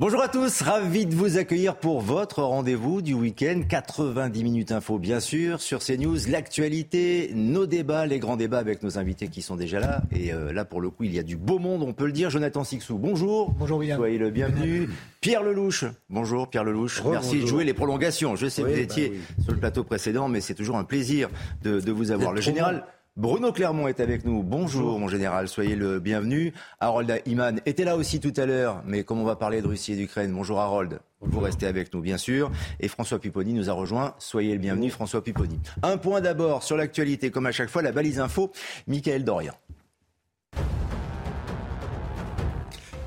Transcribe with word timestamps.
Bonjour 0.00 0.22
à 0.22 0.28
tous, 0.28 0.62
ravi 0.62 1.04
de 1.04 1.14
vous 1.14 1.36
accueillir 1.36 1.76
pour 1.76 2.00
votre 2.00 2.42
rendez-vous 2.42 3.02
du 3.02 3.12
week-end. 3.12 3.60
90 3.68 4.44
minutes 4.44 4.72
info, 4.72 4.98
bien 4.98 5.20
sûr, 5.20 5.60
sur 5.60 5.80
CNews. 5.80 6.16
L'actualité, 6.26 7.30
nos 7.34 7.66
débats, 7.66 8.06
les 8.06 8.18
grands 8.18 8.38
débats 8.38 8.60
avec 8.60 8.82
nos 8.82 8.96
invités 8.96 9.28
qui 9.28 9.42
sont 9.42 9.56
déjà 9.56 9.78
là. 9.78 10.00
Et 10.10 10.32
euh, 10.32 10.54
là, 10.54 10.64
pour 10.64 10.80
le 10.80 10.88
coup, 10.88 11.04
il 11.04 11.14
y 11.14 11.18
a 11.18 11.22
du 11.22 11.36
beau 11.36 11.58
monde, 11.58 11.82
on 11.82 11.92
peut 11.92 12.06
le 12.06 12.12
dire. 12.12 12.30
Jonathan 12.30 12.64
Sixou, 12.64 12.96
bonjour. 12.96 13.52
Bonjour, 13.58 13.76
William. 13.76 13.98
Soyez 13.98 14.16
le 14.16 14.30
bienvenu. 14.30 14.88
Pierre 15.20 15.42
Lelouch, 15.42 15.84
bonjour 16.08 16.48
Pierre 16.48 16.64
Lelouch. 16.64 17.02
Merci 17.04 17.42
de 17.42 17.46
jouer 17.46 17.64
les 17.64 17.74
prolongations. 17.74 18.36
Je 18.36 18.48
sais 18.48 18.62
que 18.62 18.68
Oui, 18.68 18.72
vous 18.76 18.80
étiez 18.80 19.08
bah 19.10 19.14
oui. 19.36 19.44
sur 19.44 19.52
le 19.52 19.58
plateau 19.60 19.84
précédent, 19.84 20.28
mais 20.28 20.40
c'est 20.40 20.54
toujours 20.54 20.78
un 20.78 20.84
plaisir 20.84 21.28
de, 21.62 21.78
de 21.78 21.92
vous 21.92 22.10
avoir. 22.10 22.32
Le 22.32 22.40
général. 22.40 22.86
Bruno 23.20 23.52
Clermont 23.52 23.86
est 23.86 24.00
avec 24.00 24.24
nous. 24.24 24.42
Bonjour, 24.42 24.98
mon 24.98 25.06
général, 25.06 25.46
soyez 25.46 25.76
le 25.76 26.00
bienvenu. 26.00 26.54
Harold 26.80 27.20
Iman 27.26 27.60
était 27.66 27.84
là 27.84 27.98
aussi 27.98 28.18
tout 28.18 28.32
à 28.38 28.46
l'heure, 28.46 28.82
mais 28.86 29.04
comme 29.04 29.20
on 29.20 29.24
va 29.24 29.36
parler 29.36 29.60
de 29.60 29.66
Russie 29.66 29.92
et 29.92 29.96
d'Ukraine, 29.96 30.32
bonjour 30.32 30.58
Harold, 30.58 31.00
vous 31.20 31.40
restez 31.40 31.66
avec 31.66 31.92
nous 31.92 32.00
bien 32.00 32.16
sûr. 32.16 32.50
Et 32.80 32.88
François 32.88 33.18
Pupponi 33.18 33.52
nous 33.52 33.68
a 33.68 33.74
rejoint. 33.74 34.14
Soyez 34.18 34.54
le 34.54 34.58
bienvenu, 34.58 34.88
François 34.88 35.22
Pupponi. 35.22 35.60
Un 35.82 35.98
point 35.98 36.22
d'abord 36.22 36.62
sur 36.62 36.78
l'actualité, 36.78 37.30
comme 37.30 37.44
à 37.44 37.52
chaque 37.52 37.68
fois, 37.68 37.82
la 37.82 37.92
balise 37.92 38.20
info, 38.20 38.52
Michael 38.86 39.22
Dorian. 39.22 39.52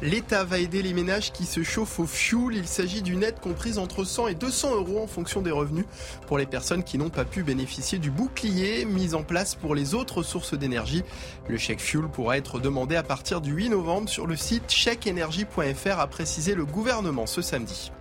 L'État 0.04 0.44
va 0.44 0.60
aider 0.60 0.82
les 0.82 0.92
ménages 0.94 1.32
qui 1.32 1.46
se 1.46 1.64
chauffent 1.64 2.02
au 2.02 2.06
fioul. 2.06 2.56
Il 2.56 2.68
s'agit 2.68 3.02
d'une 3.02 3.24
aide 3.24 3.40
comprise 3.40 3.78
entre 3.78 4.04
100 4.04 4.28
et 4.28 4.36
200 4.36 4.76
euros 4.76 5.02
en 5.02 5.08
fonction 5.08 5.42
des 5.42 5.50
revenus 5.50 5.86
pour 6.28 6.38
les 6.38 6.46
personnes 6.46 6.84
qui 6.84 6.98
n'ont 6.98 7.10
pas 7.10 7.24
pu 7.24 7.42
bénéficier 7.42 8.00
du 8.00 8.12
bouclier 8.12 8.84
mis 8.84 9.16
en 9.16 9.24
place 9.24 9.56
pour 9.56 9.76
les 9.76 9.96
autres 9.96 10.22
sources 10.22 10.56
d'énergie. 10.56 11.04
Le 11.48 11.56
chèque 11.56 11.80
fuel 11.80 12.10
pourra 12.10 12.38
être 12.38 12.60
demandé 12.60 12.98
à 12.98 13.04
partir 13.04 13.40
du 13.40 13.54
8 13.54 13.70
novembre 13.70 14.10
sur 14.10 14.28
le 14.28 14.36
site 14.36 14.70
chèqueénergie.fr, 14.70 15.98
a 15.98 16.08
précisé 16.08 16.54
le 16.54 16.66
gouvernement 16.66 17.26
ce 17.26 17.42
samedi. 17.42 17.94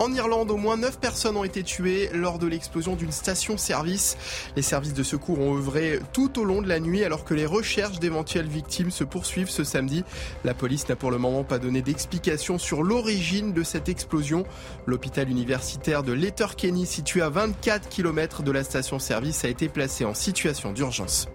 En 0.00 0.14
Irlande, 0.14 0.50
au 0.50 0.56
moins 0.56 0.78
9 0.78 0.98
personnes 0.98 1.36
ont 1.36 1.44
été 1.44 1.62
tuées 1.62 2.08
lors 2.14 2.38
de 2.38 2.46
l'explosion 2.46 2.96
d'une 2.96 3.12
station-service. 3.12 4.16
Les 4.56 4.62
services 4.62 4.94
de 4.94 5.02
secours 5.02 5.38
ont 5.40 5.54
œuvré 5.54 5.98
tout 6.14 6.40
au 6.40 6.44
long 6.44 6.62
de 6.62 6.68
la 6.68 6.80
nuit 6.80 7.04
alors 7.04 7.22
que 7.22 7.34
les 7.34 7.44
recherches 7.44 7.98
d'éventuelles 7.98 8.48
victimes 8.48 8.90
se 8.90 9.04
poursuivent 9.04 9.50
ce 9.50 9.62
samedi. 9.62 10.02
La 10.42 10.54
police 10.54 10.88
n'a 10.88 10.96
pour 10.96 11.10
le 11.10 11.18
moment 11.18 11.44
pas 11.44 11.58
donné 11.58 11.82
d'explication 11.82 12.56
sur 12.56 12.82
l'origine 12.82 13.52
de 13.52 13.62
cette 13.62 13.90
explosion. 13.90 14.46
L'hôpital 14.86 15.28
universitaire 15.28 16.02
de 16.02 16.14
Letterkenny, 16.14 16.86
situé 16.86 17.20
à 17.20 17.28
24 17.28 17.90
km 17.90 18.42
de 18.42 18.52
la 18.52 18.64
station-service, 18.64 19.44
a 19.44 19.48
été 19.48 19.68
placé 19.68 20.06
en 20.06 20.14
situation 20.14 20.72
d'urgence. 20.72 21.28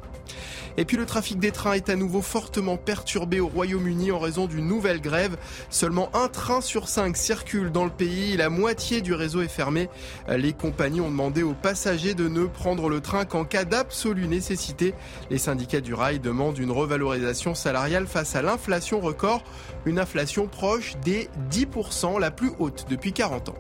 Et 0.78 0.86
puis 0.86 0.98
le 0.98 1.06
trafic 1.06 1.40
des 1.40 1.52
trains 1.52 1.74
est 1.74 1.90
à 1.90 1.96
nouveau 1.96 2.22
fortement 2.22 2.78
perturbé 2.78 3.40
au 3.40 3.48
Royaume-Uni 3.48 4.12
en 4.12 4.20
raison 4.20 4.46
d'une 4.48 4.68
nouvelle 4.68 5.02
grève. 5.02 5.38
Seulement 5.70 6.10
un 6.16 6.28
train 6.28 6.62
sur 6.62 6.90
cinq 6.90 7.16
circule 7.18 7.72
dans 7.72 7.86
le 7.86 7.92
pays. 7.92 8.36
La 8.38 8.50
moitié 8.50 9.02
du 9.02 9.14
réseau 9.14 9.42
est 9.42 9.48
fermé. 9.48 9.90
Les 10.28 10.54
compagnies 10.54 11.02
ont 11.02 11.10
demandé 11.10 11.44
aux 11.44 11.54
passagers 11.54 12.14
de 12.14 12.28
ne 12.28 12.46
prendre 12.46 12.90
le 12.90 13.02
train 13.02 13.26
qu'en 13.26 13.46
cas 13.46 13.64
d'absolue 13.64 14.28
nécessité. 14.28 14.94
Les 15.30 15.38
syndicats 15.38 15.82
du 15.82 15.94
rail 15.94 16.20
demandent 16.20 16.58
une 16.58 16.72
revalorisation 16.72 17.56
salariale 17.56 18.08
face 18.08 18.36
à 18.36 18.42
l'inflation 18.42 19.00
record. 19.00 19.44
Une 19.86 20.00
inflation 20.00 20.48
proche 20.48 20.96
des 21.04 21.30
10%, 21.52 22.20
la 22.20 22.32
plus 22.32 22.52
haute 22.60 22.86
depuis 22.90 23.14
40 23.14 23.50
ans. 23.50 23.56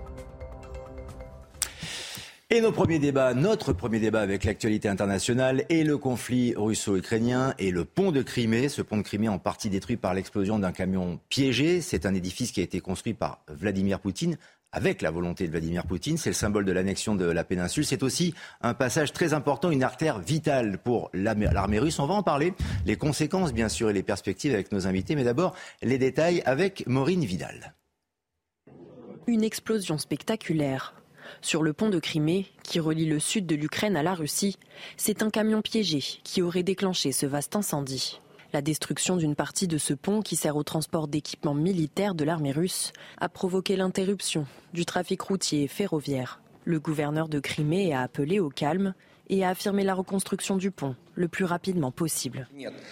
Et 2.52 2.62
nos 2.62 2.72
premiers 2.72 3.00
débats, 3.00 3.34
notre 3.34 3.74
premier 3.74 4.00
débat 4.00 4.22
avec 4.22 4.44
l'actualité 4.44 4.88
internationale 4.88 5.66
et 5.70 5.84
le 5.84 5.98
conflit 5.98 6.54
russo-ukrainien 6.56 7.56
et 7.58 7.72
le 7.72 7.86
pont 7.86 8.12
de 8.12 8.22
Crimée. 8.22 8.70
Ce 8.70 8.84
pont 8.84 8.98
de 8.98 9.02
Crimée 9.02 9.30
en 9.30 9.40
partie 9.40 9.72
détruit 9.72 9.98
par 9.98 10.14
l'explosion 10.14 10.60
d'un 10.60 10.72
camion 10.72 11.20
piégé. 11.30 11.82
C'est 11.82 12.06
un 12.06 12.14
édifice 12.14 12.52
qui 12.52 12.60
a 12.60 12.64
été 12.64 12.82
construit 12.82 13.16
par 13.16 13.44
Vladimir 13.48 14.00
Poutine 14.00 14.38
avec 14.72 15.02
la 15.02 15.10
volonté 15.10 15.48
de 15.48 15.52
Vladimir 15.52 15.88
Poutine. 15.88 16.18
C'est 16.18 16.30
le 16.30 16.36
symbole 16.36 16.66
de 16.66 16.72
l'annexion 16.72 17.16
de 17.16 17.26
la 17.26 17.44
péninsule. 17.44 17.84
C'est 17.84 18.04
aussi 18.04 18.36
un 18.62 18.76
passage 18.76 19.12
très 19.12 19.34
important, 19.34 19.72
une 19.72 19.82
artère 19.82 20.20
vitale 20.20 20.78
pour 20.78 21.10
l'armée 21.14 21.80
russe. 21.80 21.98
On 21.98 22.06
va 22.06 22.14
en 22.14 22.22
parler. 22.22 22.54
Les 22.86 22.96
conséquences, 22.96 23.54
bien 23.54 23.70
sûr, 23.70 23.90
et 23.90 23.94
les 23.94 24.04
perspectives 24.04 24.54
avec 24.54 24.72
nos 24.72 24.86
invités. 24.86 25.16
Mais 25.16 25.24
d'abord, 25.24 25.56
les 25.82 25.98
détails 25.98 26.44
avec 26.46 26.86
Maureen 26.86 27.26
Vidal. 27.26 27.74
Une 29.26 29.44
explosion 29.44 29.98
spectaculaire. 29.98 30.94
Sur 31.46 31.62
le 31.62 31.74
pont 31.74 31.90
de 31.90 32.00
Crimée, 32.00 32.48
qui 32.64 32.80
relie 32.80 33.06
le 33.06 33.20
sud 33.20 33.46
de 33.46 33.54
l'Ukraine 33.54 33.96
à 33.96 34.02
la 34.02 34.16
Russie, 34.16 34.58
c'est 34.98 35.22
un 35.22 35.30
camion 35.30 35.62
piégé 35.62 36.00
qui 36.24 36.42
aurait 36.42 36.64
déclenché 36.64 37.12
ce 37.12 37.28
vaste 37.28 37.56
incendie. 37.56 38.20
La 38.52 38.64
destruction 38.64 39.16
d'une 39.16 39.36
partie 39.36 39.68
de 39.68 39.78
ce 39.78 39.94
pont 39.94 40.24
qui 40.24 40.38
sert 40.38 40.56
au 40.56 40.64
transport 40.64 41.08
d'équipements 41.08 41.54
militaires 41.54 42.16
de 42.16 42.24
l'armée 42.24 42.52
russe 42.52 42.94
a 43.20 43.30
provoqué 43.30 43.76
l'interruption 43.76 44.48
du 44.74 44.88
trafic 44.88 45.22
routier 45.22 45.62
et 45.62 45.68
ferroviaire. 45.68 46.42
Le 46.64 46.80
gouverneur 46.80 47.30
de 47.30 47.40
Crimée 47.40 47.94
a 47.94 48.02
appelé 48.02 48.40
au 48.40 48.50
calme 48.50 48.96
et 49.30 49.44
a 49.44 49.50
affirmé 49.50 49.84
la 49.84 49.94
reconstruction 49.94 50.58
du 50.58 50.72
pont 50.72 50.96
le 51.16 51.28
plus 51.28 51.46
rapidement 51.46 51.92
possible. 51.92 52.48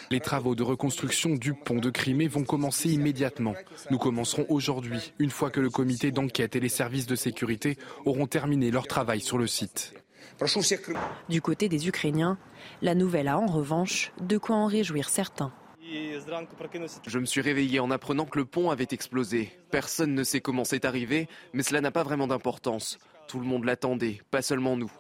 Les 0.10 0.20
travaux 0.20 0.56
de 0.56 0.64
reconstruction 0.64 1.32
du 1.32 1.54
pont 1.54 1.80
de 1.80 1.90
Crimée 1.90 2.28
vont 2.28 2.44
commencer 2.44 2.90
immédiatement. 2.90 3.54
Nous 3.92 3.98
commencerons 3.98 4.46
aujourd'hui, 4.50 5.14
une 5.20 5.30
fois 5.30 5.50
que 5.50 5.60
le 5.60 5.70
comité 5.70 6.12
d'enquête 6.12 6.56
et 6.56 6.60
les 6.60 6.70
services 6.70 7.08
de 7.08 7.16
sécurité 7.16 7.78
auront 8.06 8.28
terminé 8.28 8.72
leur 8.72 8.88
travail 8.88 9.20
sur 9.20 9.38
le 9.38 9.48
site. 9.48 9.94
Du 11.30 11.42
côté 11.42 11.70
des 11.70 11.88
Ukrainiens, 11.88 12.38
la 12.82 12.96
nouvelle 12.96 13.28
a 13.28 13.38
en 13.38 13.46
revanche 13.46 14.12
de 14.22 14.38
quoi 14.38 14.56
en 14.56 14.66
réjouir 14.66 15.10
certains. 15.10 15.54
Je 17.08 17.20
me 17.20 17.26
suis 17.26 17.42
réveillé 17.42 17.80
en 17.80 17.92
apprenant 17.92 18.26
que 18.26 18.40
le 18.40 18.46
pont 18.46 18.72
avait 18.72 18.88
explosé. 18.92 19.52
Personne 19.70 20.16
ne 20.16 20.24
sait 20.24 20.42
comment 20.42 20.64
c'est 20.64 20.86
arrivé, 20.86 21.28
mais 21.54 21.62
cela 21.62 21.82
n'a 21.82 21.92
pas 21.92 22.04
vraiment 22.04 22.26
d'importance. 22.26 22.98
Tout 23.28 23.40
le 23.40 23.46
monde 23.46 23.66
l'attendait, 23.66 24.22
pas 24.32 24.42
seulement 24.42 24.78
nous. 24.78 24.92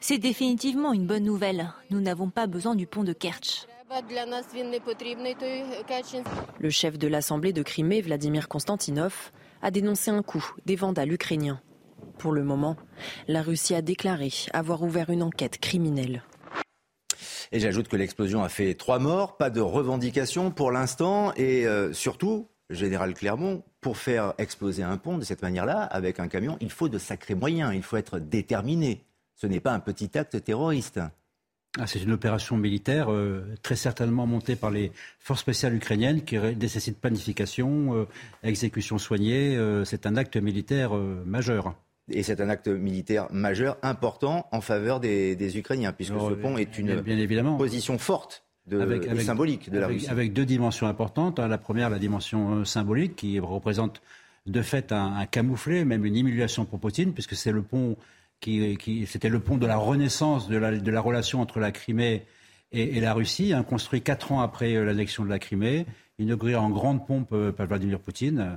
C'est 0.00 0.18
définitivement 0.18 0.92
une 0.92 1.06
bonne 1.06 1.24
nouvelle. 1.24 1.72
Nous 1.90 2.00
n'avons 2.00 2.30
pas 2.30 2.46
besoin 2.46 2.74
du 2.74 2.86
pont 2.86 3.04
de 3.04 3.12
Kerch. 3.12 3.66
Le 6.58 6.70
chef 6.70 6.98
de 6.98 7.08
l'Assemblée 7.08 7.52
de 7.52 7.62
Crimée, 7.62 8.00
Vladimir 8.00 8.48
Konstantinov, 8.48 9.30
a 9.62 9.70
dénoncé 9.70 10.10
un 10.10 10.22
coup 10.22 10.44
des 10.64 10.76
vandales 10.76 11.12
ukrainiens. 11.12 11.60
Pour 12.18 12.32
le 12.32 12.42
moment, 12.42 12.76
la 13.28 13.42
Russie 13.42 13.74
a 13.74 13.82
déclaré 13.82 14.30
avoir 14.52 14.82
ouvert 14.82 15.10
une 15.10 15.22
enquête 15.22 15.58
criminelle. 15.58 16.22
Et 17.52 17.60
j'ajoute 17.60 17.88
que 17.88 17.96
l'explosion 17.96 18.42
a 18.42 18.48
fait 18.48 18.74
trois 18.74 18.98
morts, 18.98 19.36
pas 19.36 19.50
de 19.50 19.60
revendication 19.60 20.50
pour 20.50 20.72
l'instant, 20.72 21.32
et 21.36 21.66
euh, 21.66 21.92
surtout, 21.92 22.48
Général 22.70 23.14
Clermont, 23.14 23.62
pour 23.86 23.98
faire 23.98 24.34
exploser 24.38 24.82
un 24.82 24.96
pont 24.96 25.16
de 25.16 25.22
cette 25.22 25.42
manière-là, 25.42 25.80
avec 25.84 26.18
un 26.18 26.26
camion, 26.26 26.58
il 26.60 26.72
faut 26.72 26.88
de 26.88 26.98
sacrés 26.98 27.36
moyens, 27.36 27.72
il 27.72 27.84
faut 27.84 27.96
être 27.96 28.18
déterminé. 28.18 29.04
Ce 29.36 29.46
n'est 29.46 29.60
pas 29.60 29.70
un 29.70 29.78
petit 29.78 30.18
acte 30.18 30.42
terroriste. 30.42 30.98
Ah, 31.78 31.86
c'est 31.86 32.02
une 32.02 32.10
opération 32.10 32.56
militaire 32.56 33.12
euh, 33.12 33.44
très 33.62 33.76
certainement 33.76 34.26
montée 34.26 34.56
par 34.56 34.72
les 34.72 34.90
forces 35.20 35.42
spéciales 35.42 35.72
ukrainiennes 35.76 36.24
qui 36.24 36.36
nécessite 36.36 37.00
planification, 37.00 37.94
euh, 37.94 38.08
exécution 38.42 38.98
soignée. 38.98 39.56
Euh, 39.56 39.84
c'est 39.84 40.04
un 40.04 40.16
acte 40.16 40.36
militaire 40.36 40.92
majeur. 41.24 41.76
Et 42.10 42.24
c'est 42.24 42.40
un 42.40 42.48
acte 42.48 42.66
militaire 42.66 43.28
majeur, 43.30 43.78
important 43.82 44.48
en 44.50 44.60
faveur 44.60 44.98
des, 44.98 45.36
des 45.36 45.58
Ukrainiens, 45.58 45.92
puisque 45.92 46.10
Alors, 46.10 46.30
ce 46.30 46.34
pont 46.34 46.56
est 46.58 46.76
une 46.76 46.86
bien, 46.86 47.02
bien 47.02 47.18
évidemment. 47.18 47.56
position 47.56 47.98
forte 47.98 48.45
de, 48.66 48.80
Avec- 48.80 49.04
et 49.06 49.10
avec- 49.10 49.22
symbolique 49.22 49.70
de 49.70 49.78
la 49.78 49.86
avec, 49.86 49.98
Russie. 49.98 50.10
avec 50.10 50.32
deux 50.32 50.44
dimensions 50.46 50.86
importantes. 50.86 51.38
hein. 51.38 51.48
La 51.48 51.58
première, 51.58 51.88
la 51.90 51.98
dimension 51.98 52.56
euh, 52.56 52.64
symbolique, 52.64 53.16
qui 53.16 53.38
représente 53.38 54.02
de 54.46 54.62
fait 54.62 54.92
un, 54.92 55.14
un 55.16 55.26
camouflet, 55.26 55.84
même 55.84 56.04
une 56.04 56.16
humiliation 56.16 56.64
pour 56.64 56.78
Poutine, 56.80 57.12
puisque 57.12 57.34
c'est 57.34 57.52
le 57.52 57.62
pont 57.62 57.96
qui, 58.40 58.76
qui- 58.76 59.06
c'était 59.06 59.28
le 59.28 59.40
pont 59.40 59.56
de 59.56 59.66
la 59.66 59.76
renaissance 59.76 60.48
de 60.48 60.56
la, 60.56 60.76
de 60.76 60.90
la 60.90 61.00
relation 61.00 61.40
entre 61.40 61.58
la 61.60 61.72
Crimée 61.72 62.24
et, 62.72 62.96
et 62.96 63.00
la 63.00 63.12
Russie, 63.14 63.52
hein, 63.52 63.62
construit 63.62 64.02
quatre 64.02 64.32
ans 64.32 64.40
après 64.40 64.74
euh, 64.74 64.84
l'annexion 64.84 65.24
de 65.24 65.30
la 65.30 65.38
Crimée, 65.38 65.86
inauguré 66.18 66.54
en 66.56 66.70
grande 66.70 67.06
pompe 67.06 67.30
euh, 67.32 67.52
par 67.52 67.66
Vladimir 67.66 67.98
Poutine. 68.00 68.56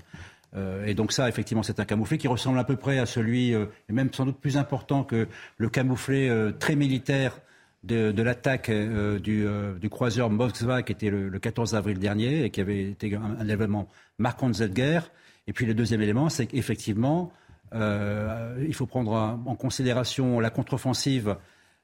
Euh, 0.56 0.86
et 0.86 0.96
donc 0.96 1.12
ça, 1.12 1.30
effectivement, 1.30 1.62
c'est 1.64 1.80
un 1.80 1.86
camouflet 1.86 2.18
qui 2.18 2.28
ressemble 2.28 2.58
à 2.58 2.64
peu 2.64 2.76
près 2.76 2.98
à 2.98 3.06
celui, 3.06 3.54
euh, 3.54 3.66
et 3.88 3.94
même 3.94 4.12
sans 4.12 4.26
doute 4.26 4.40
plus 4.40 4.58
important 4.58 5.04
que 5.04 5.28
le 5.58 5.70
camouflet 5.70 6.28
euh, 6.30 6.52
très 6.52 6.76
militaire 6.76 7.40
de, 7.84 8.22
l'attaque 8.22 8.70
du, 8.72 9.90
croiseur 9.90 10.30
Moskva 10.30 10.84
qui 10.84 10.92
était 10.92 11.10
le, 11.10 11.38
14 11.40 11.76
avril 11.76 12.00
dernier 12.00 12.46
et 12.46 12.50
qui 12.50 12.62
avait 12.62 12.84
été 12.84 13.16
un, 13.16 13.48
événement 13.48 13.88
marquant 14.18 14.50
de 14.50 14.54
cette 14.54 14.74
guerre. 14.74 15.12
Et 15.48 15.54
puis 15.54 15.66
le 15.66 15.74
deuxième 15.74 16.02
élément, 16.02 16.30
c'est 16.30 16.46
qu'effectivement, 16.46 17.32
il 17.74 18.74
faut 18.74 18.86
prendre 18.86 19.12
en 19.14 19.56
considération 19.56 20.40
la 20.40 20.50
contre-offensive 20.50 21.38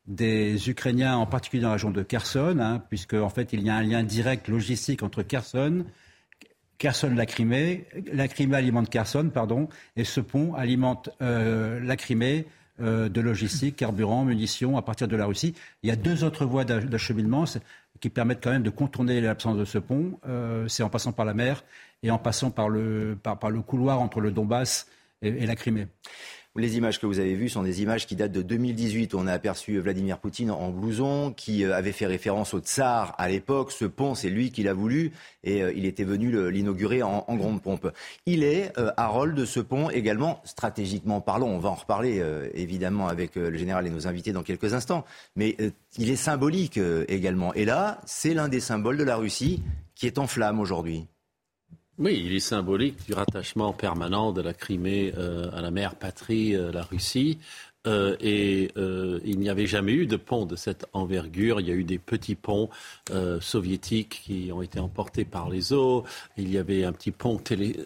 des 0.07 0.69
Ukrainiens, 0.69 1.17
en 1.17 1.25
particulier 1.25 1.63
dans 1.63 1.69
la 1.69 1.73
région 1.73 1.91
de 1.91 2.03
Kherson, 2.03 2.57
hein, 2.59 2.83
puisque 2.89 3.13
en 3.13 3.29
fait 3.29 3.53
il 3.53 3.63
y 3.63 3.69
a 3.69 3.75
un 3.75 3.83
lien 3.83 4.03
direct 4.03 4.47
logistique 4.47 5.01
entre 5.03 5.23
Kherson, 5.23 5.85
Kherson 6.77 7.13
la 7.15 7.25
Crimée, 7.25 7.87
la 8.11 8.27
Crimée 8.27 8.57
alimente 8.57 8.89
Kherson, 8.89 9.29
pardon, 9.33 9.67
et 9.95 10.03
ce 10.03 10.19
pont 10.19 10.53
alimente 10.53 11.09
euh, 11.21 11.79
la 11.79 11.95
Crimée 11.95 12.45
euh, 12.81 13.07
de 13.09 13.21
logistique, 13.21 13.77
carburant, 13.77 14.25
munitions 14.25 14.77
à 14.77 14.81
partir 14.81 15.07
de 15.07 15.15
la 15.15 15.25
Russie. 15.25 15.53
Il 15.83 15.89
y 15.89 15.91
a 15.91 15.95
deux 15.95 16.23
autres 16.23 16.45
voies 16.45 16.65
d'acheminement 16.65 17.45
qui 18.01 18.09
permettent 18.09 18.43
quand 18.43 18.51
même 18.51 18.63
de 18.63 18.69
contourner 18.69 19.21
l'absence 19.21 19.57
de 19.57 19.65
ce 19.65 19.77
pont. 19.77 20.19
Euh, 20.27 20.67
c'est 20.67 20.83
en 20.83 20.89
passant 20.89 21.13
par 21.13 21.25
la 21.25 21.33
mer 21.33 21.63
et 22.03 22.11
en 22.11 22.17
passant 22.17 22.51
par 22.51 22.67
le, 22.67 23.17
par, 23.21 23.49
le 23.49 23.61
couloir 23.61 24.01
entre 24.01 24.19
le 24.19 24.31
Donbass 24.31 24.87
et 25.21 25.45
la 25.45 25.55
Crimée. 25.55 25.87
Les 26.57 26.77
images 26.77 27.01
que 27.01 27.05
vous 27.05 27.19
avez 27.19 27.35
vues 27.35 27.49
sont 27.49 27.63
des 27.63 27.81
images 27.81 28.07
qui 28.07 28.15
datent 28.15 28.31
de 28.31 28.41
2018. 28.41 29.13
On 29.13 29.27
a 29.27 29.33
aperçu 29.33 29.77
Vladimir 29.79 30.19
Poutine 30.19 30.51
en 30.51 30.69
blouson, 30.69 31.33
qui 31.35 31.65
euh, 31.65 31.75
avait 31.75 31.91
fait 31.91 32.05
référence 32.05 32.53
au 32.53 32.59
tsar 32.59 33.13
à 33.17 33.27
l'époque. 33.27 33.73
Ce 33.73 33.83
pont, 33.83 34.15
c'est 34.15 34.29
lui 34.29 34.51
qui 34.51 34.63
l'a 34.63 34.73
voulu 34.73 35.11
et 35.43 35.61
euh, 35.61 35.73
il 35.75 35.85
était 35.85 36.05
venu 36.05 36.49
l'inaugurer 36.49 37.03
en, 37.03 37.25
grande 37.35 37.61
pompe. 37.61 37.91
Il 38.25 38.41
est, 38.41 38.71
euh, 38.77 38.89
Harold, 38.95 39.35
de 39.35 39.43
ce 39.43 39.59
pont 39.59 39.89
également, 39.89 40.41
stratégiquement 40.45 41.19
parlant, 41.19 41.47
on 41.47 41.59
va 41.59 41.67
en 41.67 41.75
reparler 41.75 42.23
évidemment 42.53 43.09
avec 43.09 43.35
le 43.35 43.57
général 43.57 43.85
et 43.85 43.89
nos 43.89 44.07
invités 44.07 44.31
dans 44.31 44.43
quelques 44.43 44.73
instants, 44.73 45.03
mais 45.35 45.57
il 45.97 46.09
est 46.09 46.15
symbolique 46.15 46.79
également. 47.09 47.53
Et 47.53 47.65
là, 47.65 47.99
c'est 48.05 48.33
l'un 48.33 48.47
des 48.47 48.61
symboles 48.61 48.97
de 48.97 49.03
la 49.03 49.17
Russie 49.17 49.61
qui 49.95 50.07
est 50.07 50.17
en 50.17 50.27
flamme 50.27 50.59
aujourd'hui. 50.59 51.07
Oui, 51.97 52.21
il 52.25 52.35
est 52.35 52.41
symbolique 52.41 53.05
du 53.05 53.13
rattachement 53.13 53.71
permanent 53.71 54.33
de 54.33 54.41
la 54.41 54.53
Crimée 54.53 55.13
euh, 55.17 55.49
à 55.53 55.61
la 55.61 55.71
mère 55.71 55.95
patrie, 55.95 56.53
euh, 56.53 56.69
la 56.73 56.83
Russie. 56.83 57.39
Euh, 57.87 58.17
et 58.19 58.71
il 59.23 59.39
n'y 59.39 59.47
avait 59.47 59.67
jamais 59.67 59.93
eu 59.93 60.07
de 60.07 60.17
pont 60.17 60.45
de 60.45 60.55
cette 60.57 60.87
envergure. 60.91 61.61
Il 61.61 61.67
y 61.67 61.71
a 61.71 61.75
eu 61.75 61.83
des 61.83 61.99
petits 61.99 62.33
ponts 62.33 62.69
soviétiques 63.39 64.23
qui 64.25 64.51
ont 64.51 64.63
été 64.63 64.79
emportés 64.79 65.23
par 65.23 65.49
les 65.49 65.71
eaux. 65.71 66.03
Il 66.35 66.51
y 66.51 66.57
avait 66.57 66.83
un 66.83 66.91
petit 66.91 67.11
pont, 67.11 67.37
télé, 67.37 67.77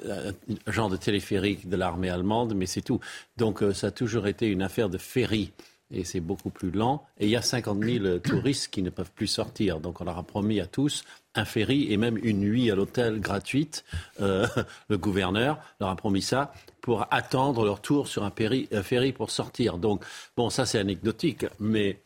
genre 0.68 0.90
de 0.90 0.96
téléphérique 0.96 1.68
de 1.68 1.76
l'armée 1.76 2.10
allemande, 2.10 2.56
mais 2.56 2.66
c'est 2.66 2.82
tout. 2.82 3.02
Donc 3.36 3.62
ça 3.74 3.88
a 3.88 3.92
toujours 3.92 4.28
été 4.28 4.48
une 4.48 4.62
affaire 4.62 4.90
de 4.90 4.98
ferry 4.98 5.52
et 5.92 6.04
c'est 6.04 6.20
beaucoup 6.20 6.50
plus 6.50 6.72
lent. 6.72 7.06
Et 7.20 7.26
il 7.26 7.32
y 7.32 7.36
a 7.36 7.42
50 7.42 7.84
000 7.84 8.20
touristes 8.20 8.70
qui 8.70 8.82
ne 8.82 8.90
peuvent 8.90 9.12
plus 9.12 9.28
sortir. 9.28 9.80
Donc 9.80 10.02
on 10.02 10.06
leur 10.06 10.18
a 10.18 10.24
promis 10.24 10.60
à 10.60 10.66
tous 10.66 11.04
un 11.36 11.46
ferry 11.46 11.92
et 11.92 11.98
même 11.98 12.18
une 12.22 12.40
nuit 12.40 12.70
à 12.72 12.76
l'hôtel 12.76 13.20
gratuite. 13.20 13.84
Euh, 14.22 14.48
le 14.90 14.98
gouverneur 14.98 15.60
leur 15.80 15.90
a 15.90 15.96
promis 15.96 16.22
ça 16.22 16.54
pour 16.82 17.08
attendre 17.12 17.66
leur 17.66 17.82
tour 17.82 18.08
sur 18.08 18.24
un, 18.24 18.32
ferry 18.32 19.12
pour 19.12 19.32
sortir. 19.32 19.78
Donc, 19.78 20.04
bon, 20.36 20.50
ça 20.50 20.66
c'est 20.66 20.80
anecdotique, 20.80 21.46
mais 21.60 22.02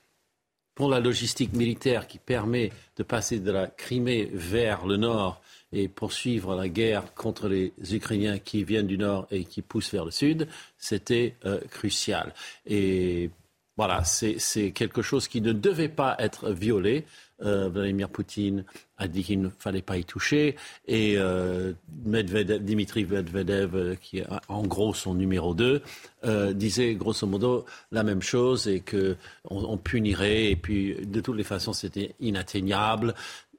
pour 0.76 0.90
la 0.90 1.00
logistique 1.00 1.54
militaire 1.54 2.08
qui 2.08 2.18
permet 2.18 2.72
de 2.98 3.04
passer 3.04 3.40
de 3.40 3.52
la 3.52 3.68
Crimée 3.68 4.30
vers 4.34 4.86
le 4.88 4.98
nord 4.98 5.42
et 5.72 5.88
poursuivre 5.88 6.56
la 6.56 6.68
guerre 6.68 7.14
contre 7.14 7.48
les 7.48 7.74
Ukrainiens 7.92 8.40
qui 8.40 8.64
viennent 8.64 8.88
du 8.88 8.98
nord 8.98 9.28
et 9.32 9.46
qui 9.46 9.62
poussent 9.62 9.92
vers 9.92 10.06
le 10.06 10.12
sud, 10.12 10.48
c'était 10.78 11.36
euh, 11.46 11.60
crucial. 11.70 12.34
Et 12.66 13.30
voilà, 13.76 14.04
c'est 14.04 14.72
quelque 14.72 15.02
chose 15.02 15.28
qui 15.28 15.42
ne 15.42 15.52
devait 15.52 15.90
pas 15.90 16.16
être 16.20 16.52
violé. 16.52 17.06
Euh, 17.42 17.70
Vladimir 17.70 18.10
Poutine 18.10 18.64
a 18.98 19.08
dit 19.08 19.24
qu'il 19.24 19.42
ne 19.42 19.50
fallait 19.50 19.82
pas 19.82 19.98
y 19.98 20.06
toucher. 20.06 20.56
Et 20.88 21.16
euh, 21.18 21.74
Dimitri 21.88 23.06
Medvedev, 23.06 23.76
euh, 23.76 23.96
qui 23.96 24.20
est 24.20 24.28
en 24.48 24.64
gros 24.64 24.94
son 24.94 25.16
numéro 25.16 25.54
2, 25.54 25.82
disait 26.54 26.94
grosso 26.94 27.26
modo 27.26 27.66
la 27.92 28.04
même 28.04 28.22
chose 28.22 28.68
et 28.68 28.82
qu'on 28.82 29.16
on 29.50 29.78
punirait. 29.78 30.52
Et 30.52 30.56
puis, 30.56 30.96
de 31.04 31.20
toutes 31.20 31.38
les 31.38 31.44
façons, 31.44 31.74
c'était 31.74 32.14
inatteignable. 32.20 33.16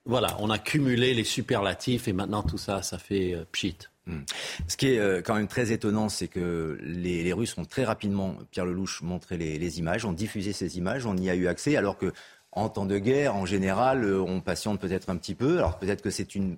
Voilà, 0.07 0.37
on 0.39 0.51
a 0.51 0.59
cumulé 0.59 1.13
les 1.13 1.25
superlatifs 1.25 2.09
et 2.09 2.13
maintenant 2.13 2.43
tout 2.43 2.59
ça, 2.59 2.83
ça 2.83 2.99
fait 2.99 3.37
pchit. 3.51 3.77
Hmm. 4.07 4.21
Ce 4.69 4.77
qui 4.77 4.89
est 4.89 4.99
euh, 4.99 5.23
quand 5.23 5.35
même 5.35 5.49
très 5.49 5.73
étonnant, 5.73 6.09
c'est 6.09 6.29
que 6.29 6.79
les, 6.83 7.33
Russes 7.33 7.57
ont 7.57 7.65
très 7.65 7.85
rapidement, 7.85 8.37
Pierre 8.51 8.67
Lelouch, 8.67 9.01
montré 9.03 9.39
les, 9.39 9.79
images, 9.79 10.05
ont 10.05 10.13
diffusé 10.13 10.53
ces 10.53 10.77
images, 10.77 11.07
on 11.07 11.17
y 11.17 11.31
a 11.31 11.35
eu 11.35 11.47
accès, 11.47 11.77
alors 11.77 11.97
que 11.97 12.13
en 12.53 12.69
temps 12.69 12.87
de 12.87 12.99
guerre, 12.99 13.35
en 13.35 13.47
général, 13.47 14.05
euh, 14.05 14.21
on 14.21 14.41
patiente 14.41 14.79
peut-être 14.79 15.09
un 15.09 15.17
petit 15.17 15.35
peu. 15.35 15.59
Alors 15.59 15.79
peut-être 15.79 16.03
que 16.03 16.11
c'est 16.11 16.35
une 16.35 16.57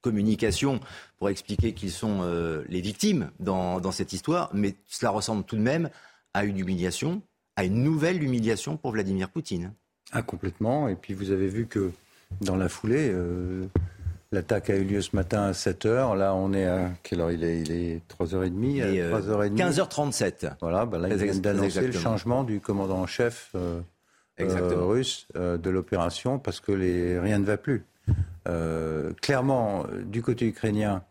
communication 0.00 0.80
pour 1.18 1.28
expliquer 1.28 1.72
qu'ils 1.72 1.90
sont 1.90 2.20
euh, 2.22 2.62
les 2.68 2.80
victimes 2.80 3.30
dans, 3.40 3.90
cette 3.90 4.12
histoire, 4.12 4.50
mais 4.54 4.76
cela 4.86 5.10
ressemble 5.10 5.42
tout 5.42 5.56
de 5.56 5.62
même 5.62 5.90
à 6.34 6.44
une 6.44 6.58
humiliation, 6.58 7.20
à 7.56 7.64
une 7.64 7.82
nouvelle 7.82 8.22
humiliation 8.22 8.76
pour 8.76 8.92
Vladimir 8.92 9.28
Poutine. 9.28 9.72
Ah, 10.12 10.22
complètement. 10.22 10.88
Et 10.88 10.94
puis 10.94 11.14
vous 11.14 11.32
avez 11.32 11.48
vu 11.48 11.66
que 11.66 11.90
dans 12.40 12.56
la 12.56 12.68
foulée, 12.68 13.12
L'attaque 14.32 14.70
a 14.70 14.76
eu 14.76 14.84
lieu 14.84 15.00
ce 15.00 15.14
matin 15.14 15.42
à 15.42 15.52
7h. 15.52 16.16
Là, 16.16 16.34
on 16.34 16.52
est 16.52 16.66
à 16.66 16.90
quelle 17.02 17.20
heure? 17.20 17.30
Il 17.30 17.44
est 17.44 17.62
Il 17.62 17.72
est 17.72 18.02
3h30 18.08 19.00
3h30. 19.10 19.56
15h37. 19.56 20.52
Voilà, 20.60 20.84
bah 20.84 20.98
là, 20.98 21.08
il 21.08 21.16
vient 21.16 21.34
d'annoncer 21.34 21.86
le 21.86 21.92
changement 21.92 22.42
du 22.42 22.60
commandant 22.60 22.98
en 22.98 23.06
chef 23.06 23.50
euh, 23.54 23.80
euh, 24.40 24.84
russe 24.84 25.28
euh, 25.36 25.58
de 25.58 25.70
l'opération 25.70 26.40
parce 26.40 26.60
que 26.60 26.72
les, 26.72 27.20
rien 27.20 27.38
ne 27.38 27.44
va 27.44 27.56
plus. 27.56 27.84
clairement, 29.22 29.86
du 30.04 30.22
côté 30.22 30.46
ukrainien, 30.46 31.04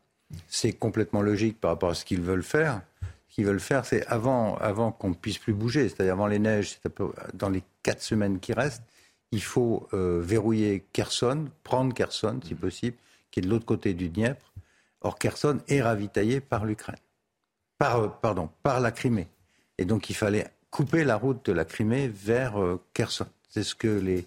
c'est 0.48 0.74
complètement 0.74 1.22
logique 1.22 1.60
par 1.60 1.72
rapport 1.72 1.92
à 1.92 1.94
ce 1.94 2.04
qu'ils 2.04 2.22
veulent 2.22 2.44
faire. 2.44 2.82
Ce 3.30 3.36
qu'ils 3.36 3.46
veulent 3.46 3.60
faire, 3.62 3.86
c'est 3.86 4.06
avant, 4.08 4.58
avant 4.58 4.92
qu'on 4.92 5.10
ne 5.10 5.16
puisse 5.16 5.38
plus 5.38 5.54
bouger, 5.54 5.88
c'est-à-dire 5.88 6.14
avant 6.14 6.28
les 6.28 6.40
neiges, 6.40 6.80
dans 7.34 7.50
les 7.50 7.64
quatre 7.82 8.02
semaines 8.02 8.40
qui 8.40 8.52
restent, 8.52 8.84
il 9.32 9.42
faut 9.42 9.88
verrouiller 9.92 10.86
Kherson, 10.94 11.50
prendre 11.64 11.94
Kherson 11.94 12.40
si 12.44 12.56
possible, 12.56 12.96
qui 13.36 13.42
est 13.42 13.44
de 13.44 13.50
l'autre 13.50 13.66
côté 13.66 13.94
du 13.94 14.08
Dniepr. 14.08 14.54
Or, 15.02 15.20
Kherson 15.20 15.60
est 15.68 15.82
ravitaillé 15.82 16.40
par 16.40 16.66
l'Ukraine. 16.66 16.96
Par, 17.78 18.00
euh, 18.00 18.08
pardon, 18.08 18.50
par 18.64 18.80
la 18.80 18.92
Crimée. 18.92 19.28
Et 19.78 19.86
donc, 19.86 20.10
il 20.10 20.16
fallait 20.16 20.48
couper 20.72 21.04
la 21.04 21.18
route 21.18 21.46
de 21.46 21.52
la 21.52 21.66
Crimée 21.66 22.08
vers 22.08 22.60
euh, 22.60 22.82
Kherson. 22.94 23.28
C'est 23.50 23.64
ce 23.64 23.76
que 23.76 24.00
les 24.00 24.26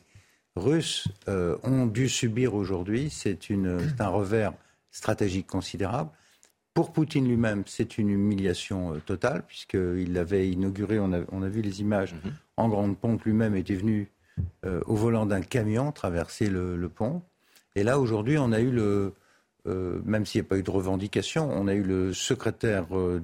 Russes 0.56 1.08
euh, 1.26 1.56
ont 1.62 1.86
dû 1.86 2.08
subir 2.08 2.54
aujourd'hui. 2.54 3.10
C'est 3.10 3.50
un 3.98 4.08
revers 4.08 4.52
stratégique 4.90 5.46
considérable. 5.46 6.10
Pour 6.74 6.92
Poutine 6.92 7.26
lui-même, 7.26 7.64
c'est 7.66 7.98
une 7.98 8.10
humiliation 8.10 9.00
totale, 9.00 9.42
puisqu'il 9.48 10.12
l'avait 10.12 10.48
inauguré, 10.48 11.00
on 11.00 11.12
a, 11.12 11.48
vu 11.48 11.60
les 11.60 11.80
images, 11.80 12.14
mhm. 12.14 12.32
en 12.56 12.68
grande 12.68 12.96
pompe, 12.96 13.24
lui-même 13.24 13.56
était 13.56 13.74
venu 13.74 14.12
au 14.64 14.94
volant 14.94 15.26
d'un 15.26 15.40
camion 15.40 15.92
traverser 15.92 16.48
le 16.48 16.88
pont. 16.88 17.22
Et 17.76 17.82
là, 17.82 17.98
aujourd'hui, 17.98 18.38
on 18.38 18.52
a 18.52 18.60
eu 18.60 18.70
le, 18.70 19.14
euh, 19.68 20.00
même 20.04 20.24
s'il 20.24 20.40
n'y 20.40 20.46
a 20.46 20.48
pas 20.48 20.56
eu 20.56 20.62
de 20.62 20.70
revendication, 20.70 21.50
on 21.52 21.68
a 21.68 21.74
eu 21.74 21.82
le 21.82 22.14
secrétaire 22.14 22.86
euh, 22.96 23.22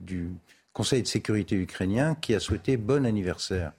du 0.00 0.30
Conseil 0.72 1.02
de 1.02 1.06
sécurité 1.08 1.56
ukrainien 1.56 2.14
qui 2.14 2.34
a 2.34 2.40
souhaité 2.40 2.76
bon 2.76 3.06
anniversaire 3.06 3.72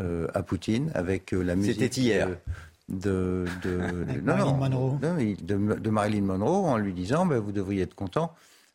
euh, 0.00 0.28
à 0.34 0.44
Poutine 0.44 0.90
avec 0.94 1.32
la 1.32 1.56
musique. 1.56 1.80
C'était 1.80 2.00
hier. 2.00 2.28
De, 2.88 3.44
Marilyn 4.22 4.56
Monroe. 4.56 4.98
de, 4.98 5.90
Marilyn 5.90 6.22
Monroe 6.22 6.68
en 6.68 6.76
lui 6.78 6.94
disant 6.94 7.26
ben, 7.26 7.38
vous 7.38 7.52
devriez 7.52 7.82
être 7.82 7.96
content. 7.96 8.32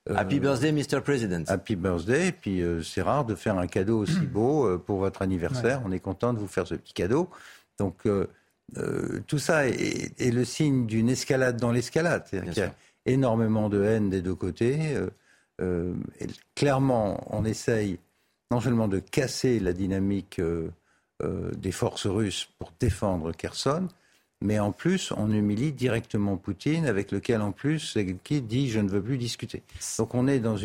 Happy 0.09 0.39
birthday, 0.39 0.71
Mr. 0.71 1.01
President. 1.01 1.49
Happy 1.49 1.75
birthday. 1.75 2.27
Et 2.27 2.31
puis 2.33 2.61
c'est 2.83 3.01
rare 3.01 3.23
de 3.23 3.35
faire 3.35 3.57
un 3.57 3.67
cadeau 3.67 3.99
aussi 3.99 4.19
beau 4.19 4.77
pour 4.79 4.99
votre 4.99 5.21
anniversaire. 5.21 5.81
On 5.85 5.91
est 5.91 6.01
content 6.01 6.33
de 6.33 6.39
vous 6.39 6.47
faire 6.47 6.67
ce 6.67 6.75
petit 6.75 6.93
cadeau. 6.93 7.29
Donc 7.79 8.05
euh, 8.77 9.21
tout 9.27 9.39
ça 9.39 9.67
est, 9.67 10.33
le 10.33 10.45
signe 10.45 10.85
d'une 10.85 11.09
escalade 11.09 11.57
dans 11.57 11.71
l'escalade. 11.71 12.23
Il 12.31 12.53
y 12.53 12.61
a 12.61 12.73
énormément 13.05 13.69
de 13.69 13.83
haine 13.83 14.09
des 14.09 14.21
deux 14.21 14.35
côtés. 14.35 14.95
Euh, 14.95 15.09
euh, 15.61 15.93
clairement, 16.55 17.25
on 17.29 17.45
essaye 17.45 17.99
non 18.51 18.59
seulement 18.59 18.87
de 18.87 18.99
casser 18.99 19.59
la 19.59 19.73
dynamique 19.73 20.41
des 21.21 21.71
forces 21.71 22.05
russes 22.05 22.49
pour 22.59 22.73
défendre 22.79 23.31
Kherson, 23.31 23.87
mais 24.43 24.59
en 24.59 24.71
plus, 24.71 25.11
on 25.15 25.31
humilie 25.31 25.71
directement 25.71 26.37
Poutine, 26.37 26.85
avec 26.85 27.11
lequel, 27.11 27.41
en 27.41 27.51
plus, 27.51 27.97
qui 28.23 28.41
dit 28.41 28.69
je 28.69 28.79
ne 28.79 28.89
veux 28.89 29.01
plus 29.01 29.17
discuter. 29.17 29.63
Donc 29.97 30.13
on 30.13 30.27
est 30.27 30.39
dans 30.39 30.57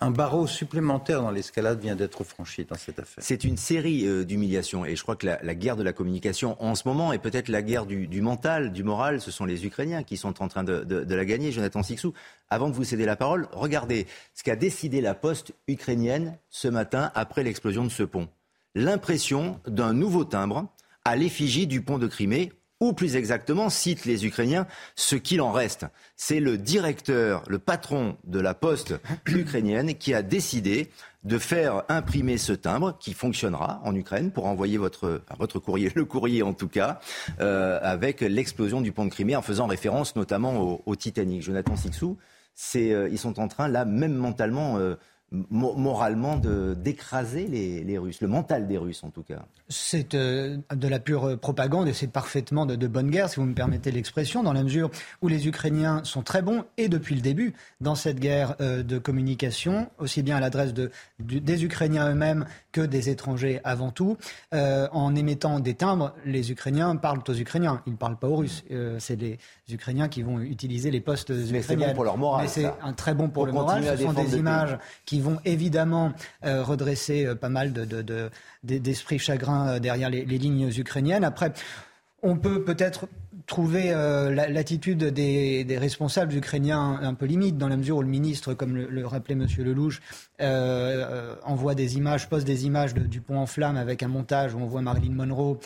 un 0.00 0.10
barreau 0.10 0.46
supplémentaire 0.46 1.22
dans 1.22 1.30
l'escalade 1.30 1.80
vient 1.80 1.96
d'être 1.96 2.22
franchi 2.22 2.64
dans 2.64 2.76
cette 2.76 2.98
affaire. 2.98 3.22
C'est 3.22 3.44
une 3.44 3.56
série 3.56 4.06
euh, 4.06 4.24
d'humiliations 4.24 4.84
et 4.84 4.94
je 4.94 5.02
crois 5.02 5.16
que 5.16 5.26
la, 5.26 5.54
guerre 5.54 5.76
de 5.76 5.82
la 5.82 5.92
communication 5.92 6.56
en 6.62 6.74
ce 6.74 6.86
moment 6.86 7.12
est 7.12 7.18
peut-être 7.18 7.48
la 7.48 7.62
guerre 7.62 7.86
du, 7.86 8.20
mental, 8.20 8.72
du 8.72 8.84
moral. 8.84 9.20
Ce 9.20 9.30
sont 9.30 9.44
les 9.44 9.66
Ukrainiens 9.66 10.04
qui 10.04 10.16
sont 10.16 10.40
en 10.42 10.48
train 10.48 10.62
de, 10.62 11.14
la 11.14 11.24
gagner. 11.24 11.50
Jonathan 11.50 11.82
Sixou, 11.82 12.12
avant 12.48 12.68
de 12.68 12.74
vous 12.74 12.84
céder 12.84 13.06
la 13.06 13.16
parole, 13.16 13.48
regardez 13.52 14.06
ce 14.34 14.44
qu'a 14.44 14.56
décidé 14.56 15.00
la 15.00 15.14
poste 15.14 15.52
ukrainienne 15.66 16.38
ce 16.48 16.68
matin 16.68 17.10
après 17.14 17.42
l'explosion 17.42 17.84
de 17.84 17.90
ce 17.90 18.04
pont. 18.04 18.28
L'impression 18.74 19.60
d'un 19.66 19.94
nouveau 19.94 20.24
timbre 20.24 20.68
à 21.04 21.16
l'effigie 21.16 21.66
du 21.66 21.80
pont 21.80 21.98
de 21.98 22.06
Crimée 22.06 22.52
ou 22.80 22.92
plus 22.92 23.16
exactement, 23.16 23.70
cite 23.70 24.04
les 24.04 24.24
Ukrainiens, 24.24 24.66
ce 24.94 25.16
qu'il 25.16 25.40
en 25.40 25.52
reste. 25.52 25.86
C'est 26.16 26.40
le 26.40 26.58
directeur, 26.58 27.42
le 27.48 27.58
patron 27.58 28.16
de 28.24 28.38
la 28.38 28.54
poste 28.54 28.94
ukrainienne 29.26 29.94
qui 29.94 30.14
a 30.14 30.22
décidé 30.22 30.90
de 31.24 31.38
faire 31.38 31.82
imprimer 31.88 32.38
ce 32.38 32.52
timbre 32.52 32.96
qui 32.98 33.12
fonctionnera 33.12 33.80
en 33.84 33.94
Ukraine 33.94 34.30
pour 34.30 34.46
envoyer 34.46 34.78
votre, 34.78 35.22
votre 35.38 35.58
courrier, 35.58 35.90
le 35.94 36.04
courrier 36.04 36.42
en 36.42 36.54
tout 36.54 36.68
cas, 36.68 37.00
euh, 37.40 37.78
avec 37.82 38.20
l'explosion 38.20 38.80
du 38.80 38.92
pont 38.92 39.04
de 39.04 39.10
Crimée 39.10 39.36
en 39.36 39.42
faisant 39.42 39.66
référence 39.66 40.14
notamment 40.14 40.82
au, 40.86 40.96
Titanic. 40.96 41.42
Jonathan 41.42 41.76
Sixou, 41.76 42.16
c'est, 42.54 42.92
euh, 42.92 43.08
ils 43.10 43.18
sont 43.18 43.40
en 43.40 43.48
train 43.48 43.68
là, 43.68 43.84
même 43.84 44.14
mentalement, 44.14 44.78
euh, 44.78 44.94
moralement 45.30 46.36
d'écraser 46.36 47.46
les, 47.46 47.84
les, 47.84 47.98
Russes, 47.98 48.22
le 48.22 48.28
mental 48.28 48.66
des 48.66 48.78
Russes 48.78 49.04
en 49.04 49.10
tout 49.10 49.22
cas. 49.22 49.44
C'est 49.68 50.14
euh, 50.14 50.56
de 50.74 50.88
la 50.88 50.98
pure 50.98 51.38
propagande 51.38 51.86
et 51.86 51.92
c'est 51.92 52.06
parfaitement 52.06 52.64
de, 52.64 52.76
de, 52.76 52.86
bonne 52.86 53.10
guerre, 53.10 53.28
si 53.28 53.36
vous 53.36 53.44
me 53.44 53.54
permettez 53.54 53.90
l'expression, 53.90 54.42
dans 54.42 54.54
la 54.54 54.62
mesure 54.62 54.90
où 55.20 55.28
les 55.28 55.46
Ukrainiens 55.46 56.02
sont 56.04 56.22
très 56.22 56.40
bons 56.40 56.64
et 56.78 56.88
depuis 56.88 57.14
le 57.14 57.20
début 57.20 57.52
dans 57.82 57.94
cette 57.94 58.20
guerre 58.20 58.56
euh, 58.62 58.82
de 58.82 58.96
communication, 58.96 59.90
aussi 59.98 60.22
bien 60.22 60.36
à 60.36 60.40
l'adresse 60.40 60.72
de, 60.72 60.90
des 61.18 61.62
Ukrainiens 61.62 62.10
eux-mêmes 62.10 62.46
que 62.72 62.80
des 62.80 63.10
étrangers 63.10 63.60
avant 63.64 63.90
tout. 63.90 64.16
Euh, 64.54 64.88
en 64.92 65.14
émettant 65.14 65.60
des 65.60 65.74
timbres, 65.74 66.14
les 66.24 66.50
Ukrainiens 66.50 66.96
parlent 66.96 67.22
aux 67.28 67.34
Ukrainiens, 67.34 67.82
ils 67.86 67.92
ne 67.92 67.98
parlent 67.98 68.18
pas 68.18 68.28
aux 68.28 68.36
Russes. 68.36 68.64
c'est 68.98 69.16
les 69.16 69.38
Ukrainiens 69.70 70.08
qui 70.08 70.22
vont 70.22 70.40
utiliser 70.40 70.90
les 70.90 71.00
postes 71.00 71.30
ukrainiens. 71.30 71.62
C'est 71.62 71.76
bon 71.76 71.94
pour 71.94 72.04
leur 72.04 72.16
moral. 72.16 72.42
Mais 72.44 72.48
c'est 72.48 72.70
un 72.82 72.92
très 72.94 73.12
bon 73.12 73.28
pour, 73.28 73.44
le 73.44 73.52
moral. 73.52 73.84
Ce 73.84 74.02
sont 74.02 74.14
des 74.14 74.36
images 74.36 74.78
qui 75.04 75.17
vont 75.22 75.38
évidemment 75.44 76.12
euh, 76.44 76.62
redresser 76.62 77.26
euh, 77.26 77.34
pas 77.34 77.48
mal 77.48 77.72
d'esprits 78.62 79.16
de, 79.16 79.20
chagrins 79.20 79.68
euh, 79.68 79.78
derrière 79.78 80.10
les, 80.10 80.24
lignes 80.24 80.70
ukrainiennes. 80.76 81.24
Après, 81.24 81.52
on 82.22 82.36
peut 82.36 82.64
peut-être 82.64 83.08
trouver 83.46 83.92
l'attitude 84.30 85.04
des, 85.04 85.78
responsables 85.78 86.34
ukrainiens 86.34 86.98
un 87.00 87.14
peu 87.14 87.24
limite, 87.24 87.56
dans 87.56 87.68
la 87.68 87.78
mesure 87.78 87.96
où 87.96 88.02
le 88.02 88.08
ministre, 88.08 88.52
comme 88.52 88.76
le, 88.76 89.06
rappelait 89.06 89.36
M. 89.36 89.46
Lelouch, 89.58 90.02
envoie 91.44 91.74
des 91.74 91.96
images, 91.96 92.28
poste 92.28 92.46
des 92.46 92.66
images 92.66 92.92
du 92.92 93.22
pont 93.22 93.38
en 93.38 93.46
flammes 93.46 93.78
avec 93.78 94.02
un 94.02 94.08
montage 94.08 94.54
où 94.54 94.58
on 94.58 94.66
voit 94.66 94.82
Marilyn 94.82 95.14
Monroe. 95.14 95.58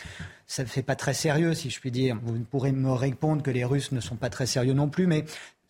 Ça 0.47 0.63
ne 0.63 0.69
fait 0.69 0.83
pas 0.83 0.95
très 0.95 1.15
sérieux, 1.15 1.55
si 1.55 1.71
je 1.71 1.81
puis 1.81 1.91
dire. 1.91 2.19
Vous 2.23 2.39
pourrez 2.39 2.71
me 2.71 2.93
répondre 2.93 3.43
que 3.43 3.51
les 3.51 3.65
Russes 3.65 3.91
ne 3.91 4.01
sont 4.01 4.17
pas 4.17 4.31
très 4.31 4.47
sérieux 4.47 4.75
non 4.75 4.89
plus, 4.89 5.09
mais 5.09 5.25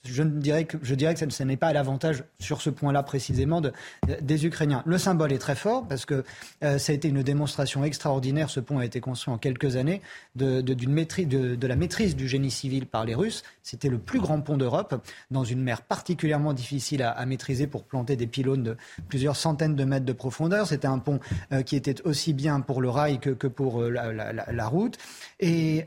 je 0.04 0.22
dirais 0.24 0.64
que, 0.64 0.76
je 0.82 0.94
dirais 0.94 1.14
que 1.14 1.30
ce 1.30 1.42
n'est 1.44 1.56
pas 1.56 1.68
à 1.68 1.72
l'avantage 1.72 2.24
sur 2.40 2.60
ce 2.60 2.70
point-là 2.70 3.02
précisément 3.02 3.60
de, 3.60 3.72
des 4.20 4.46
Ukrainiens. 4.46 4.82
Le 4.84 4.98
symbole 4.98 5.32
est 5.32 5.38
très 5.38 5.54
fort 5.54 5.86
parce 5.86 6.06
que 6.06 6.24
euh, 6.64 6.78
ça 6.78 6.92
a 6.92 6.94
été 6.94 7.08
une 7.08 7.22
démonstration 7.22 7.84
extraordinaire. 7.84 8.50
Ce 8.50 8.58
pont 8.58 8.78
a 8.78 8.84
été 8.84 9.00
construit 9.00 9.32
en 9.32 9.38
quelques 9.38 9.76
années 9.76 10.02
de, 10.34 10.60
de, 10.60 10.88
maîtrise, 10.88 11.28
de, 11.28 11.66
la 11.66 11.76
maîtrise 11.76 12.16
du 12.16 12.26
génie 12.26 12.50
civil 12.50 12.86
par 12.86 13.04
les 13.04 13.14
Russes. 13.14 13.44
C'était 13.62 13.88
le 13.88 13.98
plus 13.98 14.18
grand 14.18 14.40
pont 14.40 14.56
d'Europe 14.56 15.06
dans 15.30 15.44
une 15.44 15.62
mer 15.62 15.82
particulièrement 15.82 16.52
difficile 16.52 17.02
à, 17.02 17.10
à, 17.10 17.24
maîtriser 17.24 17.68
pour 17.68 17.84
planter 17.84 18.16
des 18.16 18.26
pylônes 18.26 18.64
de 18.64 18.76
plusieurs 19.08 19.36
centaines 19.36 19.76
de 19.76 19.84
mètres 19.84 20.06
de 20.06 20.12
profondeur. 20.12 20.66
C'était 20.66 20.88
un 20.88 20.98
pont 20.98 21.20
euh, 21.52 21.62
qui 21.62 21.76
était 21.76 22.02
aussi 22.02 22.32
bien 22.32 22.60
pour 22.60 22.80
le 22.80 22.90
rail 22.90 23.20
que, 23.20 23.30
que 23.30 23.46
pour 23.46 23.80
euh, 23.82 23.90
la, 23.90 24.12
la, 24.12 24.32
la, 24.32 24.66
route. 24.66 24.98
Et 25.38 25.84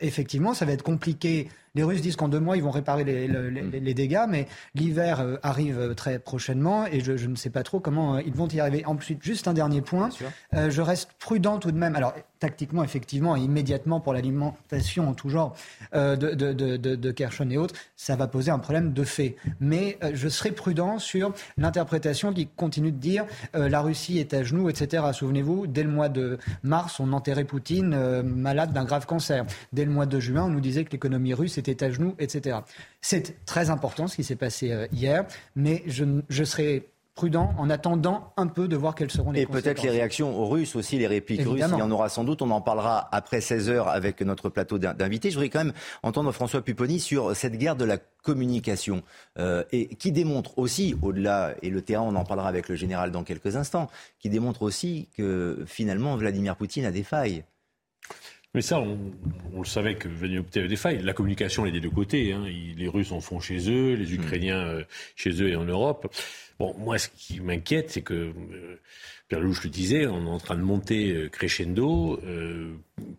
effectivement, 0.00 0.54
ça 0.54 0.64
va 0.64 0.72
être 0.72 0.82
compliqué 0.82 1.48
les 1.74 1.82
Russes 1.82 2.02
disent 2.02 2.16
qu'en 2.16 2.28
deux 2.28 2.40
mois, 2.40 2.56
ils 2.56 2.62
vont 2.62 2.70
réparer 2.70 3.04
les, 3.04 3.28
mm. 3.28 3.94
dégâts, 3.94 4.26
mais 4.28 4.46
l'hiver 4.74 5.20
euh, 5.20 5.36
arrive 5.42 5.78
euh, 5.78 5.94
très 5.94 6.18
prochainement 6.18 6.86
et 6.86 7.00
je, 7.00 7.12
ne 7.26 7.36
sais 7.36 7.50
pas 7.50 7.62
trop 7.62 7.80
comment 7.80 8.16
euh, 8.16 8.22
ils 8.26 8.34
vont 8.34 8.48
y 8.48 8.60
arriver. 8.60 8.84
Ensuite, 8.84 9.22
juste 9.22 9.48
un 9.48 9.54
dernier 9.54 9.80
point. 9.80 10.10
je 10.52 10.80
reste 10.80 11.10
prudent 11.18 11.58
tout 11.58 11.72
de 11.72 11.78
même. 11.78 11.96
Alors, 11.96 12.14
tactiquement, 12.42 12.82
effectivement, 12.82 13.36
et 13.36 13.40
immédiatement 13.40 14.00
pour 14.00 14.12
l'alimentation 14.12 15.08
en 15.08 15.14
tout 15.14 15.28
genre 15.28 15.54
de, 15.92 16.14
de, 16.14 16.52
de, 16.76 17.10
Kershon 17.12 17.48
et 17.50 17.56
autres, 17.56 17.74
ça 17.96 18.16
va 18.16 18.26
poser 18.26 18.50
un 18.50 18.58
problème 18.58 18.92
de 18.92 19.04
fait. 19.04 19.36
Mais 19.60 19.96
je 20.12 20.28
serai 20.28 20.50
prudent 20.50 20.98
sur 20.98 21.32
l'interprétation 21.56 22.32
qui 22.32 22.48
continue 22.48 22.90
de 22.90 22.98
dire 22.98 23.26
la 23.54 23.80
Russie 23.80 24.18
est 24.18 24.34
à 24.34 24.42
genoux, 24.42 24.68
etc. 24.68 25.04
Souvenez-vous, 25.12 25.68
dès 25.68 25.84
le 25.84 25.90
mois 25.90 26.08
de 26.08 26.38
mars, 26.64 26.98
on 26.98 27.12
enterrait 27.12 27.44
Poutine 27.44 28.22
malade 28.22 28.72
d'un 28.72 28.84
grave 28.84 29.06
cancer. 29.06 29.46
Dès 29.72 29.84
le 29.84 29.92
mois 29.92 30.06
de 30.06 30.18
juin, 30.18 30.44
on 30.44 30.50
nous 30.50 30.60
disait 30.60 30.84
que 30.84 30.92
l'économie 30.92 31.34
russe 31.34 31.58
était 31.58 31.84
à 31.84 31.90
genoux, 31.90 32.14
etc. 32.18 32.58
C'est 33.00 33.44
très 33.46 33.70
important 33.70 34.06
ce 34.06 34.16
qui 34.16 34.24
s'est 34.24 34.36
passé 34.36 34.72
euh, 34.72 34.86
hier, 34.92 35.24
mais 35.56 35.82
je, 35.86 36.04
je 36.28 36.44
serai 36.44 36.88
prudent 37.14 37.54
en 37.58 37.68
attendant 37.68 38.32
un 38.36 38.46
peu 38.46 38.68
de 38.68 38.76
voir 38.76 38.94
quelles 38.94 39.10
seront 39.10 39.32
les 39.32 39.42
Et 39.42 39.46
peut-être 39.46 39.82
les 39.82 39.90
réactions 39.90 40.38
aux 40.38 40.48
Russes 40.48 40.74
aussi, 40.76 40.98
les 40.98 41.06
répliques 41.06 41.46
russes, 41.46 41.64
il 41.72 41.78
y 41.78 41.82
en 41.82 41.90
aura 41.90 42.08
sans 42.08 42.24
doute. 42.24 42.42
On 42.42 42.50
en 42.50 42.60
parlera 42.60 43.08
après 43.12 43.40
16 43.40 43.68
heures 43.68 43.88
avec 43.88 44.22
notre 44.22 44.48
plateau 44.48 44.78
d'invités. 44.78 45.30
Je 45.30 45.34
voudrais 45.34 45.50
quand 45.50 45.64
même 45.64 45.74
entendre 46.02 46.32
François 46.32 46.62
Pupponi 46.62 47.00
sur 47.00 47.36
cette 47.36 47.56
guerre 47.56 47.76
de 47.76 47.84
la 47.84 47.98
communication 47.98 49.02
euh, 49.38 49.64
et 49.72 49.94
qui 49.96 50.12
démontre 50.12 50.58
aussi, 50.58 50.96
au-delà, 51.02 51.54
et 51.60 51.70
le 51.70 51.82
terrain, 51.82 52.02
on 52.02 52.16
en 52.16 52.24
parlera 52.24 52.48
avec 52.48 52.68
le 52.68 52.76
général 52.76 53.10
dans 53.10 53.24
quelques 53.24 53.56
instants, 53.56 53.88
qui 54.18 54.30
démontre 54.30 54.62
aussi 54.62 55.08
que 55.16 55.64
finalement 55.66 56.16
Vladimir 56.16 56.56
Poutine 56.56 56.86
a 56.86 56.92
des 56.92 57.02
failles. 57.02 57.44
Mais 58.54 58.60
ça, 58.60 58.80
on, 58.80 58.98
le 59.58 59.64
savait 59.64 59.94
que 59.94 60.08
Vladimir 60.08 60.44
Poutine 60.44 60.60
avait 60.60 60.68
des 60.68 60.76
failles. 60.76 61.02
La 61.02 61.14
communication, 61.14 61.64
elle 61.64 61.70
est 61.70 61.80
des 61.80 61.88
deux 61.88 61.94
côtés. 61.94 62.32
Hein. 62.32 62.44
les 62.46 62.88
Russes 62.88 63.12
en 63.12 63.20
font 63.20 63.40
chez 63.40 63.70
eux, 63.70 63.94
les 63.94 64.12
Ukrainiens 64.12 64.66
euh, 64.66 64.84
chez 65.16 65.42
eux 65.42 65.48
et 65.48 65.56
en 65.56 65.64
Europe. 65.64 66.14
Bon, 66.58 66.74
moi, 66.78 66.98
ce 66.98 67.08
qui 67.08 67.40
m'inquiète, 67.40 67.90
c'est 67.90 68.02
que, 68.02 68.14
euh, 68.14 68.80
Pierre 69.28 69.40
Louche 69.40 69.64
le 69.64 69.70
disait, 69.70 70.06
on 70.06 70.26
est 70.26 70.30
en 70.30 70.38
train 70.38 70.56
de 70.56 70.62
monter 70.62 71.12
euh, 71.12 71.28
crescendo. 71.28 72.20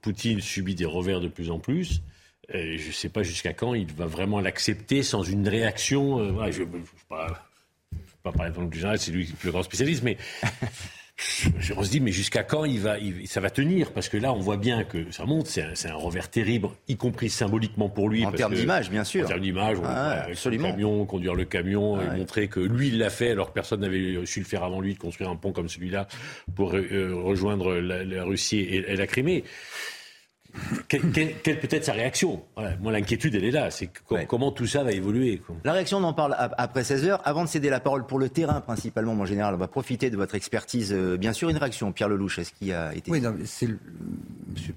Poutine 0.01 0.41
subit 0.41 0.75
des 0.75 0.85
revers 0.85 1.21
de 1.21 1.27
plus 1.27 1.49
en 1.49 1.59
plus. 1.59 2.01
Et 2.49 2.77
je 2.77 2.87
ne 2.87 2.93
sais 2.93 3.09
pas 3.09 3.23
jusqu'à 3.23 3.53
quand 3.53 3.73
il 3.73 3.91
va 3.93 4.05
vraiment 4.05 4.41
l'accepter 4.41 5.01
sans 5.01 5.23
une 5.23 5.47
réaction. 5.47 6.19
je 6.51 6.63
ne 6.63 6.67
pas, 7.07 7.49
pas 8.21 8.31
parler 8.31 8.51
du 8.67 8.77
général, 8.77 8.99
c'est 8.99 9.11
lui 9.11 9.25
le 9.25 9.33
plus 9.33 9.51
grand 9.51 9.63
spécialiste, 9.63 10.03
mais 10.03 10.17
on 11.77 11.83
se 11.83 11.89
dit, 11.89 11.99
mais 11.99 12.11
jusqu'à 12.11 12.43
quand 12.43 12.65
il 12.65 12.79
va, 12.79 12.95
ça 13.25 13.39
va 13.39 13.49
tenir? 13.49 13.91
Parce 13.91 14.09
que 14.09 14.17
là, 14.17 14.33
on 14.33 14.39
voit 14.39 14.57
bien 14.57 14.83
que 14.83 15.11
ça 15.11 15.25
monte. 15.25 15.47
C'est 15.47 15.87
un, 15.87 15.93
revers 15.93 16.29
terrible, 16.29 16.69
y 16.87 16.97
compris 16.97 17.29
symboliquement 17.29 17.89
pour 17.89 18.09
lui. 18.09 18.25
En 18.25 18.31
termes 18.31 18.55
d'image, 18.55 18.89
bien 18.89 19.03
sûr. 19.03 19.25
En 19.25 19.27
termes 19.27 19.41
d'image, 19.41 19.77
ah, 19.83 20.25
absolument. 20.29 20.69
Le 20.69 20.73
camion, 20.73 21.05
conduire 21.05 21.35
le 21.35 21.45
camion, 21.45 22.01
et 22.01 22.17
montrer 22.17 22.47
que 22.47 22.59
lui, 22.59 22.87
il 22.89 22.97
l'a 22.97 23.09
fait, 23.09 23.31
alors 23.31 23.49
que 23.49 23.53
personne 23.53 23.81
n'avait 23.81 24.25
su 24.25 24.39
le 24.39 24.45
faire 24.45 24.63
avant 24.63 24.81
lui, 24.81 24.93
de 24.93 24.99
construire 24.99 25.29
un 25.29 25.35
pont 25.35 25.51
comme 25.51 25.69
celui-là 25.69 26.07
pour 26.55 26.75
euh, 26.75 27.13
rejoindre 27.13 27.75
la, 27.75 28.23
Russie 28.23 28.59
et 28.59 28.95
la 28.95 29.07
Crimée 29.07 29.43
quelle, 30.87 31.01
peut 31.59 31.67
être 31.69 31.85
sa 31.85 31.93
réaction? 31.93 32.43
Moi, 32.81 32.91
l'inquiétude, 32.91 33.35
elle 33.35 33.45
est 33.45 33.51
là. 33.51 33.71
C'est 33.71 33.89
comment 34.27 34.51
tout 34.51 34.67
ça 34.67 34.83
va 34.83 34.91
évoluer. 34.91 35.41
La 35.63 35.73
réaction, 35.73 35.97
on 35.97 36.03
en 36.03 36.13
parle 36.13 36.35
après 36.37 36.83
16 36.83 37.05
heures. 37.05 37.21
Avant 37.25 37.43
de 37.43 37.49
céder 37.49 37.69
la 37.69 37.79
parole 37.79 38.05
pour 38.05 38.19
le 38.19 38.29
terrain, 38.29 38.61
principalement, 38.61 39.15
mon 39.15 39.25
général, 39.25 39.55
on 39.55 39.57
va 39.57 39.67
profiter 39.67 40.09
de 40.09 40.17
votre 40.17 40.35
expertise. 40.35 40.93
Euh, 40.93 41.17
bien 41.17 41.33
sûr, 41.33 41.49
une 41.49 41.57
réaction, 41.57 41.91
Pierre 41.91 42.09
Lelouch, 42.09 42.39
est-ce 42.39 42.53
qui 42.53 42.71
a 42.71 42.93
été. 42.93 43.09
Oui, 43.09 43.21
non, 43.21 43.35
M. 43.35 43.77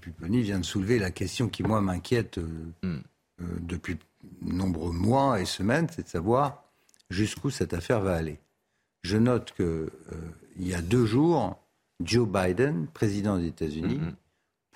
Pupponi 0.01 0.43
vient 0.43 0.59
de 0.59 0.65
soulever 0.65 0.99
la 0.99 1.11
question 1.11 1.49
qui, 1.49 1.63
moi, 1.63 1.81
m'inquiète 1.81 2.39
euh, 2.39 2.49
euh, 2.85 3.45
depuis 3.61 3.97
de 4.43 4.53
nombreux 4.53 4.93
mois 4.93 5.41
et 5.41 5.45
semaines, 5.45 5.89
c'est 5.95 6.05
de 6.05 6.09
savoir 6.09 6.65
jusqu'où 7.11 7.51
cette 7.51 7.75
affaire 7.75 8.01
va 8.01 8.17
aller. 8.17 8.39
Je 9.03 9.19
note 9.19 9.53
qu'il 9.55 9.91
il 10.59 10.67
y 10.67 10.75
a 10.75 10.83
deux 10.83 11.07
jours, 11.07 11.57
Joe 12.03 12.29
Biden, 12.29 12.87
président 12.93 13.39
des 13.39 13.47
États-Unis, 13.47 13.97
hmm, 13.97 14.09
hmm 14.09 14.15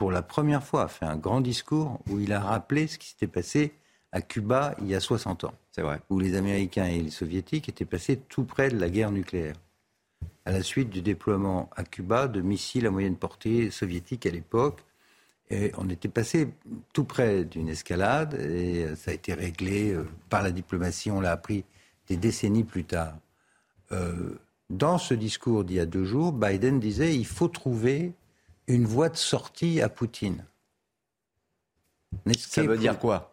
pour 0.01 0.11
la 0.11 0.23
première 0.23 0.65
fois, 0.65 0.85
a 0.85 0.89
fait 0.89 1.05
un 1.05 1.19
grand 1.19 1.43
discours 1.43 2.01
où 2.09 2.21
il 2.21 2.33
a 2.33 2.41
rappelé 2.41 2.87
ce 2.87 2.97
qui 2.97 3.11
s'était 3.11 3.27
passé 3.27 3.75
à 4.13 4.23
Cuba 4.23 4.75
il 4.81 4.87
y 4.87 4.95
a 4.95 5.01
60 5.01 5.45
ans. 5.45 5.53
C'est 5.73 5.83
vrai. 5.83 6.01
Où 6.09 6.19
les 6.19 6.37
Américains 6.37 6.87
et 6.87 7.03
les 7.03 7.11
Soviétiques 7.11 7.69
étaient 7.69 7.85
passés 7.85 8.17
tout 8.17 8.45
près 8.45 8.71
de 8.71 8.81
la 8.81 8.89
guerre 8.89 9.11
nucléaire. 9.11 9.57
À 10.47 10.53
la 10.53 10.63
suite 10.63 10.89
du 10.89 11.03
déploiement 11.03 11.69
à 11.77 11.85
Cuba 11.85 12.29
de 12.29 12.41
missiles 12.41 12.87
à 12.87 12.91
moyenne 12.91 13.17
portée 13.17 13.71
soviétiques 13.71 14.25
à 14.25 14.31
l'époque. 14.31 14.83
Et 15.51 15.71
on 15.77 15.91
était 15.91 16.09
passé 16.09 16.49
tout 16.95 17.05
près 17.05 17.45
d'une 17.45 17.69
escalade 17.69 18.41
et 18.41 18.87
ça 18.97 19.11
a 19.11 19.15
été 19.15 19.35
réglé 19.35 19.93
euh, 19.93 20.09
par 20.31 20.43
la 20.43 20.51
diplomatie, 20.51 21.11
on 21.11 21.21
l'a 21.21 21.33
appris 21.33 21.67
des 22.09 22.17
décennies 22.17 22.65
plus 22.65 22.85
tard. 22.85 23.19
Euh, 23.93 24.39
dans 24.71 24.97
ce 24.97 25.13
discours 25.13 25.65
d'il 25.65 25.77
y 25.77 25.81
a 25.81 25.85
deux 25.85 26.05
jours, 26.05 26.33
Biden 26.33 26.81
disait 26.81 27.15
il 27.15 27.27
faut 27.27 27.49
trouver 27.49 28.15
une 28.71 28.87
voie 28.87 29.09
de 29.09 29.17
sortie 29.17 29.81
à 29.81 29.89
Poutine. 29.89 30.45
Ça 32.37 32.63
veut 32.63 32.79
dire 32.79 32.99
quoi? 32.99 33.33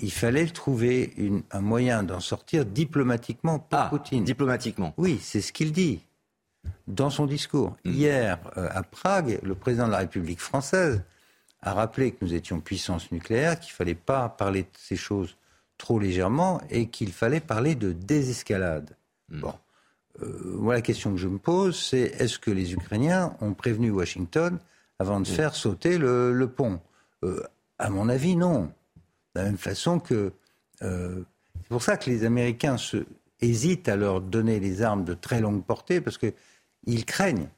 Il 0.00 0.12
fallait 0.12 0.46
trouver 0.46 1.12
un 1.50 1.60
moyen 1.60 2.02
d'en 2.02 2.20
sortir 2.20 2.64
diplomatiquement 2.64 3.58
pour 3.58 3.78
ah, 3.78 3.88
Poutine. 3.88 4.24
Diplomatiquement 4.24 4.94
Oui, 4.96 5.18
c'est 5.20 5.40
ce 5.40 5.52
qu'il 5.52 5.72
dit 5.72 6.00
dans 6.86 7.10
son 7.10 7.26
discours. 7.26 7.76
Hmm. 7.84 7.90
Hier, 7.90 8.38
euh, 8.56 8.68
à 8.70 8.82
Prague, 8.82 9.40
le 9.42 9.54
président 9.54 9.86
de 9.86 9.92
la 9.92 9.98
République 9.98 10.40
française 10.40 11.02
a 11.60 11.74
rappelé 11.74 12.12
que 12.12 12.24
nous 12.24 12.34
étions 12.34 12.60
puissance 12.60 13.10
nucléaire, 13.12 13.58
qu'il 13.58 13.72
ne 13.72 13.76
fallait 13.76 13.94
pas 13.94 14.28
parler 14.28 14.62
de 14.62 14.68
ces 14.78 14.96
choses 14.96 15.36
trop 15.78 15.98
légèrement 15.98 16.60
et 16.70 16.86
qu'il 16.88 17.12
fallait 17.12 17.40
parler 17.40 17.74
de 17.74 17.92
désescalade. 17.92 18.96
Hmm. 19.28 19.40
Bon. 19.40 19.54
Euh, 20.22 20.26
moi, 20.44 20.74
la 20.74 20.82
question 20.82 21.12
que 21.12 21.18
je 21.18 21.28
me 21.28 21.38
pose, 21.38 21.78
c'est 21.78 22.00
est-ce 22.18 22.38
que 22.38 22.50
les 22.50 22.72
Ukrainiens 22.72 23.36
ont 23.40 23.54
prévenu 23.54 23.90
Washington 23.90 24.58
avant 24.98 25.20
de 25.20 25.26
faire 25.26 25.54
sauter 25.54 25.98
le, 25.98 26.46
pont? 26.46 26.80
Euh, 27.24 27.42
À 27.78 27.88
mon 27.90 28.08
avis, 28.08 28.36
non. 28.36 28.64
De 29.34 29.40
la 29.40 29.44
même 29.44 29.58
façon 29.58 29.98
que... 29.98 30.32
Euh, 30.82 31.22
c'est 31.62 31.68
pour 31.68 31.82
ça 31.82 31.96
que 31.96 32.10
les 32.10 32.24
Américains 32.24 32.76
se, 32.76 33.04
hésitent 33.42 33.88
à 33.88 33.96
leur 33.96 34.20
donner 34.20 34.60
les 34.60 34.82
armes 34.82 35.04
de 35.04 35.14
très 35.14 35.40
longue 35.40 35.64
portée, 35.64 36.00
parce 36.00 36.16
qu'ils 36.16 37.04
craignent 37.04 37.48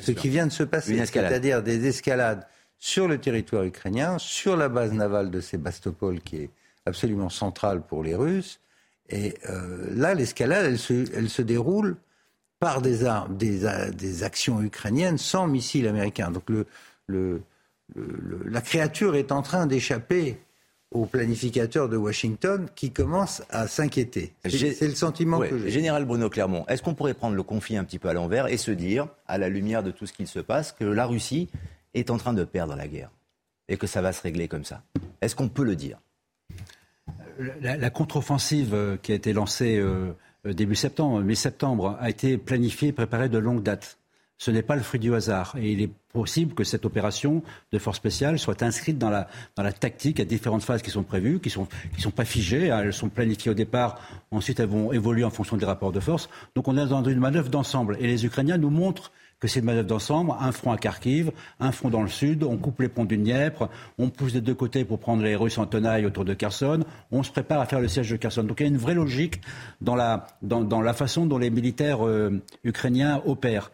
ce 0.00 0.12
qui 0.12 0.28
vient 0.28 0.46
de 0.46 0.52
se 0.52 0.62
passer, 0.62 1.04
c'est-à-dire 1.06 1.62
des 1.62 1.86
escalades 1.86 2.46
sur 2.78 3.08
le 3.08 3.18
territoire 3.18 3.64
ukrainien, 3.64 4.18
sur 4.18 4.56
la 4.56 4.68
base 4.68 4.92
navale 4.92 5.30
de 5.30 5.40
Sébastopol, 5.40 6.20
qui 6.20 6.36
est 6.36 6.50
absolument 6.86 7.28
centrale 7.28 7.82
pour 7.82 8.02
les 8.02 8.14
Russes. 8.14 8.60
Et 9.10 9.34
euh, 9.48 9.88
là, 9.94 10.14
l'escalade, 10.14 10.64
elle 10.66 10.78
se, 10.78 11.06
elle 11.14 11.28
se 11.28 11.42
déroule 11.42 11.96
par 12.58 12.82
des, 12.82 13.04
armes, 13.04 13.36
des, 13.36 13.66
des, 13.92 14.22
actions 14.22 14.60
ukrainiennes 14.60 15.18
sans 15.18 15.46
missiles 15.46 15.88
américains. 15.88 16.30
Donc 16.30 16.48
le, 16.50 16.66
le, 17.06 17.42
la 18.44 18.60
créature 18.60 19.16
est 19.16 19.32
en 19.32 19.42
train 19.42 19.66
d'échapper 19.66 20.38
aux 20.92 21.06
planificateurs 21.06 21.88
de 21.88 21.96
Washington 21.96 22.68
qui 22.74 22.90
commencent 22.90 23.42
à 23.50 23.68
s'inquiéter. 23.68 24.34
C'est 24.44 24.88
le 24.88 24.94
sentiment 24.94 25.40
que 25.40 25.56
j'ai. 25.58 25.70
Général 25.70 26.04
Bruno 26.04 26.28
Clermont, 26.28 26.64
est-ce 26.68 26.82
qu'on 26.82 26.94
pourrait 26.94 27.14
prendre 27.14 27.36
le 27.36 27.42
conflit 27.42 27.76
un 27.76 27.84
petit 27.84 27.98
peu 27.98 28.08
à 28.08 28.12
l'envers 28.12 28.48
et 28.48 28.56
se 28.56 28.72
dire, 28.72 29.06
à 29.26 29.38
la 29.38 29.48
lumière 29.48 29.82
de 29.82 29.92
tout 29.92 30.06
ce 30.06 30.12
qu'il 30.12 30.26
se 30.26 30.40
passe, 30.40 30.72
que 30.72 30.84
la 30.84 31.06
Russie 31.06 31.48
est 31.94 32.10
en 32.10 32.18
train 32.18 32.34
de 32.34 32.44
perdre 32.44 32.74
la 32.74 32.88
guerre 32.88 33.10
et 33.68 33.76
que 33.76 33.86
ça 33.86 34.02
va 34.02 34.12
se 34.12 34.20
régler 34.20 34.48
comme 34.48 34.64
ça? 34.64 34.82
Est-ce 35.20 35.36
qu'on 35.36 35.48
peut 35.48 35.64
le 35.64 35.76
dire? 35.76 35.98
La, 37.60 37.90
contre-offensive 37.90 38.74
euh, 38.74 38.96
qui 38.96 39.12
a 39.12 39.14
été 39.14 39.32
lancée 39.32 39.76
euh, 39.76 40.12
euh, 40.46 40.52
début 40.52 40.74
septembre, 40.74 41.20
mi-septembre, 41.20 41.96
a 42.00 42.10
été 42.10 42.38
planifiée, 42.38 42.92
préparée 42.92 43.28
de 43.28 43.38
longue 43.38 43.62
date. 43.62 43.98
Ce 44.38 44.50
n'est 44.50 44.62
pas 44.62 44.74
le 44.74 44.82
fruit 44.82 45.00
du 45.00 45.14
hasard. 45.14 45.54
Et 45.60 45.72
il 45.72 45.82
est 45.82 45.90
possible 46.14 46.54
que 46.54 46.64
cette 46.64 46.86
opération 46.86 47.42
de 47.72 47.78
force 47.78 47.98
spéciale 47.98 48.38
soit 48.38 48.62
inscrite 48.62 48.96
dans 48.96 49.10
la, 49.10 49.28
dans 49.54 49.62
la 49.62 49.72
tactique 49.72 50.18
à 50.18 50.24
différentes 50.24 50.62
phases 50.62 50.80
qui 50.80 50.90
sont 50.90 51.02
prévues, 51.02 51.40
qui 51.40 51.50
ne 51.50 51.52
sont, 51.52 51.68
qui 51.94 52.00
sont 52.00 52.10
pas 52.10 52.24
figées. 52.24 52.70
Hein. 52.70 52.80
Elles 52.84 52.94
sont 52.94 53.10
planifiées 53.10 53.50
au 53.50 53.54
départ. 53.54 54.00
Ensuite, 54.30 54.58
elles 54.58 54.68
vont 54.68 54.92
évoluer 54.92 55.24
en 55.24 55.30
fonction 55.30 55.58
des 55.58 55.66
rapports 55.66 55.92
de 55.92 56.00
force. 56.00 56.30
Donc 56.54 56.68
on 56.68 56.78
est 56.78 56.86
dans 56.86 57.04
une 57.04 57.18
manœuvre 57.18 57.50
d'ensemble. 57.50 57.98
Et 58.00 58.06
les 58.06 58.24
Ukrainiens 58.24 58.56
nous 58.56 58.70
montrent 58.70 59.12
que 59.40 59.48
c'est 59.48 59.60
une 59.60 59.66
manœuvre 59.66 59.88
d'ensemble, 59.88 60.32
un 60.38 60.52
front 60.52 60.70
à 60.70 60.76
Kharkiv, 60.76 61.32
un 61.58 61.72
front 61.72 61.88
dans 61.88 62.02
le 62.02 62.08
sud, 62.08 62.44
on 62.44 62.58
coupe 62.58 62.80
les 62.80 62.88
ponts 62.88 63.06
du 63.06 63.16
Dniepr, 63.16 63.68
on 63.98 64.10
pousse 64.10 64.34
des 64.34 64.42
deux 64.42 64.54
côtés 64.54 64.84
pour 64.84 64.98
prendre 64.98 65.22
les 65.22 65.34
Russes 65.34 65.58
en 65.58 65.66
tenaille 65.66 66.04
autour 66.04 66.24
de 66.24 66.34
Kherson, 66.34 66.84
on 67.10 67.22
se 67.22 67.30
prépare 67.30 67.60
à 67.60 67.66
faire 67.66 67.80
le 67.80 67.88
siège 67.88 68.10
de 68.10 68.16
Kherson. 68.16 68.44
Donc 68.44 68.60
il 68.60 68.64
y 68.64 68.66
a 68.66 68.68
une 68.68 68.76
vraie 68.76 68.94
logique 68.94 69.40
dans 69.80 69.96
la, 69.96 70.26
dans, 70.42 70.82
la 70.82 70.92
façon 70.92 71.26
dont 71.26 71.38
les 71.38 71.50
militaires 71.50 72.06
euh, 72.06 72.42
ukrainiens 72.64 73.22
opèrent. 73.24 73.70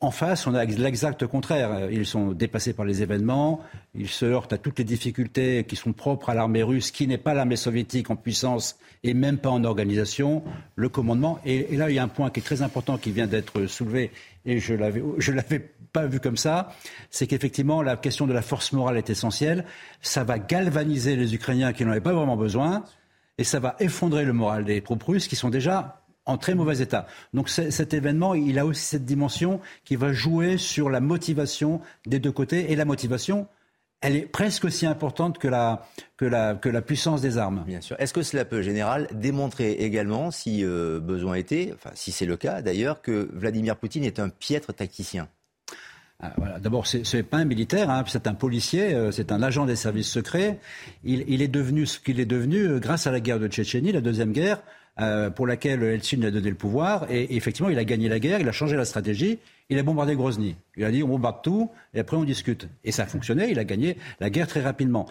En 0.00 0.10
face, 0.10 0.46
on 0.46 0.54
a 0.54 0.64
l'exact 0.66 1.26
contraire. 1.26 1.88
Ils 1.90 2.04
sont 2.04 2.32
dépassés 2.32 2.74
par 2.74 2.84
les 2.84 3.02
événements, 3.02 3.62
ils 3.94 4.08
se 4.08 4.26
heurtent 4.26 4.52
à 4.52 4.58
toutes 4.58 4.78
les 4.78 4.84
difficultés 4.84 5.64
qui 5.64 5.76
sont 5.76 5.94
propres 5.94 6.28
à 6.28 6.34
l'armée 6.34 6.62
russe, 6.62 6.90
qui 6.90 7.06
n'est 7.06 7.16
pas 7.16 7.32
l'armée 7.32 7.56
soviétique 7.56 8.10
en 8.10 8.16
puissance 8.16 8.76
et 9.02 9.14
même 9.14 9.38
pas 9.38 9.48
en 9.48 9.64
organisation, 9.64 10.42
le 10.76 10.90
commandement. 10.90 11.38
Et, 11.46 11.74
là, 11.76 11.88
il 11.88 11.96
y 11.96 11.98
a 11.98 12.02
un 12.02 12.08
point 12.08 12.28
qui 12.28 12.40
est 12.40 12.42
très 12.42 12.60
important 12.60 12.98
qui 12.98 13.12
vient 13.12 13.26
d'être 13.26 13.64
soulevé 13.64 14.10
et 14.44 14.58
je 14.58 14.74
l'avais, 14.74 15.02
je 15.18 15.32
l'avais 15.32 15.60
pas 15.92 16.06
vu 16.06 16.20
comme 16.20 16.36
ça, 16.36 16.72
c'est 17.10 17.26
qu'effectivement 17.26 17.82
la 17.82 17.96
question 17.96 18.26
de 18.26 18.32
la 18.32 18.42
force 18.42 18.72
morale 18.72 18.96
est 18.96 19.10
essentielle. 19.10 19.64
Ça 20.02 20.24
va 20.24 20.38
galvaniser 20.38 21.16
les 21.16 21.34
Ukrainiens 21.34 21.72
qui 21.72 21.84
n'en 21.84 21.92
avaient 21.92 22.00
pas 22.00 22.12
vraiment 22.12 22.36
besoin, 22.36 22.84
et 23.38 23.44
ça 23.44 23.60
va 23.60 23.76
effondrer 23.78 24.24
le 24.24 24.32
moral 24.32 24.64
des 24.64 24.80
troupes 24.82 25.02
russes 25.02 25.28
qui 25.28 25.36
sont 25.36 25.50
déjà 25.50 26.00
en 26.26 26.38
très 26.38 26.54
mauvais 26.54 26.80
état. 26.80 27.06
Donc 27.32 27.48
cet 27.48 27.94
événement, 27.94 28.34
il 28.34 28.58
a 28.58 28.66
aussi 28.66 28.82
cette 28.82 29.04
dimension 29.04 29.60
qui 29.84 29.96
va 29.96 30.12
jouer 30.12 30.56
sur 30.56 30.88
la 30.88 31.00
motivation 31.00 31.80
des 32.06 32.18
deux 32.18 32.32
côtés, 32.32 32.72
et 32.72 32.76
la 32.76 32.84
motivation, 32.84 33.46
elle 34.04 34.16
est 34.16 34.26
presque 34.26 34.64
aussi 34.64 34.86
importante 34.86 35.38
que 35.38 35.48
la, 35.48 35.86
que 36.16 36.26
la, 36.26 36.54
que 36.54 36.68
la 36.68 36.82
puissance 36.82 37.22
des 37.22 37.38
armes. 37.38 37.64
Bien 37.66 37.80
sûr. 37.80 37.96
Est-ce 37.98 38.12
que 38.12 38.22
cela 38.22 38.44
peut, 38.44 38.62
général, 38.62 39.08
démontrer 39.12 39.72
également, 39.72 40.30
si 40.30 40.64
euh, 40.64 41.00
besoin 41.00 41.34
était, 41.34 41.72
enfin 41.74 41.90
si 41.94 42.12
c'est 42.12 42.26
le 42.26 42.36
cas 42.36 42.62
d'ailleurs, 42.62 43.02
que 43.02 43.28
Vladimir 43.32 43.76
Poutine 43.76 44.04
est 44.04 44.20
un 44.20 44.28
piètre 44.28 44.74
tacticien? 44.74 45.28
Ah, 46.20 46.32
voilà. 46.36 46.58
D'abord, 46.60 46.86
ce 46.86 47.16
n'est 47.16 47.22
pas 47.22 47.38
un 47.38 47.44
militaire, 47.44 47.90
hein, 47.90 48.04
c'est 48.06 48.26
un 48.26 48.34
policier, 48.34 48.94
euh, 48.94 49.10
c'est 49.10 49.32
un 49.32 49.42
agent 49.42 49.66
des 49.66 49.76
services 49.76 50.10
secrets. 50.10 50.58
Il, 51.02 51.24
il 51.26 51.42
est 51.42 51.48
devenu 51.48 51.86
ce 51.86 51.98
qu'il 51.98 52.20
est 52.20 52.26
devenu 52.26 52.66
euh, 52.66 52.78
grâce 52.78 53.06
à 53.06 53.10
la 53.10 53.20
guerre 53.20 53.40
de 53.40 53.48
Tchétchénie, 53.48 53.92
la 53.92 54.00
deuxième 54.00 54.32
guerre, 54.32 54.62
euh, 55.00 55.28
pour 55.28 55.46
laquelle 55.46 55.82
Eltsine 55.82 56.24
a 56.24 56.30
donné 56.30 56.50
le 56.50 56.56
pouvoir. 56.56 57.06
Et, 57.10 57.36
effectivement, 57.36 57.68
il 57.68 57.78
a 57.78 57.84
gagné 57.84 58.08
la 58.08 58.20
guerre, 58.20 58.38
il 58.40 58.48
a 58.48 58.52
changé 58.52 58.76
la 58.76 58.84
stratégie, 58.84 59.38
il 59.68 59.78
a 59.78 59.82
bombardé 59.82 60.14
Grozny. 60.14 60.56
Il 60.76 60.84
a 60.84 60.90
dit 60.90 61.02
on 61.02 61.08
bombarde 61.08 61.42
tout 61.42 61.70
et 61.94 62.00
après 62.00 62.16
on 62.16 62.24
discute. 62.24 62.68
Et 62.84 62.92
ça 62.92 63.04
a 63.04 63.06
fonctionné, 63.06 63.50
il 63.50 63.58
a 63.58 63.64
gagné 63.64 63.96
la 64.20 64.30
guerre 64.30 64.46
très 64.46 64.60
rapidement. 64.60 65.06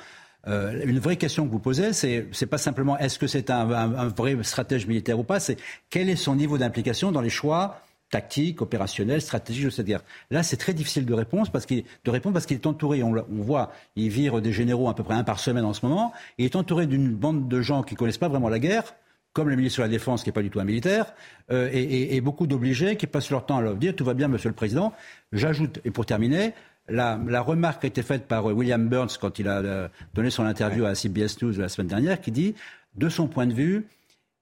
Euh, 0.48 0.84
une 0.86 1.00
vraie 1.00 1.16
question 1.16 1.46
que 1.46 1.52
vous 1.52 1.60
posez, 1.60 1.94
c'est 1.94 2.28
c'est 2.34 2.48
pas 2.48 2.58
simplement 2.58 2.98
est-ce 2.98 3.18
que 3.18 3.28
c'est 3.28 3.50
un, 3.50 3.70
un, 3.72 4.08
vrai 4.10 4.36
stratège 4.44 4.88
militaire 4.88 5.18
ou 5.18 5.24
pas, 5.24 5.40
c'est 5.40 5.58
quel 5.90 6.10
est 6.10 6.18
son 6.18 6.36
niveau 6.36 6.58
d'implication 6.58 7.12
dans 7.12 7.22
les 7.22 7.30
choix 7.30 7.82
tactiques, 8.10 8.62
opérationnels, 8.62 9.22
stratégiques 9.22 9.66
de 9.66 9.70
cette 9.70 9.86
guerre? 9.86 10.04
Là, 10.32 10.44
c'est 10.44 10.58
très 10.58 10.74
difficile 10.74 11.06
de 11.06 11.14
répondre 11.14 11.50
parce 11.50 11.66
qu'il 11.66 11.86
de 12.04 12.20
parce 12.20 12.46
qu'il 12.46 12.58
est 12.58 12.68
entouré. 12.68 13.04
On, 13.04 13.16
on, 13.16 13.42
voit, 13.42 13.72
il 13.96 14.10
vire 14.10 14.42
des 14.42 14.52
généraux 14.52 14.90
à 14.90 14.96
peu 14.96 15.04
près 15.04 15.16
un 15.16 15.24
par 15.24 15.40
semaine 15.40 15.64
en 15.64 15.74
ce 15.74 15.86
moment. 15.86 16.12
Il 16.38 16.46
est 16.46 16.58
entouré 16.58 16.88
d'une 16.88 17.16
bande 17.16 17.48
de 17.48 17.62
gens 17.62 17.82
qui 17.82 17.96
connaissent 17.96 18.18
pas 18.18 18.28
vraiment 18.28 18.50
la 18.50 18.60
guerre 18.60 18.94
comme 19.34 19.50
le 19.50 19.56
ministre 19.56 19.80
de 19.80 19.84
la 19.84 19.90
Défense, 19.90 20.24
qui 20.24 20.30
n'est 20.30 20.34
pas 20.34 20.44
du 20.44 20.52
tout 20.52 20.60
un 20.60 20.64
militaire, 20.64 21.14
euh, 21.52 21.70
et, 21.74 22.22
beaucoup 22.22 22.48
d'obligés 22.48 22.96
qui 22.96 23.08
passent 23.08 23.32
leur 23.32 23.46
temps 23.46 23.58
à 23.58 23.62
leur 23.62 23.76
dire 23.76 23.96
tout 23.96 24.06
va 24.06 24.14
bien, 24.14 24.28
Monsieur 24.28 24.50
le 24.50 24.56
Président. 24.56 24.94
J'ajoute, 25.32 25.80
et 25.84 25.92
pour 25.92 26.06
terminer, 26.06 26.54
la, 26.88 27.18
remarque 27.42 27.84
a 27.84 27.88
été 27.88 28.04
faite 28.04 28.28
par 28.28 28.50
euh, 28.50 28.54
William 28.54 28.88
Burns 28.88 29.18
quand 29.20 29.40
il 29.40 29.48
a 29.48 29.60
euh, 29.60 29.88
donné 30.14 30.30
son 30.30 30.46
interview 30.46 30.86
à 30.86 30.94
CBS 30.94 31.42
News 31.42 31.54
la 31.58 31.68
semaine 31.68 31.88
dernière, 31.88 32.22
qui 32.22 32.32
dit, 32.32 32.54
de 32.96 33.10
son 33.10 33.28
point 33.28 33.48
de 33.48 33.54
vue, 33.54 33.88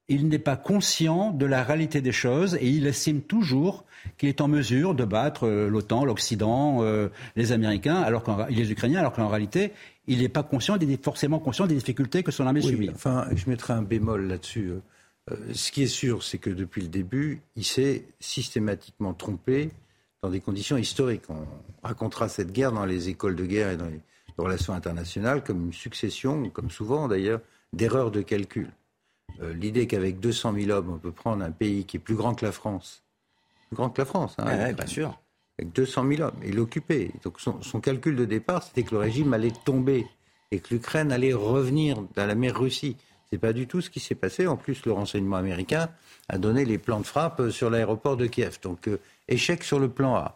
il 0.10 0.28
n'est 0.28 0.40
pas 0.40 0.58
conscient 0.58 1.32
de 1.32 1.46
la 1.46 1.64
réalité 1.64 2.02
des 2.02 2.12
choses 2.12 2.56
et 2.56 2.68
il 2.68 2.86
estime 2.86 3.22
toujours 3.22 3.86
qu'il 4.18 4.30
est 4.30 4.42
en 4.42 4.48
mesure 4.48 4.96
de 4.96 5.06
battre 5.06 5.48
l'OTAN, 5.48 6.06
l'Occident, 6.06 6.84
les 7.36 7.52
Américains, 7.52 8.02
alors 8.02 8.24
les 8.50 8.72
Ukrainiens, 8.72 9.00
alors 9.00 9.14
qu'en 9.14 9.28
réalité, 9.28 9.74
il 10.08 10.20
n'est 10.20 10.30
pas 10.30 10.44
conscient, 10.44 10.78
forcément 11.02 11.40
conscient 11.40 11.68
des 11.68 11.76
difficultés 11.76 12.24
que 12.24 12.32
son 12.32 12.46
armée 12.46 12.62
subit. 12.62 12.90
Enfin, 12.94 13.28
je 13.36 13.50
mettrai 13.50 13.74
un 13.74 13.82
bémol 13.82 14.28
là-dessus. 14.28 14.72
Euh, 15.30 15.36
ce 15.54 15.72
qui 15.72 15.84
est 15.84 15.88
sûr, 15.88 16.24
c'est 16.24 16.38
que 16.38 16.50
depuis 16.50 16.82
le 16.82 16.88
début, 16.88 17.42
il 17.56 17.64
s'est 17.64 18.06
systématiquement 18.20 19.14
trompé 19.14 19.72
dans 20.22 20.30
des 20.30 20.40
conditions 20.40 20.78
historiques. 20.78 21.30
On 21.30 21.46
racontera 21.84 22.30
cette 22.30 22.52
guerre 22.52 22.72
dans 22.72 22.86
les 22.86 23.10
écoles 23.10 23.36
de 23.36 23.46
guerre 23.46 23.72
et 23.72 23.78
dans 23.78 23.86
les 23.86 24.02
relations 24.38 24.74
internationales 24.74 25.44
comme 25.44 25.66
une 25.66 25.74
succession, 25.74 26.50
comme 26.50 26.72
souvent 26.72 27.08
d'ailleurs, 27.08 27.42
d'erreurs 27.74 28.12
de 28.12 28.22
calcul. 28.22 28.72
Euh, 29.42 29.54
l'idée 29.54 29.88
qu'avec 29.88 30.20
200 30.20 30.54
000 30.54 30.72
hommes, 30.72 30.90
on 30.90 30.98
peut 30.98 31.12
prendre 31.12 31.44
un 31.44 31.52
pays 31.52 31.86
qui 31.86 31.98
est 31.98 32.02
plus 32.02 32.16
grand 32.16 32.36
que 32.36 32.46
la 32.46 32.52
France, 32.52 33.04
plus 33.72 33.78
grand 33.78 33.90
que 33.90 34.02
la 34.02 34.06
France, 34.06 34.36
hein, 34.38 34.74
bien 34.74 34.86
sûr 34.86 35.18
avec 35.58 35.74
200 35.74 36.08
000 36.08 36.22
hommes, 36.22 36.40
et 36.44 36.52
l'occuper. 36.52 37.12
Donc 37.24 37.40
son, 37.40 37.82
calcul 37.82 38.16
de 38.16 38.26
départ, 38.26 38.64
c'était 38.64 38.84
que 38.84 38.92
le 38.92 38.98
régime 38.98 39.34
allait 39.34 39.54
tomber 39.64 40.06
et 40.52 40.60
que 40.60 40.74
l'Ukraine 40.74 41.12
allait 41.12 41.34
revenir 41.34 42.04
dans 42.16 42.26
la 42.26 42.36
mer 42.36 42.60
Russie. 42.60 42.98
C'est 43.30 43.38
pas 43.38 43.54
du 43.54 43.68
tout 43.68 43.80
ce 43.80 43.90
qui 43.90 44.02
s'est 44.02 44.16
passé. 44.16 44.48
En 44.48 44.58
plus, 44.58 44.86
le 44.86 44.92
renseignement 44.92 45.38
américain 45.38 45.90
a 46.28 46.38
donné 46.38 46.66
les 46.66 46.78
plans 46.78 47.00
de 47.00 47.06
frappe 47.06 47.50
sur 47.50 47.70
l'aéroport 47.70 48.18
de 48.18 48.28
Kiev. 48.28 48.60
Donc 48.62 48.88
euh, 48.88 49.00
échec 49.30 49.64
sur 49.64 49.80
le 49.80 49.88
plan 49.88 50.16
A. 50.16 50.36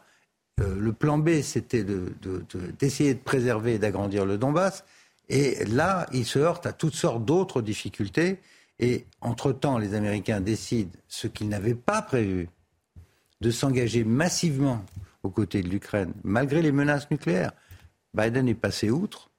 Euh, 0.61 0.75
le 0.79 0.93
plan 0.93 1.17
B, 1.17 1.41
c'était 1.41 1.83
d'essayer 1.83 3.13
de, 3.13 3.19
de, 3.19 3.23
préserver 3.23 3.73
et 3.73 3.79
d'agrandir 3.79 4.25
le 4.25 4.37
Donbass. 4.37 4.85
Et 5.27 5.65
là, 5.65 6.05
il 6.13 6.25
se 6.25 6.39
heurte 6.39 6.65
à 6.65 6.71
toutes 6.71 6.93
sortes 6.93 7.25
d'autres 7.25 7.61
difficultés. 7.61 8.39
Et 8.79 9.05
entre-temps, 9.21 9.77
les 9.77 9.93
Américains 9.93 10.39
décident 10.39 10.91
ce 11.07 11.27
qu'ils 11.27 11.49
n'avaient 11.49 11.75
pas 11.75 12.01
prévu, 12.01 12.49
de 13.45 13.51
s'engager 13.51 14.03
massivement 14.03 14.83
aux 15.21 15.29
côtés 15.29 15.61
de 15.61 15.69
l'Ukraine, 15.69 16.13
malgré 16.23 16.63
les 16.63 16.71
menaces 16.71 17.11
nucléaires. 17.11 17.51
Biden 18.15 18.47
est 18.47 18.55
passé 18.55 18.89
outre 18.89 19.29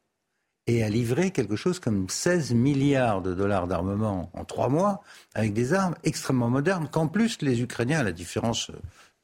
et 0.69 0.85
a 0.85 0.89
livré 0.89 1.33
quelque 1.33 1.57
chose 1.57 1.81
comme 1.81 2.09
16 2.09 2.55
milliards 2.55 3.21
de 3.21 3.35
dollars 3.35 3.67
d'armement 3.67 4.31
en 4.33 4.45
trois 4.45 4.69
mois, 4.69 5.03
avec 5.35 5.55
des 5.55 5.75
armes 5.75 5.97
extrêmement 6.05 6.49
modernes, 6.49 6.89
qu'en 6.89 7.09
plus 7.09 7.43
les 7.43 7.63
Ukrainiens, 7.63 7.99
à 7.99 8.05
la 8.05 8.13
différence 8.13 8.71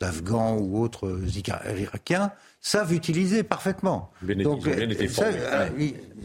d'Afghans 0.03 0.59
ou 0.59 0.83
autres 0.83 1.21
Irakiens, 1.79 2.33
savent 2.65 2.93
utiliser 2.93 3.43
parfaitement. 3.43 4.13
Donc, 4.23 4.69
euh, 4.69 4.87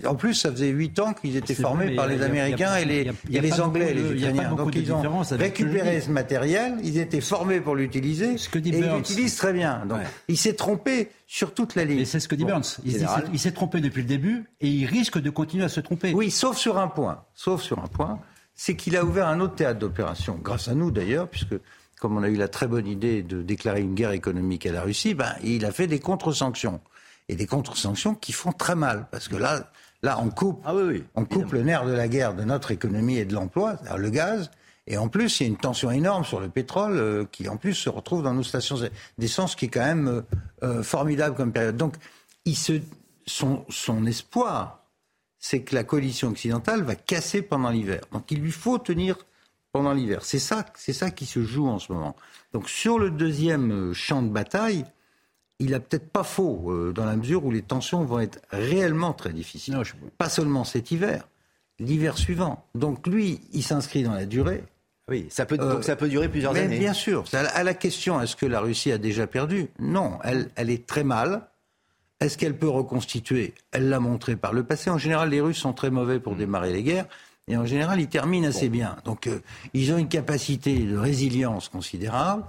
en 0.06 0.14
plus, 0.14 0.36
ça 0.36 0.52
faisait 0.52 0.70
huit 0.70 1.00
ans 1.00 1.14
qu'ils 1.14 1.36
étaient 1.36 1.56
formés 1.56 1.96
par 1.96 2.08
les 2.08 2.22
Américains 2.22 2.76
et 2.76 2.86
les, 2.86 3.12
les 3.28 3.60
Anglais, 3.60 3.94
les 3.94 4.12
Ukrainiens. 4.12 4.54
Donc 4.54 4.76
ils 4.76 4.94
ont 4.94 5.24
récupéré 5.32 6.00
ce 6.00 6.12
matériel, 6.12 6.76
ils 6.84 7.00
étaient 7.00 7.22
formés 7.22 7.60
pour 7.60 7.76
l'utiliser, 7.76 8.36
et 8.36 8.60
ils 8.64 8.94
l'utilisent 8.94 9.36
très 9.36 9.54
bien. 9.54 9.84
Donc 9.88 10.00
il 10.28 10.38
s'est 10.38 10.54
trompé 10.54 11.10
sur 11.26 11.54
toute 11.54 11.76
la 11.76 11.84
ligne. 11.84 12.06
c'est 12.06 12.20
ce 12.20 12.28
que 12.28 12.36
dit 12.36 12.46
Burns. 12.46 12.78
Il 12.86 13.40
s'est 13.40 13.52
trompé 13.52 13.82
depuis 13.82 14.04
le 14.04 14.08
début 14.08 14.46
et 14.62 14.68
il 14.68 14.86
risque 14.86 15.20
de 15.20 15.30
continuer 15.30 15.66
à 15.66 15.70
se 15.70 15.80
tromper. 15.80 16.14
Oui, 16.14 16.30
sauf 16.30 16.58
sur 16.58 16.78
un 16.78 16.88
point. 16.88 17.24
Sauf 17.34 17.62
sur 17.62 17.80
un 17.80 17.88
point, 17.88 18.20
c'est 18.54 18.76
qu'il 18.76 18.96
a 18.96 19.04
ouvert 19.04 19.28
un 19.28 19.40
autre 19.40 19.56
théâtre 19.56 19.80
d'opération, 19.80 20.40
grâce 20.42 20.68
à 20.68 20.76
nous 20.76 20.92
d'ailleurs, 20.92 21.28
puisque 21.28 21.56
comme 22.00 22.18
on 22.18 22.24
a 22.24 22.30
eu 22.30 22.36
la 22.36 22.48
très 22.48 22.68
bonne 22.68 22.88
idée 22.88 23.24
de 23.24 23.42
déclarer 23.42 23.82
une 23.82 23.96
guerre 23.96 24.12
économique 24.12 24.66
à 24.66 24.72
la 24.72 24.82
Russie, 24.82 25.14
ben, 25.14 25.34
il 25.44 25.66
a 25.66 25.72
fait 25.72 25.88
des 25.88 26.00
contre-sanctions. 26.00 26.80
et 27.30 27.36
des 27.36 27.48
contre-sanctions 27.48 28.16
qui 28.16 28.32
font 28.32 28.54
très 28.54 28.76
mal. 28.76 29.08
Parce 29.12 29.28
que 29.28 29.36
là, 29.36 29.70
là 30.02 30.18
on 30.22 30.30
coupe, 30.30 30.62
ah 30.66 30.74
on 31.16 31.26
coupe 31.26 31.52
le 31.52 31.64
nerf 31.64 31.86
de 31.86 31.92
la 31.92 32.08
guerre 32.08 32.34
de 32.34 32.44
notre 32.44 32.72
économie 32.72 33.18
et 33.18 33.26
de 33.26 33.34
l'emploi, 33.34 33.78
le 33.98 34.10
gaz. 34.10 34.50
Et 34.88 34.98
en 34.98 35.10
plus, 35.10 35.40
il 35.40 35.44
y 35.44 35.46
a 35.46 35.50
une 35.50 35.58
tension 35.58 35.92
énorme 35.92 36.24
sur 36.24 36.40
le 36.40 36.48
pétrole 36.48 36.98
euh, 36.98 37.26
qui, 37.30 37.50
en 37.50 37.58
plus, 37.58 37.74
se 37.74 37.90
retrouve 37.90 38.24
dans 38.24 38.34
nos 38.34 38.44
stations 38.44 38.78
d'essence, 39.18 39.56
qui 39.56 39.66
est 39.66 39.70
quand 39.70 39.86
même 39.86 40.08
euh, 40.08 40.22
euh, 40.64 40.84
formidable 40.84 41.36
comme 41.36 41.52
période. 41.52 41.76
Donc, 41.76 41.96
il 42.46 42.56
se, 42.56 42.80
son, 43.26 43.66
son 43.68 44.06
espoir, 44.06 44.86
c'est 45.40 45.62
que 45.62 45.76
la 45.76 45.84
coalition 45.84 46.30
occidentale 46.30 46.84
va 46.84 46.96
casser 46.96 47.42
pendant 47.42 47.70
l'hiver. 47.70 48.00
Donc, 48.14 48.32
il 48.32 48.40
lui 48.40 48.52
faut 48.52 48.78
tenir 48.78 49.18
pendant 49.78 49.94
l'hiver. 49.94 50.20
C'est 50.24 50.40
ça, 50.40 50.66
c'est 50.76 50.94
ça 50.94 51.12
qui 51.12 51.26
se 51.26 51.44
joue 51.44 51.68
en 51.68 51.80
ce 51.80 51.92
moment. 51.92 52.16
Donc, 52.54 52.70
sur 52.70 52.98
le 52.98 53.12
deuxième 53.12 53.94
champ 53.94 54.22
de 54.22 54.30
bataille, 54.30 54.86
il 55.60 55.74
a 55.74 55.80
peut-être 55.80 56.10
pas 56.10 56.24
faux 56.24 56.72
euh, 56.72 56.92
dans 56.94 57.06
la 57.06 57.16
mesure 57.16 57.46
où 57.46 57.52
les 57.52 57.62
tensions 57.62 58.04
vont 58.04 58.20
être 58.20 58.40
réellement 58.52 59.14
très 59.14 59.34
difficiles. 59.34 59.78
Pas 60.18 60.30
seulement 60.30 60.64
cet 60.64 60.92
hiver, 60.92 61.28
l'hiver 61.80 62.18
suivant. 62.18 62.66
Donc 62.76 63.08
lui, 63.08 63.42
il 63.54 63.64
s'inscrit 63.64 64.04
dans 64.04 64.14
la 64.14 64.26
durée. 64.26 64.64
Oui, 65.10 65.28
ça 65.30 65.46
peut, 65.46 65.58
donc 65.58 65.84
ça 65.84 65.96
peut 65.96 66.10
durer 66.10 66.28
plusieurs 66.28 66.54
mais 66.54 66.62
années. 66.62 66.80
Bien 66.80 66.94
sûr. 66.94 67.24
À 67.34 67.64
la 67.64 67.74
question, 67.74 68.20
est-ce 68.22 68.36
que 68.36 68.46
la 68.46 68.60
Russie 68.60 68.92
a 68.92 68.98
déjà 68.98 69.26
perdu? 69.26 69.70
Non, 69.80 70.20
elle, 70.24 70.50
elle 70.56 70.70
est 70.70 70.86
très 70.86 71.04
mal. 71.04 71.48
Est-ce 72.20 72.38
qu'elle 72.38 72.58
peut 72.58 72.68
reconstituer? 72.68 73.54
Elle 73.72 73.90
l'a 73.90 74.00
montré 74.00 74.36
par 74.36 74.52
le 74.52 74.64
passé. 74.64 74.90
En 74.90 74.98
général, 74.98 75.30
les 75.30 75.40
Russes 75.40 75.60
sont 75.60 75.74
très 75.74 75.92
mauvais 75.92 76.20
pour 76.20 76.34
hmm. 76.34 76.40
démarrer 76.40 76.74
les 76.74 76.84
guerres. 76.84 77.06
Et 77.48 77.56
en 77.56 77.66
général, 77.66 78.00
ils 78.00 78.08
terminent 78.08 78.48
assez 78.48 78.70
bien. 78.70 78.98
Donc, 79.06 79.28
euh, 79.28 79.40
ils 79.74 79.94
ont 79.94 79.98
une 79.98 80.10
capacité 80.10 80.80
de 80.80 80.98
résilience 80.98 81.70
considérable. 81.70 82.44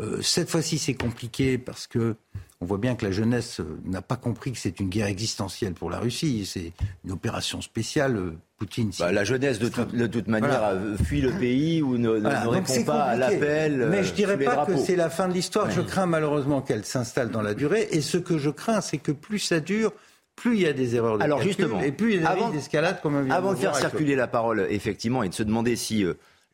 Euh, 0.00 0.20
cette 0.22 0.50
fois-ci, 0.50 0.78
c'est 0.78 0.94
compliqué 0.94 1.58
parce 1.58 1.86
que 1.86 2.16
on 2.62 2.64
voit 2.64 2.78
bien 2.78 2.94
que 2.94 3.04
la 3.04 3.12
jeunesse 3.12 3.60
euh, 3.60 3.78
n'a 3.84 4.00
pas 4.00 4.16
compris 4.16 4.50
que 4.52 4.58
c'est 4.58 4.80
une 4.80 4.88
guerre 4.88 5.08
existentielle 5.08 5.74
pour 5.74 5.90
la 5.90 5.98
Russie. 5.98 6.46
C'est 6.46 6.72
une 7.04 7.12
opération 7.12 7.60
spéciale. 7.60 8.18
Poutine. 8.58 8.90
Bah, 8.98 9.12
la 9.12 9.24
jeunesse, 9.24 9.58
de, 9.58 9.68
toute 10.06 10.28
manière, 10.28 10.74
fuit 11.04 11.20
le 11.20 11.30
pays 11.32 11.82
ou 11.82 11.98
ne, 11.98 12.08
répond 12.08 12.84
pas 12.84 13.02
à 13.02 13.14
l'appel. 13.14 13.88
Mais 13.90 14.02
je 14.02 14.14
dirais 14.14 14.38
pas 14.38 14.64
que 14.64 14.78
c'est 14.78 14.96
la 14.96 15.10
fin 15.10 15.28
de 15.28 15.34
l'histoire. 15.34 15.70
Je 15.70 15.82
crains 15.82 16.06
malheureusement 16.06 16.62
qu'elle 16.62 16.86
s'installe 16.86 17.30
dans 17.30 17.42
la 17.42 17.52
durée. 17.52 17.86
Et 17.90 18.00
ce 18.00 18.16
que 18.16 18.38
je 18.38 18.48
crains, 18.48 18.80
c'est 18.80 18.96
que 18.96 19.12
plus 19.12 19.40
ça 19.40 19.60
dure, 19.60 19.92
plus 20.36 20.56
il 20.56 20.62
y 20.62 20.66
a 20.66 20.72
des 20.72 20.94
erreurs 20.94 21.18
de 21.18 21.22
Alors 21.22 21.42
justement, 21.42 21.80
et 21.80 21.92
plus 21.92 22.14
il 22.14 22.22
y 22.22 22.26
a 22.26 22.34
des 22.34 22.52
d'escalade 22.52 23.00
comme 23.02 23.16
on 23.16 23.30
Avant 23.30 23.52
de 23.52 23.58
faire 23.58 23.74
circuler 23.74 24.14
la 24.14 24.28
parole, 24.28 24.66
effectivement, 24.70 25.22
et 25.22 25.28
de 25.28 25.34
se 25.34 25.42
demander 25.42 25.74
si 25.76 26.04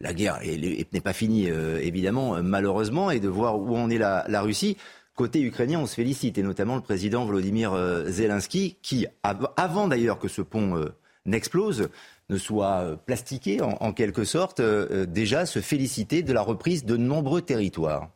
la 0.00 0.14
guerre 0.14 0.40
n'est 0.42 1.00
pas 1.00 1.12
finie, 1.12 1.48
évidemment, 1.80 2.42
malheureusement, 2.42 3.10
et 3.10 3.20
de 3.20 3.28
voir 3.28 3.58
où 3.58 3.76
en 3.76 3.90
est 3.90 3.98
la 3.98 4.40
Russie. 4.40 4.76
Côté 5.14 5.42
ukrainien, 5.42 5.78
on 5.78 5.86
se 5.86 5.94
félicite, 5.94 6.38
et 6.38 6.42
notamment 6.42 6.76
le 6.76 6.80
président 6.80 7.26
Volodymyr 7.26 7.74
euh, 7.74 8.06
Zelensky, 8.06 8.78
qui, 8.80 9.06
avant 9.22 9.86
d'ailleurs 9.86 10.18
que 10.18 10.28
ce 10.28 10.40
pont 10.40 10.76
euh, 10.76 10.96
n'explose, 11.26 11.90
ne 12.30 12.38
soit 12.38 12.80
euh, 12.80 12.96
plastiqué 12.96 13.60
en, 13.60 13.92
quelque 13.92 14.24
sorte, 14.24 14.62
déjà 14.62 15.44
se 15.44 15.60
félicitait 15.60 16.22
de 16.22 16.32
la 16.32 16.40
reprise 16.40 16.86
de 16.86 16.96
nombreux 16.96 17.42
territoires. 17.42 18.08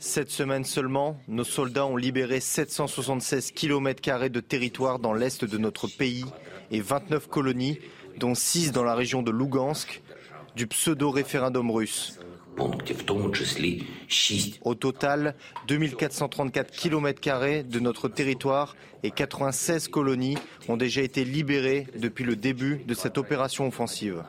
Cette 0.00 0.30
semaine 0.30 0.64
seulement, 0.64 1.20
nos 1.28 1.44
soldats 1.44 1.86
ont 1.86 1.96
libéré 1.96 2.40
776 2.40 3.52
km 3.52 4.28
de 4.28 4.40
territoire 4.40 4.98
dans 4.98 5.12
l'est 5.12 5.44
de 5.44 5.56
notre 5.56 5.86
pays 5.86 6.24
et 6.72 6.80
29 6.80 7.28
colonies, 7.28 7.78
dont 8.18 8.34
6 8.34 8.72
dans 8.72 8.82
la 8.82 8.96
région 8.96 9.22
de 9.22 9.30
Lugansk, 9.30 10.02
du 10.56 10.66
pseudo-référendum 10.66 11.70
russe. 11.70 12.18
Au 14.64 14.74
total, 14.74 15.36
2434 15.68 16.72
km 16.72 17.62
de 17.68 17.78
notre 17.78 18.08
territoire 18.08 18.74
et 19.04 19.12
96 19.12 19.86
colonies 19.86 20.36
ont 20.68 20.76
déjà 20.76 21.02
été 21.02 21.24
libérées 21.24 21.86
depuis 21.96 22.24
le 22.24 22.34
début 22.34 22.82
de 22.84 22.94
cette 22.94 23.16
opération 23.16 23.68
offensive. 23.68 24.24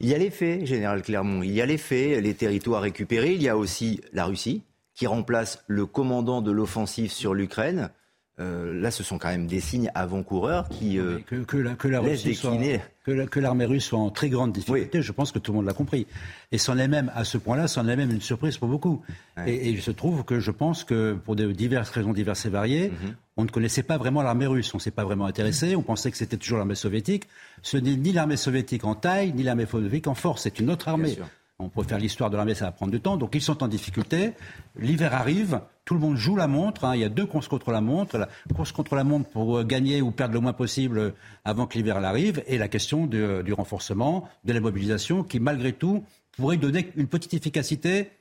Il 0.00 0.08
y 0.08 0.14
a 0.14 0.18
les 0.18 0.30
faits, 0.30 0.64
Général 0.64 1.02
Clermont, 1.02 1.42
il 1.42 1.50
y 1.50 1.60
a 1.60 1.66
les 1.66 1.76
faits, 1.76 2.22
les 2.22 2.34
territoires 2.34 2.82
récupérés, 2.82 3.34
il 3.34 3.42
y 3.42 3.48
a 3.48 3.56
aussi 3.56 4.00
la 4.12 4.26
Russie 4.26 4.62
qui 4.94 5.08
remplace 5.08 5.64
le 5.66 5.86
commandant 5.86 6.40
de 6.40 6.52
l'offensive 6.52 7.10
sur 7.10 7.34
l'Ukraine. 7.34 7.90
Euh, 8.40 8.80
là, 8.80 8.90
ce 8.92 9.02
sont 9.02 9.18
quand 9.18 9.28
même 9.28 9.46
des 9.46 9.60
signes 9.60 9.90
avant-coureurs 9.94 10.68
qui 10.68 10.98
euh, 10.98 11.18
que, 11.26 11.36
que, 11.36 11.56
la, 11.56 11.74
que 11.74 11.88
la 11.88 12.00
laissent 12.00 12.22
décliner. 12.22 12.80
que 13.04 13.40
l'armée 13.40 13.64
russe 13.64 13.86
soit 13.86 13.98
en 13.98 14.10
très 14.10 14.28
grande 14.28 14.52
difficulté, 14.52 15.02
je 15.02 15.10
pense 15.10 15.32
que 15.32 15.40
tout 15.40 15.50
le 15.50 15.56
monde 15.56 15.66
l'a 15.66 15.72
compris. 15.72 16.06
Et 16.52 16.58
c'en 16.58 16.78
est 16.78 16.86
même, 16.86 17.10
à 17.16 17.24
ce 17.24 17.36
point-là, 17.36 17.66
c'en 17.66 17.88
est 17.88 17.96
même 17.96 18.12
une 18.12 18.20
surprise 18.20 18.56
pour 18.56 18.68
beaucoup. 18.68 19.02
Et, 19.46 19.70
il 19.70 19.82
se 19.82 19.90
trouve 19.90 20.24
que 20.24 20.38
je 20.38 20.52
pense 20.52 20.84
que, 20.84 21.14
pour 21.14 21.34
diverses 21.34 21.90
raisons 21.90 22.12
diverses 22.12 22.46
et 22.46 22.50
variées, 22.50 22.90
mhm. 22.90 23.14
on 23.38 23.44
ne 23.44 23.48
connaissait 23.48 23.82
pas 23.82 23.98
vraiment 23.98 24.22
l'armée 24.22 24.46
russe. 24.46 24.72
On 24.72 24.78
ne 24.78 24.82
s'est 24.82 24.92
pas 24.92 25.04
vraiment 25.04 25.26
intéressé. 25.26 25.74
On 25.74 25.82
pensait 25.82 26.10
que 26.12 26.16
c'était 26.16 26.36
toujours 26.36 26.58
l'armée 26.58 26.76
soviétique. 26.76 27.24
Ce 27.62 27.76
n'est 27.76 27.96
ni 27.96 28.12
l'armée 28.12 28.36
soviétique 28.36 28.84
en 28.84 28.94
taille, 28.94 29.32
ni 29.32 29.42
l'armée 29.42 29.66
soviétique 29.66 30.06
en 30.06 30.14
force. 30.14 30.42
C'est 30.42 30.60
une 30.60 30.70
autre 30.70 30.86
armée. 30.86 31.18
On 31.60 31.68
peut 31.68 31.82
faire 31.82 31.98
l'histoire 31.98 32.30
de 32.30 32.36
l'armée, 32.36 32.54
ça 32.54 32.66
va 32.66 32.70
prendre 32.70 32.92
du 32.92 33.00
temps. 33.00 33.16
Donc 33.16 33.34
ils 33.34 33.42
sont 33.42 33.64
en 33.64 33.66
difficulté. 33.66 34.30
L'hiver 34.76 35.12
arrive, 35.12 35.60
tout 35.84 35.94
le 35.94 35.98
monde 35.98 36.14
joue 36.14 36.36
la 36.36 36.46
montre. 36.46 36.84
Hein. 36.84 36.94
Il 36.94 37.00
y 37.00 37.04
a 37.04 37.08
deux 37.08 37.26
courses 37.26 37.48
contre 37.48 37.72
la 37.72 37.80
montre. 37.80 38.16
La 38.16 38.28
course 38.54 38.70
contre 38.70 38.94
la 38.94 39.02
montre 39.02 39.28
pour 39.30 39.58
euh, 39.58 39.64
gagner 39.64 40.00
ou 40.00 40.12
perdre 40.12 40.34
le 40.34 40.40
moins 40.40 40.52
possible 40.52 40.98
euh, 40.98 41.10
avant 41.44 41.66
que 41.66 41.76
l'hiver 41.76 41.96
arrive. 41.96 42.44
Et 42.46 42.58
la 42.58 42.68
question 42.68 43.10
euh, 43.12 43.42
du 43.42 43.52
renforcement, 43.52 44.28
de 44.44 44.52
la 44.52 44.60
mobilisation, 44.60 45.24
qui 45.24 45.40
malgré 45.40 45.72
tout 45.72 46.04
pourrait 46.36 46.58
donner 46.58 46.92
une 46.94 47.08
petite 47.08 47.34
efficacité 47.34 48.12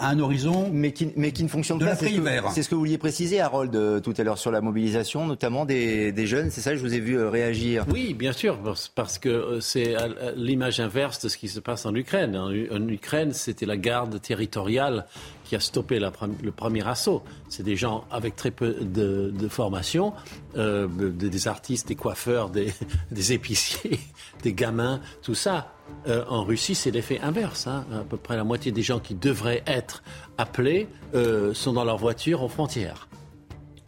à 0.00 0.08
un 0.08 0.18
horizon 0.18 0.70
mais 0.72 0.92
qui, 0.92 1.12
mais 1.16 1.30
qui 1.30 1.44
ne 1.44 1.48
fonctionne 1.48 1.78
pas. 1.78 1.94
C'est 1.94 2.08
ce, 2.62 2.68
que 2.68 2.74
vous 2.74 2.80
vouliez 2.80 2.98
préciser, 2.98 3.40
Harold, 3.40 3.74
euh, 3.76 4.00
tout 4.00 4.14
à 4.16 4.24
l'heure 4.24 4.38
sur 4.38 4.50
la 4.50 4.60
mobilisation, 4.60 5.26
notamment 5.26 5.64
des, 5.64 6.10
des 6.10 6.26
jeunes. 6.26 6.50
C'est 6.50 6.62
ça, 6.62 6.74
je 6.74 6.80
vous 6.80 6.94
ai 6.94 7.00
vu 7.00 7.18
euh, 7.18 7.28
réagir. 7.28 7.84
Oui, 7.90 8.14
bien 8.14 8.32
sûr, 8.32 8.58
parce 8.94 9.18
que 9.18 9.28
euh, 9.28 9.60
c'est 9.60 9.94
l'image 10.36 10.80
inverse 10.80 11.20
de 11.22 11.28
ce 11.28 11.36
qui 11.36 11.48
se 11.48 11.60
passe 11.60 11.86
en 11.86 11.94
Ukraine. 11.94 12.36
En, 12.36 12.88
Ukraine, 12.88 13.32
c'était 13.32 13.66
la 13.66 13.76
garde 13.76 14.20
territoriale 14.20 15.06
qui 15.50 15.56
a 15.56 15.60
stoppé 15.60 15.98
la, 15.98 16.12
le 16.44 16.52
premier 16.52 16.86
assaut. 16.86 17.24
C'est 17.48 17.64
des 17.64 17.74
gens 17.74 18.04
avec 18.12 18.36
très 18.36 18.52
peu 18.52 18.74
de, 18.74 19.32
de 19.36 19.48
formation, 19.48 20.12
euh, 20.56 20.86
des 20.86 21.48
artistes, 21.48 21.88
des 21.88 21.96
coiffeurs, 21.96 22.50
des, 22.50 22.72
des 23.10 23.32
épiciers, 23.32 23.98
des 24.44 24.52
gamins, 24.52 25.00
tout 25.22 25.34
ça. 25.34 25.74
Euh, 26.06 26.24
en 26.28 26.44
Russie, 26.44 26.76
c'est 26.76 26.92
l'effet 26.92 27.18
inverse. 27.20 27.66
Hein. 27.66 27.84
À 27.92 28.04
peu 28.04 28.16
près 28.16 28.36
la 28.36 28.44
moitié 28.44 28.70
des 28.70 28.82
gens 28.82 29.00
qui 29.00 29.16
devraient 29.16 29.64
être 29.66 30.04
appelés 30.38 30.86
euh, 31.16 31.52
sont 31.52 31.72
dans 31.72 31.84
leur 31.84 31.96
voiture 31.96 32.44
aux 32.44 32.48
frontières. 32.48 33.08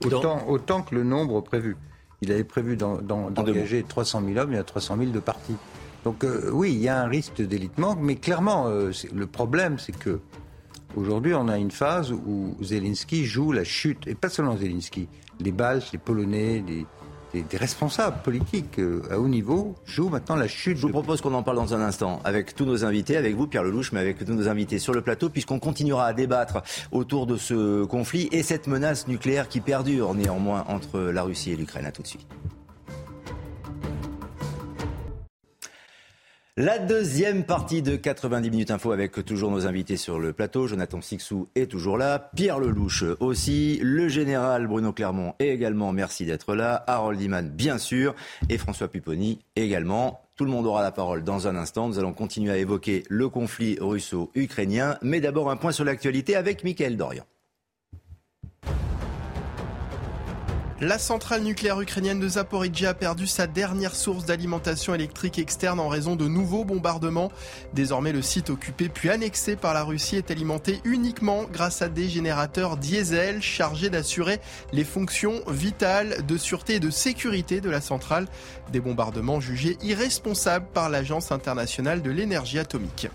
Autant, 0.04 0.44
autant, 0.48 0.82
que 0.82 0.96
le 0.96 1.04
nombre 1.04 1.42
prévu. 1.42 1.76
Il 2.22 2.32
avait 2.32 2.42
prévu 2.42 2.76
d'engager 2.76 3.84
300 3.84 4.22
000 4.26 4.36
hommes, 4.36 4.50
il 4.50 4.56
y 4.56 4.58
a 4.58 4.64
300 4.64 4.96
000 4.98 5.10
de 5.12 5.20
partis. 5.20 5.54
Donc 6.02 6.24
euh, 6.24 6.50
oui, 6.52 6.72
il 6.72 6.80
y 6.80 6.88
a 6.88 7.00
un 7.00 7.06
risque 7.06 7.40
d'élitement, 7.40 7.94
mais 7.94 8.16
clairement, 8.16 8.66
le 8.66 9.26
problème, 9.28 9.78
c'est 9.78 9.96
que 9.96 10.18
aujourd'hui, 10.96 11.34
on 11.34 11.48
a 11.48 11.58
une 11.58 11.70
phase 11.70 12.12
où 12.12 12.56
Zelensky 12.62 13.24
joue 13.24 13.52
la 13.52 13.64
chute, 13.64 14.06
et 14.06 14.14
pas 14.14 14.28
seulement 14.28 14.56
Zelensky, 14.56 15.08
les 15.40 15.52
Baltes, 15.52 15.90
les 15.92 15.98
Polonais, 15.98 16.64
les, 16.66 16.86
des, 17.40 17.56
responsables 17.56 18.22
politiques 18.22 18.78
euh, 18.78 19.02
à 19.10 19.18
haut 19.18 19.28
niveau 19.28 19.74
jouent 19.86 20.10
maintenant 20.10 20.36
la 20.36 20.48
chute. 20.48 20.76
Je 20.76 20.82
vous 20.82 20.92
propose 20.92 21.20
qu'on 21.20 21.34
en 21.34 21.42
parle 21.42 21.56
dans 21.56 21.74
un 21.74 21.80
instant 21.80 22.20
avec 22.24 22.54
tous 22.54 22.64
nos 22.64 22.84
invités, 22.84 23.16
avec 23.16 23.34
vous 23.34 23.46
Pierre 23.46 23.64
Lelouch, 23.64 23.92
mais 23.92 24.00
avec 24.00 24.24
tous 24.24 24.32
nos 24.32 24.48
invités 24.48 24.78
sur 24.78 24.92
le 24.92 25.00
plateau, 25.00 25.30
puisqu'on 25.30 25.58
continuera 25.58 26.06
à 26.06 26.12
débattre 26.12 26.62
autour 26.90 27.26
de 27.26 27.36
ce 27.36 27.84
conflit 27.84 28.28
et 28.32 28.42
cette 28.42 28.66
menace 28.66 29.08
nucléaire 29.08 29.48
qui 29.48 29.60
perdure 29.60 30.14
néanmoins 30.14 30.64
entre 30.68 31.00
la 31.00 31.22
Russie 31.22 31.52
et 31.52 31.56
l'Ukraine. 31.56 31.86
À 31.86 31.92
tout 31.92 32.02
de 32.02 32.06
suite. 32.06 32.26
La 36.58 36.78
deuxième 36.78 37.44
partie 37.44 37.80
de 37.80 37.96
90 37.96 38.50
minutes 38.50 38.70
info 38.70 38.92
avec 38.92 39.24
toujours 39.24 39.50
nos 39.50 39.66
invités 39.66 39.96
sur 39.96 40.18
le 40.18 40.34
plateau. 40.34 40.66
Jonathan 40.66 41.00
Sixou 41.00 41.48
est 41.54 41.70
toujours 41.70 41.96
là, 41.96 42.30
Pierre 42.36 42.58
Lelouch 42.58 43.04
aussi, 43.20 43.78
le 43.82 44.08
général 44.08 44.66
Bruno 44.66 44.92
Clermont 44.92 45.32
également, 45.38 45.92
merci 45.92 46.26
d'être 46.26 46.54
là, 46.54 46.84
Harold 46.86 47.18
Iman 47.22 47.48
bien 47.48 47.78
sûr, 47.78 48.14
et 48.50 48.58
François 48.58 48.88
Pupponi 48.88 49.38
également. 49.56 50.20
Tout 50.36 50.44
le 50.44 50.50
monde 50.50 50.66
aura 50.66 50.82
la 50.82 50.92
parole 50.92 51.24
dans 51.24 51.48
un 51.48 51.56
instant. 51.56 51.88
Nous 51.88 51.98
allons 51.98 52.12
continuer 52.12 52.52
à 52.52 52.58
évoquer 52.58 53.04
le 53.08 53.30
conflit 53.30 53.78
russo-ukrainien, 53.80 54.98
mais 55.00 55.22
d'abord 55.22 55.50
un 55.50 55.56
point 55.56 55.72
sur 55.72 55.86
l'actualité 55.86 56.36
avec 56.36 56.64
Mickaël 56.64 56.98
Dorian. 56.98 57.24
La 60.82 60.98
centrale 60.98 61.44
nucléaire 61.44 61.80
ukrainienne 61.80 62.18
de 62.18 62.26
Zaporizhia 62.26 62.90
a 62.90 62.94
perdu 62.94 63.28
sa 63.28 63.46
dernière 63.46 63.94
source 63.94 64.24
d'alimentation 64.24 64.96
électrique 64.96 65.38
externe 65.38 65.78
en 65.78 65.86
raison 65.86 66.16
de 66.16 66.26
nouveaux 66.26 66.64
bombardements. 66.64 67.30
Désormais, 67.72 68.10
le 68.10 68.20
site 68.20 68.50
occupé 68.50 68.88
puis 68.88 69.08
annexé 69.08 69.54
par 69.54 69.74
la 69.74 69.84
Russie 69.84 70.16
est 70.16 70.32
alimenté 70.32 70.80
uniquement 70.82 71.44
grâce 71.44 71.82
à 71.82 71.88
des 71.88 72.08
générateurs 72.08 72.76
diesel 72.76 73.40
chargés 73.40 73.90
d'assurer 73.90 74.40
les 74.72 74.82
fonctions 74.82 75.40
vitales 75.46 76.26
de 76.26 76.36
sûreté 76.36 76.74
et 76.74 76.80
de 76.80 76.90
sécurité 76.90 77.60
de 77.60 77.70
la 77.70 77.80
centrale. 77.80 78.26
Des 78.72 78.80
bombardements 78.80 79.38
jugés 79.38 79.78
irresponsables 79.84 80.66
par 80.74 80.90
l'Agence 80.90 81.30
internationale 81.30 82.02
de 82.02 82.10
l'énergie 82.10 82.58
atomique. 82.58 83.06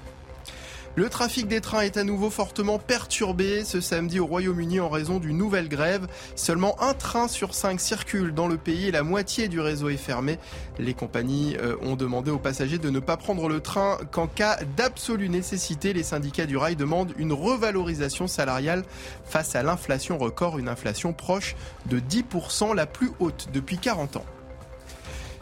Le 0.98 1.10
trafic 1.10 1.48
des 1.48 1.62
trains 1.62 1.82
est 1.82 1.96
à 1.98 2.04
nouveau 2.04 2.32
fortement 2.32 2.80
perturbé 2.80 3.64
ce 3.64 3.82
samedi 3.82 4.20
au 4.20 4.26
Royaume-Uni 4.26 4.80
en 4.80 4.90
raison 4.90 5.20
d'une 5.20 5.38
nouvelle 5.38 5.70
grève. 5.70 6.08
Seulement 6.36 6.76
un 6.82 6.96
train 6.96 7.28
sur 7.28 7.54
cinq 7.54 7.80
circule 7.80 8.34
dans 8.34 8.48
le 8.48 8.58
pays 8.58 8.88
et 8.88 8.92
la 8.92 9.04
moitié 9.04 9.48
du 9.48 9.60
réseau 9.60 9.90
est 9.90 9.96
fermé. 9.96 10.40
Les 10.80 10.96
compagnies 10.96 11.56
euh, 11.62 11.76
ont 11.84 11.96
demandé 11.96 12.32
aux 12.32 12.40
passagers 12.40 12.80
de 12.80 12.90
ne 12.90 13.00
pas 13.00 13.16
prendre 13.16 13.48
le 13.48 13.60
train 13.60 14.00
qu'en 14.10 14.26
cas 14.26 14.58
d'absolue 14.76 15.30
nécessité. 15.30 15.94
Les 15.94 16.02
syndicats 16.02 16.48
du 16.48 16.58
rail 16.58 16.76
demandent 16.76 17.14
une 17.20 17.32
revalorisation 17.32 18.26
salariale 18.26 18.84
face 19.24 19.56
à 19.56 19.62
l'inflation 19.62 20.18
record, 20.18 20.58
une 20.58 20.68
inflation 20.68 21.14
proche 21.14 21.56
de 21.86 22.00
10%, 22.00 22.74
la 22.74 22.88
plus 22.88 23.12
haute 23.20 23.50
depuis 23.54 23.78
40 23.78 24.16
ans. 24.16 24.26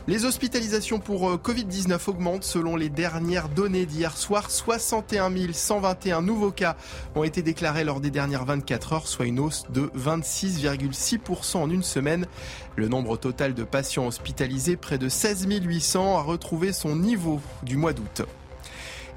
Les 0.08 0.24
hospitalisations 0.24 1.00
pour 1.00 1.28
euh, 1.28 1.38
Covid-19 1.38 2.00
augmentent 2.12 2.44
selon 2.44 2.76
les 2.76 2.90
dernières 2.90 3.50
données 3.50 3.88
d'hier 3.88 4.16
soir. 4.16 4.52
61 4.52 5.32
121 5.52 6.22
nouveaux 6.22 6.52
cas 6.52 6.76
ont 7.16 7.24
été 7.24 7.42
déclarés 7.42 7.84
lors 7.84 8.00
des 8.00 8.12
dernières 8.12 8.46
24 8.46 8.94
heures, 8.94 9.08
soit 9.08 9.26
une 9.26 9.40
hausse 9.40 9.66
de 9.72 9.90
26,6% 9.98 11.58
en 11.58 11.72
une 11.72 11.82
semaine. 11.82 12.28
Le 12.76 12.88
nombre 12.88 13.18
total 13.18 13.56
de 13.56 13.64
patients 13.64 14.06
hospitalisés, 14.06 14.78
près 14.78 15.00
de 15.00 15.10
16 15.10 15.48
800, 15.50 16.20
a 16.20 16.22
retrouvé 16.22 16.72
son 16.72 16.96
niveau 16.96 17.42
du 17.64 17.76
mois 17.76 17.94
d'août. 17.94 18.22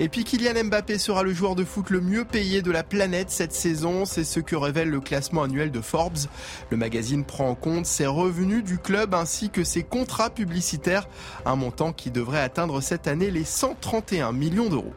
Et 0.01 0.09
puis 0.09 0.23
Kylian 0.23 0.65
Mbappé 0.65 0.97
sera 0.97 1.25
le 1.25 1.33
joueur 1.33 1.57
de 1.57 1.65
foot 1.65 1.91
le 1.91 2.01
mieux 2.01 2.25
payé 2.25 2.63
de 2.63 2.71
la 2.71 2.85
planète 2.85 3.31
cette 3.31 3.53
saison. 3.53 4.05
C'est 4.05 4.23
ce 4.23 4.39
que 4.39 4.55
révèle 4.55 4.91
le 4.91 5.01
classement 5.01 5.43
annuel 5.43 5.73
de 5.73 5.81
Forbes. 5.81 6.19
Le 6.71 6.77
magazine 6.77 7.25
prend 7.25 7.49
en 7.49 7.55
compte 7.57 7.85
ses 7.85 8.07
revenus 8.07 8.63
du 8.63 8.79
club 8.79 9.13
ainsi 9.13 9.51
que 9.51 9.65
ses 9.65 9.83
contrats 9.83 10.31
publicitaires. 10.31 11.09
Un 11.45 11.57
montant 11.57 11.93
qui 11.93 12.13
devrait 12.13 12.41
atteindre 12.41 12.81
cette 12.81 13.09
année 13.09 13.33
les 13.33 13.45
131 13.45 14.31
millions 14.31 14.69
d'euros. 14.69 14.95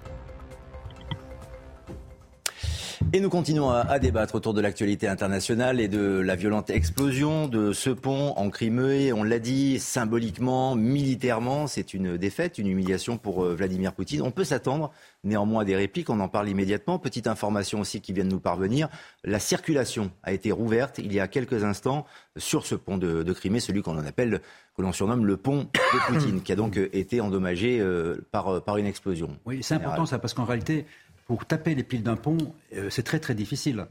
Et 3.14 3.20
nous 3.20 3.30
continuons 3.30 3.70
à, 3.70 4.00
débattre 4.00 4.36
autour 4.36 4.54
de 4.54 4.62
l'actualité 4.62 5.06
internationale 5.08 5.82
et 5.82 5.90
de 5.90 6.20
la 6.20 6.38
violente 6.38 6.70
explosion 6.70 7.50
de 7.50 7.74
ce 7.74 7.90
pont 7.90 8.34
en 8.38 8.50
Crimée. 8.50 9.12
On 9.12 9.24
l'a 9.24 9.40
dit, 9.40 9.80
symboliquement, 9.80 10.76
militairement, 10.76 11.68
c'est 11.68 11.94
une 11.94 12.16
défaite, 12.16 12.58
une 12.58 12.68
humiliation 12.68 13.18
pour 13.18 13.44
euh, 13.44 13.54
Vladimir 13.54 13.92
Poutine. 13.92 14.22
On 14.22 14.32
peut 14.32 14.46
s'attendre 14.46 14.92
néanmoins 15.26 15.64
à 15.64 15.66
des 15.66 15.76
répliques, 15.76 16.10
on 16.10 16.22
en 16.22 16.30
parle 16.30 16.48
immédiatement. 16.48 17.00
Petite 17.00 17.28
information 17.28 17.82
aussi 17.82 18.00
qui 18.00 18.14
vient 18.14 18.24
de 18.24 18.30
nous 18.30 18.40
parvenir, 18.40 18.88
la 19.26 19.40
circulation 19.40 20.12
a 20.24 20.32
été 20.32 20.54
rouverte 20.54 20.98
il 20.98 21.14
y 21.14 21.20
a 21.20 21.28
quelques 21.28 21.66
instants 21.66 22.06
sur 22.38 22.66
ce 22.66 22.76
pont 22.76 22.98
de, 22.98 23.34
Crimée, 23.34 23.60
celui 23.60 23.82
qu'on 23.82 23.98
appelle, 23.98 24.42
que 24.78 24.82
l'on 24.82 24.94
surnomme 24.94 25.26
le 25.26 25.36
pont 25.36 25.68
de 25.74 26.00
Poutine, 26.08 26.42
qui 26.42 26.54
a 26.54 26.56
donc 26.56 26.78
euh, 26.78 26.88
été 26.94 27.20
endommagé 27.20 27.80
euh, 27.82 28.26
par, 28.32 28.64
par 28.64 28.78
une 28.78 28.86
explosion. 28.86 29.38
Oui, 29.46 29.60
c'est 29.62 29.76
important 29.76 30.06
ça, 30.06 30.18
parce 30.18 30.34
qu'en 30.34 30.46
réalité, 30.46 30.86
pour 31.32 31.46
taper 31.46 31.76
les 31.76 31.84
piles 31.84 32.04
d'un 32.04 32.18
pont, 32.18 32.38
euh, 32.76 32.90
c'est 32.90 33.04
très 33.04 33.20
très 33.20 33.34
difficile. 33.34 33.86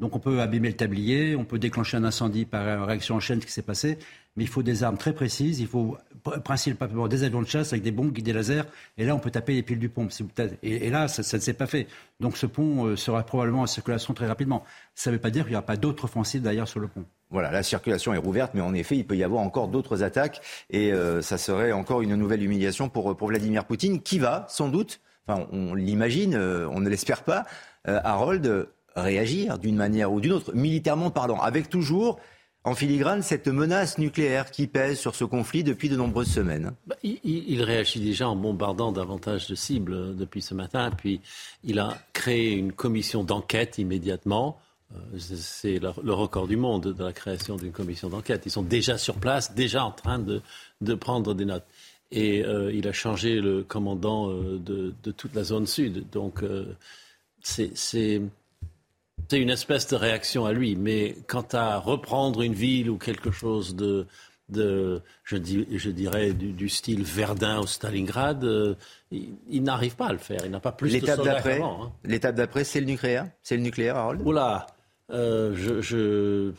Donc 0.00 0.16
on 0.16 0.18
peut 0.18 0.40
abîmer 0.40 0.68
le 0.68 0.76
tablier, 0.76 1.36
on 1.36 1.44
peut 1.44 1.58
déclencher 1.58 1.98
un 1.98 2.04
incendie 2.04 2.46
par 2.46 2.86
réaction 2.86 3.16
en 3.16 3.20
chaîne, 3.20 3.38
ce 3.42 3.44
qui 3.44 3.52
s'est 3.52 3.60
passé, 3.60 3.98
mais 4.34 4.44
il 4.44 4.46
faut 4.46 4.62
des 4.62 4.82
armes 4.82 4.96
très 4.96 5.12
précises, 5.12 5.60
il 5.60 5.66
faut 5.66 5.98
principalement 6.42 7.06
des 7.06 7.22
avions 7.22 7.42
de 7.42 7.46
chasse 7.46 7.74
avec 7.74 7.82
des 7.82 7.90
bombes 7.90 8.12
guidées 8.12 8.32
laser, 8.32 8.64
et 8.96 9.04
là 9.04 9.14
on 9.14 9.18
peut 9.18 9.30
taper 9.30 9.52
les 9.52 9.62
piles 9.62 9.78
du 9.78 9.90
pont. 9.90 10.08
Et, 10.62 10.88
là, 10.88 11.06
ça, 11.06 11.36
ne 11.36 11.42
s'est 11.42 11.52
pas 11.52 11.66
fait. 11.66 11.86
Donc 12.18 12.38
ce 12.38 12.46
pont 12.46 12.86
euh, 12.86 12.96
sera 12.96 13.22
probablement 13.24 13.60
en 13.60 13.66
circulation 13.66 14.14
très 14.14 14.26
rapidement. 14.26 14.64
Ça 14.94 15.10
ne 15.10 15.16
veut 15.16 15.20
pas 15.20 15.30
dire 15.30 15.42
qu'il 15.42 15.52
n'y 15.52 15.56
aura 15.56 15.66
pas 15.66 15.76
d'autres 15.76 16.04
offensives 16.04 16.40
d'ailleurs 16.40 16.68
sur 16.68 16.80
le 16.80 16.88
pont. 16.88 17.04
Voilà, 17.28 17.50
la 17.50 17.62
circulation 17.62 18.14
est 18.14 18.18
rouverte, 18.18 18.54
mais 18.54 18.62
en 18.62 18.72
effet, 18.72 18.96
il 18.96 19.06
peut 19.06 19.18
y 19.18 19.22
avoir 19.22 19.42
encore 19.42 19.68
d'autres 19.68 20.02
attaques, 20.02 20.40
et 20.70 20.94
euh, 20.94 21.20
ça 21.20 21.36
serait 21.36 21.72
encore 21.72 22.00
une 22.00 22.16
nouvelle 22.16 22.42
humiliation 22.42 22.88
pour 22.88 23.26
Vladimir 23.26 23.66
Poutine, 23.66 24.00
qui 24.00 24.18
va 24.18 24.46
sans 24.48 24.70
doute 24.70 25.02
enfin 25.26 25.46
on 25.52 25.74
l'imagine, 25.74 26.34
euh, 26.34 26.68
on 26.70 26.80
ne 26.80 26.88
l'espère 26.88 27.22
pas, 27.22 27.44
euh, 27.88 28.00
Harold 28.04 28.68
réagir 28.94 29.58
d'une 29.58 29.76
manière 29.76 30.12
ou 30.12 30.20
d'une 30.20 30.32
autre, 30.32 30.54
militairement 30.54 31.10
parlant, 31.10 31.40
avec 31.40 31.68
toujours 31.68 32.18
en 32.64 32.74
filigrane 32.74 33.22
cette 33.22 33.46
menace 33.46 33.98
nucléaire 33.98 34.50
qui 34.50 34.66
pèse 34.66 34.98
sur 34.98 35.14
ce 35.14 35.24
conflit 35.24 35.62
depuis 35.62 35.88
de 35.88 35.96
nombreuses 35.96 36.32
semaines. 36.32 36.72
Bah, 36.86 36.96
il, 37.04 37.62
réagit 37.62 38.00
déjà 38.00 38.28
en 38.28 38.34
bombardant 38.34 38.90
davantage 38.90 39.46
de 39.46 39.54
cibles 39.54 39.92
euh, 39.92 40.12
depuis 40.12 40.42
ce 40.42 40.54
matin, 40.54 40.90
puis 40.96 41.20
il 41.62 41.78
a 41.78 41.96
créé 42.12 42.52
une 42.52 42.72
commission 42.72 43.22
d'enquête 43.22 43.78
immédiatement. 43.78 44.58
C'est 45.18 45.80
le 45.80 46.12
record 46.12 46.46
du 46.46 46.56
monde 46.56 46.94
de 46.94 47.04
la 47.04 47.12
création 47.12 47.56
d'une 47.56 47.72
commission 47.72 48.08
d'enquête. 48.08 48.42
Ils 48.46 48.52
sont 48.52 48.62
déjà 48.62 48.96
sur 48.96 49.16
place, 49.16 49.52
déjà 49.52 49.84
en 49.84 49.90
train 49.90 50.20
de 50.20 50.94
prendre 50.94 51.34
des 51.34 51.44
notes 51.44 51.66
et 52.10 52.44
euh, 52.44 52.72
il 52.72 52.86
a 52.86 52.92
changé 52.92 53.40
le 53.40 53.62
commandant 53.62 54.30
euh, 54.30 54.58
de, 54.58 55.10
toute 55.12 55.34
la 55.34 55.44
zone 55.44 55.66
sud. 55.66 56.08
Donc 56.10 56.42
euh, 56.42 56.76
c'est 57.42 58.20
une 59.32 59.50
espèce 59.50 59.88
de 59.88 59.96
réaction 59.96 60.46
à 60.46 60.52
lui. 60.52 60.76
Mais 60.76 61.16
quant 61.26 61.46
à 61.52 61.78
reprendre 61.78 62.42
une 62.42 62.54
ville 62.54 62.90
ou 62.90 62.96
quelque 62.96 63.30
chose 63.30 63.74
de, 63.74 64.06
de 64.48 65.02
je, 65.24 65.36
je, 65.36 65.90
dirais, 65.90 66.32
du, 66.32 66.68
style 66.68 67.02
Verdun 67.02 67.60
ou 67.60 67.66
Stalingrad, 67.66 68.76
il, 69.10 69.62
n'arrive 69.62 69.96
pas 69.96 70.06
à 70.06 70.12
le 70.12 70.18
faire. 70.18 70.40
Il 70.44 70.50
n'a 70.52 70.60
pas 70.60 70.72
plus 70.72 71.00
de 71.00 71.06
soldats 71.06 71.42
hein. 71.44 71.92
L'étape 72.04 72.36
d'après, 72.36 72.62
c'est 72.62 72.80
le 72.80 72.86
nucléaire 72.86 73.28
C'est 73.42 73.56
le 73.56 73.62
nucléaire, 73.62 73.96
Harold? 73.96 74.22
Oula, 74.24 74.66
je, 75.10 75.80
je 75.80 76.52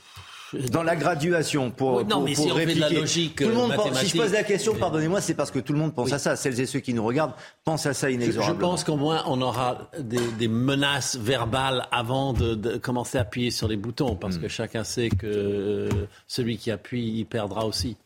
dans 0.71 0.83
la 0.83 0.95
graduation 0.95 1.71
pour, 1.71 2.05
non, 2.05 2.21
mais 2.21 2.35
si 2.35 2.49
répliquer. 2.51 2.83
On 2.83 2.87
fait 2.87 2.89
de 2.89 2.95
la 2.95 3.01
logique 3.01 3.35
tout 3.35 3.47
le 3.47 3.53
monde 3.53 3.75
pense, 3.75 3.99
si 3.99 4.07
je 4.07 4.17
pose 4.17 4.31
la 4.31 4.43
question, 4.43 4.75
pardonnez-moi, 4.75 5.21
c'est 5.21 5.33
parce 5.33 5.51
que 5.51 5.59
tout 5.59 5.73
le 5.73 5.79
monde 5.79 5.93
pense 5.93 6.11
à 6.13 6.19
ça. 6.19 6.35
Celles 6.35 6.59
et 6.59 6.65
ceux 6.65 6.79
qui 6.79 6.93
nous 6.93 7.05
regardent 7.05 7.33
pensent 7.63 7.85
à 7.85 7.93
ça 7.93 8.09
inexorablement. 8.09 8.55
Je, 8.55 8.59
pense 8.59 8.83
qu'au 8.83 8.97
moins 8.97 9.23
on 9.25 9.41
aura 9.41 9.89
des, 9.99 10.47
menaces 10.47 11.17
verbales 11.17 11.87
avant 11.91 12.33
de, 12.33 12.77
commencer 12.77 13.17
à 13.17 13.21
appuyer 13.21 13.51
sur 13.51 13.67
les 13.67 13.77
boutons, 13.77 14.15
parce 14.15 14.37
hmm. 14.37 14.41
que 14.41 14.47
chacun 14.47 14.83
sait 14.83 15.09
que 15.09 15.27
euh, 15.27 15.89
celui 16.27 16.57
qui 16.57 16.71
appuie, 16.71 17.19
il 17.19 17.25
perdra 17.25 17.65
aussi. 17.65 17.97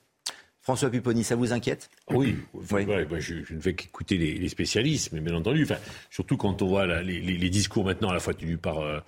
François 0.62 0.92
Pupponi, 0.92 1.24
ça 1.24 1.36
vous 1.36 1.54
inquiète? 1.54 1.90
Oui, 2.12 2.38
je, 2.70 3.54
ne 3.56 3.60
fais 3.60 3.74
qu'écouter 3.74 4.18
les, 4.18 4.48
spécialistes, 4.48 5.12
mais 5.12 5.20
bien 5.20 5.36
entendu, 5.36 5.68
surtout 6.12 6.38
quand 6.38 6.62
on 6.62 6.68
voit 6.68 7.02
les, 7.02 7.50
discours 7.50 7.84
maintenant 7.84 8.10
à 8.10 8.14
la 8.14 8.20
fois 8.20 8.36
tenus 8.36 8.60
par, 8.62 8.80
euh, 8.80 9.00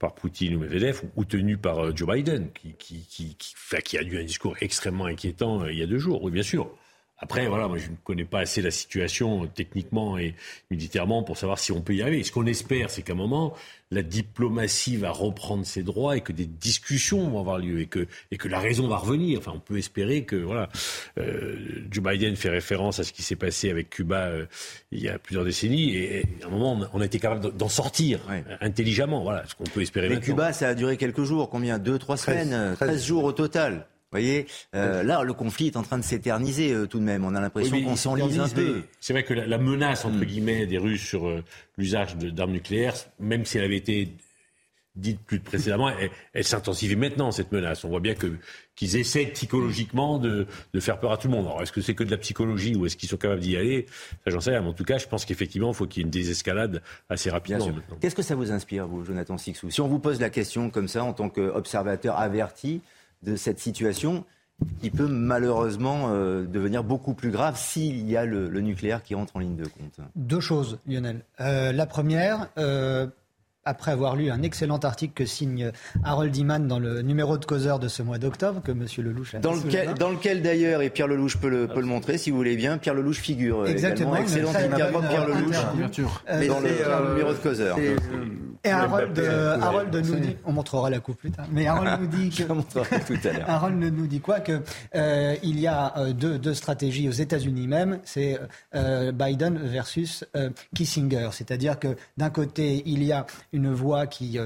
par 0.00 0.14
Poutine 0.14 0.56
ou 0.56 0.60
Medvedev 0.60 1.02
ou, 1.14 1.24
tenu 1.24 1.56
par 1.56 1.78
euh, 1.78 1.92
Joe 1.94 2.08
Biden, 2.08 2.50
qui, 2.52 2.72
qui, 2.72 3.06
qui, 3.06 3.36
qui, 3.36 3.98
a 3.98 4.02
eu 4.02 4.18
un 4.18 4.24
discours 4.24 4.56
extrêmement 4.60 5.04
inquiétant 5.04 5.62
euh, 5.62 5.72
il 5.72 5.78
y 5.78 5.82
a 5.82 5.86
deux 5.86 5.98
jours. 5.98 6.24
Oui, 6.24 6.32
bien 6.32 6.42
sûr. 6.42 6.74
Après, 7.22 7.46
voilà, 7.46 7.68
moi, 7.68 7.76
je 7.76 7.90
ne 7.90 7.96
connais 8.02 8.24
pas 8.24 8.40
assez 8.40 8.62
la 8.62 8.70
situation 8.70 9.44
euh, 9.44 9.46
techniquement 9.46 10.16
et 10.16 10.34
militairement 10.70 11.22
pour 11.22 11.36
savoir 11.36 11.58
si 11.58 11.70
on 11.70 11.82
peut 11.82 11.94
y 11.94 12.00
arriver. 12.00 12.22
ce 12.22 12.32
qu'on 12.32 12.46
espère, 12.46 12.88
c'est 12.90 13.02
qu'à 13.02 13.12
un 13.12 13.16
moment, 13.16 13.54
la 13.90 14.02
diplomatie 14.02 14.96
va 14.96 15.10
reprendre 15.10 15.66
ses 15.66 15.82
droits 15.82 16.16
et 16.16 16.22
que 16.22 16.32
des 16.32 16.46
discussions 16.46 17.28
vont 17.28 17.40
avoir 17.40 17.58
lieu 17.58 17.80
et 17.80 17.86
que, 17.86 18.06
et 18.30 18.38
que 18.38 18.48
la 18.48 18.58
raison 18.58 18.88
va 18.88 18.96
revenir. 18.96 19.38
Enfin, 19.38 19.52
on 19.54 19.60
peut 19.60 19.76
espérer 19.76 20.24
que, 20.24 20.36
voilà, 20.36 20.70
euh, 21.18 21.56
Joe 21.90 22.02
Biden 22.02 22.36
fait 22.36 22.48
référence 22.48 22.98
à 23.00 23.04
ce 23.04 23.12
qui 23.12 23.22
s'est 23.22 23.36
passé 23.36 23.68
avec 23.68 23.90
Cuba 23.90 24.28
euh, 24.28 24.46
il 24.90 25.02
y 25.02 25.08
a 25.10 25.18
plusieurs 25.18 25.44
décennies 25.44 25.94
et, 25.94 26.24
à 26.42 26.46
un 26.46 26.50
moment, 26.50 26.88
on 26.94 27.00
a 27.02 27.04
été 27.04 27.18
capable 27.18 27.54
d'en 27.54 27.68
sortir 27.68 28.20
intelligemment. 28.62 29.22
Voilà, 29.22 29.44
ce 29.46 29.54
qu'on 29.54 29.64
peut 29.64 29.82
espérer 29.82 30.08
Mais 30.08 30.20
Cuba, 30.20 30.54
ça 30.54 30.68
a 30.68 30.74
duré 30.74 30.96
quelques 30.96 31.24
jours. 31.24 31.50
Combien? 31.50 31.78
Deux, 31.78 31.98
trois 31.98 32.16
semaines? 32.16 32.74
13 32.76 33.04
jours 33.04 33.24
au 33.24 33.32
total 33.32 33.86
voyez, 34.12 34.46
euh, 34.74 35.02
là, 35.02 35.22
le 35.22 35.32
conflit 35.32 35.68
est 35.68 35.76
en 35.76 35.82
train 35.82 35.98
de 35.98 36.04
s'éterniser 36.04 36.72
euh, 36.72 36.86
tout 36.86 36.98
de 36.98 37.04
même. 37.04 37.24
On 37.24 37.34
a 37.34 37.40
l'impression 37.40 37.80
qu'on 37.82 37.96
s'enlise 37.96 38.40
un 38.40 38.48
peu. 38.48 38.82
C'est 39.00 39.12
vrai 39.12 39.22
que 39.22 39.34
la, 39.34 39.58
menace, 39.58 40.04
entre 40.04 40.16
hmm. 40.16 40.24
guillemets, 40.24 40.66
des 40.66 40.78
Russes 40.78 41.06
sur 41.06 41.28
euh, 41.28 41.44
l'usage 41.76 42.16
d'armes 42.16 42.52
nucléaires, 42.52 42.94
même 43.18 43.44
si 43.44 43.58
elle 43.58 43.64
avait 43.64 43.76
été 43.76 44.16
dite 44.96 45.20
plus 45.20 45.38
précédemment, 45.38 45.90
elle, 46.32 46.44
s'intensifie 46.44 46.96
maintenant, 46.96 47.30
cette 47.30 47.52
menace. 47.52 47.84
On 47.84 47.88
voit 47.88 48.00
bien 48.00 48.14
qu'ils 48.74 48.96
essaient 48.96 49.26
psychologiquement 49.26 50.18
de, 50.18 50.46
de, 50.74 50.80
faire 50.80 50.98
peur 50.98 51.12
à 51.12 51.16
tout 51.16 51.28
le 51.28 51.34
monde. 51.34 51.46
Alors, 51.46 51.62
est-ce 51.62 51.70
que 51.70 51.80
c'est 51.80 51.94
que 51.94 52.02
de 52.02 52.10
la 52.10 52.16
psychologie 52.16 52.74
ou 52.74 52.86
est-ce 52.86 52.96
qu'ils 52.96 53.08
sont 53.08 53.16
capables 53.16 53.40
d'y 53.40 53.56
aller? 53.56 53.86
Ça, 54.24 54.30
j'en 54.30 54.40
sais 54.40 54.50
rien. 54.50 54.62
Mais 54.62 54.68
en 54.68 54.72
tout 54.74 54.84
cas, 54.84 54.98
je 54.98 55.06
pense 55.06 55.24
qu'effectivement, 55.24 55.70
il 55.70 55.74
faut 55.74 55.86
qu'il 55.86 56.00
y 56.00 56.02
ait 56.02 56.06
une 56.06 56.10
désescalade 56.10 56.82
assez 57.08 57.30
rapidement. 57.30 57.70
Qu'est-ce 58.00 58.16
que 58.16 58.22
ça 58.22 58.34
vous 58.34 58.50
inspire, 58.50 58.88
vous, 58.88 59.04
Jonathan 59.04 59.38
Sixou? 59.38 59.70
Si 59.70 59.80
on 59.80 59.88
vous 59.88 60.00
pose 60.00 60.20
la 60.20 60.28
question 60.28 60.70
comme 60.70 60.88
ça, 60.88 61.04
en 61.04 61.12
tant 61.12 61.28
qu'observateur 61.28 62.18
averti, 62.18 62.82
de 63.22 63.36
cette 63.36 63.58
situation 63.58 64.24
qui 64.80 64.90
peut 64.90 65.08
malheureusement 65.08 66.10
euh, 66.10 66.44
devenir 66.44 66.84
beaucoup 66.84 67.14
plus 67.14 67.30
grave 67.30 67.56
s'il 67.56 68.08
y 68.08 68.16
a 68.16 68.24
le, 68.24 68.48
nucléaire 68.60 69.02
qui 69.02 69.14
rentre 69.14 69.36
en 69.36 69.38
ligne 69.38 69.56
de 69.56 69.64
compte. 69.64 70.00
Deux 70.16 70.40
choses, 70.40 70.78
Lionel. 70.86 71.22
Euh, 71.40 71.72
la 71.72 71.86
première, 71.86 72.48
euh, 72.58 73.06
après 73.64 73.92
avoir 73.92 74.16
lu 74.16 74.30
un 74.30 74.42
excellent 74.42 74.78
article 74.78 75.12
que 75.14 75.26
signe 75.26 75.70
Harold 76.02 76.34
Iman 76.34 76.66
dans 76.66 76.78
le 76.78 77.02
numéro 77.02 77.36
de 77.36 77.44
causeur 77.44 77.78
de 77.78 77.88
ce 77.88 78.02
mois 78.02 78.18
d'octobre, 78.18 78.62
que 78.62 78.72
M. 78.72 78.86
Lelouch 78.98 79.34
a 79.34 79.38
dans 79.38 79.52
lequel, 79.52 79.94
dans 79.94 80.10
lequel 80.10 80.42
d'ailleurs, 80.42 80.80
et 80.80 80.88
Pierre 80.88 81.08
Lelouch 81.08 81.36
peut 81.36 81.50
le, 81.50 81.68
peut 81.68 81.80
le 81.80 81.86
montrer 81.86 82.16
si 82.16 82.30
vous 82.30 82.36
voulez 82.36 82.56
bien, 82.56 82.78
Pierre 82.78 82.94
Lelouch 82.94 83.18
figure 83.18 83.66
Exactement, 83.66 84.16
également. 84.16 84.26
Excellent 84.26 84.50
interview 84.50 85.00
de 85.02 85.06
Pierre 85.08 85.28
Lelouch 85.28 86.48
dans 86.48 86.60
le, 86.60 87.08
numéro 87.10 87.32
de 87.32 87.38
causeur. 87.38 87.78
Et 88.62 88.70
Harold, 88.70 89.18
Harold 89.18 89.94
nous 89.94 90.16
dit, 90.16 90.36
on 90.44 90.52
montrera 90.52 90.90
la 90.90 91.00
coupe 91.00 91.16
plus 91.16 91.30
tard, 91.30 91.46
mais 91.50 91.66
Harold 91.66 92.00
nous 92.00 92.06
dit 92.06 92.30
que, 92.30 92.42
tout 92.42 93.28
à 93.28 93.32
l'heure. 93.32 93.44
Harold 93.48 93.78
nous 93.78 94.06
dit 94.06 94.20
quoi 94.20 94.40
que 94.40 94.60
il 95.42 95.60
y 95.60 95.66
a 95.66 96.12
deux, 96.12 96.38
deux, 96.38 96.54
stratégies 96.54 97.08
aux 97.08 97.12
États-Unis 97.12 97.66
même, 97.66 98.00
c'est 98.04 98.38
Biden 98.72 99.58
versus 99.58 100.24
Kissinger, 100.74 101.28
c'est-à-dire 101.32 101.78
que 101.78 101.96
d'un 102.16 102.30
côté 102.30 102.82
il 102.86 103.02
y 103.02 103.12
a 103.12 103.26
une 103.52 103.72
voix 103.72 104.06
qui 104.06 104.38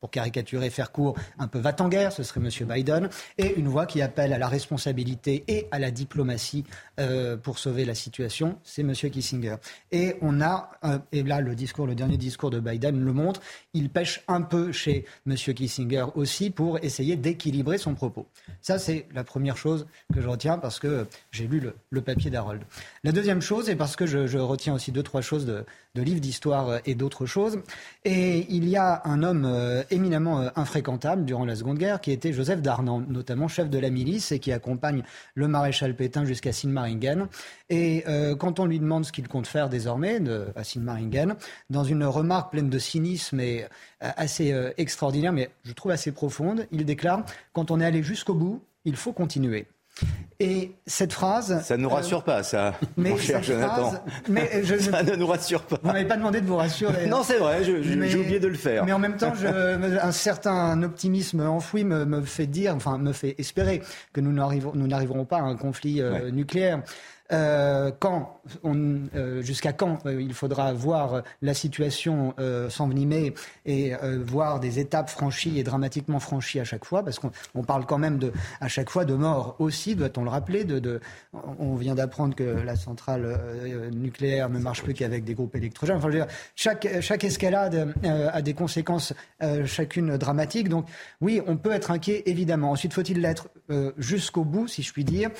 pour 0.00 0.10
caricaturer, 0.10 0.70
faire 0.70 0.92
court, 0.92 1.16
un 1.38 1.48
peu 1.48 1.58
va-t-en-guerre, 1.58 2.12
ce 2.12 2.22
serait 2.22 2.40
M. 2.40 2.50
Biden, 2.68 3.08
et 3.38 3.54
une 3.56 3.68
voix 3.68 3.86
qui 3.86 4.02
appelle 4.02 4.32
à 4.32 4.38
la 4.38 4.48
responsabilité 4.48 5.44
et 5.48 5.68
à 5.70 5.78
la 5.78 5.90
diplomatie 5.90 6.64
euh, 7.00 7.36
pour 7.36 7.58
sauver 7.58 7.84
la 7.84 7.94
situation, 7.94 8.58
c'est 8.62 8.82
M. 8.82 8.92
Kissinger. 8.92 9.56
Et 9.92 10.16
on 10.20 10.40
a, 10.40 10.70
euh, 10.84 10.98
et 11.12 11.22
là 11.22 11.40
le 11.40 11.54
discours, 11.54 11.86
le 11.86 11.94
dernier 11.94 12.18
discours 12.18 12.50
de 12.50 12.60
Biden 12.60 13.02
le 13.02 13.12
montre, 13.12 13.40
il 13.72 13.88
pêche 13.88 14.22
un 14.28 14.42
peu 14.42 14.70
chez 14.70 15.06
M. 15.26 15.34
Kissinger 15.34 16.06
aussi 16.14 16.50
pour 16.50 16.78
essayer 16.84 17.16
d'équilibrer 17.16 17.78
son 17.78 17.94
propos. 17.94 18.26
Ça, 18.60 18.78
c'est 18.78 19.08
la 19.14 19.24
première 19.24 19.56
chose 19.56 19.86
que 20.12 20.20
je 20.20 20.28
retiens 20.28 20.58
parce 20.58 20.78
que 20.78 21.06
j'ai 21.30 21.46
lu 21.46 21.62
le, 21.90 22.00
papier 22.02 22.30
d'Harold. 22.30 22.62
La 23.02 23.10
deuxième 23.10 23.40
chose, 23.40 23.68
et 23.68 23.74
parce 23.74 23.96
que 23.96 24.06
je, 24.06 24.26
je 24.26 24.38
retiens 24.38 24.74
aussi 24.74 24.92
deux, 24.92 25.02
trois 25.02 25.22
choses 25.22 25.46
de, 25.46 25.64
de 25.96 26.02
livres 26.02 26.20
d'histoire 26.20 26.68
euh, 26.68 26.78
et 26.86 26.94
d'autres 26.94 27.26
choses. 27.26 27.58
Et 28.04 28.46
il 28.50 28.68
y 28.68 28.76
a 28.76 29.02
un 29.04 29.22
homme 29.22 29.44
euh, 29.46 29.82
éminemment 29.90 30.40
euh, 30.40 30.48
infréquentable 30.54 31.24
durant 31.24 31.44
la 31.44 31.56
Seconde 31.56 31.78
Guerre 31.78 32.00
qui 32.00 32.12
était 32.12 32.32
Joseph 32.32 32.62
Darnan, 32.62 33.02
notamment 33.08 33.48
chef 33.48 33.70
de 33.70 33.78
la 33.78 33.90
milice 33.90 34.30
et 34.30 34.38
qui 34.38 34.52
accompagne 34.52 35.02
le 35.34 35.48
maréchal 35.48 35.96
Pétain 35.96 36.24
jusqu'à 36.24 36.52
Sinmaringen. 36.52 37.26
Et 37.70 38.04
quand 38.38 38.60
on 38.60 38.66
lui 38.66 38.78
demande 38.78 39.04
ce 39.04 39.12
qu'il 39.12 39.26
compte 39.26 39.46
faire 39.46 39.68
désormais 39.68 40.20
à 40.54 40.62
Sinmaringen, 40.62 41.34
dans 41.70 41.82
une 41.82 42.04
remarque 42.04 42.52
pleine 42.52 42.70
de 42.70 42.78
cynisme 42.78 43.40
et 43.40 43.66
assez 44.00 44.54
extraordinaire, 44.76 45.32
mais 45.32 45.50
je 45.64 45.72
trouve 45.72 45.92
assez 45.92 46.12
profonde, 46.12 46.66
il 46.70 46.84
déclare 46.84 47.24
Quand 47.52 47.70
on 47.70 47.80
est 47.80 47.84
allé 47.84 48.02
jusqu'au 48.02 48.34
bout, 48.34 48.62
il 48.84 48.96
faut 48.96 49.12
continuer. 49.12 49.66
Et 50.38 50.72
cette 50.86 51.14
phrase. 51.14 51.62
Ça 51.64 51.78
ne 51.78 51.82
nous 51.82 51.88
rassure 51.88 52.22
pas, 52.22 52.42
ça, 52.42 52.74
mon 52.98 53.16
cher 53.16 53.42
Jonathan. 53.42 53.94
mais 54.28 54.62
je, 54.62 54.76
ça 54.78 55.02
ne 55.02 55.16
nous 55.16 55.26
rassure 55.26 55.62
pas. 55.62 55.78
Vous 55.82 55.88
m'avez 55.88 56.04
pas 56.04 56.18
demandé 56.18 56.42
de 56.42 56.46
vous 56.46 56.56
rassurer. 56.56 57.06
non, 57.06 57.22
c'est 57.22 57.38
vrai, 57.38 57.64
j'ai 57.64 58.18
oublié 58.18 58.38
de 58.38 58.48
le 58.48 58.54
faire. 58.54 58.84
Mais 58.84 58.92
en 58.92 58.98
même 58.98 59.16
temps, 59.16 59.32
je, 59.34 59.46
un 59.46 60.12
certain 60.12 60.82
optimisme 60.82 61.40
enfoui 61.40 61.84
me, 61.84 62.04
me, 62.04 62.20
fait 62.20 62.46
dire, 62.46 62.74
enfin, 62.74 62.98
me 62.98 63.12
fait 63.12 63.34
espérer 63.38 63.82
que 64.12 64.20
nous 64.20 64.32
n'arriverons 64.32 65.24
pas 65.24 65.38
à 65.38 65.42
un 65.42 65.56
conflit 65.56 66.02
euh, 66.02 66.30
nucléaire. 66.30 66.82
Euh, 67.32 67.90
quand, 67.98 68.40
euh, 68.64 69.42
jusqu'à 69.42 69.72
quand 69.72 69.98
euh, 70.06 70.22
il 70.22 70.32
faudra 70.32 70.72
voir 70.72 71.22
la 71.42 71.54
situation 71.54 72.34
s'envenimer 72.68 73.34
et 73.64 73.92
voir 74.24 74.60
des 74.60 74.78
étapes 74.78 75.08
franchies 75.08 75.58
et 75.58 75.62
dramatiquement 75.62 76.20
franchies 76.20 76.60
à 76.60 76.64
chaque 76.64 76.84
fois, 76.84 77.04
parce 77.04 77.18
qu'on 77.18 77.62
parle 77.62 77.86
quand 77.86 77.98
même 77.98 78.18
de, 78.18 78.32
à 78.60 78.68
chaque 78.68 78.90
fois 78.90 79.04
de 79.04 79.14
mort 79.14 79.56
aussi, 79.58 79.96
doit-on 79.96 80.22
le 80.24 80.30
rappeler. 80.30 80.64
De, 80.64 80.78
de, 80.78 81.00
on 81.58 81.74
vient 81.74 81.94
d'apprendre 81.94 82.34
que 82.34 82.42
la 82.42 82.76
centrale 82.76 83.38
nucléaire 83.92 84.48
ne 84.48 84.58
marche 84.58 84.82
plus 84.82 84.94
qu'avec 84.94 85.24
des 85.24 85.34
groupes 85.34 85.54
électrogènes. 85.56 85.96
Enfin, 85.96 86.08
je 86.10 86.18
veux 86.18 86.24
dire, 86.24 86.32
chaque, 86.54 86.88
chaque 87.00 87.24
escalade 87.24 87.94
a 88.04 88.42
des 88.42 88.54
conséquences 88.54 89.14
chacune 89.64 90.16
dramatiques. 90.16 90.68
Donc 90.68 90.86
oui, 91.20 91.40
on 91.46 91.56
peut 91.56 91.72
être 91.72 91.90
inquiet, 91.90 92.22
évidemment. 92.26 92.70
Ensuite, 92.70 92.92
faut-il 92.92 93.20
l'être 93.20 93.48
jusqu'au 93.98 94.44
bout, 94.44 94.68
si 94.68 94.82
je 94.82 94.92
puis 94.92 95.04
dire? 95.04 95.30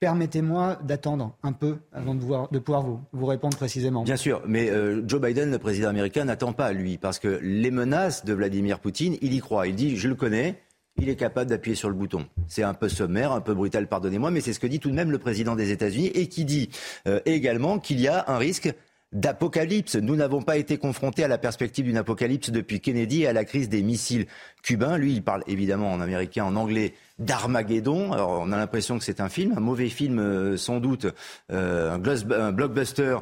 Permettez-moi 0.00 0.78
d'attendre 0.82 1.36
un 1.42 1.52
peu 1.52 1.76
avant 1.92 2.14
de, 2.14 2.58
pouvoir 2.58 2.82
vous, 2.82 3.00
vous, 3.12 3.26
répondre 3.26 3.54
précisément. 3.54 4.02
Bien 4.02 4.16
sûr, 4.16 4.40
mais 4.46 4.70
euh, 4.70 5.06
Joe 5.06 5.20
Biden, 5.20 5.50
le 5.50 5.58
président 5.58 5.90
américain, 5.90 6.24
n'attend 6.24 6.54
pas, 6.54 6.72
lui, 6.72 6.96
parce 6.96 7.18
que 7.18 7.38
les 7.42 7.70
menaces 7.70 8.24
de 8.24 8.32
Vladimir 8.32 8.80
Poutine, 8.80 9.18
il 9.20 9.34
y 9.34 9.40
croit. 9.40 9.66
Il 9.66 9.74
dit, 9.74 9.98
je 9.98 10.08
le 10.08 10.14
connais, 10.14 10.58
il 10.96 11.10
est 11.10 11.16
capable 11.16 11.50
d'appuyer 11.50 11.74
sur 11.74 11.90
le 11.90 11.94
bouton. 11.94 12.24
C'est 12.48 12.62
un 12.62 12.72
peu 12.72 12.88
sommaire, 12.88 13.32
un 13.32 13.42
peu 13.42 13.52
brutal, 13.52 13.88
pardonnez-moi, 13.88 14.30
mais 14.30 14.40
c'est 14.40 14.54
ce 14.54 14.60
que 14.60 14.66
dit 14.66 14.80
tout 14.80 14.88
de 14.88 14.94
même 14.94 15.10
le 15.10 15.18
président 15.18 15.54
des 15.54 15.70
États-Unis 15.70 16.06
et 16.14 16.28
qui 16.28 16.46
dit 16.46 16.70
euh, 17.06 17.20
également 17.26 17.78
qu'il 17.78 18.00
y 18.00 18.08
a 18.08 18.24
un 18.26 18.38
risque 18.38 18.72
d'apocalypse. 19.12 19.96
Nous 19.96 20.14
n'avons 20.14 20.42
pas 20.42 20.56
été 20.56 20.78
confrontés 20.78 21.24
à 21.24 21.28
la 21.28 21.38
perspective 21.38 21.84
d'une 21.84 21.96
apocalypse 21.96 22.50
depuis 22.50 22.80
Kennedy 22.80 23.22
et 23.22 23.26
à 23.26 23.32
la 23.32 23.44
crise 23.44 23.68
des 23.68 23.82
missiles 23.82 24.26
cubains. 24.62 24.98
Lui, 24.98 25.14
il 25.14 25.22
parle 25.22 25.42
évidemment 25.46 25.92
en 25.92 26.00
américain, 26.00 26.44
en 26.44 26.54
anglais 26.54 26.94
d'Armageddon. 27.18 28.12
Alors, 28.12 28.40
on 28.42 28.52
a 28.52 28.56
l'impression 28.56 28.98
que 28.98 29.04
c'est 29.04 29.20
un 29.20 29.28
film, 29.28 29.54
un 29.56 29.60
mauvais 29.60 29.88
film 29.88 30.18
euh, 30.18 30.56
sans 30.56 30.78
doute, 30.78 31.06
euh, 31.50 31.92
un, 31.92 32.52
blockbuster 32.52 33.18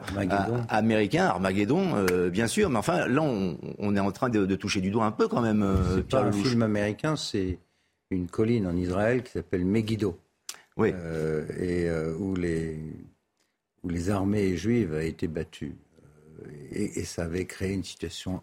américain, 0.68 1.26
Armageddon, 1.26 2.06
euh, 2.10 2.28
bien 2.28 2.48
sûr. 2.48 2.68
Mais 2.68 2.78
enfin, 2.78 3.08
là, 3.08 3.22
on, 3.22 3.96
est 3.96 4.00
en 4.00 4.12
train 4.12 4.28
de, 4.28 4.54
toucher 4.56 4.80
du 4.80 4.90
doigt 4.90 5.06
un 5.06 5.12
peu 5.12 5.26
quand 5.26 5.40
même. 5.40 5.66
c'est 5.94 6.06
pas 6.06 6.22
un 6.22 6.32
film 6.32 6.62
américain, 6.62 7.16
c'est 7.16 7.58
une 8.10 8.28
colline 8.28 8.66
en 8.66 8.76
Israël 8.76 9.22
qui 9.22 9.32
s'appelle 9.32 9.64
Megiddo. 9.64 10.18
Oui. 10.76 10.92
et 11.58 11.88
où 12.20 12.36
les 12.36 12.78
où 13.84 13.88
les 13.88 14.10
armées 14.10 14.56
juives 14.56 14.92
avaient 14.92 15.08
été 15.08 15.28
battues. 15.28 15.76
Euh, 16.44 16.50
et, 16.72 17.04
ça 17.04 17.24
avait 17.24 17.44
créé 17.44 17.72
une 17.72 17.84
situation 17.84 18.40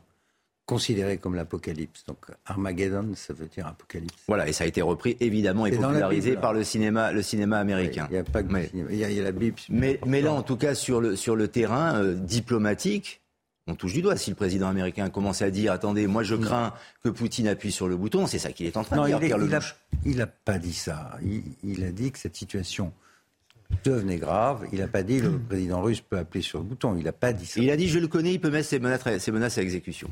considérée 0.65 1.17
comme 1.17 1.35
l'apocalypse. 1.35 2.03
Donc 2.05 2.25
Armageddon, 2.45 3.13
ça 3.15 3.33
veut 3.33 3.47
dire 3.47 3.67
apocalypse. 3.67 4.23
Voilà, 4.27 4.47
et 4.47 4.53
ça 4.53 4.63
a 4.63 4.67
été 4.67 4.81
repris 4.81 5.15
évidemment 5.19 5.65
et 5.65 5.71
popularisé 5.71 6.35
par 6.35 6.53
le 6.53 6.63
cinéma, 6.63 7.11
le 7.11 7.21
cinéma 7.21 7.59
américain. 7.59 8.07
Il 8.09 8.13
n'y 8.13 8.19
a 8.19 8.23
pas 8.23 8.43
que 8.43 8.53
il, 8.73 8.95
y 8.95 9.03
a, 9.03 9.23
la 9.23 9.31
Bible. 9.31 9.57
Mais, 9.69 9.99
mais, 10.05 10.21
là, 10.21 10.33
en 10.33 10.41
tout 10.41 10.57
cas, 10.57 10.73
sur 10.73 11.01
le, 11.01 11.15
sur 11.15 11.35
le 11.35 11.47
terrain 11.47 12.01
euh, 12.01 12.15
diplomatique, 12.15 13.21
on 13.67 13.75
touche 13.75 13.93
du 13.93 14.01
doigt. 14.01 14.15
Si 14.15 14.29
le 14.29 14.35
président 14.35 14.67
américain 14.67 15.09
commence 15.09 15.41
à 15.41 15.49
dire 15.49 15.71
attendez, 15.71 16.07
moi 16.07 16.23
je 16.23 16.35
crains 16.35 16.73
que 17.03 17.09
Poutine 17.09 17.47
appuie 17.47 17.71
sur 17.71 17.87
le 17.87 17.97
bouton, 17.97 18.27
c'est 18.27 18.39
ça 18.39 18.51
qu'il 18.51 18.65
est 18.65 18.77
en 18.77 18.83
train 18.83 18.97
de 18.97 19.17
dire. 19.17 19.37
Il 20.05 20.17
n'a 20.17 20.27
pas 20.27 20.57
dit 20.59 20.73
ça. 20.73 21.17
il, 21.63 21.83
a 21.83 21.91
dit 21.91 22.11
que 22.11 22.19
cette 22.19 22.35
situation 22.35 22.91
devenait 23.83 24.17
grave. 24.17 24.67
Il 24.71 24.79
n'a 24.79 24.87
pas 24.87 25.03
dit 25.03 25.19
le 25.19 25.37
président 25.37 25.81
russe 25.81 26.01
peut 26.01 26.17
appeler 26.17 26.41
sur 26.41 26.59
le 26.59 26.65
bouton. 26.65 26.95
Il 26.97 27.03
n'a 27.03 27.11
pas 27.11 27.33
dit 27.33 27.45
ça. 27.45 27.59
Il 27.59 27.69
a 27.69 27.77
dit 27.77 27.87
je 27.87 27.99
le 27.99 28.07
connais, 28.07 28.33
il 28.33 28.39
peut 28.39 28.49
mettre 28.49 28.67
ses 28.67 28.79
menaces, 28.79 29.57
à 29.57 29.61
exécution. 29.61 30.09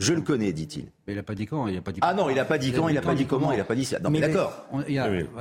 Je 0.00 0.12
le 0.12 0.20
connais, 0.20 0.52
dit-il. 0.52 0.86
Mais 1.06 1.12
il 1.12 1.16
n'a 1.16 1.22
pas 1.22 1.34
dit 1.34 1.46
quand. 1.46 1.68
Il 1.68 1.76
a 1.76 1.80
pas 1.80 1.92
dit 1.92 2.00
ah 2.02 2.12
non, 2.12 2.28
il 2.28 2.34
n'a 2.34 2.44
pas 2.44 2.58
dit 2.58 2.72
quand, 2.72 2.88
il 2.88 2.94
n'a 2.94 3.02
pas 3.02 3.14
dit 3.14 3.26
comment, 3.26 3.52
il 3.52 3.58
n'a 3.58 3.64
pas 3.64 3.76
dit 3.76 3.84
ça. 3.84 4.00
Non, 4.00 4.10
mais, 4.10 4.20
d'accord. 4.20 4.66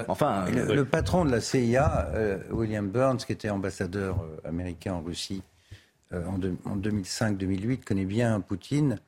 Enfin, 0.07 0.45
le, 0.49 0.85
patron 0.85 1.25
de 1.25 1.31
la 1.31 1.41
CIA, 1.41 2.09
euh, 2.13 2.37
William 2.51 2.87
Burns, 2.87 3.17
qui 3.17 3.31
était 3.31 3.49
ambassadeur 3.49 4.21
euh, 4.21 4.47
américain 4.47 4.93
en 4.93 5.01
Russie 5.01 5.41
euh, 6.13 6.23
en, 6.25 6.39
en 6.69 6.77
2005-2008, 6.77 7.83
connaît 7.83 8.05
bien 8.05 8.39
Poutine. 8.39 8.99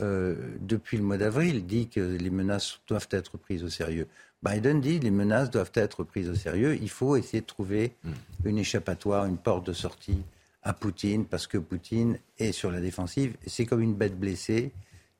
Depuis 0.00 0.96
le 0.96 1.02
mois 1.02 1.16
d'avril, 1.16 1.66
dit 1.66 1.88
que 1.88 2.00
les 2.00 2.30
menaces 2.30 2.80
doivent 2.86 3.08
être 3.10 3.38
prises 3.38 3.64
au 3.64 3.70
sérieux. 3.70 4.06
Biden 4.42 4.80
dit 4.80 4.98
les 4.98 5.10
menaces 5.10 5.50
doivent 5.50 5.72
être 5.74 6.04
prises 6.04 6.28
au 6.28 6.34
sérieux. 6.34 6.76
Il 6.80 6.90
faut 6.90 7.16
essayer 7.16 7.40
de 7.40 7.46
trouver 7.46 7.92
hmm. 8.04 8.12
une 8.44 8.58
échappatoire, 8.58 9.26
une 9.26 9.38
porte 9.38 9.66
de 9.66 9.72
sortie 9.72 10.22
à 10.62 10.72
Poutine, 10.72 11.24
parce 11.24 11.46
que 11.46 11.58
Poutine 11.58 12.18
est 12.38 12.52
sur 12.52 12.70
la 12.70 12.80
défensive. 12.80 13.36
C'est 13.46 13.66
comme 13.66 13.82
une 13.82 13.94
bête 13.94 14.18
blessée. 14.18 14.72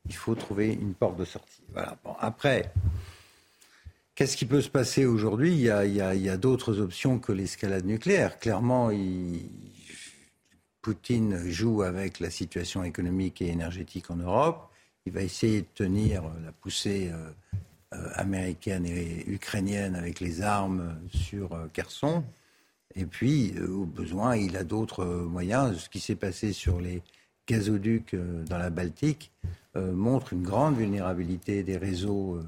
Il 0.05 0.15
faut 0.15 0.35
trouver 0.35 0.73
une 0.73 0.93
porte 0.93 1.17
de 1.17 1.25
sortie. 1.25 1.63
Voilà. 1.71 1.97
Bon, 2.03 2.15
après, 2.19 2.71
qu'est-ce 4.15 4.35
qui 4.35 4.45
peut 4.45 4.61
se 4.61 4.69
passer 4.69 5.05
aujourd'hui? 5.05 5.53
Il 5.53 5.61
y 5.61 5.69
a, 5.69 6.37
d'autres 6.37 6.79
options 6.79 7.17
que 7.19 7.31
l'escalade 7.31 7.85
nucléaire. 7.85 8.39
Clairement, 8.39 8.89
Poutine 10.87 11.49
joue 11.49 11.81
avec 11.81 12.21
la 12.21 12.29
situation 12.29 12.81
économique 12.83 13.41
et 13.41 13.49
énergétique 13.49 14.09
en 14.09 14.15
Europe. 14.15 14.71
Il 15.05 15.11
va 15.11 15.21
essayer 15.21 15.61
de 15.61 15.67
tenir 15.75 16.23
la 16.45 16.51
poussée. 16.53 17.11
Euh, 17.93 18.09
américaine 18.15 18.85
et 18.85 19.23
ukrainienne 19.29 19.95
avec 19.95 20.19
les 20.19 20.41
armes 20.41 20.99
sur 21.09 21.53
euh, 21.53 21.67
Kherson. 21.71 22.21
Et 22.95 23.05
puis, 23.05 23.53
euh, 23.55 23.69
au 23.69 23.85
besoin, 23.85 24.35
il 24.35 24.57
a 24.57 24.65
d'autres 24.65 25.05
moyens. 25.05 25.77
Ce 25.77 25.89
qui 25.89 26.01
s'est 26.01 26.17
passé 26.17 26.51
sur 26.51 26.81
les 26.81 27.01
gazoducs 27.47 28.13
dans 28.49 28.57
la 28.57 28.69
Baltique 28.69 29.31
montre 29.75 30.33
une 30.33 30.43
grande 30.43 30.75
vulnérabilité 30.75 31.63
des 31.63 31.77
réseaux 31.77 32.41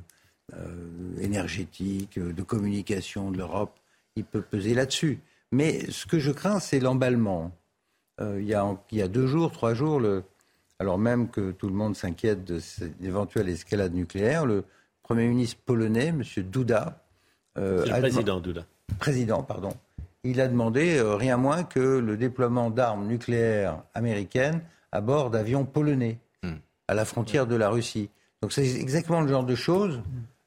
énergétiques, 1.21 2.19
de 2.19 2.43
communication 2.43 3.32
de 3.32 3.38
l'Europe. 3.38 3.80
Il 4.17 4.25
peut 4.25 4.41
peser 4.41 4.73
là-dessus. 4.73 5.19
Mais 5.54 5.89
ce 5.89 6.06
que 6.06 6.19
je 6.19 6.32
crains, 6.32 6.60
c'est 6.60 6.82
l'emballement. 6.82 7.54
Il, 8.19 8.45
y 8.45 8.53
a, 8.53 8.78
il 8.91 8.97
y 8.97 9.01
a 9.01 9.07
deux 9.07 9.28
jours, 9.28 9.51
trois 9.51 9.74
jours, 9.74 9.99
le, 9.99 10.24
alors 10.80 10.97
même 10.97 11.30
que 11.30 11.51
tout 11.51 11.67
le 11.67 11.74
monde 11.74 11.95
s'inquiète 11.95 12.43
de 12.43 12.59
l'éventuelle 12.99 13.49
escalade 13.49 13.93
nucléaire, 13.93 14.45
le, 14.45 14.65
Premier 15.09 15.28
ministre 15.28 15.57
polonais, 15.65 16.09
M. 16.09 16.22
Duda. 16.43 17.03
Euh, 17.57 17.84
le 17.84 17.99
président 17.99 18.39
Duda. 18.39 18.67
Président, 18.99 19.41
pardon. 19.41 19.74
Il 20.24 20.39
a 20.39 20.47
demandé 20.47 20.99
euh, 20.99 21.15
rien 21.15 21.36
moins 21.36 21.63
que 21.63 21.80
le 21.80 22.15
déploiement 22.15 22.70
d'armes 22.70 23.07
nucléaires 23.07 23.82
américaines 23.95 24.61
à 24.91 25.01
bord 25.01 25.32
d'avions 25.32 25.65
polonais 25.65 26.20
hmm. 26.43 26.57
à 26.88 26.93
la 26.93 27.05
frontière 27.05 27.47
de 27.47 27.55
la 27.55 27.72
Russie. 27.72 28.11
Donc 28.43 28.53
c'est 28.53 28.76
exactement 28.76 29.22
le 29.22 29.28
genre 29.28 29.45
de 29.45 29.55
choses 29.55 29.99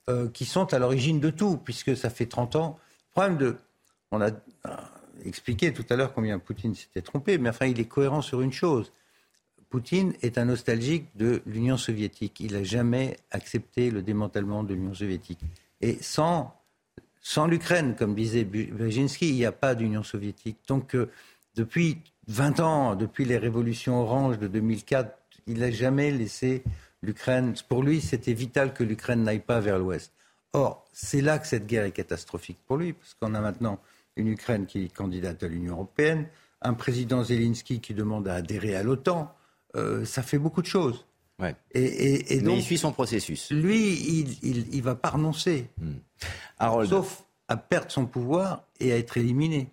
euh, 0.09 0.29
qui 0.29 0.45
sont 0.45 0.73
à 0.73 0.79
l'origine 0.79 1.19
de 1.19 1.31
tout, 1.31 1.57
puisque 1.57 1.97
ça 1.97 2.09
fait 2.09 2.27
30 2.27 2.55
ans. 2.55 2.79
Le 3.09 3.11
problème 3.11 3.39
de... 3.39 3.57
On 4.13 4.21
a 4.21 4.31
expliqué 5.25 5.73
tout 5.73 5.85
à 5.91 5.97
l'heure 5.97 6.13
combien 6.13 6.39
Poutine 6.39 6.75
s'était 6.75 7.03
trompé, 7.03 7.39
mais 7.39 7.51
enfin 7.51 7.67
il 7.67 7.81
est 7.81 7.87
cohérent 7.87 8.23
sur 8.23 8.41
une 8.41 8.53
chose. 8.53 8.93
Poutine 9.73 10.13
est 10.21 10.37
un 10.37 10.45
nostalgique 10.45 11.07
de 11.17 11.41
l'Union 11.47 11.79
soviétique. 11.79 12.41
Il 12.41 12.53
n'a 12.53 12.63
jamais 12.63 13.17
accepté 13.31 13.91
le 13.91 14.03
démantèlement 14.03 14.65
de 14.65 14.75
l'Union 14.75 14.93
soviétique. 14.93 15.41
Et 15.81 15.97
sans, 16.03 16.55
sans 17.23 17.47
l'Ukraine, 17.47 17.97
comme 17.97 18.15
disait 18.15 18.45
Brzezinski, 18.45 19.31
il 19.31 19.37
n'y 19.37 19.47
a 19.47 19.53
pas 19.53 19.75
d'Union 19.75 20.03
soviétique. 20.03 20.59
Donc, 20.69 20.95
euh, 20.95 21.11
depuis 21.57 21.99
20 22.29 22.61
ans, 22.61 22.97
depuis 22.97 23.25
les 23.25 23.39
révolutions 23.39 24.03
oranges 24.03 24.39
de 24.39 24.47
2004, 24.47 25.11
il 25.47 25.61
n'a 25.61 25.71
jamais 25.71 26.11
laissé 26.11 26.63
l'Ukraine. 27.03 27.55
Pour 27.67 27.83
lui, 27.83 28.03
c'était 28.03 28.35
vital 28.35 28.75
que 28.75 28.85
l'Ukraine 28.85 29.23
n'aille 29.23 29.41
pas 29.41 29.61
vers 29.61 29.79
l'Ouest. 29.79 30.13
Or, 30.53 30.85
c'est 30.93 31.23
là 31.23 31.39
que 31.39 31.47
cette 31.47 31.67
guerre 31.67 31.85
est 31.85 31.93
catastrophique 31.93 32.59
pour 32.67 32.77
lui, 32.77 32.93
parce 32.93 33.15
qu'on 33.15 33.35
a 33.35 33.41
maintenant 33.41 33.81
une 34.17 34.29
Ukraine 34.29 34.67
qui 34.67 34.85
est 34.85 34.89
candidate 34.95 35.43
à 35.43 35.49
l'Union 35.49 35.75
européenne, 35.75 36.27
un 36.61 36.75
président 36.75 37.25
Zelensky 37.25 37.81
qui 37.81 37.95
demande 37.95 38.29
à 38.29 38.35
adhérer 38.35 38.77
à 38.77 38.83
l'OTAN. 38.83 39.33
Euh, 39.77 40.05
ça 40.05 40.23
fait 40.23 40.39
beaucoup 40.39 40.63
de 40.63 40.67
choses. 40.67 41.07
Ouais. 41.39 41.57
Et, 41.73 42.39
donc, 42.41 42.47
Mais 42.47 42.59
il 42.59 42.63
suit 42.63 42.79
son 42.79 42.93
processus. 42.93 43.51
Lui, 43.51 44.37
il 44.43 44.77
ne 44.77 44.83
va 44.83 44.95
pas 44.95 45.11
renoncer. 45.11 45.67
Hmm. 45.79 46.85
Sauf 46.87 47.25
à 47.49 47.57
perdre 47.57 47.91
son 47.91 48.07
pouvoir 48.07 48.65
et 48.81 48.93
à 48.93 48.99
être 48.99 49.17
éliminé. 49.17 49.69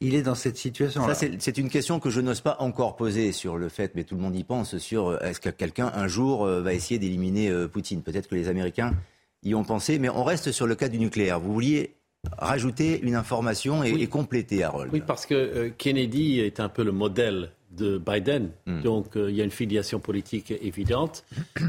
Il 0.00 0.14
est 0.14 0.22
dans 0.22 0.34
cette 0.34 0.56
situation. 0.56 1.06
Ça, 1.06 1.14
c'est 1.14 1.58
une 1.58 1.68
question 1.68 2.00
que 2.00 2.10
je 2.10 2.20
n'ose 2.20 2.40
pas 2.40 2.56
encore 2.60 2.96
poser 2.96 3.32
sur 3.32 3.56
le 3.56 3.68
fait, 3.68 3.94
mais 3.94 4.04
tout 4.04 4.14
le 4.14 4.20
monde 4.20 4.36
y 4.36 4.44
pense, 4.44 4.76
sur 4.78 5.08
euh, 5.08 5.18
est-ce 5.20 5.40
que 5.40 5.48
quelqu'un 5.48 5.90
un 5.94 6.06
jour 6.06 6.44
euh, 6.44 6.62
va 6.62 6.72
essayer 6.72 6.98
d'éliminer 6.98 7.50
Poutine? 7.68 8.02
Peut-être 8.02 8.28
que 8.28 8.34
les 8.34 8.48
Américains 8.48 8.94
y 9.42 9.54
ont 9.54 9.64
pensé, 9.64 9.98
mais 9.98 10.08
on 10.08 10.24
reste 10.24 10.52
sur 10.52 10.66
le 10.66 10.74
cas 10.74 10.88
du 10.88 10.98
nucléaire. 10.98 11.40
Vous 11.40 11.52
vouliez 11.52 11.95
rajouter 12.38 13.00
une 13.00 13.14
information 13.14 13.82
et, 13.82 14.06
compléter, 14.06 14.62
Harold. 14.62 14.92
Oui, 14.92 15.02
parce 15.06 15.26
que 15.26 15.68
Kennedy 15.78 16.40
est 16.40 16.60
un 16.60 16.68
peu 16.68 16.84
le 16.84 16.92
modèle 16.92 17.50
de 17.76 17.98
Biden. 17.98 18.50
Hmm. 18.66 18.80
Donc 18.82 19.16
euh, 19.16 19.30
il 19.30 19.36
y 19.36 19.40
a 19.40 19.44
une 19.44 19.50
filiation 19.50 20.00
politique 20.00 20.50
évidente. 20.50 21.24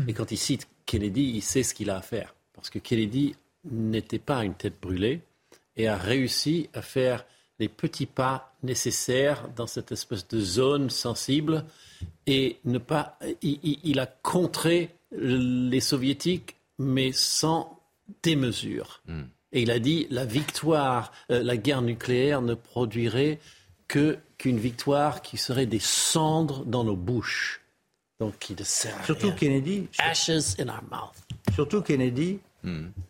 Et 0.07 0.13
quand 0.13 0.31
il 0.31 0.37
cite 0.37 0.67
Kennedy, 0.85 1.31
il 1.35 1.41
sait 1.41 1.63
ce 1.63 1.73
qu'il 1.73 1.89
a 1.89 1.97
à 1.97 2.01
faire. 2.01 2.35
Parce 2.53 2.69
que 2.69 2.79
Kennedy 2.79 3.35
n'était 3.69 4.19
pas 4.19 4.43
une 4.43 4.53
tête 4.53 4.79
brûlée 4.81 5.21
et 5.75 5.87
a 5.87 5.97
réussi 5.97 6.69
à 6.73 6.81
faire 6.81 7.25
les 7.59 7.67
petits 7.67 8.05
pas 8.05 8.55
nécessaires 8.63 9.49
dans 9.55 9.67
cette 9.67 9.91
espèce 9.91 10.27
de 10.27 10.39
zone 10.39 10.89
sensible 10.89 11.65
et 12.25 12.57
ne 12.65 12.77
pas. 12.77 13.17
Il, 13.41 13.99
a 13.99 14.05
contré 14.05 14.95
les 15.11 15.79
soviétiques, 15.79 16.55
mais 16.77 17.11
sans 17.11 17.79
démesure. 18.21 19.01
Hmm. 19.07 19.23
Et 19.51 19.61
il 19.61 19.71
a 19.71 19.79
dit 19.79 20.07
la 20.09 20.25
victoire, 20.25 21.11
euh, 21.31 21.41
la 21.43 21.57
guerre 21.57 21.81
nucléaire 21.81 22.41
ne 22.41 22.53
produirait 22.53 23.39
que 23.87 24.17
qu'une 24.37 24.57
victoire 24.57 25.21
qui 25.21 25.37
serait 25.37 25.65
des 25.65 25.79
cendres 25.79 26.65
dans 26.65 26.83
nos 26.83 26.95
bouches. 26.95 27.61
Donc, 28.19 28.49
il 28.49 28.63
sert 28.65 29.03
Surtout 29.05 29.33
Kennedy. 29.33 29.87
Ashes 29.97 30.59
in 30.59 30.67
our 30.67 30.83
mouth. 30.91 31.15
Surtout 31.53 31.81
Kennedy, 31.81 32.39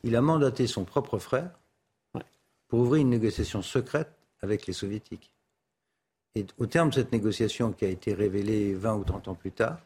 il 0.04 0.16
a 0.16 0.22
mandaté 0.22 0.68
son 0.68 0.84
propre 0.84 1.18
frère 1.18 1.50
pour 2.68 2.80
ouvrir 2.80 3.02
une 3.02 3.10
négociation 3.10 3.62
secrète 3.62 4.12
avec 4.42 4.68
les 4.68 4.74
soviétiques. 4.74 5.32
Et 6.36 6.46
au 6.58 6.68
terme 6.68 6.90
de 6.90 6.96
cette 6.96 7.12
négociation 7.12 7.72
qui 7.72 7.86
a 7.86 7.90
été 7.90 8.14
révélée 8.14 8.74
20 8.74 8.96
ou 8.96 9.04
30 9.04 9.30
ans 9.30 9.36
plus 9.36 9.52
tard, 9.52 9.80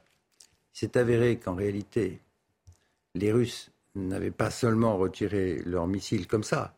il 0.73 0.79
s'est 0.79 0.97
avéré 0.97 1.37
qu'en 1.37 1.55
réalité, 1.55 2.19
les 3.15 3.31
Russes 3.31 3.71
n'avaient 3.95 4.31
pas 4.31 4.49
seulement 4.49 4.97
retiré 4.97 5.61
leurs 5.65 5.87
missiles 5.87 6.27
comme 6.27 6.43
ça, 6.43 6.75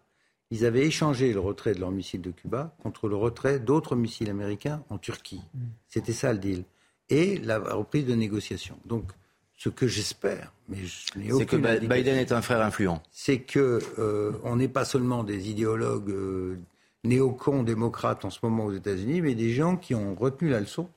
ils 0.53 0.65
avaient 0.65 0.85
échangé 0.85 1.33
le 1.33 1.39
retrait 1.39 1.73
de 1.73 1.79
leurs 1.79 1.91
missiles 1.91 2.21
de 2.21 2.29
Cuba 2.29 2.75
contre 2.83 3.07
le 3.07 3.15
retrait 3.15 3.59
d'autres 3.59 3.95
missiles 3.95 4.29
américains 4.29 4.83
en 4.89 4.99
Turquie. 4.99 5.41
Mm. 5.53 5.59
C'était 5.87 6.13
ça 6.13 6.31
le 6.31 6.39
deal. 6.39 6.63
Et 7.09 7.39
la 7.39 7.57
reprise 7.57 8.05
de 8.05 8.13
négociations. 8.13 8.77
Donc, 8.85 9.11
ce 9.55 9.69
que 9.69 9.87
j'espère, 9.87 10.53
mais 10.67 10.77
je 10.77 11.17
n'ai 11.17 11.31
C'est 11.31 11.45
que 11.45 11.55
Biden 11.55 12.17
est 12.17 12.31
un 12.31 12.41
frère 12.41 12.61
influent. 12.61 13.01
C'est 13.11 13.39
que 13.39 13.79
euh, 13.97 14.33
on 14.43 14.57
n'est 14.57 14.67
pas 14.67 14.85
seulement 14.85 15.23
des 15.23 15.49
idéologues 15.49 16.11
euh, 16.11 16.59
néocons 17.03 17.63
démocrates 17.63 18.23
en 18.23 18.29
ce 18.29 18.39
moment 18.43 18.65
aux 18.65 18.73
États-Unis, 18.73 19.21
mais 19.21 19.35
des 19.35 19.53
gens 19.53 19.75
qui 19.75 19.95
ont 19.95 20.13
retenu 20.15 20.49
la 20.49 20.59
leçon 20.59 20.87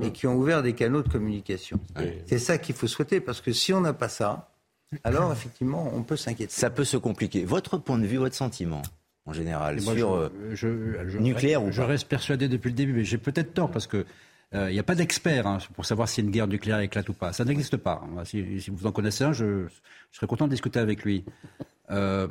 et 0.00 0.06
mm. 0.06 0.12
qui 0.12 0.26
ont 0.26 0.36
ouvert 0.36 0.62
des 0.62 0.74
canaux 0.74 1.02
de 1.02 1.08
communication. 1.08 1.80
C'est 2.26 2.38
ça 2.38 2.58
qu'il 2.58 2.76
faut 2.76 2.86
souhaiter, 2.86 3.20
parce 3.20 3.40
que 3.40 3.52
si 3.52 3.72
on 3.72 3.80
n'a 3.80 3.92
pas 3.92 4.08
ça, 4.08 4.49
alors 5.04 5.32
effectivement, 5.32 5.90
on 5.94 6.02
peut 6.02 6.16
s'inquiéter. 6.16 6.52
Ça 6.52 6.70
peut 6.70 6.84
se 6.84 6.96
compliquer. 6.96 7.44
Votre 7.44 7.78
point 7.78 7.98
de 7.98 8.06
vue, 8.06 8.16
votre 8.16 8.34
sentiment 8.34 8.82
en 9.26 9.32
général 9.32 9.80
sur 9.80 10.14
euh, 10.14 10.30
je, 10.52 11.18
nucléaire 11.18 11.62
ou 11.62 11.70
Je 11.70 11.82
reste 11.82 12.08
persuadé 12.08 12.48
depuis 12.48 12.70
le 12.70 12.74
début, 12.74 12.92
mais 12.92 13.04
j'ai 13.04 13.18
peut-être 13.18 13.54
tort 13.54 13.70
parce 13.70 13.86
que 13.86 14.04
euh, 14.52 14.68
il 14.70 14.72
n'y 14.72 14.80
a 14.80 14.84
pas 14.84 14.96
d'expert 14.96 15.46
hein, 15.46 15.58
pour 15.74 15.86
savoir 15.86 16.08
si 16.08 16.20
une 16.20 16.30
guerre 16.30 16.48
nucléaire 16.48 16.80
éclate 16.80 17.08
ou 17.08 17.12
pas. 17.12 17.32
Ça 17.32 17.44
n'existe 17.44 17.76
pas. 17.76 18.02
Si, 18.24 18.68
vous 18.68 18.86
en 18.86 18.92
connaissez 18.92 19.22
un, 19.22 19.32
je, 19.32 19.66
serais 20.10 20.26
content 20.26 20.46
de 20.46 20.50
discuter 20.50 20.80
avec 20.80 21.04
lui. 21.04 21.24
Euh, 21.90 22.26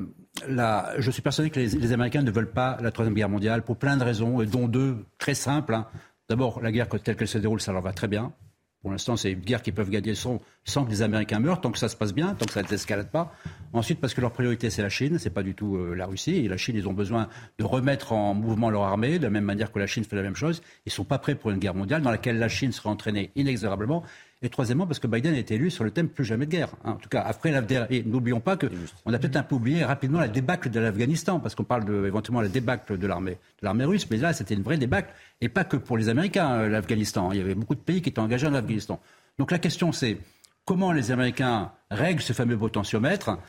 là, 0.48 0.94
je 0.98 1.12
suis 1.12 1.22
persuadé 1.22 1.50
que 1.50 1.60
les, 1.60 1.94
Américains 1.94 2.22
ne 2.22 2.32
veulent 2.32 2.52
pas 2.52 2.78
la 2.82 2.92
troisième 2.92 3.16
guerre 3.16 3.30
mondiale 3.30 3.64
pour 3.64 3.78
plein 3.78 3.96
de 3.96 4.04
raisons, 4.04 4.44
dont 4.44 4.68
deux 4.68 4.98
très 5.18 5.34
simples. 5.34 5.74
Hein. 5.74 5.88
D'abord, 6.28 6.62
la 6.62 6.72
guerre 6.72 6.90
telle 6.90 7.16
qu'elle 7.16 7.28
se 7.28 7.38
déroule, 7.38 7.62
ça 7.62 7.72
leur 7.72 7.82
va 7.82 7.94
très 7.94 8.08
bien. 8.08 8.34
Pour 8.82 8.92
l'instant, 8.92 9.18
c'est 9.18 9.34
une 9.34 9.42
guerre 9.42 9.62
qui 9.62 9.74
peuvent 9.74 9.90
gagner 9.90 10.16
sans, 10.16 10.40
sans, 10.64 10.86
que 10.86 10.90
les 10.90 11.02
Américains 11.02 11.40
meurent, 11.40 11.60
tant 11.60 11.70
que 11.70 11.78
ça 11.78 11.90
se 11.90 11.98
passe 11.98 12.14
bien, 12.14 12.34
tant 12.34 12.46
que 12.46 12.54
ça 12.54 12.62
ne 12.62 12.68
s'escalade 12.68 13.12
pas. 13.12 13.34
Ensuite, 13.74 14.00
parce 14.00 14.14
que 14.14 14.22
leur 14.22 14.32
priorité, 14.32 14.70
c'est 14.70 14.82
la 14.82 14.90
Chine, 14.90 15.20
c'est 15.20 15.30
pas 15.30 15.44
du 15.44 15.54
tout 15.54 15.76
euh, 15.76 15.96
la 15.96 16.06
Russie. 16.06 16.38
Et 16.38 16.48
la 16.48 16.56
Chine, 16.56 16.78
ils 16.78 16.88
ont 16.88 16.94
besoin 16.94 17.28
de 17.58 17.66
remettre 17.66 18.14
en 18.14 18.34
mouvement 18.34 18.70
leur 18.70 18.84
armée, 18.84 19.20
de 19.20 19.24
la 19.24 19.30
même 19.30 19.44
manière 19.44 19.74
que 19.74 19.80
la 19.80 19.88
Chine 19.88 20.06
fait 20.06 20.16
la 20.16 20.22
même 20.22 20.36
chose. 20.36 20.62
Ils 20.86 20.94
sont 20.94 21.04
pas 21.04 21.20
prêts 21.20 21.36
pour 21.36 21.52
une 21.52 21.58
guerre 21.58 21.76
mondiale 21.76 22.02
dans 22.02 22.12
laquelle 22.12 22.40
la 22.40 22.48
Chine 22.48 22.72
sera 22.72 22.90
entraînée 22.90 23.32
inexorablement. 23.36 24.04
Et 24.42 24.50
troisièmement, 24.50 24.88
parce 24.88 25.00
que 25.00 25.08
Biden 25.08 25.34
a 25.34 25.38
été 25.38 25.56
élu 25.56 25.70
sur 25.70 25.84
le 25.84 25.92
thème 25.92 26.08
plus 26.08 26.24
jamais 26.24 26.46
de 26.46 26.52
guerre. 26.52 26.70
Hein. 26.86 26.92
En 26.92 26.96
tout 26.96 27.10
cas, 27.10 27.22
après 27.22 27.52
l'Afghanistan. 27.52 27.88
Et 27.90 28.04
n'oublions 28.04 28.40
pas 28.40 28.56
qu'on 28.56 29.14
a 29.14 29.20
peut-être 29.20 29.36
un 29.36 29.44
peu 29.44 29.56
oublié 29.56 29.84
rapidement 29.84 30.20
la 30.20 30.30
débâcle 30.30 30.70
de 30.70 30.80
l'Afghanistan, 30.80 31.42
parce 31.42 31.56
qu'on 31.56 31.66
parle 31.66 31.84
de, 31.84 32.06
éventuellement 32.06 32.40
la 32.40 32.48
débâcle 32.48 32.98
de 32.98 33.08
l'armée, 33.08 33.34
de 33.34 33.66
l'armée 33.66 33.84
russe, 33.84 34.08
mais 34.10 34.18
là, 34.18 34.32
c'était 34.32 34.56
une 34.56 34.64
vraie 34.64 34.78
débâcle. 34.78 35.14
Et 35.42 35.50
pas 35.50 35.66
que 35.66 35.76
pour 35.76 35.98
les 35.98 36.08
Américains, 36.08 36.52
euh, 36.52 36.70
l'Afghanistan. 36.70 37.34
Il 37.34 37.40
y 37.40 37.42
avait 37.42 37.56
beaucoup 37.56 37.76
de 37.76 37.82
pays 37.82 38.02
qui 38.02 38.10
étaient 38.10 38.20
engagés 38.20 38.48
en 38.48 38.54
Afghanistan. 38.54 39.02
Donc 39.38 39.52
la 39.52 39.60
question 39.60 39.92
c'est 39.92 40.18
comment 40.66 40.92
les 40.92 41.12
Américains 41.12 41.72
règlent 41.90 42.22
ce 42.22 42.34
fameux 42.34 42.58
potentiomètre 42.58 43.40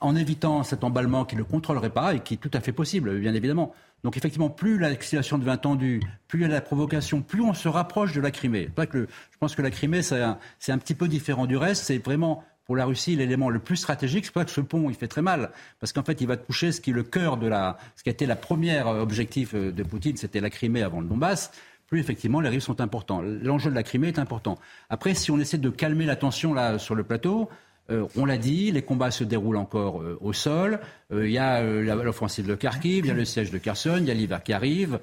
en 0.00 0.14
évitant 0.14 0.62
cet 0.62 0.84
emballement 0.84 1.24
qui 1.24 1.34
ne 1.34 1.40
le 1.40 1.44
contrôlerait 1.44 1.90
pas 1.90 2.14
et 2.14 2.20
qui 2.20 2.34
est 2.34 2.36
tout 2.36 2.50
à 2.52 2.60
fait 2.60 2.72
possible, 2.72 3.18
bien 3.18 3.34
évidemment. 3.34 3.74
Donc 4.04 4.16
effectivement, 4.16 4.50
plus 4.50 4.78
la 4.78 4.90
devient 4.90 5.58
tendue, 5.60 6.00
plus 6.28 6.40
il 6.40 6.42
y 6.42 6.44
a 6.44 6.48
la 6.48 6.60
provocation, 6.60 7.20
plus 7.20 7.40
on 7.40 7.54
se 7.54 7.68
rapproche 7.68 8.12
de 8.12 8.20
la 8.20 8.30
Crimée. 8.30 8.68
Je 8.76 9.06
pense 9.40 9.54
que 9.54 9.62
la 9.62 9.70
Crimée, 9.70 10.02
c'est 10.02 10.22
un, 10.22 10.78
petit 10.78 10.94
peu 10.94 11.08
différent 11.08 11.46
du 11.46 11.56
reste. 11.56 11.84
C'est 11.84 11.98
vraiment 11.98 12.44
pour 12.64 12.76
la 12.76 12.84
Russie 12.84 13.16
l'élément 13.16 13.50
le 13.50 13.58
plus 13.58 13.76
stratégique. 13.76 14.26
C'est 14.26 14.34
ça 14.34 14.44
que 14.44 14.50
ce 14.50 14.60
pont, 14.60 14.88
il 14.88 14.94
fait 14.94 15.08
très 15.08 15.22
mal, 15.22 15.50
parce 15.80 15.92
qu'en 15.92 16.04
fait, 16.04 16.20
il 16.20 16.26
va 16.26 16.36
toucher 16.36 16.70
ce 16.70 16.80
qui 16.80 16.90
est 16.90 16.94
le 16.94 17.02
cœur 17.02 17.38
de 17.38 17.48
la, 17.48 17.78
ce 17.96 18.02
qui 18.02 18.08
a 18.08 18.12
été 18.12 18.26
la 18.26 18.36
première 18.36 18.86
objectif 18.86 19.54
de 19.54 19.82
Poutine, 19.82 20.16
c'était 20.16 20.40
la 20.40 20.50
Crimée 20.50 20.82
avant 20.82 21.00
le 21.00 21.06
Donbass 21.06 21.50
plus 21.88 22.00
effectivement 22.00 22.40
les 22.40 22.50
risques 22.50 22.66
sont 22.66 22.80
importants. 22.80 23.22
L'enjeu 23.22 23.70
de 23.70 23.74
la 23.74 23.82
Crimée 23.82 24.08
est 24.08 24.18
important. 24.18 24.58
Après, 24.90 25.14
si 25.14 25.30
on 25.30 25.38
essaie 25.38 25.58
de 25.58 25.70
calmer 25.70 26.04
la 26.04 26.16
tension 26.16 26.54
là 26.54 26.78
sur 26.78 26.94
le 26.94 27.02
plateau, 27.02 27.48
euh, 27.90 28.06
on 28.16 28.24
l'a 28.24 28.36
dit, 28.36 28.70
les 28.70 28.82
combats 28.82 29.10
se 29.10 29.24
déroulent 29.24 29.56
encore 29.56 30.02
euh, 30.02 30.18
au 30.20 30.32
sol. 30.32 30.80
Euh, 31.12 31.26
il 31.26 31.32
y 31.32 31.38
a 31.38 31.62
l'offensive 31.62 32.46
de 32.46 32.54
Kharkiv, 32.54 33.04
il 33.04 33.08
y 33.08 33.10
a 33.10 33.14
le 33.14 33.24
siège 33.24 33.50
de 33.50 33.58
Kherson, 33.58 33.98
il 34.00 34.06
y 34.06 34.10
a 34.10 34.14
l'hiver 34.14 34.42
qui 34.42 34.52
arrive. 34.52 34.98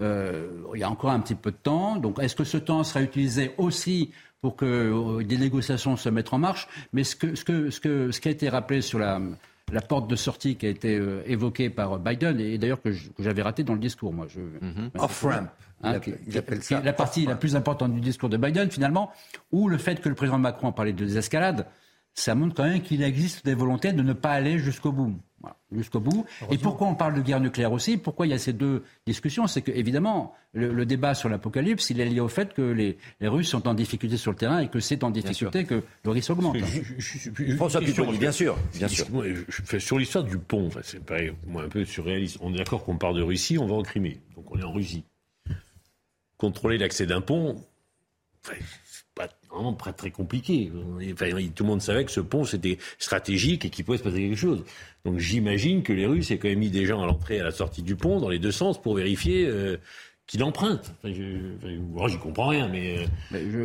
il 0.00 0.78
y 0.78 0.82
a 0.82 0.90
encore 0.90 1.10
un 1.10 1.20
petit 1.20 1.34
peu 1.34 1.50
de 1.50 1.56
temps. 1.56 1.96
Donc, 1.96 2.20
est-ce 2.20 2.36
que 2.36 2.44
ce 2.44 2.58
temps 2.58 2.84
sera 2.84 3.02
utilisé 3.02 3.52
aussi 3.58 4.12
pour 4.40 4.54
que 4.54 5.20
des 5.22 5.38
négociations 5.38 5.96
se 5.96 6.08
mettent 6.08 6.32
en 6.32 6.38
marche? 6.38 6.68
Mais 6.92 7.02
ce, 7.02 7.16
que, 7.16 7.34
ce, 7.34 7.44
que, 7.44 7.70
ce, 7.70 7.80
que, 7.80 8.12
ce 8.12 8.20
qui 8.20 8.28
a 8.28 8.30
été 8.30 8.48
rappelé 8.48 8.82
sur 8.82 9.00
la, 9.00 9.20
la 9.72 9.80
porte 9.80 10.08
de 10.08 10.14
sortie 10.14 10.54
qui 10.54 10.66
a 10.66 10.68
été 10.68 11.00
évoquée 11.26 11.70
par 11.70 11.98
Biden, 11.98 12.38
et 12.38 12.56
d'ailleurs 12.58 12.80
que 12.80 12.92
j'avais 13.18 13.42
raté 13.42 13.64
dans 13.64 13.74
le 13.74 13.80
discours, 13.80 14.12
moi. 14.12 14.28
Je, 14.28 14.38
mm-hmm. 14.38 14.90
Off-ramp. 15.00 15.48
Hein, 15.82 16.00
la 16.82 16.92
partie 16.92 17.24
la 17.24 17.36
plus 17.36 17.54
importante 17.54 17.94
du 17.94 18.00
discours 18.00 18.28
de 18.28 18.36
Biden, 18.36 18.70
finalement, 18.70 19.12
ou 19.52 19.68
le 19.68 19.78
fait 19.78 20.00
que 20.00 20.08
le 20.08 20.14
président 20.14 20.38
Macron 20.38 20.68
a 20.68 20.72
parlé 20.72 20.92
de 20.92 21.04
désescalade, 21.04 21.66
ça 22.18 22.34
montre 22.34 22.54
quand 22.54 22.64
même 22.64 22.82
qu'il 22.82 23.02
existe 23.02 23.44
des 23.44 23.54
volontés 23.54 23.92
de 23.92 24.02
ne 24.02 24.12
pas 24.12 24.30
aller 24.30 24.58
jusqu'au 24.58 24.92
bout. 24.92 25.14
jusqu'au 25.70 26.00
bout. 26.00 26.26
Et 26.50 26.58
pourquoi 26.58 26.88
on 26.88 26.94
parle 26.94 27.14
de 27.14 27.20
guerre 27.20 27.40
nucléaire 27.40 27.72
aussi? 27.72 27.96
Pourquoi 27.96 28.26
il 28.26 28.30
y 28.30 28.32
a 28.32 28.38
ces 28.38 28.52
deux 28.52 28.84
discussions? 29.06 29.46
C'est 29.46 29.62
que, 29.62 29.70
évidemment, 29.70 30.34
le, 30.52 30.84
débat 30.84 31.14
sur 31.14 31.28
l'apocalypse, 31.28 31.90
il 31.90 32.00
est 32.00 32.06
lié 32.06 32.20
au 32.20 32.28
fait 32.28 32.54
que 32.54 32.62
les, 32.62 32.98
Russes 33.20 33.48
sont 33.48 33.68
en 33.68 33.74
difficulté 33.74 34.16
sur 34.16 34.32
le 34.32 34.36
terrain 34.36 34.58
et 34.60 34.68
que 34.68 34.80
c'est 34.80 35.04
en 35.04 35.10
difficulté 35.10 35.64
que 35.64 35.82
le 36.04 36.10
risque 36.10 36.30
augmente. 36.30 36.58
François 37.56 37.80
bien 37.80 38.32
sûr. 38.32 38.58
Bien 38.74 38.88
sûr. 38.88 39.06
sur 39.78 39.98
l'histoire 39.98 40.24
du 40.24 40.38
pont, 40.38 40.70
c'est 40.82 41.04
pareil, 41.04 41.32
moi 41.46 41.62
un 41.62 41.68
peu 41.68 41.84
surréaliste. 41.84 42.38
On 42.40 42.52
est 42.52 42.58
d'accord 42.58 42.84
qu'on 42.84 42.96
part 42.96 43.14
de 43.14 43.22
Russie, 43.22 43.58
on 43.58 43.66
va 43.66 43.74
en 43.74 43.82
Crimée. 43.82 44.20
Donc 44.36 44.50
on 44.50 44.58
est 44.58 44.64
en 44.64 44.72
Russie 44.72 45.04
contrôler 46.38 46.78
l'accès 46.78 47.04
d'un 47.04 47.20
pont, 47.20 47.56
vraiment 49.50 49.72
pas 49.72 49.92
très 49.92 50.10
compliqué. 50.10 50.70
tout 51.54 51.64
le 51.64 51.68
monde 51.68 51.82
savait 51.82 52.04
que 52.04 52.10
ce 52.10 52.20
pont 52.20 52.44
c'était 52.44 52.78
stratégique 52.98 53.64
et 53.64 53.70
qu'il 53.70 53.84
pouvait 53.84 53.98
se 53.98 54.02
passer 54.02 54.20
quelque 54.20 54.36
chose. 54.36 54.64
Donc 55.04 55.18
j'imagine 55.18 55.82
que 55.82 55.92
les 55.92 56.06
Russes 56.06 56.30
aient 56.30 56.38
quand 56.38 56.48
même 56.48 56.58
mis 56.58 56.70
des 56.70 56.86
gens 56.86 57.02
à 57.02 57.06
l'entrée 57.06 57.36
et 57.36 57.40
à 57.40 57.44
la 57.44 57.50
sortie 57.50 57.82
du 57.82 57.96
pont 57.96 58.20
dans 58.20 58.28
les 58.28 58.38
deux 58.38 58.52
sens 58.52 58.80
pour 58.80 58.94
vérifier 58.94 59.46
euh, 59.46 59.78
qu'il 60.26 60.44
emprunte. 60.44 60.92
Enfin, 61.02 61.12
je, 61.12 62.08
j'y 62.08 62.18
comprends 62.18 62.48
rien, 62.48 62.68
mais, 62.68 63.06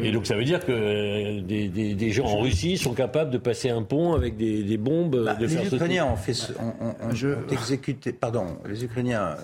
et 0.01 0.11
donc 0.13 0.25
ça 0.25 0.35
veut 0.35 0.45
dire 0.45 0.65
que 0.65 1.41
des, 1.41 1.67
des, 1.67 2.11
gens 2.11 2.25
en 2.25 2.39
Russie 2.39 2.77
sont 2.77 2.93
capables 2.93 3.31
de 3.31 3.37
passer 3.37 3.69
un 3.69 3.83
pont 3.83 4.13
avec 4.13 4.37
des, 4.37 4.63
des 4.63 4.77
bombes. 4.77 5.25
Bah, 5.25 5.35
de 5.35 5.45
les 5.45 5.67
Ukrainiens 5.67 6.05
ont 6.05 6.15
fait, 6.15 6.33
exécuté, 7.51 8.13
pardon, 8.13 8.57
les 8.65 8.83
Ukrainiens. 8.85 9.35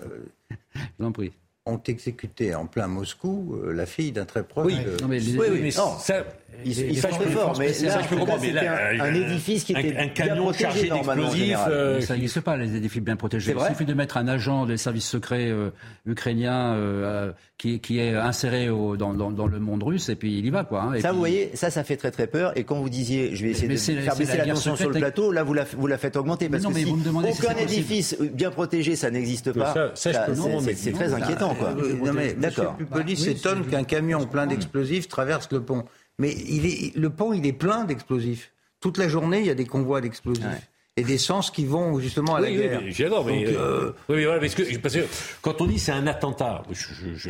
Euh, 1.00 1.12
prie 1.12 1.34
ont 1.70 1.82
exécuté 1.88 2.56
en 2.56 2.66
plein 2.66 2.88
Moscou 2.88 3.60
euh, 3.64 3.72
la 3.74 3.86
fille 3.86 4.12
d'un 4.12 4.26
très 4.26 4.44
proche. 4.44 4.66
Oui, 4.68 4.78
non, 5.02 5.08
mais, 5.08 5.22
oui, 5.22 5.38
oui, 5.52 5.60
mais 5.62 5.72
ça, 5.72 5.84
il, 5.88 5.96
il 5.96 6.02
ça, 6.02 6.26
je 6.66 7.18
peux 7.18 7.30
fort, 7.30 7.58
mais 7.60 8.52
là, 8.52 8.92
un, 8.92 9.00
un, 9.00 9.14
édifice 9.14 9.64
qui 9.64 9.74
était 9.74 9.98
un, 9.98 10.04
un 10.04 10.08
canon 10.08 10.54
chargé 10.54 10.90
d'explosifs, 10.90 11.58
euh, 11.70 12.02
ça 12.02 12.14
n'existe 12.16 12.42
pas 12.42 12.58
les 12.58 12.76
édifices 12.76 13.02
bien 13.02 13.16
protégés. 13.16 13.56
Il 13.58 13.66
suffit 13.66 13.86
de 13.86 13.94
mettre 13.94 14.18
un 14.18 14.28
agent 14.28 14.66
des 14.66 14.78
services 14.78 15.08
secrets 15.08 15.50
euh, 15.50 15.70
ukrainiens 16.06 16.74
euh, 16.74 17.32
qui, 17.58 17.80
qui, 17.80 18.00
est 18.00 18.16
inséré 18.16 18.70
au, 18.70 18.98
dans, 18.98 19.14
dans, 19.14 19.32
dans, 19.32 19.48
le 19.48 19.60
monde 19.60 19.84
russe 19.84 20.10
et 20.10 20.16
puis 20.16 20.38
il 20.38 20.46
y 20.46 20.50
va 20.50 20.64
quoi. 20.64 20.84
Hein, 20.84 20.94
et 20.94 21.02
ça, 21.02 21.10
puis... 21.10 21.16
vous 21.16 21.20
voyez, 21.20 21.52
ça, 21.54 21.70
ça 21.70 21.84
fait 21.84 21.98
très 21.98 22.12
très 22.12 22.28
peur. 22.28 22.58
Et 22.58 22.64
quand 22.64 22.80
vous 22.80 22.90
disiez, 22.90 23.36
je 23.36 23.44
vais 23.44 23.52
essayer 23.52 23.68
mais 23.68 23.76
de 23.76 23.80
faire 23.80 24.16
baisser 24.16 24.38
la 24.38 24.46
tension 24.46 24.76
sur 24.76 24.90
le 24.90 25.00
plateau, 25.00 25.32
là, 25.32 25.44
vous 25.44 25.54
la, 25.54 25.64
vous 25.64 25.88
la 25.88 25.98
faites 25.98 26.16
augmenter 26.16 26.50
parce 26.50 26.64
non, 26.64 26.72
que 26.72 26.80
si 26.80 26.86
aucun 26.86 27.56
édifice 27.58 28.18
bien 28.34 28.52
protégé, 28.52 28.96
ça 28.96 29.12
n'existe 29.12 29.52
pas. 29.54 29.92
C'est 29.96 30.14
très 30.94 31.14
inquiétant, 31.14 31.56
quoi. 31.56 31.74
D'accord. 32.38 32.76
Pupolis 32.78 33.18
s'étonne 33.18 33.66
qu'un 33.66 33.84
camion 33.84 34.26
plein 34.26 34.48
d'explosifs 34.48 35.08
traverse 35.08 35.50
le 35.52 35.62
pont. 35.62 35.86
Mais 36.20 36.32
il 36.32 36.66
est, 36.66 36.96
le 36.96 37.10
pont, 37.10 37.34
il 37.34 37.46
est 37.46 37.54
plein 37.54 37.86
d'explosifs. 37.86 38.52
Toute 38.80 38.98
la 38.98 39.08
journée, 39.08 39.40
il 39.40 39.46
y 39.46 39.50
a 39.50 39.56
des 39.56 39.66
convois 39.66 40.02
d'explosifs. 40.02 40.70
Et 40.98 41.04
des 41.04 41.18
sens 41.18 41.50
qui 41.50 41.66
vont 41.66 41.98
justement 42.00 42.36
à 42.36 42.42
la 42.42 42.52
guerre. 42.52 42.82
Oui, 42.84 42.92
j'adore, 42.92 43.26
mais, 43.26 43.46
euh, 43.48 43.92
oui, 44.10 44.18
mais 44.18 44.26
voilà, 44.26 44.42
parce 44.42 44.54
que, 44.54 44.78
parce 44.80 44.96
que 44.96 45.06
quand 45.42 45.62
on 45.62 45.66
dit 45.66 45.80
c'est 45.80 45.94
un 45.94 46.08
attentat, 46.08 46.64
je, 46.72 47.16
je, 47.16 47.30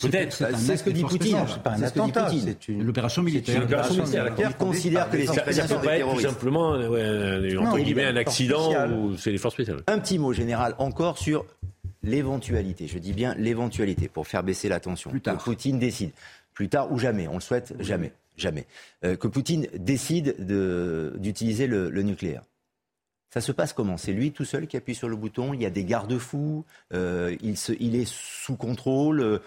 Peut-être. 0.00 0.56
C'est 0.56 0.76
ce 0.76 0.84
que 0.84 0.90
dit 0.90 1.02
Poutine. 1.02 1.38
C'est 1.48 1.62
pas 1.62 1.72
un 1.72 1.82
attentat. 1.82 2.30
C'est 2.30 2.68
une 2.68 2.88
opération 2.88 3.22
militaire. 3.22 3.56
Une 3.56 3.62
opération 3.64 4.02
militaire. 4.02 4.32
Il 4.38 4.54
considère 4.54 5.10
que 5.10 5.16
les 5.16 5.26
Ça 5.26 5.42
peut 5.42 5.84
pas 5.84 5.98
être 5.98 6.14
tout 6.14 6.20
simplement 6.20 6.70
entre 6.70 7.78
guillemets, 7.78 8.04
un 8.04 8.16
accident 8.16 8.88
ou 8.90 9.16
c'est 9.16 9.30
les 9.30 9.38
forces 9.38 9.54
spéciales. 9.54 9.82
Un 9.86 9.98
petit 9.98 10.18
mot 10.18 10.32
général 10.32 10.74
encore 10.78 11.18
sur 11.18 11.44
l'éventualité. 12.02 12.86
Je 12.86 12.98
dis 12.98 13.12
bien 13.12 13.34
l'éventualité 13.36 14.08
pour 14.08 14.26
faire 14.26 14.42
baisser 14.42 14.68
la 14.68 14.80
tension. 14.80 15.10
Que 15.10 15.30
Poutine 15.30 15.78
décide. 15.78 16.10
Plus 16.54 16.68
tard 16.68 16.90
ou 16.92 16.98
jamais. 16.98 17.28
On 17.28 17.34
le 17.34 17.40
souhaite 17.40 17.74
jamais 17.80 18.12
jamais. 18.38 18.66
Euh, 19.04 19.16
que 19.16 19.28
Poutine 19.28 19.66
décide 19.74 20.36
d'utiliser 21.18 21.66
le, 21.66 21.90
nucléaire. 22.02 22.42
Ça 23.30 23.40
se 23.40 23.52
passe 23.52 23.72
comment? 23.72 23.96
C'est 23.96 24.12
lui 24.12 24.32
tout 24.32 24.44
seul 24.44 24.66
qui 24.66 24.76
appuie 24.76 24.94
sur 24.94 25.08
le 25.08 25.16
bouton 25.16 25.52
Il 25.52 25.60
y 25.60 25.66
a 25.66 25.70
des 25.70 25.84
garde-fous 25.84 26.64
euh, 26.94 27.36
il, 27.42 27.94
est 27.96 28.08
sous 28.08 28.56
contrôle 28.56 29.20
euh, 29.20 29.38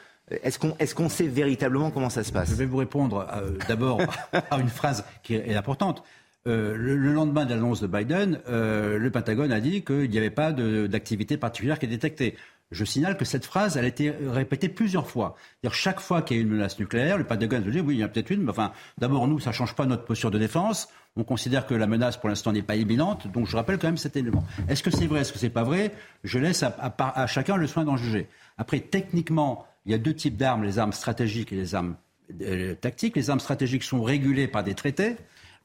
Est-ce 0.43 0.59
qu'on 0.59 0.75
est 0.77 0.93
qu'on 0.93 1.09
sait 1.09 1.27
véritablement 1.27 1.89
comment 1.89 2.11
ça 2.11 2.23
se 2.23 2.31
passe? 2.31 2.49
Je 2.49 2.55
vais 2.55 2.65
vous 2.65 2.77
répondre 2.77 3.25
d'abord 3.67 3.99
à 4.51 4.59
une 4.59 4.69
phrase 4.69 5.03
qui 5.23 5.33
est 5.33 5.55
importante. 5.55 6.03
le, 6.45 6.75
lendemain 6.95 7.45
de 7.45 7.55
l'annonce 7.55 7.81
de 7.81 7.87
Biden, 7.87 8.39
le 8.47 9.09
Pentagone 9.09 9.51
a 9.51 9.59
dit 9.59 9.83
qu'il 9.83 10.09
n'y 10.09 10.17
avait 10.19 10.29
pas 10.29 10.51
d'activité 10.51 11.37
particulière 11.37 11.79
qui 11.79 11.85
est 11.85 11.89
détectée. 11.89 12.35
Je 12.71 12.85
signale 12.85 13.17
que 13.17 13.25
cette 13.25 13.45
phrase, 13.45 13.75
elle 13.75 13.85
a 13.85 13.89
été 13.89 14.09
répétée 14.09 14.69
plusieurs 14.69 15.07
fois. 15.07 15.35
-dire 15.63 15.73
chaque 15.73 15.99
fois 15.99 16.21
qu'il 16.21 16.37
y 16.37 16.39
a 16.39 16.43
une 16.43 16.49
menace 16.49 16.79
nucléaire, 16.79 17.17
le 17.17 17.25
Pentagone 17.25 17.69
dit 17.69 17.81
oui, 17.81 17.95
il 17.95 17.99
y 17.99 18.03
en 18.03 18.05
a 18.05 18.09
peut-être 18.09 18.29
une, 18.29 18.43
mais 18.43 18.51
enfin, 18.51 18.71
d'abord, 18.97 19.27
nous, 19.27 19.39
ça 19.39 19.49
ne 19.49 19.55
change 19.55 19.75
pas 19.75 19.85
notre 19.85 20.05
posture 20.05 20.31
de 20.31 20.39
défense. 20.39 20.87
On 21.17 21.25
considère 21.25 21.65
que 21.67 21.73
la 21.73 21.87
menace, 21.87 22.15
pour 22.15 22.29
l'instant, 22.29 22.53
n'est 22.53 22.61
pas 22.61 22.77
imminente. 22.77 23.27
Donc, 23.27 23.45
je 23.45 23.57
rappelle 23.57 23.77
quand 23.77 23.87
même 23.87 23.97
cet 23.97 24.15
élément. 24.15 24.45
Est-ce 24.69 24.81
que 24.81 24.91
c'est 24.91 25.07
vrai, 25.07 25.21
est-ce 25.21 25.33
que 25.33 25.39
c'est 25.39 25.49
pas 25.49 25.63
vrai? 25.63 25.91
Je 26.23 26.39
laisse 26.39 26.63
à, 26.63 27.27
chacun 27.27 27.57
le 27.57 27.67
soin 27.67 27.83
d'en 27.83 27.97
juger. 27.97 28.29
Après, 28.57 28.79
techniquement, 28.79 29.67
il 29.85 29.91
y 29.91 29.95
a 29.95 29.97
deux 29.97 30.13
types 30.13 30.37
d'armes, 30.37 30.63
les 30.63 30.79
armes 30.79 30.93
stratégiques 30.93 31.51
et 31.51 31.57
les 31.57 31.75
armes 31.75 31.95
euh, 32.41 32.75
tactiques. 32.75 33.17
Les 33.17 33.29
armes 33.29 33.41
stratégiques 33.41 33.83
sont 33.83 34.01
régulées 34.01 34.47
par 34.47 34.63
des 34.63 34.73
traités 34.73 35.17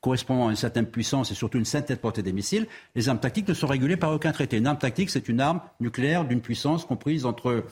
correspondant 0.07 0.47
à 0.47 0.51
une 0.51 0.57
certaine 0.57 0.87
puissance 0.87 1.33
et 1.33 1.35
surtout 1.35 1.59
une 1.59 1.65
certaine 1.65 1.97
portée 1.97 2.23
des 2.23 2.33
missiles, 2.33 2.69
les 2.95 3.09
armes 3.09 3.19
tactiques 3.19 3.49
ne 3.49 3.55
sont 3.55 3.67
régulées 3.67 3.97
par 3.97 4.13
aucun 4.13 4.31
traité. 4.31 4.57
Une 4.57 4.69
arme 4.69 4.79
tactique, 4.79 5.11
c'est 5.11 5.29
une 5.29 5.41
arme 5.41 5.61
nucléaire 5.81 6.25
d'une 6.25 6.41
puissance 6.41 6.85
comprise 6.85 7.27
entre 7.27 7.65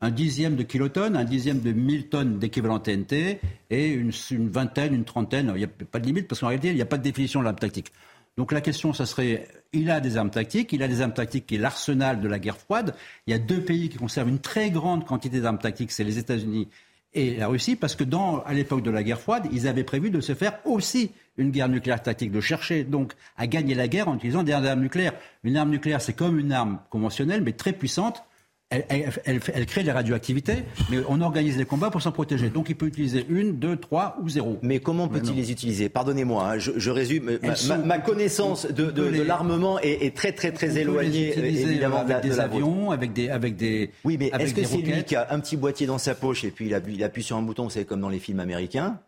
un 0.00 0.10
dixième 0.10 0.56
de 0.56 0.62
kilotonnes, 0.62 1.16
un 1.16 1.24
dixième 1.24 1.60
de 1.60 1.72
mille 1.72 2.08
tonnes 2.08 2.38
d'équivalent 2.38 2.78
TNT 2.78 3.40
et 3.68 3.88
une, 3.88 4.10
vingtaine, 4.48 4.94
une 4.94 5.04
trentaine. 5.04 5.52
Il 5.54 5.58
n'y 5.58 5.64
a 5.64 5.68
pas 5.68 5.98
de 5.98 6.06
limite 6.06 6.28
parce 6.28 6.40
qu'en 6.40 6.46
réalité, 6.46 6.70
il 6.70 6.76
n'y 6.76 6.80
a 6.80 6.86
pas 6.86 6.96
de 6.96 7.02
définition 7.02 7.40
de 7.40 7.44
l'arme 7.44 7.58
tactique. 7.58 7.92
Donc 8.38 8.52
la 8.52 8.62
question, 8.62 8.94
ça 8.94 9.04
serait, 9.04 9.46
il 9.74 9.90
a 9.90 10.00
des 10.00 10.16
armes 10.16 10.30
tactiques, 10.30 10.72
il 10.72 10.82
a 10.82 10.88
des 10.88 11.02
armes 11.02 11.12
tactiques 11.12 11.46
qui 11.46 11.56
est 11.56 11.58
l'arsenal 11.58 12.22
de 12.22 12.28
la 12.28 12.38
guerre 12.38 12.56
froide. 12.56 12.94
Il 13.26 13.32
y 13.32 13.34
a 13.34 13.38
deux 13.38 13.60
pays 13.60 13.90
qui 13.90 13.98
conservent 13.98 14.30
une 14.30 14.38
très 14.38 14.70
grande 14.70 15.04
quantité 15.04 15.42
d'armes 15.42 15.58
tactiques, 15.58 15.92
c'est 15.92 16.04
les 16.04 16.16
États-Unis 16.16 16.68
et 17.12 17.36
la 17.36 17.48
Russie, 17.48 17.76
parce 17.76 17.96
que 17.96 18.04
à 18.46 18.54
l'époque 18.54 18.82
de 18.82 18.90
la 18.90 19.02
guerre 19.02 19.20
froide, 19.20 19.46
ils 19.52 19.68
avaient 19.68 19.84
prévu 19.84 20.08
de 20.08 20.22
se 20.22 20.34
faire 20.34 20.58
aussi 20.64 21.12
une 21.38 21.50
guerre 21.50 21.68
nucléaire 21.68 22.02
tactique, 22.02 22.32
de 22.32 22.40
chercher 22.40 22.84
donc 22.84 23.12
à 23.36 23.46
gagner 23.46 23.74
la 23.74 23.88
guerre 23.88 24.08
en 24.08 24.16
utilisant 24.16 24.42
des 24.42 24.52
armes 24.52 24.80
nucléaires. 24.80 25.14
Une 25.44 25.56
arme 25.56 25.70
nucléaire, 25.70 26.00
c'est 26.00 26.14
comme 26.14 26.38
une 26.38 26.52
arme 26.52 26.78
conventionnelle, 26.90 27.42
mais 27.42 27.52
très 27.52 27.72
puissante. 27.72 28.24
Elle, 28.68 28.84
elle, 28.88 29.40
elle, 29.54 29.66
crée 29.66 29.82
de 29.82 29.86
la 29.86 29.94
radioactivité, 29.94 30.64
mais 30.90 30.98
on 31.08 31.20
organise 31.20 31.56
les 31.56 31.64
combats 31.64 31.88
pour 31.88 32.02
s'en 32.02 32.10
protéger. 32.10 32.50
Donc 32.50 32.68
il 32.68 32.74
peut 32.74 32.86
utiliser 32.86 33.24
une, 33.28 33.60
deux, 33.60 33.76
trois 33.76 34.16
ou 34.20 34.28
zéro. 34.28 34.58
Mais 34.62 34.80
comment 34.80 35.06
peut-il 35.06 35.36
les 35.36 35.52
utiliser? 35.52 35.88
Pardonnez-moi, 35.88 36.50
hein, 36.50 36.58
je, 36.58 36.90
résume. 36.90 37.38
Ma, 37.84 37.98
connaissance 37.98 38.66
de, 38.66 38.90
de, 38.90 39.22
l'armement 39.22 39.78
est, 39.78 40.16
très 40.16 40.32
très 40.32 40.50
très 40.50 40.78
éloignée 40.78 41.38
évidemment 41.38 41.98
avec 41.98 42.22
des 42.22 42.40
avions, 42.40 42.90
avec 42.90 43.12
des 43.12 43.28
avec 43.28 43.54
des. 43.54 43.92
Oui, 44.02 44.16
mais 44.18 44.32
est-ce 44.36 44.52
que 44.52 44.64
c'est 44.64 44.78
lui 44.78 45.04
qui 45.04 45.14
a 45.14 45.28
un 45.30 45.38
petit 45.38 45.56
boîtier 45.56 45.86
dans 45.86 45.98
sa 45.98 46.16
poche 46.16 46.42
et 46.42 46.50
puis 46.50 46.66
il, 46.66 46.82
il 46.92 47.04
appuie 47.04 47.22
sur 47.22 47.36
un 47.36 47.42
bouton, 47.42 47.68
c'est 47.68 47.84
comme 47.84 48.00
dans 48.00 48.08
les 48.08 48.18
films 48.18 48.40
américains? 48.40 48.98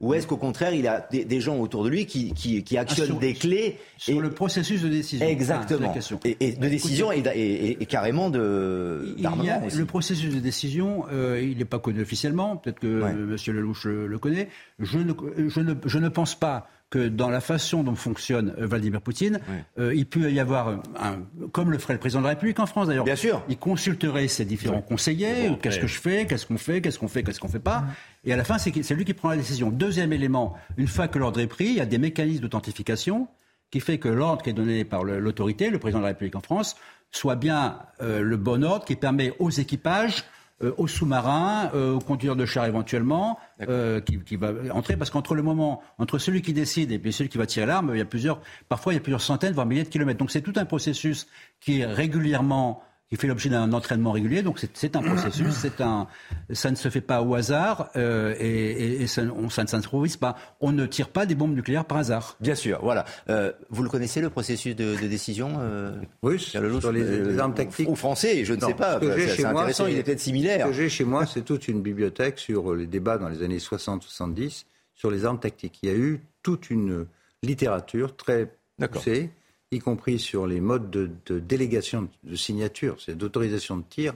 Ou 0.00 0.14
est-ce 0.14 0.28
qu'au 0.28 0.36
contraire, 0.36 0.72
il 0.74 0.86
a 0.86 1.08
des, 1.10 1.40
gens 1.40 1.56
autour 1.58 1.82
de 1.82 1.88
lui 1.88 2.06
qui, 2.06 2.32
qui, 2.32 2.62
qui 2.62 2.78
actionnent 2.78 3.14
ah, 3.16 3.20
des 3.20 3.34
clés 3.34 3.78
Sur 3.96 4.20
le 4.20 4.30
processus 4.30 4.82
de 4.82 4.88
décision. 4.88 5.26
Exactement. 5.26 5.92
et, 6.24 6.52
de 6.52 6.68
décision 6.68 7.10
et, 7.10 7.76
carrément 7.88 8.30
de 8.30 9.16
d'armement 9.18 9.60
Le 9.76 9.84
processus 9.86 10.32
de 10.32 10.38
décision, 10.38 11.04
euh, 11.12 11.42
il 11.42 11.58
n'est 11.58 11.64
pas 11.64 11.80
connu 11.80 12.00
officiellement. 12.00 12.56
Peut-être 12.56 12.78
que 12.78 12.86
M. 12.86 13.36
Lelouch 13.48 13.86
le, 13.86 14.18
connaît. 14.18 14.48
Je 14.78 14.98
ne, 14.98 15.12
je, 15.48 15.60
ne, 15.60 15.74
je 15.84 15.98
ne 15.98 16.08
pense 16.08 16.36
pas 16.36 16.68
que 16.90 17.08
dans 17.08 17.28
la 17.28 17.40
façon 17.40 17.82
dont 17.82 17.94
fonctionne 17.94 18.54
euh, 18.58 18.66
Vladimir 18.66 19.02
Poutine, 19.02 19.40
euh, 19.78 19.94
il 19.94 20.06
peut 20.06 20.32
y 20.32 20.40
avoir, 20.40 20.68
un, 20.98 21.18
comme 21.52 21.70
le 21.70 21.78
ferait 21.78 21.94
le 21.94 22.00
président 22.00 22.20
de 22.20 22.24
la 22.24 22.30
République 22.30 22.58
en 22.60 22.66
France 22.66 22.86
d'ailleurs. 22.86 23.04
Bien 23.04 23.16
sûr. 23.16 23.42
Il 23.48 23.58
consulterait 23.58 24.28
ses 24.28 24.44
différents 24.44 24.80
conseillers. 24.80 25.56
Qu'est-ce 25.60 25.78
que 25.78 25.86
je 25.86 26.00
fais 26.00 26.26
Qu'est-ce 26.26 26.46
qu'on 26.46 26.58
fait 26.58 26.80
Qu'est-ce 26.80 26.98
qu'on 26.98 27.08
fait 27.08 27.22
Qu'est-ce 27.22 27.40
qu'on 27.40 27.48
fait 27.48 27.58
pas 27.58 27.84
Et 28.24 28.32
à 28.32 28.36
la 28.36 28.44
fin, 28.44 28.58
c'est 28.58 28.94
lui 28.94 29.04
qui 29.04 29.14
prend 29.14 29.30
la 29.30 29.36
décision. 29.36 29.70
Deuxième 29.70 30.12
élément, 30.12 30.56
une 30.76 30.88
fois 30.88 31.08
que 31.08 31.18
l'ordre 31.18 31.40
est 31.40 31.46
pris, 31.46 31.66
il 31.66 31.74
y 31.74 31.80
a 31.80 31.86
des 31.86 31.98
mécanismes 31.98 32.42
d'authentification 32.42 33.28
qui 33.70 33.80
fait 33.80 33.98
que 33.98 34.08
l'ordre 34.08 34.42
qui 34.42 34.50
est 34.50 34.54
donné 34.54 34.84
par 34.84 35.04
l'autorité, 35.04 35.68
le 35.68 35.78
président 35.78 35.98
de 35.98 36.04
la 36.04 36.08
République 36.08 36.36
en 36.36 36.40
France, 36.40 36.76
soit 37.10 37.36
bien 37.36 37.78
euh, 38.00 38.22
le 38.22 38.36
bon 38.36 38.64
ordre 38.64 38.84
qui 38.84 38.96
permet 38.96 39.34
aux 39.38 39.50
équipages 39.50 40.24
euh, 40.62 40.72
aux 40.76 40.88
sous-marins, 40.88 41.70
euh, 41.74 41.94
aux 41.94 42.00
conducteurs 42.00 42.34
de 42.34 42.44
chars 42.44 42.66
éventuellement, 42.66 43.38
euh, 43.68 44.00
qui, 44.00 44.18
qui, 44.18 44.34
va 44.34 44.52
entrer, 44.72 44.96
parce 44.96 45.08
qu'entre 45.08 45.36
le 45.36 45.42
moment, 45.42 45.82
entre 45.98 46.18
celui 46.18 46.42
qui 46.42 46.52
décide 46.52 46.90
et 46.90 46.98
puis 46.98 47.12
celui 47.12 47.30
qui 47.30 47.38
va 47.38 47.46
tirer 47.46 47.64
l'arme, 47.64 47.92
il 47.94 47.98
y 47.98 48.00
a 48.00 48.04
plusieurs, 48.04 48.40
parfois 48.68 48.92
il 48.92 48.96
y 48.96 48.98
a 48.98 49.02
plusieurs 49.02 49.20
centaines, 49.20 49.52
voire 49.52 49.66
milliers 49.66 49.84
de 49.84 49.88
kilomètres. 49.88 50.18
Donc 50.18 50.32
c'est 50.32 50.42
tout 50.42 50.54
un 50.56 50.64
processus 50.64 51.28
qui 51.60 51.80
est 51.80 51.86
régulièrement 51.86 52.82
qui 53.08 53.16
fait 53.16 53.26
l'objet 53.26 53.48
d'un 53.48 53.72
entraînement 53.72 54.12
régulier. 54.12 54.42
Donc 54.42 54.60
c'est 54.74 54.96
un 54.96 55.02
processus, 55.02 55.54
c'est 55.54 55.80
un, 55.80 56.06
ça 56.52 56.70
ne 56.70 56.76
se 56.76 56.88
fait 56.88 57.00
pas 57.00 57.22
au 57.22 57.34
hasard 57.34 57.90
euh, 57.96 58.34
et, 58.38 59.02
et, 59.02 59.06
ça, 59.06 59.22
on, 59.22 59.48
ça, 59.48 59.62
ne 59.62 59.68
s'improvise 59.68 60.16
pas. 60.16 60.36
On 60.60 60.72
ne 60.72 60.86
tire 60.86 61.08
pas 61.08 61.26
des 61.26 61.34
bombes 61.34 61.54
nucléaires 61.54 61.84
par 61.84 61.98
hasard. 61.98 62.36
Bien 62.40 62.54
sûr, 62.54 62.80
voilà. 62.82 63.04
Euh, 63.30 63.52
vous 63.70 63.82
le 63.82 63.88
connaissez 63.88 64.20
le 64.20 64.30
processus 64.30 64.76
de, 64.76 65.00
de 65.00 65.06
décision 65.06 65.56
euh, 65.60 65.96
Oui, 66.22 66.38
sur 66.38 66.60
les, 66.92 67.38
armes 67.38 67.54
tactiques. 67.54 67.88
Ou 67.88 67.96
français, 67.96 68.44
je 68.44 68.54
ne 68.54 68.60
sais 68.60 68.74
pas. 68.74 69.00
C'est 69.00 69.44
intéressant, 69.44 69.86
il 69.86 69.96
est 69.96 70.02
peut-être 70.02 70.20
similaire. 70.20 70.66
Ce 70.66 70.70
que 70.70 70.76
j'ai 70.76 70.88
chez 70.88 71.04
moi, 71.04 71.26
c'est 71.32 71.42
toute 71.42 71.68
une 71.68 71.80
bibliothèque 71.80 72.38
sur 72.38 72.74
les 72.74 72.86
débats 72.86 73.18
dans 73.18 73.28
les 73.28 73.42
années 73.42 73.58
60-70 73.58 74.64
sur 74.94 75.10
les 75.10 75.24
armes 75.24 75.38
tactiques. 75.38 75.78
Il 75.82 75.88
y 75.88 75.92
a 75.92 75.96
eu 75.96 76.20
toute 76.42 76.70
une 76.70 77.06
littérature 77.42 78.16
très 78.16 78.52
poussée 78.90 79.30
y 79.70 79.78
compris 79.78 80.18
sur 80.18 80.46
les 80.46 80.60
modes 80.60 80.90
de, 80.90 81.38
délégation 81.38 82.08
de 82.24 82.36
signature, 82.36 82.96
c'est 83.00 83.16
d'autorisation 83.16 83.76
de 83.76 83.84
tir. 83.88 84.14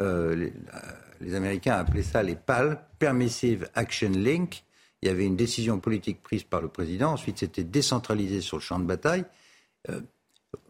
Euh, 0.00 0.50
les, 1.20 1.34
Américains 1.34 1.74
appelaient 1.74 2.02
ça 2.02 2.22
les 2.22 2.34
PAL, 2.34 2.84
Permissive 2.98 3.68
Action 3.74 4.10
Link. 4.10 4.64
Il 5.02 5.08
y 5.08 5.10
avait 5.10 5.26
une 5.26 5.36
décision 5.36 5.80
politique 5.80 6.22
prise 6.22 6.44
par 6.44 6.60
le 6.60 6.68
président. 6.68 7.12
Ensuite, 7.12 7.38
c'était 7.38 7.64
décentralisé 7.64 8.40
sur 8.40 8.58
le 8.58 8.62
champ 8.62 8.78
de 8.78 8.84
bataille. 8.84 9.24
Il 9.88 9.94
euh, 9.94 10.00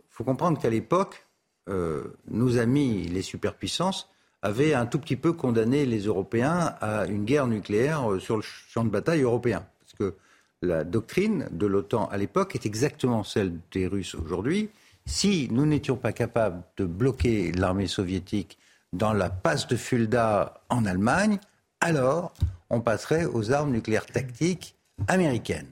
faut 0.09 0.25
comprendre 0.25 0.61
qu'à 0.61 0.71
l'époque, 0.71 1.27
euh, 1.69 2.17
nos 2.29 2.59
amis, 2.59 3.09
les 3.09 3.23
superpuissances, 3.23 4.09
avaient 4.43 4.75
un 4.75 4.87
tout 4.87 4.99
petit 4.99 5.17
peu 5.17 5.33
condamné 5.33 5.87
les 5.87 6.05
Européens 6.05 6.75
à 6.81 7.07
une 7.07 7.25
guerre 7.25 7.47
nucléaire 7.47 8.09
sur 8.21 8.37
le 8.37 8.43
champ 8.43 8.85
de 8.85 8.91
bataille 8.91 9.23
européen. 9.23 9.67
Parce 9.81 9.93
que 9.95 10.17
la 10.63 10.85
doctrine 10.85 11.49
de 11.51 11.67
l'OTAN 11.67 12.07
à 12.07 12.19
l'époque 12.19 12.55
est 12.55 12.67
exactement 12.67 13.25
celle 13.25 13.59
des 13.73 13.87
Russes 13.87 14.15
aujourd'hui. 14.15 14.71
Si 15.07 15.49
nous 15.51 15.67
n'étions 15.67 15.97
pas 15.97 16.13
capables 16.13 16.63
de 16.77 16.85
bloquer 16.85 17.53
l'armée 17.53 17.87
soviétique 17.87 18.59
dans 18.93 19.13
la 19.13 19.31
passe 19.31 19.67
de 19.67 19.77
Fulda 19.77 20.63
en 20.69 20.85
Allemagne, 20.85 21.39
alors 21.81 22.35
on 22.69 22.81
passerait 22.81 23.25
aux 23.25 23.53
armes 23.53 23.73
nucléaires 23.73 24.07
tactiques 24.07 24.75
américaines. 25.09 25.71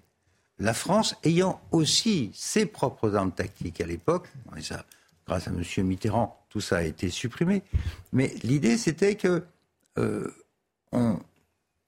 La 0.59 0.75
France 0.75 1.15
ayant 1.23 1.61
aussi 1.71 2.31
ses 2.35 2.67
propres 2.67 3.15
armes 3.15 3.33
tactiques 3.33 3.81
à 3.81 3.87
l'époque, 3.87 4.29
grâce 5.27 5.47
à 5.47 5.51
M. 5.51 5.87
Mitterrand, 5.87 6.45
tout 6.49 6.61
ça 6.61 6.79
a 6.79 6.83
été 6.83 7.11
supprimé. 7.11 7.63
Mais 8.13 8.35
l'idée, 8.43 8.77
c'était 8.77 9.15
que 9.15 9.45
euh, 9.99 10.33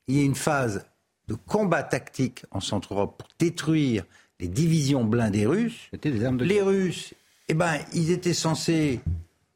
y 0.07 0.21
ait 0.21 0.25
une 0.25 0.35
phase 0.35 0.85
de 1.31 1.37
combat 1.47 1.85
tactique 1.85 2.45
en 2.51 2.59
Centre-Europe 2.59 3.19
pour 3.19 3.29
détruire 3.39 4.05
les 4.41 4.49
divisions 4.49 5.05
blindées 5.05 5.47
russes. 5.47 5.89
Les 6.03 6.61
Russes, 6.61 7.15
eh 7.49 7.55
ben, 7.55 7.79
ils 7.95 8.11
étaient 8.11 8.35
censés 8.35 9.01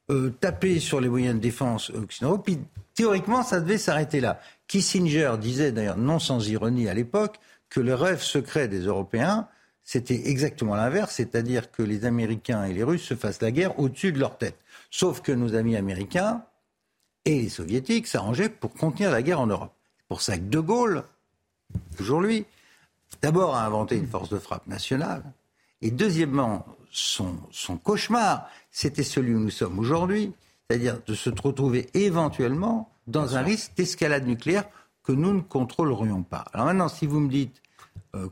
euh, 0.08 0.30
taper 0.40 0.78
sur 0.78 1.00
les 1.00 1.08
moyens 1.08 1.34
de 1.34 1.40
défense 1.40 1.90
occidentaux. 1.90 2.38
Puis 2.38 2.60
théoriquement, 2.94 3.42
ça 3.42 3.60
devait 3.60 3.78
s'arrêter 3.78 4.20
là. 4.20 4.40
Kissinger 4.68 5.32
disait 5.40 5.72
d'ailleurs, 5.72 5.96
non 5.96 6.20
sans 6.20 6.48
ironie 6.48 6.88
à 6.88 6.94
l'époque, 6.94 7.40
que 7.70 7.80
le 7.80 7.94
rêve 7.94 8.22
secret 8.22 8.68
des 8.68 8.82
Européens, 8.82 9.48
c'était 9.82 10.28
exactement 10.28 10.76
l'inverse, 10.76 11.16
c'est-à-dire 11.16 11.72
que 11.72 11.82
les 11.82 12.04
Américains 12.04 12.64
et 12.64 12.72
les 12.72 12.84
Russes 12.84 13.02
se 13.02 13.14
fassent 13.16 13.42
la 13.42 13.50
guerre 13.50 13.80
au-dessus 13.80 14.12
de 14.12 14.20
leur 14.20 14.38
tête. 14.38 14.58
Sauf 14.92 15.22
que 15.22 15.32
nos 15.32 15.56
amis 15.56 15.74
américains 15.74 16.44
et 17.24 17.42
les 17.42 17.48
soviétiques 17.48 18.06
s'arrangeaient 18.06 18.48
pour 18.48 18.72
contenir 18.74 19.10
la 19.10 19.22
guerre 19.22 19.40
en 19.40 19.48
Europe. 19.48 19.72
C'est 19.98 20.06
pour 20.06 20.22
ça 20.22 20.36
que 20.36 20.42
De 20.42 20.60
Gaulle, 20.60 21.02
toujours 21.96 22.20
lui, 22.20 22.46
d'abord 23.22 23.54
a 23.54 23.64
inventé 23.64 23.96
une 23.96 24.06
force 24.06 24.28
de 24.28 24.38
frappe 24.38 24.66
nationale, 24.66 25.22
et 25.82 25.90
deuxièmement, 25.90 26.66
son, 26.90 27.36
son 27.50 27.76
cauchemar, 27.76 28.48
c'était 28.70 29.02
celui 29.02 29.34
où 29.34 29.40
nous 29.40 29.50
sommes 29.50 29.78
aujourd'hui, 29.78 30.32
c'est-à-dire 30.68 30.98
de 31.06 31.14
se 31.14 31.30
retrouver 31.30 31.88
éventuellement 31.94 32.90
dans 33.06 33.36
un 33.36 33.42
risque 33.42 33.72
d'escalade 33.76 34.26
nucléaire 34.26 34.64
que 35.02 35.12
nous 35.12 35.34
ne 35.34 35.40
contrôlerions 35.40 36.22
pas. 36.22 36.46
Alors 36.52 36.66
maintenant, 36.66 36.88
si 36.88 37.06
vous 37.06 37.20
me 37.20 37.28
dites 37.28 37.60
euh, 38.14 38.28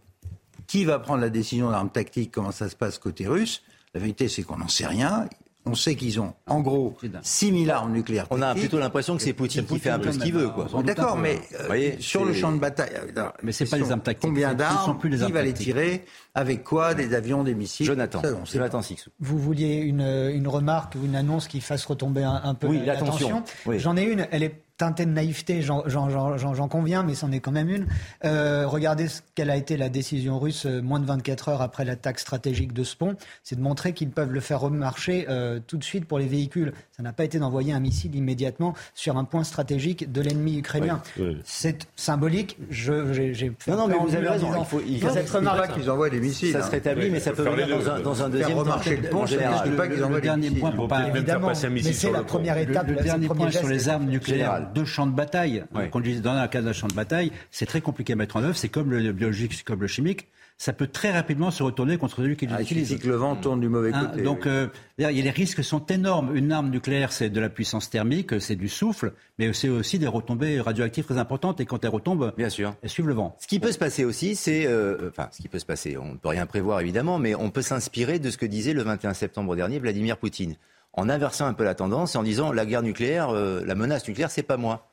qui 0.67 0.85
va 0.85 0.99
prendre 0.99 1.21
la 1.21 1.29
décision 1.29 1.71
d'armes 1.71 1.91
tactiques, 1.91 2.33
comment 2.33 2.53
ça 2.53 2.69
se 2.71 2.77
passe 2.77 2.99
côté 2.99 3.29
russe, 3.29 3.63
la 3.95 4.01
vérité 4.01 4.29
c'est 4.29 4.43
qu'on 4.43 4.57
n'en 4.57 4.69
sait 4.69 4.87
rien. 4.87 5.29
On 5.65 5.75
sait 5.75 5.95
qu'ils 5.95 6.21
ont, 6.21 6.35
en 6.49 6.61
gros, 6.61 6.97
6000 7.23 7.71
armes 7.71 7.93
nucléaires. 7.93 8.27
On 8.31 8.43
a 8.43 8.55
plutôt 8.55 8.79
l'impression 8.79 9.17
que 9.17 9.23
c'est 9.23 9.33
Poutine, 9.33 9.65
qui 9.65 9.79
fait 9.79 9.91
un 9.91 9.99
peu 9.99 10.11
ce 10.11 10.19
qu'il 10.19 10.33
veut. 10.33 10.51
D'accord, 10.85 11.17
mais 11.17 11.41
euh, 11.71 11.93
sur 12.01 12.25
le 12.25 12.33
champ 12.33 12.53
de 12.53 12.59
bataille, 12.59 12.91
euh, 13.17 13.29
mais 13.43 13.53
c'est 13.53 13.67
pas 13.67 13.79
les 13.79 13.91
armes 13.91 14.01
tactiques. 14.01 14.29
Combien 14.29 14.55
d'armes 14.55 14.99
Qui 14.99 15.33
va 15.33 15.43
les 15.43 15.53
tirer 15.53 16.05
Avec 16.35 16.65
quoi 16.65 16.95
Des 16.95 17.15
avions, 17.15 17.45
des 17.45 17.55
missiles 17.55 17.87
Jonathan. 17.87 18.23
Jonathan 18.45 18.83
Sixou. 18.83 19.11
Vous 19.21 19.39
vouliez 19.39 19.77
une, 19.77 20.01
une 20.01 20.49
remarque 20.49 20.95
ou 20.97 21.05
une 21.05 21.15
annonce 21.17 21.47
qui 21.49 21.61
fasse 21.61 21.85
retomber 21.85 22.25
un, 22.25 22.55
peu 22.55 22.67
oui, 22.67 22.81
l'attention. 22.85 23.45
J'en 23.77 23.97
ai 23.97 24.03
une. 24.03 24.27
Elle 24.31 24.43
est 24.43 24.63
teintée 24.83 25.07
de 25.07 25.13
naïveté, 25.13 25.63
j'en 25.63 26.69
conviens, 26.69 27.05
mais 27.05 27.15
c'en 27.15 27.31
est 27.31 27.39
quand 27.39 27.53
même 27.53 27.71
une. 27.71 27.87
Euh, 28.25 28.67
regardez 28.67 29.07
ce 29.07 29.21
qu'elle 29.37 29.49
a 29.49 29.57
été 29.57 29.77
la 29.77 29.89
décision 29.89 30.41
russe 30.41 30.67
euh, 30.67 30.83
moins 30.83 30.99
de 30.99 31.07
24 31.07 31.51
heures 31.51 31.63
après 31.63 31.85
l'attaque 31.85 32.19
stratégique 32.19 32.73
de 32.73 32.83
ce 32.83 32.97
pont. 32.97 33.15
C'est 33.45 33.55
de 33.55 33.61
montrer 33.61 33.93
qu'ils 33.93 34.11
peuvent 34.11 34.33
le 34.33 34.41
faire 34.41 34.59
remarcher 34.59 35.27
euh, 35.29 35.61
tout 35.65 35.77
de 35.77 35.85
suite 35.85 36.05
pour 36.05 36.19
les 36.19 36.27
véhicules. 36.27 36.73
Ça 36.97 37.05
n'a 37.05 37.13
pas 37.13 37.23
été 37.23 37.39
d'envoyer 37.39 37.73
un 37.73 37.79
missile 37.79 38.17
immédiatement 38.17 38.75
sur 38.93 39.17
un 39.17 39.23
point 39.23 39.45
stratégique 39.45 40.11
de 40.11 40.21
l'ennemi 40.21 40.59
ukrainien. 40.59 41.01
C'est 41.45 41.87
symbolique. 41.95 42.59
Je, 42.69 43.13
j'ai 43.13 43.53
non, 43.69 43.77
non, 43.77 43.87
mais 43.87 43.95
vous 44.01 44.17
avez 44.17 44.29
raison. 44.29 44.49
Il 44.59 44.65
faut, 44.65 44.83
il 44.85 45.01
faut 45.01 45.11
cette 45.11 45.31
remarque 45.31 45.75
qu'ils 45.75 45.89
envoient 45.93 46.11
des 46.11 46.19
missiles. 46.19 46.53
Ça 46.53 46.63
se 46.63 46.73
rétablit, 46.73 47.09
mais 47.09 47.21
ça 47.21 47.31
peut 47.31 47.49
venir 47.49 47.69
dans 47.69 47.89
un, 47.89 48.01
dans 48.01 48.23
un 48.25 48.29
deuxième 48.29 48.59
remarcher 48.59 48.97
le 48.97 49.09
pont. 49.09 49.27
Je 49.27 49.37
pas 49.77 49.87
qu'ils 49.87 50.03
envoient 50.03 50.17
le 50.17 50.23
dernier 50.23 50.51
point, 50.51 50.73
pas 50.89 51.07
évidemment, 51.07 51.53
mais 51.71 51.83
c'est 51.93 52.11
la 52.11 52.25
première 52.25 52.59
étape. 52.59 52.89
Le 52.89 52.97
dernier 52.97 53.29
point 53.29 53.51
sur 53.53 53.69
les 53.69 53.89
armes 53.89 54.07
nucléaires 54.07 54.72
deux 54.73 54.85
champs 54.85 55.07
de 55.07 55.15
bataille. 55.15 55.65
Quand 55.91 56.01
je 56.01 56.11
dis 56.11 56.21
dans 56.21 56.33
un 56.33 56.49
cas 56.49 56.63
d'un 56.63 56.73
champ 56.73 56.89
de 56.89 56.95
bataille, 56.95 57.33
c'est 57.51 57.67
très 57.67 57.81
compliqué 57.81 58.13
à 58.13 58.17
mettre 58.17 58.37
en 58.37 58.43
œuvre. 58.43 58.57
C'est 58.57 58.69
comme 58.69 58.91
le 58.91 59.13
biologique, 59.13 59.55
c'est 59.55 59.65
comme 59.65 59.81
le 59.81 59.87
chimique. 59.87 60.29
Ça 60.59 60.73
peut 60.73 60.87
très 60.87 61.11
rapidement 61.11 61.51
se 61.51 61.63
retourner 61.65 61.99
contre 61.99 62.19
celui 62.19 62.37
qui 62.37 62.47
ah, 62.49 62.59
l'utilise. 62.59 62.93
Il 62.93 63.01
que 63.01 63.09
le 63.09 63.17
vent 63.17 63.35
tourne 63.35 63.61
du 63.61 63.69
mauvais 63.69 63.91
hein, 63.93 64.07
côté. 64.07 64.23
donc, 64.23 64.47
euh, 64.47 64.69
les 64.97 65.31
risques 65.31 65.65
sont 65.65 65.85
énormes. 65.87 66.37
Une 66.37 66.53
arme 66.53 66.71
nucléaire, 66.71 67.11
c'est 67.11 67.31
de 67.31 67.41
la 67.41 67.49
puissance 67.49 67.91
thermique, 67.91 68.41
c'est 68.41 68.55
du 68.55 68.69
souffle, 68.69 69.13
mais 69.41 69.53
c'est 69.55 69.69
aussi 69.69 69.99
des 69.99 70.07
retombées 70.07 70.61
radioactives 70.61 71.05
très 71.05 71.19
importantes. 71.19 71.61
Et 71.61 71.67
quand 71.67 71.85
elles 71.85 71.91
retombent, 71.91 72.33
bien 72.37 72.49
sûr, 72.49 72.77
elles 72.83 72.91
suivent 72.91 73.09
le 73.09 73.15
vent. 73.15 73.37
Ce 73.41 73.49
qui 73.49 73.59
peut 73.59 73.73
se 73.73 73.79
passer 73.79 74.05
aussi, 74.05 74.37
c'est, 74.37 74.67
euh, 74.67 75.11
enfin, 75.11 75.29
ce 75.33 75.43
qui 75.43 75.49
peut 75.49 75.59
se 75.59 75.67
passer, 75.67 75.97
on 75.97 76.13
ne 76.13 76.17
peut 76.17 76.29
rien 76.29 76.47
prévoir 76.47 76.81
évidemment, 76.81 77.19
mais 77.19 77.35
on 77.35 77.51
peut 77.51 77.63
s'inspirer 77.63 78.21
de 78.21 78.31
ce 78.31 78.39
que 78.39 78.47
disait 78.47 78.73
le 78.73 78.83
21 78.83 79.15
septembre 79.15 79.57
dernier 79.57 79.81
Vladimir 79.81 80.17
Poutine, 80.17 80.55
en 80.95 81.09
inversant 81.09 81.47
un 81.47 81.55
peu 81.55 81.65
la 81.65 81.75
tendance 81.75 82.15
et 82.15 82.19
en 82.19 82.23
disant 82.23 82.53
la 82.53 82.67
guerre 82.67 82.83
nucléaire, 82.83 83.31
euh, 83.31 83.63
la 83.65 83.75
menace 83.75 84.07
nucléaire, 84.07 84.31
c'est 84.31 84.43
pas 84.43 84.57
moi 84.57 84.89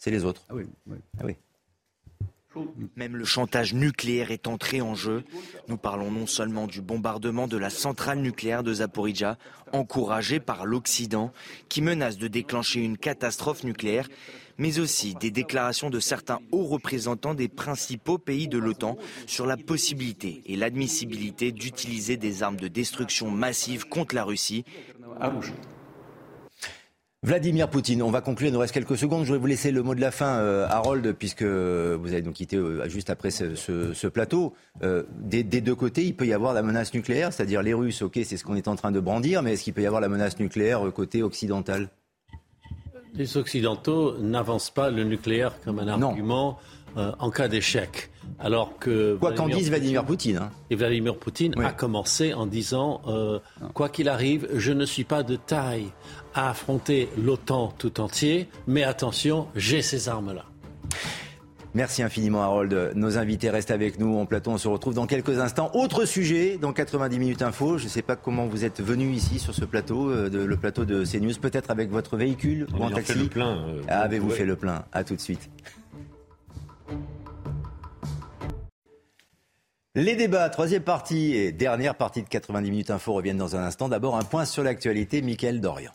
c'est 0.00 0.10
les 0.10 0.24
autres. 0.24 0.42
Ah 0.48 0.54
oui, 0.54 0.64
Ah 1.18 1.24
oui. 1.24 1.36
Même 2.96 3.16
le 3.16 3.24
chantage 3.24 3.74
nucléaire 3.74 4.30
est 4.30 4.48
entré 4.48 4.80
en 4.80 4.94
jeu. 4.94 5.24
Nous 5.68 5.76
parlons 5.76 6.10
non 6.10 6.26
seulement 6.26 6.66
du 6.66 6.80
bombardement 6.80 7.46
de 7.46 7.56
la 7.56 7.70
centrale 7.70 8.18
nucléaire 8.18 8.64
de 8.64 8.74
Zaporizhia, 8.74 9.38
encouragé 9.72 10.40
par 10.40 10.66
l'Occident, 10.66 11.32
qui 11.68 11.80
menace 11.80 12.18
de 12.18 12.26
déclencher 12.26 12.80
une 12.80 12.98
catastrophe 12.98 13.62
nucléaire, 13.62 14.08
mais 14.58 14.80
aussi 14.80 15.14
des 15.14 15.30
déclarations 15.30 15.90
de 15.90 16.00
certains 16.00 16.40
hauts 16.50 16.66
représentants 16.66 17.34
des 17.34 17.48
principaux 17.48 18.18
pays 18.18 18.48
de 18.48 18.58
l'OTAN 18.58 18.98
sur 19.26 19.46
la 19.46 19.56
possibilité 19.56 20.42
et 20.46 20.56
l'admissibilité 20.56 21.52
d'utiliser 21.52 22.16
des 22.16 22.42
armes 22.42 22.58
de 22.58 22.68
destruction 22.68 23.30
massive 23.30 23.86
contre 23.88 24.14
la 24.14 24.24
Russie. 24.24 24.64
Vladimir 27.22 27.68
Poutine, 27.68 28.02
on 28.02 28.10
va 28.10 28.22
conclure, 28.22 28.48
il 28.48 28.52
nous 28.54 28.60
reste 28.60 28.72
quelques 28.72 28.96
secondes. 28.96 29.26
Je 29.26 29.32
vais 29.34 29.38
vous 29.38 29.46
laisser 29.46 29.72
le 29.72 29.82
mot 29.82 29.94
de 29.94 30.00
la 30.00 30.10
fin, 30.10 30.38
euh, 30.38 30.66
Harold, 30.66 31.12
puisque 31.12 31.42
vous 31.42 32.12
avez 32.12 32.22
donc 32.22 32.32
quitté 32.32 32.56
euh, 32.56 32.88
juste 32.88 33.10
après 33.10 33.30
ce, 33.30 34.06
plateau. 34.06 34.54
Euh, 34.82 35.02
des, 35.18 35.42
deux 35.42 35.74
côtés, 35.74 36.06
il 36.06 36.16
peut 36.16 36.26
y 36.26 36.32
avoir 36.32 36.54
la 36.54 36.62
menace 36.62 36.94
nucléaire, 36.94 37.30
c'est-à-dire 37.30 37.60
les 37.60 37.74
Russes, 37.74 38.00
ok, 38.00 38.18
c'est 38.24 38.38
ce 38.38 38.44
qu'on 38.44 38.56
est 38.56 38.68
en 38.68 38.74
train 38.76 38.90
de 38.90 39.00
brandir, 39.00 39.42
mais 39.42 39.52
est-ce 39.52 39.64
qu'il 39.64 39.74
peut 39.74 39.82
y 39.82 39.86
avoir 39.86 40.00
la 40.00 40.08
menace 40.08 40.38
nucléaire 40.38 40.80
côté 40.94 41.22
occidental? 41.22 41.90
Les 43.12 43.36
Occidentaux 43.36 44.16
n'avancent 44.16 44.70
pas 44.70 44.88
le 44.90 45.04
nucléaire 45.04 45.60
comme 45.62 45.78
un 45.78 45.88
argument 45.88 46.58
en 46.96 47.30
cas 47.30 47.48
d'échec. 47.48 48.10
Alors 48.38 48.78
que 48.78 49.16
quoi 49.16 49.32
qu'en 49.32 49.48
dise 49.48 49.68
Vladimir 49.68 50.04
Poutine. 50.04 50.38
Hein. 50.38 50.50
Et 50.70 50.76
Vladimir 50.76 51.16
Poutine 51.16 51.54
a 51.62 51.72
commencé 51.72 52.32
en 52.32 52.46
disant 52.46 53.02
quoi 53.74 53.88
qu'il 53.88 54.08
arrive, 54.08 54.48
je 54.54 54.72
ne 54.72 54.84
suis 54.84 55.04
pas 55.04 55.22
de 55.22 55.36
taille 55.36 55.88
à 56.34 56.50
affronter 56.50 57.08
l'OTAN 57.18 57.72
tout 57.78 58.00
entier, 58.00 58.48
mais 58.66 58.84
attention, 58.84 59.48
j'ai 59.56 59.82
ces 59.82 60.08
armes-là. 60.08 60.44
Merci 61.72 62.02
infiniment 62.02 62.42
Harold. 62.42 62.92
Nos 62.96 63.16
invités 63.16 63.48
restent 63.48 63.70
avec 63.70 64.00
nous 64.00 64.18
en 64.18 64.26
plateau. 64.26 64.50
On 64.50 64.58
se 64.58 64.66
retrouve 64.66 64.94
dans 64.94 65.06
quelques 65.06 65.38
instants. 65.38 65.70
Autre 65.74 66.04
sujet 66.04 66.58
dans 66.60 66.72
90 66.72 67.18
minutes 67.18 67.42
info. 67.42 67.78
Je 67.78 67.84
ne 67.84 67.88
sais 67.88 68.02
pas 68.02 68.16
comment 68.16 68.46
vous 68.46 68.64
êtes 68.64 68.82
venu 68.82 69.12
ici 69.12 69.38
sur 69.38 69.54
ce 69.54 69.64
plateau, 69.64 70.10
euh, 70.10 70.28
le 70.28 70.56
plateau 70.56 70.84
de 70.84 71.04
CNews, 71.04 71.34
peut-être 71.40 71.70
avec 71.70 71.90
votre 71.90 72.16
véhicule 72.16 72.66
ou 72.76 72.82
en 72.82 72.90
taxi. 72.90 73.12
Fait 73.12 73.18
le 73.20 73.26
plein. 73.26 73.68
Euh, 73.68 73.82
Avez-vous 73.86 74.30
fait 74.30 74.44
le 74.44 74.56
plein? 74.56 74.84
À 74.92 75.04
tout 75.04 75.14
de 75.14 75.20
suite. 75.20 75.48
Les 79.96 80.14
débats, 80.14 80.48
troisième 80.50 80.84
partie 80.84 81.34
et 81.34 81.50
dernière 81.50 81.96
partie 81.96 82.22
de 82.22 82.28
90 82.28 82.70
minutes 82.70 82.90
info 82.92 83.12
reviennent 83.12 83.38
dans 83.38 83.56
un 83.56 83.64
instant. 83.64 83.88
D'abord 83.88 84.14
un 84.14 84.22
point 84.22 84.44
sur 84.44 84.62
l'actualité, 84.62 85.20
Mickaël 85.20 85.60
Dorian. 85.60 85.90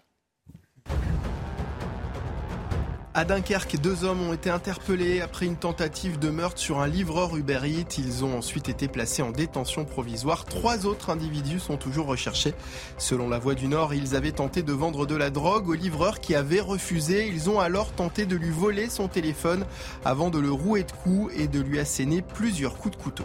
À 3.13 3.23
Dunkerque, 3.23 3.79
deux 3.79 4.03
hommes 4.03 4.21
ont 4.27 4.33
été 4.33 4.49
interpellés 4.49 5.21
après 5.21 5.45
une 5.45 5.55
tentative 5.55 6.19
de 6.19 6.29
meurtre 6.29 6.59
sur 6.59 6.81
un 6.81 6.87
livreur 6.87 7.37
Uber 7.37 7.61
Eats. 7.63 7.97
Ils 7.97 8.25
ont 8.25 8.37
ensuite 8.37 8.67
été 8.67 8.89
placés 8.89 9.21
en 9.21 9.31
détention 9.31 9.85
provisoire. 9.85 10.43
Trois 10.43 10.85
autres 10.85 11.09
individus 11.09 11.61
sont 11.61 11.77
toujours 11.77 12.07
recherchés. 12.07 12.53
Selon 12.97 13.29
la 13.29 13.39
Voix 13.39 13.55
du 13.55 13.69
Nord, 13.69 13.93
ils 13.93 14.17
avaient 14.17 14.33
tenté 14.33 14.61
de 14.61 14.73
vendre 14.73 15.05
de 15.05 15.15
la 15.15 15.29
drogue 15.29 15.69
au 15.69 15.73
livreur 15.73 16.19
qui 16.19 16.35
avait 16.35 16.59
refusé. 16.59 17.29
Ils 17.29 17.49
ont 17.49 17.61
alors 17.61 17.93
tenté 17.93 18.25
de 18.25 18.35
lui 18.35 18.51
voler 18.51 18.89
son 18.89 19.07
téléphone 19.07 19.65
avant 20.03 20.29
de 20.29 20.39
le 20.39 20.51
rouer 20.51 20.83
de 20.83 20.91
coups 20.91 21.33
et 21.37 21.47
de 21.47 21.61
lui 21.61 21.79
asséner 21.79 22.21
plusieurs 22.21 22.77
coups 22.77 22.97
de 22.97 23.01
couteau. 23.01 23.23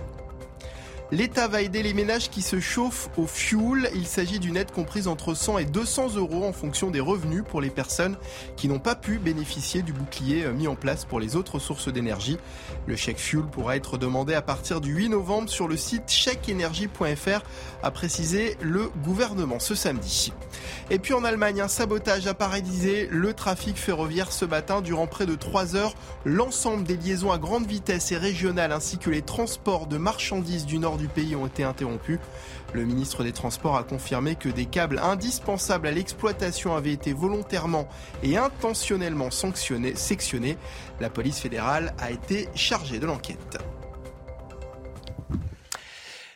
L'État 1.13 1.49
va 1.49 1.61
aider 1.61 1.83
les 1.83 1.93
ménages 1.93 2.31
qui 2.31 2.41
se 2.41 2.61
chauffent 2.61 3.09
au 3.17 3.27
fioul. 3.27 3.91
Il 3.97 4.07
s'agit 4.07 4.39
d'une 4.39 4.57
aide 4.57 4.71
comprise 4.71 5.09
entre 5.09 5.35
100 5.35 5.59
et 5.59 5.65
200 5.65 6.15
euros 6.15 6.45
en 6.45 6.53
fonction 6.53 6.89
des 6.89 7.01
revenus 7.01 7.43
pour 7.49 7.61
les 7.61 7.71
personnes 7.71 8.17
qui 8.57 8.69
n'ont 8.69 8.79
pas 8.79 8.95
pu 8.95 9.19
bénéficier 9.19 9.83
du 9.83 9.93
bouclier 9.93 10.45
euh, 10.45 10.53
mis 10.53 10.69
en 10.69 10.77
place 10.77 11.05
pour 11.05 11.19
les 11.19 11.35
autres 11.35 11.59
sources 11.59 11.89
d'énergie. 11.89 12.39
Le 12.87 12.95
chèque 12.95 13.19
fuel 13.19 13.43
pourra 13.43 13.75
être 13.75 13.99
demandé 13.99 14.35
à 14.35 14.43
partir 14.43 14.81
du 14.81 14.95
8 14.95 15.09
novembre 15.09 15.51
sur 15.51 15.67
le 15.67 15.77
site 15.77 16.09
chèqueénergie.fr, 16.09 17.43
a 17.83 17.91
précisé 17.91 18.57
le 18.61 18.89
gouvernement 19.03 19.59
ce 19.59 19.75
samedi. 19.75 20.33
Et 20.91 21.01
puis 21.01 21.15
en 21.15 21.25
Allemagne, 21.25 21.61
un 21.61 21.69
sabotage 21.69 22.29
a 22.29 22.35
paralysé 22.35 23.09
le 23.11 23.35
trafic 23.35 23.77
ferroviaire 23.77 24.31
ce 24.31 24.45
matin 24.45 24.81
durant 24.81 25.09
près 25.09 25.27
de 25.27 25.35
3 25.35 25.75
heures. 25.75 25.95
L'ensemble 26.25 26.85
des 26.85 26.97
liaisons 26.97 27.33
à 27.33 27.39
grande 27.39 27.67
vitesse 27.67 28.13
et 28.13 28.17
régionales 28.17 28.71
ainsi 28.71 28.99
que 28.99 29.11
les 29.11 29.23
transports 29.23 29.89
de 29.89 29.97
marchandises 29.97 30.67
du 30.67 30.79
nord 30.79 30.99
du 31.01 31.09
pays 31.09 31.34
ont 31.34 31.46
été 31.46 31.64
interrompus. 31.64 32.18
Le 32.72 32.84
ministre 32.84 33.24
des 33.24 33.32
Transports 33.32 33.76
a 33.76 33.82
confirmé 33.82 34.36
que 34.36 34.48
des 34.48 34.66
câbles 34.66 34.98
indispensables 34.98 35.88
à 35.88 35.90
l'exploitation 35.90 36.76
avaient 36.76 36.92
été 36.92 37.12
volontairement 37.12 37.88
et 38.22 38.36
intentionnellement 38.36 39.30
sanctionnés, 39.30 39.96
sectionnés. 39.96 40.57
La 41.01 41.11
police 41.11 41.40
fédérale 41.40 41.94
a 41.98 42.11
été 42.11 42.48
chargée 42.55 43.01
de 43.01 43.07
l'enquête. 43.07 43.59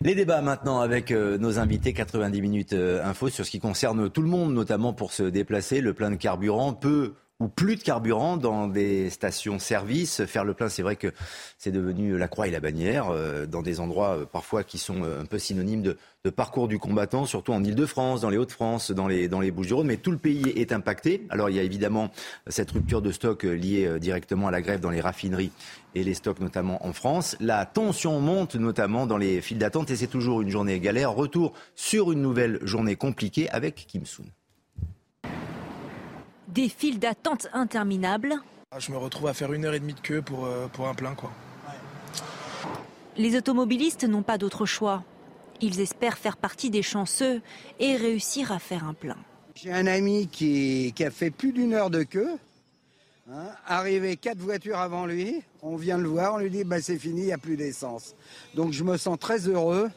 Les 0.00 0.14
débats 0.14 0.42
maintenant 0.42 0.80
avec 0.80 1.10
euh, 1.10 1.38
nos 1.38 1.58
invités 1.58 1.94
90 1.94 2.42
minutes 2.42 2.72
euh, 2.74 3.02
info 3.02 3.30
sur 3.30 3.46
ce 3.46 3.50
qui 3.50 3.58
concerne 3.58 4.10
tout 4.10 4.20
le 4.20 4.28
monde, 4.28 4.52
notamment 4.52 4.92
pour 4.92 5.12
se 5.14 5.22
déplacer. 5.22 5.80
Le 5.80 5.94
plein 5.94 6.10
de 6.10 6.16
carburant 6.16 6.74
peut 6.74 7.14
ou 7.41 7.49
plus 7.49 7.76
de 7.76 7.82
carburant 7.82 8.37
dans 8.37 8.68
des 8.68 9.11
stations-service. 9.11 10.24
Faire 10.24 10.45
le 10.45 10.55
plein, 10.55 10.68
c'est 10.68 10.82
vrai 10.82 10.97
que 10.97 11.12
c'est 11.59 11.72
devenu 11.72 12.16
la 12.16 12.28
croix 12.28 12.47
et 12.47 12.51
la 12.51 12.61
bannière 12.61 13.09
euh, 13.11 13.47
dans 13.47 13.62
des 13.62 13.80
endroits 13.80 14.18
euh, 14.18 14.24
parfois 14.24 14.62
qui 14.62 14.78
sont 14.78 15.03
euh, 15.03 15.22
un 15.22 15.24
peu 15.24 15.39
synonymes 15.39 15.82
de, 15.82 15.97
parcours 16.30 16.68
du 16.68 16.78
combattant, 16.78 17.26
surtout 17.26 17.53
en 17.53 17.62
Ile-de-France, 17.62 18.22
dans 18.22 18.30
les 18.30 18.39
Hauts-de-France, 18.39 18.93
dans 18.93 19.09
les, 19.09 19.28
dans 19.28 19.41
les 19.41 19.51
Bouches-du-Rhône. 19.51 19.89
Mais 19.89 19.99
tout 19.99 20.11
le 20.11 20.16
pays 20.16 20.49
est 20.57 20.72
impacté. 20.72 21.26
Alors 21.28 21.51
il 21.51 21.57
y 21.57 21.59
a 21.59 21.62
évidemment 21.62 22.11
cette 22.47 22.70
rupture 22.70 23.03
de 23.03 23.12
stock 23.12 23.43
liée 23.43 23.99
directement 24.01 24.49
à 24.49 24.51
la 24.51 24.62
grève 24.62 24.80
dans 24.80 24.89
les 24.89 25.03
raffineries 25.03 25.51
et 25.95 26.03
les 26.03 26.14
stocks 26.14 26.41
notamment 26.41 26.87
en 26.87 26.95
France. 26.95 27.37
La 27.41 27.66
tension 27.66 28.20
monte 28.20 28.55
notamment 28.55 29.07
dans 29.07 29.18
les 29.18 29.43
files 29.43 29.59
d'attente 29.59 29.91
et 29.91 29.97
c'est 29.97 30.07
toujours 30.07 30.41
une 30.41 30.49
journée 30.49 30.80
galère. 30.80 31.12
Retour 31.12 31.53
sur 31.74 32.11
une 32.11 32.22
nouvelle 32.22 32.59
journée 32.62 32.97
compliquée 32.97 33.51
avec 33.51 33.87
Kim 33.87 34.07
Soon. 34.07 34.24
Des 36.55 36.68
files 36.68 37.00
d'attente 37.00 37.48
interminables. 37.52 38.36
Ah, 38.70 38.78
je 38.78 38.92
me 38.92 38.96
retrouve 38.96 39.26
à 39.26 39.34
faire 39.34 39.52
une 39.52 39.64
heure 39.64 39.74
et 39.74 39.80
demie 39.80 39.94
de 39.94 40.00
queue 40.00 40.22
pour, 40.22 40.44
euh, 40.44 40.68
pour 40.68 40.86
un 40.86 40.94
plein. 40.94 41.16
Quoi. 41.16 41.32
Les 43.16 43.36
automobilistes 43.36 44.05
n'ont 44.05 44.22
pas 44.22 44.38
d'autre 44.38 44.64
choix. 44.64 45.02
Ils 45.61 45.80
espèrent 45.80 46.16
faire 46.16 46.36
partie 46.36 46.70
des 46.70 46.82
chanceux 46.82 47.42
et 47.80 47.96
réussir 47.96 48.52
à 48.52 48.61
faire 48.61 48.84
un 48.84 48.94
plein. 48.94 49.16
J'ai 49.57 49.72
un 49.72 49.88
ami 49.88 50.28
qui, 50.28 50.94
a 51.00 51.11
fait 51.11 51.32
plus 51.32 51.52
d'une 51.52 51.74
heure 51.74 51.90
de 51.90 52.05
queue. 52.05 52.36
Hein, 53.28 53.48
arrivé 53.66 54.16
quatre 54.16 54.38
voitures 54.38 54.78
avant 54.78 55.07
lui, 55.07 55.42
on 55.62 55.76
vient 55.76 55.98
le 55.98 56.09
voir, 56.09 56.34
on 56.34 56.38
lui 56.38 56.50
dit 56.50 56.62
bah, 56.62 56.80
c'est 56.80 56.98
fini, 56.98 57.22
il 57.22 57.26
n'y 57.26 57.32
a 57.32 57.38
plus 57.38 57.57
d'essence. 57.57 58.14
Donc 58.55 58.72
je 58.72 58.84
me 58.84 58.96
sens 58.96 59.18
très 59.18 59.48
heureux 59.48 59.90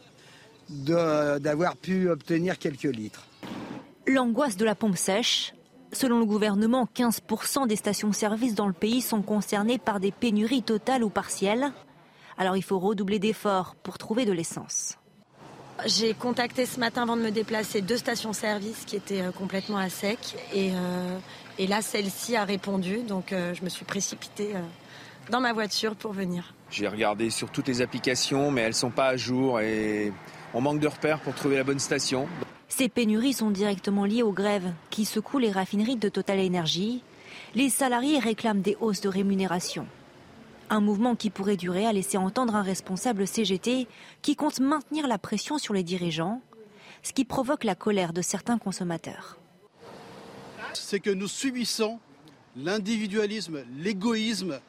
d'avoir 0.70 1.76
pu 1.76 2.10
obtenir 2.10 2.58
quelques 2.58 2.84
litres. 2.84 3.28
L'angoisse 4.08 4.56
de 4.58 4.64
la 4.64 4.76
pompe 4.76 4.96
sèche, 4.96 5.54
Selon 5.94 6.20
le 6.20 6.26
gouvernement, 6.26 6.88
15% 6.96 7.68
des 7.68 7.78
stations-service 7.78 8.56
dans 8.56 8.68
le 8.68 8.74
pays 8.74 9.02
sont 9.02 9.22
concernées 9.22 9.78
par 9.78 10.00
des 10.00 10.12
pénuries 10.12 10.64
totales 10.64 11.04
ou 11.04 11.10
partielles. 11.10 11.72
Alors 12.38 12.58
il 12.58 12.64
faut 12.64 12.78
redoubler 12.78 13.20
d'efforts 13.20 13.76
pour 13.76 13.98
trouver 13.98 14.26
de 14.26 14.32
l'essence. 14.32 14.98
J'ai 15.86 16.14
contacté 16.14 16.66
ce 16.66 16.80
matin 16.80 17.04
avant 17.04 17.16
de 17.16 17.22
me 17.22 17.30
déplacer 17.30 17.82
deux 17.82 17.98
stations-service 17.98 18.84
qui 18.86 18.96
étaient 18.96 19.22
euh, 19.22 19.32
complètement 19.32 19.78
à 19.78 19.90
sec. 19.90 20.18
Et, 20.54 20.72
euh, 20.74 21.20
là, 21.68 21.82
celle-ci 21.82 22.36
a 22.36 22.44
répondu. 22.44 23.04
Donc 23.04 23.32
euh, 23.32 23.54
je 23.54 23.64
me 23.64 23.70
suis 23.70 23.86
précipitée 23.86 24.54
dans 25.30 25.40
ma 25.40 25.54
voiture 25.54 25.96
pour 25.96 26.14
venir. 26.14 26.54
J'ai 26.70 26.88
regardé 26.88 27.30
sur 27.30 27.50
toutes 27.50 27.68
les 27.68 27.82
applications, 27.82 28.52
mais 28.52 28.62
elles 28.62 28.70
ne 28.70 28.74
sont 28.74 28.92
pas 28.92 29.08
à 29.08 29.18
jour 29.18 29.60
et 29.60 30.12
on 30.54 30.62
manque 30.62 30.80
de 30.80 30.88
repères 30.88 31.20
pour 31.20 31.34
trouver 31.34 31.58
la 31.58 31.64
bonne 31.64 31.80
station. 31.80 32.28
Ces 32.70 32.90
pénuries 32.90 33.34
sont 33.34 33.50
directement 33.50 34.06
liées 34.06 34.24
aux 34.24 34.34
grèves 34.34 34.74
qui 34.90 35.06
secouent 35.06 35.40
les 35.40 35.52
raffineries 35.52 35.96
de 35.96 36.10
Total 36.10 36.40
Energy. 36.40 37.02
Les 37.56 37.70
salariés 37.70 38.20
réclament 38.20 38.62
des 38.62 38.78
hausses 38.82 39.02
de 39.02 39.10
rémunération. 39.10 39.88
Un 40.70 40.82
mouvement 40.82 41.16
qui 41.16 41.30
pourrait 41.30 41.56
durer 41.56 41.86
a 41.86 41.94
laissé 41.94 42.18
entendre 42.18 42.56
un 42.56 42.62
responsable 42.62 43.26
CGT 43.26 43.88
qui 44.22 44.36
compte 44.36 44.60
maintenir 44.60 45.08
la 45.08 45.18
pression 45.18 45.58
sur 45.58 45.74
les 45.74 45.84
dirigeants, 45.84 46.42
ce 47.04 47.14
qui 47.14 47.24
provoque 47.24 47.64
la 47.64 47.76
colère 47.76 48.12
de 48.12 48.22
certains 48.22 48.58
consommateurs. 48.58 49.38
C'est 50.74 51.00
que 51.00 51.10
nous 51.10 51.30
subissons 51.30 52.00
l'individualisme, 52.58 53.64
l'égoïsme 53.78 54.60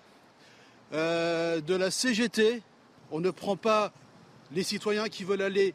euh, 0.93 1.61
de 1.61 1.75
la 1.75 1.91
CGT. 1.91 2.63
On 3.11 3.19
ne 3.21 3.31
prend 3.31 3.57
pas 3.57 3.93
les 4.53 4.63
citoyens 4.63 5.09
qui 5.09 5.25
veulent 5.25 5.43
aller 5.43 5.75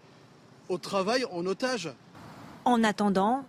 au 0.69 0.77
travail 0.77 1.25
en 1.31 1.45
otage. 1.45 1.89
En 2.65 2.83
attendant, 2.83 3.43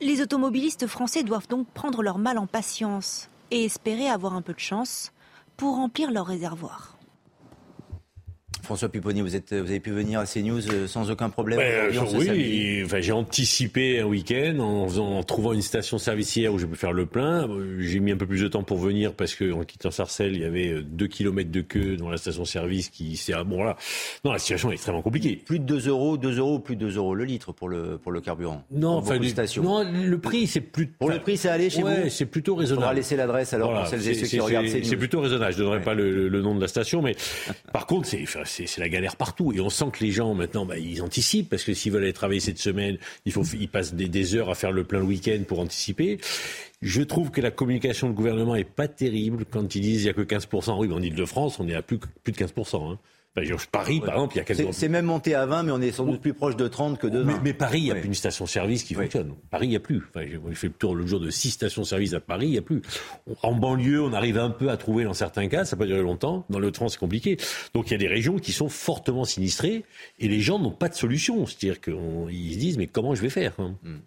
les 0.00 0.22
automobilistes 0.22 0.86
français 0.86 1.24
doivent 1.24 1.48
donc 1.48 1.66
prendre 1.68 2.02
leur 2.02 2.18
mal 2.18 2.38
en 2.38 2.46
patience 2.46 3.28
et 3.50 3.64
espérer 3.64 4.08
avoir 4.08 4.34
un 4.34 4.42
peu 4.42 4.54
de 4.54 4.60
chance 4.60 5.12
pour 5.56 5.74
remplir 5.74 6.12
leur 6.12 6.26
réservoir. 6.26 6.99
François 8.70 8.88
Pupponi, 8.88 9.20
vous, 9.20 9.34
êtes, 9.34 9.52
vous 9.52 9.68
avez 9.68 9.80
pu 9.80 9.90
venir 9.90 10.20
à 10.20 10.26
CNews 10.26 10.70
euh, 10.70 10.86
sans 10.86 11.10
aucun 11.10 11.28
problème 11.28 11.58
euh, 11.60 11.90
Oui, 12.14 12.82
enfin, 12.84 13.00
j'ai 13.00 13.10
anticipé 13.10 13.98
un 13.98 14.04
week-end 14.04 14.60
en, 14.60 15.24
trouvant 15.24 15.52
une 15.52 15.60
station 15.60 15.98
servicière 15.98 16.54
où 16.54 16.58
je 16.60 16.66
peux 16.66 16.76
faire 16.76 16.92
le 16.92 17.04
plein. 17.04 17.48
J'ai 17.80 17.98
mis 17.98 18.12
un 18.12 18.16
peu 18.16 18.26
plus 18.26 18.40
de 18.40 18.46
temps 18.46 18.62
pour 18.62 18.78
venir 18.78 19.14
parce 19.14 19.34
qu'en 19.34 19.64
quittant 19.64 19.90
Sarcelles, 19.90 20.36
il 20.36 20.42
y 20.42 20.44
avait 20.44 20.82
2 20.84 21.06
km 21.08 21.50
de 21.50 21.62
queue 21.62 21.96
dans 21.96 22.10
la 22.10 22.16
station-service 22.16 22.90
qui 22.90 23.16
s'est... 23.16 23.32
Bon 23.44 23.64
là, 23.64 23.76
non, 24.24 24.30
la 24.30 24.38
situation 24.38 24.70
est 24.70 24.74
extrêmement 24.74 25.02
compliquée. 25.02 25.42
Plus 25.44 25.58
de 25.58 25.64
2 25.64 25.88
euros, 25.88 26.16
2 26.16 26.38
euros, 26.38 26.60
plus 26.60 26.76
de 26.76 26.86
2 26.86 26.96
euros 26.96 27.16
le 27.16 27.24
litre 27.24 27.50
pour 27.50 27.68
le, 27.68 27.98
pour 27.98 28.12
le 28.12 28.20
carburant. 28.20 28.62
Non, 28.70 28.98
enfin, 28.98 29.18
non, 29.60 29.82
le 29.82 30.18
prix, 30.18 30.46
c'est 30.46 30.60
plus... 30.60 30.86
Pour 30.86 31.10
le 31.10 31.18
prix, 31.18 31.36
c'est 31.36 31.48
allé 31.48 31.70
chez 31.70 31.82
ouais, 31.82 32.08
c'est 32.08 32.26
plutôt 32.26 32.54
raisonnable. 32.54 32.86
On 32.86 32.90
va 32.90 32.94
laisser 32.94 33.16
l'adresse 33.16 33.52
alors 33.52 33.74
pour 33.74 33.88
celles 33.88 34.06
et 34.06 34.14
ceux 34.14 34.28
qui 34.28 34.38
regardent 34.38 34.68
CNews. 34.68 34.84
C'est 34.84 34.96
plutôt 34.96 35.20
raisonnable. 35.22 35.54
Je 35.54 35.58
ne 35.58 35.64
donnerai 35.64 35.82
pas 35.82 35.94
le, 35.94 36.28
le, 36.28 36.40
nom 36.40 36.54
de 36.54 36.60
la 36.60 36.68
station, 36.68 37.02
mais 37.02 37.16
par 37.72 37.86
contre, 37.86 38.06
c'est 38.06 38.59
c'est 38.66 38.80
la 38.80 38.88
galère 38.88 39.16
partout. 39.16 39.52
Et 39.52 39.60
on 39.60 39.70
sent 39.70 39.86
que 39.92 40.04
les 40.04 40.10
gens, 40.10 40.34
maintenant, 40.34 40.64
bah, 40.64 40.78
ils 40.78 41.02
anticipent, 41.02 41.48
parce 41.48 41.64
que 41.64 41.74
s'ils 41.74 41.92
veulent 41.92 42.04
aller 42.04 42.12
travailler 42.12 42.40
cette 42.40 42.58
semaine, 42.58 42.98
il 43.24 43.32
faut, 43.32 43.42
ils 43.42 43.68
passent 43.68 43.94
des, 43.94 44.34
heures 44.34 44.50
à 44.50 44.54
faire 44.54 44.72
le 44.72 44.84
plein 44.84 45.00
le 45.00 45.06
week-end 45.06 45.40
pour 45.46 45.60
anticiper. 45.60 46.18
Je 46.82 47.02
trouve 47.02 47.30
que 47.30 47.40
la 47.40 47.50
communication 47.50 48.08
du 48.08 48.14
gouvernement 48.14 48.54
est 48.54 48.64
pas 48.64 48.88
terrible 48.88 49.44
quand 49.50 49.74
ils 49.74 49.82
disent 49.82 50.02
il 50.02 50.04
n'y 50.04 50.10
a 50.10 50.14
que 50.14 50.22
15%. 50.22 50.78
Oui, 50.78 50.92
en 50.92 51.02
Ile-de-France, 51.02 51.60
on 51.60 51.68
est 51.68 51.74
à 51.74 51.82
plus, 51.82 51.98
de 51.98 52.32
15%. 52.32 52.92
Hein. 52.92 52.98
Paris, 53.70 54.00
par 54.00 54.14
exemple, 54.14 54.34
il 54.34 54.38
y 54.38 54.40
a 54.40 54.44
quasiment... 54.44 54.72
C'est 54.72 54.88
même 54.88 55.04
monté 55.04 55.36
à 55.36 55.46
20, 55.46 55.62
mais 55.62 55.72
on 55.72 55.80
est 55.80 55.92
sans 55.92 56.04
doute 56.04 56.20
plus 56.20 56.34
proche 56.34 56.56
de 56.56 56.66
30 56.66 56.98
que 56.98 57.06
de 57.06 57.20
20. 57.20 57.40
Mais, 57.44 57.54
Paris, 57.54 57.78
il 57.78 57.84
n'y 57.84 57.90
a 57.92 57.94
plus 57.94 58.08
une 58.08 58.14
station-service 58.14 58.82
qui 58.82 58.94
fonctionne. 58.94 59.34
Paris, 59.50 59.66
il 59.68 59.70
n'y 59.70 59.76
a 59.76 59.80
plus. 59.80 60.02
Enfin, 60.08 60.26
j'ai 60.26 60.54
fait 60.54 60.66
le 60.66 60.72
tour 60.72 60.96
le 60.96 61.06
jour 61.06 61.20
de 61.20 61.30
6 61.30 61.52
stations-service 61.52 62.14
à 62.14 62.20
Paris, 62.20 62.46
il 62.46 62.52
n'y 62.52 62.58
a 62.58 62.62
plus. 62.62 62.82
En 63.42 63.54
banlieue, 63.54 64.02
on 64.02 64.12
arrive 64.12 64.36
un 64.36 64.50
peu 64.50 64.70
à 64.70 64.76
trouver 64.76 65.04
dans 65.04 65.14
certains 65.14 65.46
cas, 65.48 65.64
ça 65.64 65.76
peut 65.76 65.86
durer 65.86 66.02
longtemps. 66.02 66.44
Dans 66.50 66.58
le 66.58 66.72
train, 66.72 66.88
c'est 66.88 66.98
compliqué. 66.98 67.36
Donc 67.72 67.88
il 67.88 67.92
y 67.92 67.94
a 67.94 67.98
des 67.98 68.08
régions 68.08 68.38
qui 68.38 68.52
sont 68.52 68.68
fortement 68.68 69.24
sinistrées 69.24 69.84
et 70.18 70.28
les 70.28 70.40
gens 70.40 70.58
n'ont 70.58 70.72
pas 70.72 70.88
de 70.88 70.94
solution. 70.94 71.46
C'est-à-dire 71.46 71.80
qu'ils 71.80 72.54
se 72.54 72.58
disent, 72.58 72.78
mais 72.78 72.88
comment 72.88 73.14
je 73.14 73.22
vais 73.22 73.30
faire 73.30 73.54
hein? 73.58 73.76
Hmm. 73.82 73.98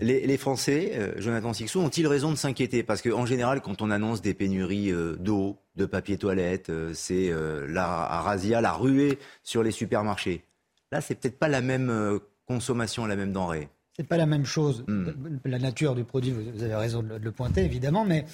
les, 0.00 0.36
Français, 0.36 0.92
euh, 0.94 1.14
Jonathan 1.16 1.54
Sixou, 1.54 1.80
ont-ils 1.80 2.06
raison 2.06 2.30
de 2.30 2.36
s'inquiéter? 2.36 2.82
Parce 2.82 3.00
qu'en 3.00 3.24
général, 3.24 3.62
quand 3.62 3.80
on 3.80 3.90
annonce 3.90 4.20
des 4.20 4.34
pénuries 4.34 4.92
euh, 4.92 5.16
d'eau, 5.16 5.56
de 5.76 5.86
papier 5.86 6.16
toilette, 6.16 6.70
euh, 6.70 6.92
c'est 6.94 7.30
euh, 7.30 7.66
la 7.68 7.86
razzia, 8.20 8.60
la 8.60 8.72
ruée 8.72 9.18
sur 9.42 9.62
les 9.62 9.70
supermarchés. 9.70 10.42
Là, 10.90 11.00
c'est 11.00 11.14
peut-être 11.16 11.38
pas 11.38 11.48
la 11.48 11.60
même 11.60 11.90
euh, 11.90 12.18
consommation, 12.46 13.06
la 13.06 13.16
même 13.16 13.32
denrée. 13.32 13.68
C'est 13.96 14.06
pas 14.06 14.16
la 14.16 14.26
même 14.26 14.44
chose. 14.44 14.84
Hmm. 14.86 15.10
La 15.44 15.58
nature 15.58 15.94
du 15.94 16.04
produit, 16.04 16.32
vous 16.32 16.62
avez 16.62 16.74
raison 16.74 17.02
de 17.02 17.16
le 17.16 17.32
pointer, 17.32 17.64
évidemment, 17.64 18.04
mais 18.04 18.26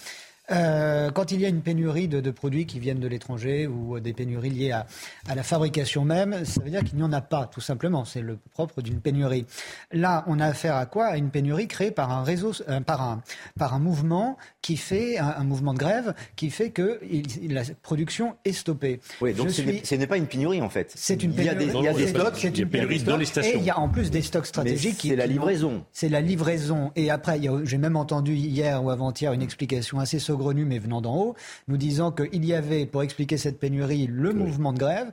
euh, 0.51 1.11
quand 1.11 1.30
il 1.30 1.40
y 1.40 1.47
a 1.47 1.49
une 1.49 1.61
pénurie 1.61 2.09
de, 2.09 2.30
produits 2.30 2.66
qui 2.66 2.80
viennent 2.80 2.99
de 2.99 3.07
l'étranger 3.07 3.66
ou 3.66 4.01
des 4.01 4.12
pénuries 4.12 4.51
liées 4.51 4.72
à, 4.72 4.86
la 5.34 5.43
fabrication 5.43 6.05
même, 6.05 6.45
ça 6.45 6.62
veut 6.62 6.70
dire 6.70 6.82
qu'il 6.82 6.97
n'y 6.97 7.05
en 7.05 7.12
a 7.12 7.20
pas, 7.20 7.47
tout 7.47 7.61
simplement. 7.61 8.05
C'est 8.05 8.20
le 8.20 8.38
propre 8.53 8.82
d'une 8.82 9.01
pénurie. 9.01 9.47
Là, 9.93 10.24
on 10.26 10.40
a 10.40 10.47
affaire 10.47 10.76
à 10.76 10.86
quoi? 10.86 11.07
À 11.07 11.16
une 11.16 11.30
pénurie 11.30 11.68
créée 11.68 11.90
par 11.90 12.11
un 12.11 12.24
réseau, 12.24 12.53
euh, 12.68 12.80
par, 12.80 13.03
un, 13.03 13.22
par 13.59 13.74
un 13.74 13.78
mouvement 13.78 14.36
qui 14.62 14.76
fait 14.76 15.18
un, 15.18 15.45
mouvement 15.45 15.74
de 15.74 15.78
grève 15.78 16.14
qui 16.36 16.51
fait 16.51 16.70
que 16.70 17.01
la 17.49 17.62
production 17.82 18.36
est 18.45 18.53
stoppée. 18.53 19.01
Oui, 19.20 19.34
donc 19.34 19.51
ce 19.51 19.95
n'est 19.95 20.07
pas 20.07 20.16
une 20.16 20.26
pénurie 20.26 20.61
en 20.61 20.70
fait. 20.70 20.93
C'est 20.95 21.22
une 21.22 21.34
pénurie. 21.34 21.43
Il 21.43 21.82
y 21.82 21.88
a 21.88 21.93
des, 21.93 22.07
stocks, 22.09 22.43
il 22.43 22.59
y 22.59 22.62
a 22.62 22.66
pénurie 22.66 23.03
dans 23.03 23.16
les 23.16 23.24
stations. 23.26 23.59
Et 23.59 23.59
il 23.59 23.64
y 23.64 23.70
a 23.70 23.78
en 23.78 23.88
plus 23.88 24.11
des 24.11 24.22
stocks 24.22 24.47
stratégiques. 24.47 25.01
C'est 25.03 25.16
la 25.16 25.26
livraison. 25.26 25.84
C'est 25.93 26.09
la 26.09 26.20
livraison. 26.20 26.93
Et 26.97 27.11
après, 27.11 27.40
j'ai 27.64 27.78
même 27.78 27.97
entendu 27.97 28.34
hier 28.34 28.82
ou 28.82 28.90
avant-hier 28.90 29.32
une 29.32 29.43
explication 29.43 29.99
assez 29.99 30.18
saugrenue, 30.33 30.64
mais 30.64 30.78
venant 30.78 31.03
d'en 31.03 31.16
haut, 31.16 31.37
nous 31.68 31.76
disant 31.76 32.11
qu'il 32.11 32.45
y 32.45 32.55
avait, 32.55 32.87
pour 32.87 33.03
expliquer 33.03 33.37
cette 33.37 33.61
pénurie, 33.61 34.07
le 34.07 34.33
mouvement 34.33 34.72
de 34.72 34.78
grève 34.78 35.12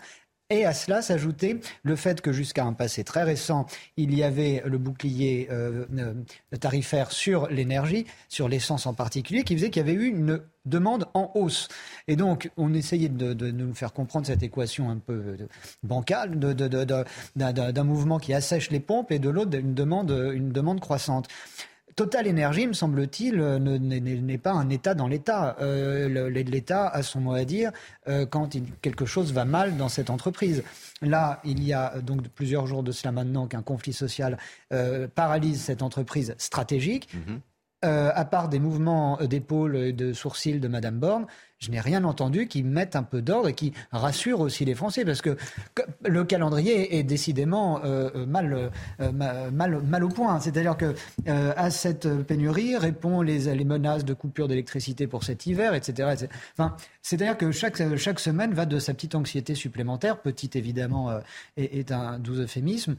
et 0.51 0.65
à 0.65 0.73
cela 0.73 1.03
s'ajoutait 1.03 1.59
le 1.83 1.95
fait 1.95 2.21
que 2.21 2.31
jusqu'à 2.31 2.65
un 2.65 2.73
passé 2.73 3.03
très 3.03 3.21
récent, 3.21 3.67
il 3.97 4.15
y 4.15 4.23
avait 4.23 4.63
le 4.65 4.79
bouclier 4.79 5.47
euh, 5.51 5.85
euh, 5.99 6.13
tarifaire 6.59 7.11
sur 7.11 7.47
l'énergie, 7.49 8.07
sur 8.29 8.49
l'essence 8.49 8.87
en 8.87 8.95
particulier, 8.95 9.43
qui 9.43 9.55
faisait 9.55 9.69
qu'il 9.69 9.85
y 9.85 9.87
avait 9.87 9.93
eu 9.93 10.07
une 10.07 10.41
demande 10.65 11.05
en 11.13 11.29
hausse. 11.35 11.67
Et 12.07 12.15
donc, 12.15 12.49
on 12.57 12.73
essayait 12.73 13.09
de, 13.09 13.51
nous 13.51 13.75
faire 13.75 13.93
comprendre 13.93 14.25
cette 14.25 14.41
équation 14.41 14.89
un 14.89 14.97
peu 14.97 15.13
euh, 15.13 15.47
bancale 15.83 16.39
d'un 16.39 17.83
mouvement 17.83 18.17
qui 18.17 18.33
assèche 18.33 18.71
les 18.71 18.79
pompes 18.79 19.11
et 19.11 19.19
de 19.19 19.29
l'autre 19.29 19.55
une 19.55 19.75
demande, 19.75 20.09
une 20.33 20.51
demande 20.51 20.79
croissante. 20.79 21.27
Total 21.95 22.27
Énergie, 22.27 22.67
me 22.67 22.73
semble-t-il, 22.73 23.35
n'est 23.37 24.37
pas 24.37 24.51
un 24.51 24.69
État 24.69 24.93
dans 24.93 25.07
l'État. 25.07 25.57
L'État 25.59 26.87
a 26.87 27.03
son 27.03 27.19
mot 27.19 27.33
à 27.33 27.43
dire 27.43 27.71
quand 28.29 28.49
quelque 28.81 29.05
chose 29.05 29.33
va 29.33 29.45
mal 29.45 29.75
dans 29.75 29.89
cette 29.89 30.09
entreprise. 30.09 30.63
Là, 31.01 31.41
il 31.43 31.63
y 31.63 31.73
a 31.73 31.99
donc 32.01 32.27
plusieurs 32.29 32.67
jours 32.67 32.83
de 32.83 32.91
cela 32.91 33.11
maintenant 33.11 33.47
qu'un 33.47 33.61
conflit 33.61 33.93
social 33.93 34.37
paralyse 35.15 35.61
cette 35.61 35.81
entreprise 35.81 36.35
stratégique. 36.37 37.09
Mm-hmm. 37.13 37.39
Euh, 37.85 38.11
à 38.13 38.25
part 38.25 38.49
des 38.49 38.59
mouvements 38.59 39.17
d'épaule 39.21 39.77
et 39.77 39.93
de 39.93 40.11
sourcils 40.11 40.59
de 40.59 40.67
Madame 40.67 40.99
Borne, 40.99 41.27
je 41.59 41.71
n'ai 41.71 41.79
rien 41.79 42.03
entendu 42.03 42.45
qui 42.45 42.61
mette 42.61 42.97
un 42.97 43.03
peu 43.03 43.21
d'ordre 43.21 43.47
et 43.47 43.53
qui 43.53 43.71
rassure 43.93 44.41
aussi 44.41 44.65
les 44.65 44.75
Français, 44.75 45.05
parce 45.05 45.21
que 45.21 45.37
le 46.05 46.25
calendrier 46.25 46.97
est 46.97 47.03
décidément 47.03 47.79
euh, 47.85 48.09
euh, 48.15 48.25
mal, 48.25 48.71
mal, 49.13 49.81
mal, 49.81 50.03
au 50.03 50.09
point. 50.09 50.41
C'est-à-dire 50.41 50.75
que 50.75 50.93
à 51.25 51.71
cette 51.71 52.09
pénurie 52.23 52.75
répond 52.75 53.21
les, 53.21 53.55
les 53.55 53.63
menaces 53.63 54.03
de 54.03 54.13
coupure 54.13 54.49
d'électricité 54.49 55.07
pour 55.07 55.23
cet 55.23 55.45
hiver, 55.45 55.73
etc. 55.73 56.27
Enfin, 56.57 56.75
c'est-à-dire 57.01 57.37
que 57.37 57.49
chaque, 57.53 57.95
chaque 57.95 58.19
semaine 58.19 58.53
va 58.53 58.65
de 58.65 58.77
sa 58.77 58.93
petite 58.93 59.15
anxiété 59.15 59.55
supplémentaire, 59.55 60.21
petite 60.21 60.57
évidemment 60.57 61.17
est, 61.55 61.79
est 61.79 61.93
un 61.93 62.19
doux 62.19 62.41
euphémisme, 62.41 62.97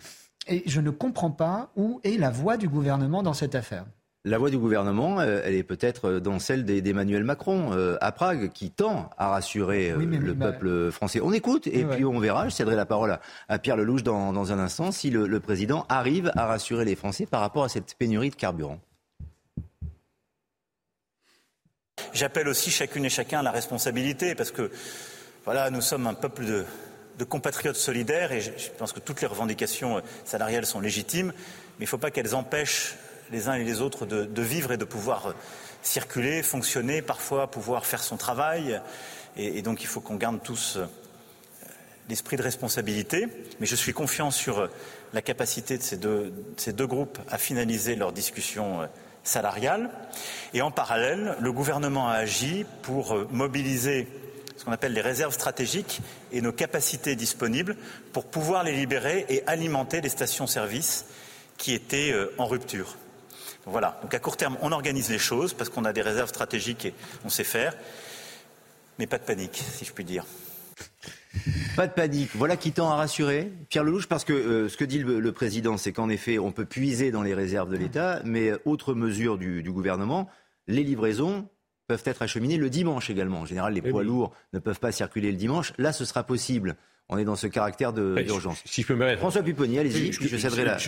et 0.49 0.63
je 0.65 0.81
ne 0.81 0.89
comprends 0.89 1.33
pas 1.33 1.71
où 1.77 2.01
est 2.03 2.17
la 2.17 2.31
voix 2.31 2.57
du 2.57 2.69
gouvernement 2.71 3.23
dans 3.23 3.35
cette 3.35 3.55
affaire. 3.55 3.85
La 4.27 4.37
voix 4.37 4.51
du 4.51 4.59
gouvernement, 4.59 5.19
euh, 5.21 5.41
elle 5.47 5.55
est 5.55 5.63
peut-être 5.63 6.07
euh, 6.07 6.21
dans 6.21 6.39
celle 6.39 6.67
d'Emmanuel 6.67 7.25
Macron 7.25 7.73
euh, 7.73 7.97
à 8.03 8.13
Prague, 8.13 8.53
qui 8.53 8.71
tend 8.71 9.09
à 9.17 9.29
rassurer 9.29 9.95
le 9.97 10.35
peuple 10.35 10.91
français. 10.93 11.21
On 11.23 11.33
écoute 11.33 11.67
et 11.67 11.85
puis 11.85 12.05
on 12.05 12.19
verra. 12.19 12.47
Je 12.47 12.55
céderai 12.55 12.77
la 12.77 12.85
parole 12.85 13.19
à, 13.49 13.59
Pierre 13.59 13.79
Lelouch 13.79 14.03
dans, 14.03 14.35
dans, 14.35 14.53
un 14.53 14.59
instant 14.59 14.93
si 14.93 15.09
le, 15.09 15.41
président 15.41 15.87
arrive 15.89 16.33
à 16.37 16.45
rassurer 16.45 16.85
les 16.85 16.97
Français 16.97 17.25
par 17.25 17.41
rapport 17.41 17.65
à 17.65 17.71
cette 17.71 17.95
pénurie 17.95 18.29
de 18.29 18.35
carburant. 18.35 18.79
J'appelle 22.13 22.49
aussi 22.49 22.71
chacune 22.71 23.07
et 23.07 23.11
chacun 23.11 23.39
à 23.39 23.43
la 23.43 23.53
responsabilité 23.53 24.35
parce 24.35 24.51
que 24.51 24.71
voilà, 25.47 25.71
nous 25.71 25.81
sommes 25.81 26.07
un 26.07 26.15
peuple 26.15 26.45
de, 26.45 26.65
de 27.19 27.25
compatriotes 27.25 27.77
solidaires 27.77 28.33
et 28.33 28.43
je, 28.43 28.51
je 28.59 28.69
pense 28.77 28.93
que 28.93 29.01
toutes 29.01 29.23
les 29.23 29.27
revendications 29.27 30.03
salariales 30.27 30.67
sont 30.67 30.81
légitimes, 30.81 31.29
mais 31.29 31.85
il 31.85 31.85
ne 31.85 31.89
faut 31.89 31.97
pas 31.97 32.11
qu'elles 32.11 32.35
empêchent 32.35 32.97
les 33.33 33.49
uns 33.49 33.55
et 33.55 33.65
les 33.65 33.81
autres 33.81 34.07
de, 34.07 34.43
vivre 34.43 34.73
et 34.73 34.77
de 34.77 34.85
pouvoir 34.85 35.35
circuler, 35.83 36.43
fonctionner, 36.43 37.03
parfois 37.03 37.51
pouvoir 37.51 37.87
faire 37.87 38.03
son 38.03 38.17
travail. 38.17 38.81
Et, 39.37 39.63
donc 39.63 39.83
il 39.83 39.87
faut 39.87 40.01
qu'on 40.01 40.17
garde 40.17 40.43
tous 40.43 40.77
euh, 40.77 40.87
l'esprit 42.09 42.37
de 42.37 42.43
responsabilité. 42.43 43.29
Mais 43.61 43.67
je 43.67 43.77
suis 43.77 43.93
confiant 43.93 44.31
sur 44.31 44.69
la 45.13 45.23
capacité 45.23 45.79
de 45.79 45.83
ces 45.83 45.97
deux, 45.97 46.33
ces 46.57 46.73
deux 46.73 46.87
groupes 46.87 47.19
à 47.29 47.39
finaliser 47.39 47.97
leur 47.97 48.13
discussion 48.13 48.83
euh, 48.83 48.87
salariale. 49.23 49.91
Et 50.53 50.63
en 50.63 50.71
parallèle, 50.71 51.37
le 51.41 51.53
gouvernement 51.53 52.09
a 52.09 52.15
agi 52.15 52.65
pour 52.83 53.13
euh, 53.13 53.29
mobiliser 53.31 54.09
ce 54.57 54.65
qu'on 54.65 54.73
appelle 54.73 54.93
les 54.93 55.01
réserves 55.01 55.33
stratégiques 55.33 56.01
et 56.33 56.43
nos 56.43 56.53
capacités 56.53 57.17
disponibles 57.17 57.77
pour 58.13 58.27
pouvoir 58.27 58.63
les 58.63 58.73
libérer 58.77 59.25
et 59.31 59.43
alimenter 59.47 60.03
les 60.03 60.11
stations-service 60.11 61.07
qui 61.57 61.73
étaient 61.73 62.15
en 62.37 62.45
rupture. 62.47 62.97
Voilà. 63.71 63.99
Donc 64.03 64.13
à 64.15 64.19
court 64.19 64.37
terme, 64.37 64.57
on 64.63 64.73
organise 64.73 65.11
les 65.11 65.19
choses 65.19 65.55
parce 65.55 65.71
qu'on 65.71 65.85
a 65.85 65.93
des 65.93 66.03
réserves 66.03 66.29
stratégiques 66.29 66.87
et 66.87 66.95
on 67.25 67.29
sait 67.29 67.45
faire. 67.45 67.75
Mais 68.99 69.07
pas 69.07 69.19
de 69.19 69.25
panique, 69.25 69.63
si 69.73 69.85
je 69.85 69.93
puis 69.93 70.05
dire. 70.05 70.25
Pas 71.77 71.87
de 71.87 71.93
panique. 71.93 72.31
Voilà 72.35 72.57
qui 72.57 72.73
tend 72.73 72.91
à 72.91 72.97
rassurer 72.97 73.53
Pierre 73.69 73.85
Lelouch, 73.85 74.09
parce 74.09 74.25
que 74.25 74.33
euh, 74.33 74.69
ce 74.69 74.77
que 74.77 74.85
dit 74.85 74.99
le, 74.99 75.33
président, 75.33 75.77
c'est 75.77 75.93
qu'en 75.93 76.09
effet, 76.09 76.39
on 76.39 76.53
peut 76.53 76.65
puiser 76.65 77.11
dans 77.11 77.23
les 77.23 77.35
réserves 77.35 77.71
de 77.71 77.77
l'État, 77.77 78.21
mais 78.25 78.53
autre 78.65 78.95
mesure 78.95 79.39
du, 79.39 79.63
gouvernement, 79.71 80.29
les 80.67 80.83
livraisons 80.83 81.49
peuvent 81.87 82.03
être 82.05 82.23
acheminées 82.23 82.57
le 82.57 82.71
dimanche 82.71 83.11
également. 83.11 83.41
En 83.41 83.47
général, 83.47 83.75
les 83.75 83.83
poids 83.83 84.03
lourds 84.03 84.33
ne 84.53 84.59
peuvent 84.59 84.81
pas 84.81 84.93
circuler 84.93 85.31
le 85.31 85.37
dimanche. 85.37 85.73
Là, 85.79 85.93
ce 85.93 86.05
sera 86.05 86.25
possible 86.25 86.77
on 87.11 87.19
est 87.19 87.25
dans 87.25 87.37
ce 87.37 87.49
caractère 87.49 87.93
d'urgence. 87.93 88.63
Si, 88.65 88.83
je 88.83 88.87
peux 88.87 88.95
me 88.95 89.05
mettre. 89.05 89.19
François 89.19 89.43
Pupponi, 89.43 89.79
allez-y, 89.79 90.13
je, 90.13 90.37
céderai 90.37 90.65
la, 90.65 90.79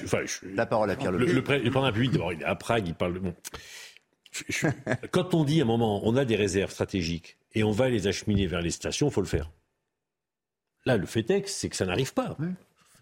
la, 0.55 0.67
parole 0.67 0.91
à 0.91 0.97
Pierre 0.97 1.11
Le, 1.11 1.27
le, 1.27 1.33
le, 1.33 1.43
président 1.43 1.81
République, 1.83 2.13
d'abord, 2.13 2.33
il 2.33 2.41
est 2.41 2.45
à 2.45 2.55
Prague, 2.55 2.87
il 2.87 2.95
parle. 2.95 3.19
Bon. 3.19 3.35
Quand 5.11 5.35
on 5.35 5.45
dit 5.45 5.61
à 5.61 5.65
un 5.65 5.67
moment, 5.67 6.01
on 6.07 6.17
a 6.17 6.25
des 6.25 6.37
réserves 6.37 6.71
stratégiques 6.71 7.37
et 7.55 7.65
on 7.65 7.73
va 7.73 7.89
les 7.89 8.07
acheminer 8.07 8.47
vers 8.47 8.63
les 8.63 8.71
stations, 8.71 9.09
il 9.09 9.13
faut 9.13 9.21
le 9.21 9.27
faire. 9.27 9.51
Là, 10.87 10.97
le 10.97 11.07
fait 11.07 11.29
est, 11.31 11.49
c'est 11.49 11.69
que 11.69 11.77
ça 11.77 11.87
n'arrive 11.87 12.15
pas 12.15 12.37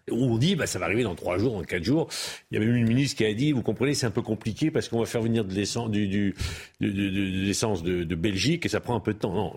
on 0.09 0.37
dit 0.37 0.55
bah, 0.55 0.67
ça 0.67 0.79
va 0.79 0.85
arriver 0.85 1.03
dans 1.03 1.15
trois 1.15 1.37
jours, 1.37 1.53
dans 1.53 1.63
quatre 1.63 1.83
jours. 1.83 2.07
Il 2.49 2.55
y 2.55 2.57
avait 2.57 2.65
une 2.65 2.87
ministre 2.87 3.17
qui 3.17 3.25
a 3.25 3.33
dit, 3.33 3.51
vous 3.51 3.61
comprenez, 3.61 3.93
c'est 3.93 4.05
un 4.05 4.11
peu 4.11 4.21
compliqué 4.21 4.71
parce 4.71 4.89
qu'on 4.89 4.99
va 4.99 5.05
faire 5.05 5.21
venir 5.21 5.45
de 5.45 5.53
l'essence 5.53 5.89
du, 5.89 6.07
du, 6.07 6.35
de, 6.79 8.03
de, 8.03 8.15
Belgique 8.15 8.65
et 8.65 8.69
ça 8.69 8.79
prend 8.79 8.95
un 8.95 8.99
peu 8.99 9.13
de 9.13 9.19
temps. 9.19 9.33
Non, 9.33 9.55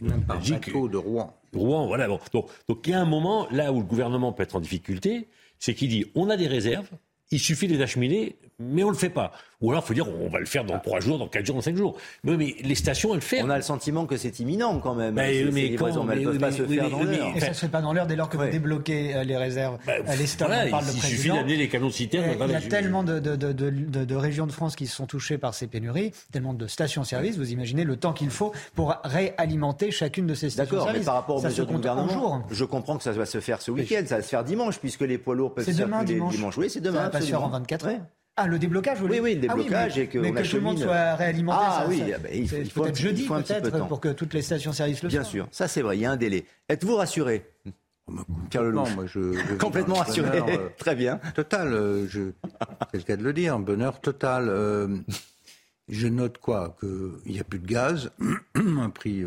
Même 0.00 0.20
bateau 0.20 0.88
de 0.88 0.96
Rouen. 0.96 1.36
Rouen, 1.54 1.86
voilà. 1.86 2.06
Donc, 2.06 2.20
donc 2.32 2.86
il 2.86 2.90
y 2.90 2.94
a 2.94 3.00
un 3.00 3.06
moment 3.06 3.48
là 3.50 3.72
où 3.72 3.78
le 3.78 3.86
gouvernement 3.86 4.32
peut 4.32 4.42
être 4.42 4.56
en 4.56 4.60
difficulté, 4.60 5.28
c'est 5.58 5.74
qu'il 5.74 5.88
dit 5.88 6.06
on 6.14 6.30
a 6.30 6.36
des 6.36 6.48
réserves, 6.48 6.88
il 7.30 7.40
suffit 7.40 7.66
de 7.66 7.74
les 7.74 7.82
acheminer, 7.82 8.36
mais 8.62 8.82
on 8.84 8.88
ne 8.88 8.92
le 8.92 8.98
fait 8.98 9.10
pas. 9.10 9.32
Ou 9.62 9.70
alors, 9.70 9.84
il 9.84 9.86
faut 9.86 9.94
dire, 9.94 10.06
on 10.08 10.28
va 10.28 10.40
le 10.40 10.44
faire 10.44 10.64
dans 10.64 10.78
trois 10.80 10.98
jours, 10.98 11.18
dans 11.18 11.28
quatre 11.28 11.46
jours, 11.46 11.54
dans 11.54 11.62
cinq 11.62 11.76
jours. 11.76 11.96
Mais, 12.24 12.36
mais 12.36 12.56
les 12.62 12.74
stations, 12.74 13.10
elles 13.10 13.16
le 13.16 13.20
font. 13.20 13.36
On 13.42 13.50
a 13.50 13.56
le 13.56 13.62
sentiment 13.62 14.06
que 14.06 14.16
c'est 14.16 14.40
imminent 14.40 14.80
quand 14.80 14.96
même. 14.96 15.14
Bah, 15.14 15.22
mais, 15.52 15.74
quand, 15.76 15.86
elles 15.86 16.18
ne 16.18 16.24
peuvent 16.24 16.38
pas 16.38 16.50
se 16.50 16.66
faire 16.66 16.90
dans 16.90 17.02
l'heure. 17.02 17.36
Et 17.36 17.40
ça 17.40 17.50
ne 17.50 17.54
se 17.54 17.60
fait 17.60 17.68
pas 17.68 17.80
dans 17.80 17.92
l'heure 17.92 18.06
dès 18.06 18.16
lors 18.16 18.28
que 18.28 18.36
vous 18.36 18.48
débloquez 18.48 19.14
euh, 19.14 19.24
les 19.24 19.36
réserves. 19.36 19.78
Bah, 19.86 19.94
les 20.18 20.26
stocks, 20.26 20.48
on 20.50 20.70
parle 20.70 20.84
il 20.92 21.00
suffit 21.00 21.28
d'amener 21.28 21.56
les 21.56 21.68
canons 21.68 21.86
de 21.86 21.92
citernes. 21.92 22.36
Il 22.40 22.50
y 22.50 22.54
a 22.54 22.60
tellement 22.60 23.04
de, 23.04 23.20
de, 23.20 23.36
de, 23.36 23.52
de, 23.52 24.14
régions 24.16 24.46
de 24.46 24.52
France 24.52 24.74
qui 24.74 24.86
se 24.86 24.96
sont 24.96 25.06
touchées 25.06 25.38
par 25.38 25.54
ces 25.54 25.68
pénuries, 25.68 26.12
tellement 26.32 26.54
de 26.54 26.66
stations-service, 26.66 27.36
vous 27.36 27.52
imaginez 27.52 27.84
le 27.84 27.96
temps 27.96 28.12
qu'il 28.12 28.30
faut 28.30 28.52
pour 28.74 28.96
réalimenter 29.04 29.90
chacune 29.90 30.26
de 30.26 30.34
ces 30.34 30.50
stations-service. 30.50 30.86
D'accord, 30.86 30.98
mais 30.98 31.04
par 31.04 31.14
rapport 31.14 31.36
aux 31.36 31.42
mesures 31.42 31.66
du 31.66 31.74
gouvernement, 31.74 32.44
je 32.50 32.64
comprends 32.64 32.96
que 32.96 33.04
ça 33.04 33.12
va 33.12 33.26
se 33.26 33.40
faire 33.40 33.62
ce 33.62 33.70
week-end, 33.70 34.02
ça 34.06 34.16
va 34.16 34.22
se 34.22 34.28
faire 34.28 34.44
dimanche, 34.44 34.78
puisque 34.78 35.02
les 35.02 35.18
poids 35.18 35.34
lourds 35.34 35.54
peuvent 35.54 35.64
se 35.64 35.70
faire 35.70 36.04
dimanche. 36.04 36.56
Oui, 36.56 36.68
c'est 36.68 36.80
demain. 36.80 36.98
Ça 36.98 37.04
va 37.04 37.10
pas 37.10 37.20
se 37.20 37.26
faire 37.26 37.44
en 37.44 37.48
24 37.48 37.86
heures. 37.86 38.00
Ah, 38.36 38.46
le 38.46 38.58
déblocage, 38.58 38.98
oui. 39.02 39.20
Oui, 39.20 39.34
le 39.34 39.42
déblocage 39.42 39.92
ah 39.96 40.00
et 40.00 40.06
que, 40.06 40.18
mais 40.18 40.32
que 40.32 40.48
tout 40.48 40.56
le 40.56 40.62
monde 40.62 40.78
soit 40.78 41.14
réalimenté. 41.16 41.58
Ah 41.60 41.84
oui, 41.86 42.02
ah 42.14 42.18
bah, 42.18 42.28
il 42.32 42.48
faut, 42.70 42.82
peut-être 42.82 42.98
jeudi, 42.98 43.26
peut-être, 43.26 43.86
pour 43.88 44.00
que 44.00 44.08
toutes 44.08 44.32
les 44.32 44.40
stations-service 44.40 45.02
le 45.02 45.08
Bien 45.10 45.24
sûr, 45.24 45.46
ça 45.50 45.68
c'est 45.68 45.82
vrai, 45.82 45.98
il 45.98 46.00
y 46.00 46.06
a 46.06 46.12
un 46.12 46.16
délai. 46.16 46.46
Êtes-vous 46.68 46.96
rassuré? 46.96 47.44
Pierre 48.50 48.64
Non, 48.64 48.88
moi 48.90 49.06
je, 49.06 49.34
je 49.34 49.54
complètement 49.58 49.96
rassuré. 49.96 50.40
Euh, 50.48 50.68
Très 50.78 50.94
bien. 50.94 51.18
Total, 51.34 51.72
euh, 51.72 52.08
je, 52.08 52.32
c'est 52.90 52.98
le 52.98 53.02
cas 53.04 53.16
de 53.16 53.22
le 53.22 53.32
dire, 53.32 53.58
bonheur 53.58 54.00
total. 54.00 54.48
Euh, 54.48 54.88
je 55.88 56.08
note 56.08 56.38
quoi? 56.38 56.76
Qu'il 56.80 57.32
n'y 57.32 57.40
a 57.40 57.44
plus 57.44 57.58
de 57.58 57.66
gaz, 57.66 58.10
un 58.54 58.90
prix. 58.90 59.24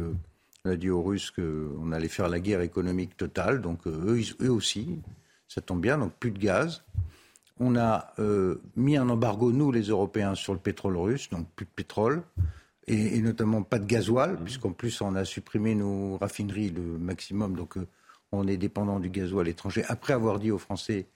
on 0.66 0.70
a 0.70 0.76
dit 0.76 0.90
aux 0.90 1.04
Russes 1.04 1.32
qu'on 1.32 1.92
allait 1.92 2.08
faire 2.08 2.28
la 2.28 2.40
guerre 2.40 2.62
économique 2.62 3.16
totale, 3.18 3.62
donc 3.62 3.86
eux, 3.86 4.20
eux 4.42 4.52
aussi, 4.52 5.00
ça 5.48 5.62
tombe 5.62 5.82
bien, 5.82 6.00
donc 6.00 6.14
plus 6.14 6.32
de 6.32 6.40
gaz. 6.40 6.84
On 7.60 7.78
a 7.78 8.14
euh, 8.20 8.62
mis 8.76 8.98
un 8.98 9.08
embargo, 9.08 9.52
nous 9.52 9.72
les 9.72 9.84
Européens, 9.84 10.36
sur 10.36 10.54
le 10.54 10.60
pétrole 10.60 10.98
russe, 10.98 11.30
donc 11.30 11.48
plus 11.56 11.66
de 11.66 11.72
pétrole, 11.74 12.24
et, 12.88 13.22
notamment 13.22 13.64
pas 13.64 13.80
de 13.80 13.86
gasoil, 13.86 14.34
mmh. 14.34 14.44
puisqu'en 14.44 14.72
plus 14.72 15.00
on 15.02 15.16
a 15.16 15.24
supprimé 15.24 15.74
nos 15.74 16.18
raffineries 16.18 16.70
le 16.70 16.82
maximum, 16.82 17.56
donc 17.56 17.78
euh, 17.78 17.88
on 18.32 18.48
est 18.48 18.58
dépendant 18.58 19.00
du 19.00 19.10
gasoil 19.10 19.48
étranger, 19.48 19.84
après 19.88 20.14
avoir 20.14 20.40
dit 20.40 20.52
aux 20.52 20.58
Français, 20.58 21.08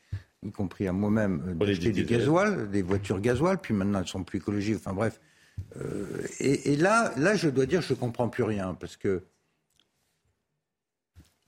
y 0.42 0.52
compris 0.52 0.88
à 0.88 0.94
moi-même, 0.94 1.44
euh, 1.46 1.54
d'acheter 1.54 1.92
des 1.92 2.06
gasoil, 2.06 2.70
des 2.72 2.84
voitures 2.84 3.20
gasoil, 3.20 3.58
puis 3.60 3.74
maintenant 3.74 4.00
elles 4.00 4.08
sont 4.08 4.24
plus 4.24 4.38
écologiques, 4.38 4.78
enfin 4.78 4.94
bref. 4.94 5.20
et, 6.40 6.78
là, 6.78 7.12
là, 7.18 7.36
je 7.36 7.50
dois 7.50 7.66
dire, 7.66 7.82
je 7.82 7.92
ne 7.94 8.00
comprends 8.00 8.30
plus 8.30 8.44
rien, 8.44 8.74
parce 8.76 8.96
que... 8.96 9.24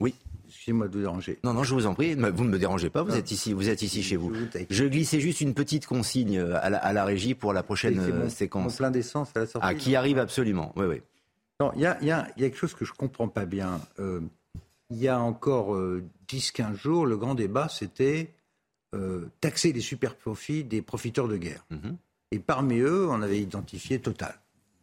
Oui 0.02 0.14
Excusez-moi 0.48 0.88
de 0.88 0.92
vous 0.92 1.00
déranger. 1.00 1.38
Non, 1.44 1.54
non, 1.54 1.64
je 1.64 1.74
vous 1.74 1.86
en 1.86 1.94
prie. 1.94 2.14
Vous 2.14 2.44
ne 2.44 2.50
me 2.50 2.58
dérangez 2.58 2.90
pas. 2.90 3.02
Vous 3.02 3.16
êtes 3.16 3.30
ici, 3.30 3.54
vous 3.54 3.70
êtes 3.70 3.80
ici 3.80 4.02
chez 4.02 4.16
vous. 4.16 4.32
Je 4.68 4.84
glissais 4.84 5.18
juste 5.18 5.40
une 5.40 5.54
petite 5.54 5.86
consigne 5.86 6.38
euh, 6.38 6.58
à 6.60 6.92
la, 6.92 7.04
régie 7.04 7.34
pour 7.34 7.52
la 7.54 7.62
prochaine 7.62 7.98
euh, 7.98 8.28
séquence. 8.28 8.72
Mon 8.72 8.76
plein 8.76 8.90
d'essence 8.90 9.30
à 9.34 9.40
la 9.40 9.46
sortie. 9.46 9.66
Ah, 9.66 9.74
qui 9.74 9.96
arrive 9.96 10.18
absolument. 10.18 10.72
Oui, 10.76 10.84
oui. 10.86 11.00
Non, 11.60 11.72
il 11.74 11.80
y 11.80 11.86
a, 11.86 12.28
quelque 12.36 12.56
chose 12.56 12.74
que 12.74 12.84
je 12.84 12.92
comprends 12.92 13.28
pas 13.28 13.46
bien. 13.46 13.80
Euh, 13.98 14.20
il 14.90 14.98
y 14.98 15.08
a 15.08 15.18
encore 15.18 15.74
10-15 16.28 16.74
jours, 16.74 17.06
le 17.06 17.16
grand 17.16 17.34
débat, 17.34 17.68
c'était 17.70 18.30
taxer 19.40 19.72
les 19.72 19.80
super 19.80 20.16
profits 20.16 20.64
des 20.64 20.82
profiteurs 20.82 21.28
de 21.28 21.38
guerre. 21.38 21.64
Mhm. 21.70 21.96
Et 22.30 22.38
parmi 22.38 22.78
eux, 22.80 23.08
on 23.08 23.22
avait 23.22 23.40
identifié 23.40 24.00
Total, 24.00 24.34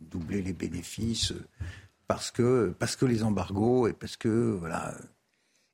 doubler 0.01 0.41
les 0.41 0.53
bénéfices 0.53 1.34
parce 2.10 2.32
que 2.32 2.76
parce 2.78 2.97
que 2.97 3.05
les 3.05 3.24
embargos 3.24 3.88
et 3.88 3.93
parce 3.93 4.18
que 4.18 4.57
voilà 4.60 4.93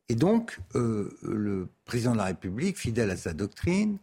et 0.09 0.15
donc, 0.15 0.59
euh, 0.75 1.17
le 1.23 1.67
président 1.85 2.13
de 2.13 2.17
la 2.17 2.25
République, 2.25 2.77
fidèle 2.77 3.09
à 3.09 3.17
sa 3.17 3.33
doctrine, 3.33 3.97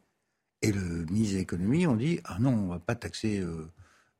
et 0.60 0.72
le 0.72 1.04
ministre 1.06 1.34
de 1.34 1.38
l'économie 1.40 1.86
ont 1.86 1.96
dit 1.96 2.20
ah 2.24 2.38
non, 2.40 2.50
on 2.50 2.66
ne 2.66 2.68
va 2.70 2.78
pas 2.78 2.94
taxer 2.94 3.38
euh, 3.38 3.70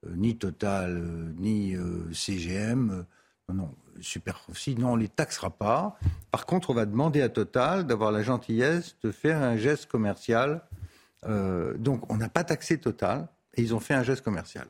euh, 0.07 0.15
ni 0.15 0.37
Total 0.37 1.03
ni 1.39 1.75
CGM. 2.13 3.05
non, 3.53 3.75
super 4.01 4.39
profit, 4.41 4.77
non, 4.77 4.93
on 4.93 4.97
les 4.97 5.09
taxera 5.09 5.51
pas. 5.51 5.97
Par 6.31 6.47
contre, 6.47 6.71
on 6.71 6.75
va 6.75 6.87
demander 6.87 7.21
à 7.21 7.29
Total 7.29 7.87
d'avoir 7.87 8.13
la 8.13 8.23
gentillesse 8.23 8.97
de 9.03 9.11
faire 9.11 9.43
un 9.43 9.57
geste 9.57 9.87
commercial. 9.87 10.63
donc, 11.79 12.11
on 12.11 12.17
n'a 12.17 12.29
pas 12.29 12.45
taxé 12.45 12.79
Total. 12.79 13.29
et 13.55 13.63
ils 13.63 13.75
ont 13.75 13.81
fait 13.81 13.95
un 13.95 14.03
geste 14.03 14.23
commercial. 14.23 14.67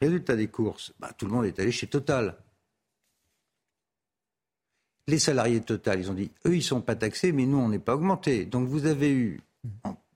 Résultat 0.00 0.36
des 0.36 0.48
courses, 0.48 0.92
bah, 0.98 1.10
tout 1.16 1.26
le 1.26 1.32
monde 1.32 1.44
est 1.44 1.58
allé 1.58 1.72
chez 1.72 1.86
Total. 1.86 2.36
Les 5.08 5.18
salariés 5.18 5.60
de 5.60 5.64
Total, 5.64 5.98
ils 5.98 6.10
ont 6.10 6.14
dit, 6.14 6.30
eux, 6.46 6.52
ils 6.52 6.58
ne 6.58 6.62
sont 6.62 6.82
pas 6.82 6.94
taxés, 6.94 7.32
mais 7.32 7.46
nous, 7.46 7.56
on 7.56 7.70
n'est 7.70 7.78
pas 7.78 7.94
augmentés. 7.94 8.44
Donc 8.44 8.68
vous 8.68 8.84
avez 8.84 9.10
eu 9.10 9.40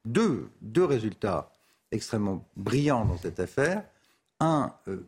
deux, 0.05 0.51
deux 0.61 0.84
résultats 0.84 1.51
extrêmement 1.90 2.47
brillants 2.57 3.07
dans 3.07 3.16
cette 3.16 3.40
affaire. 3.40 3.84
Un, 4.38 4.70
euh, 4.88 5.07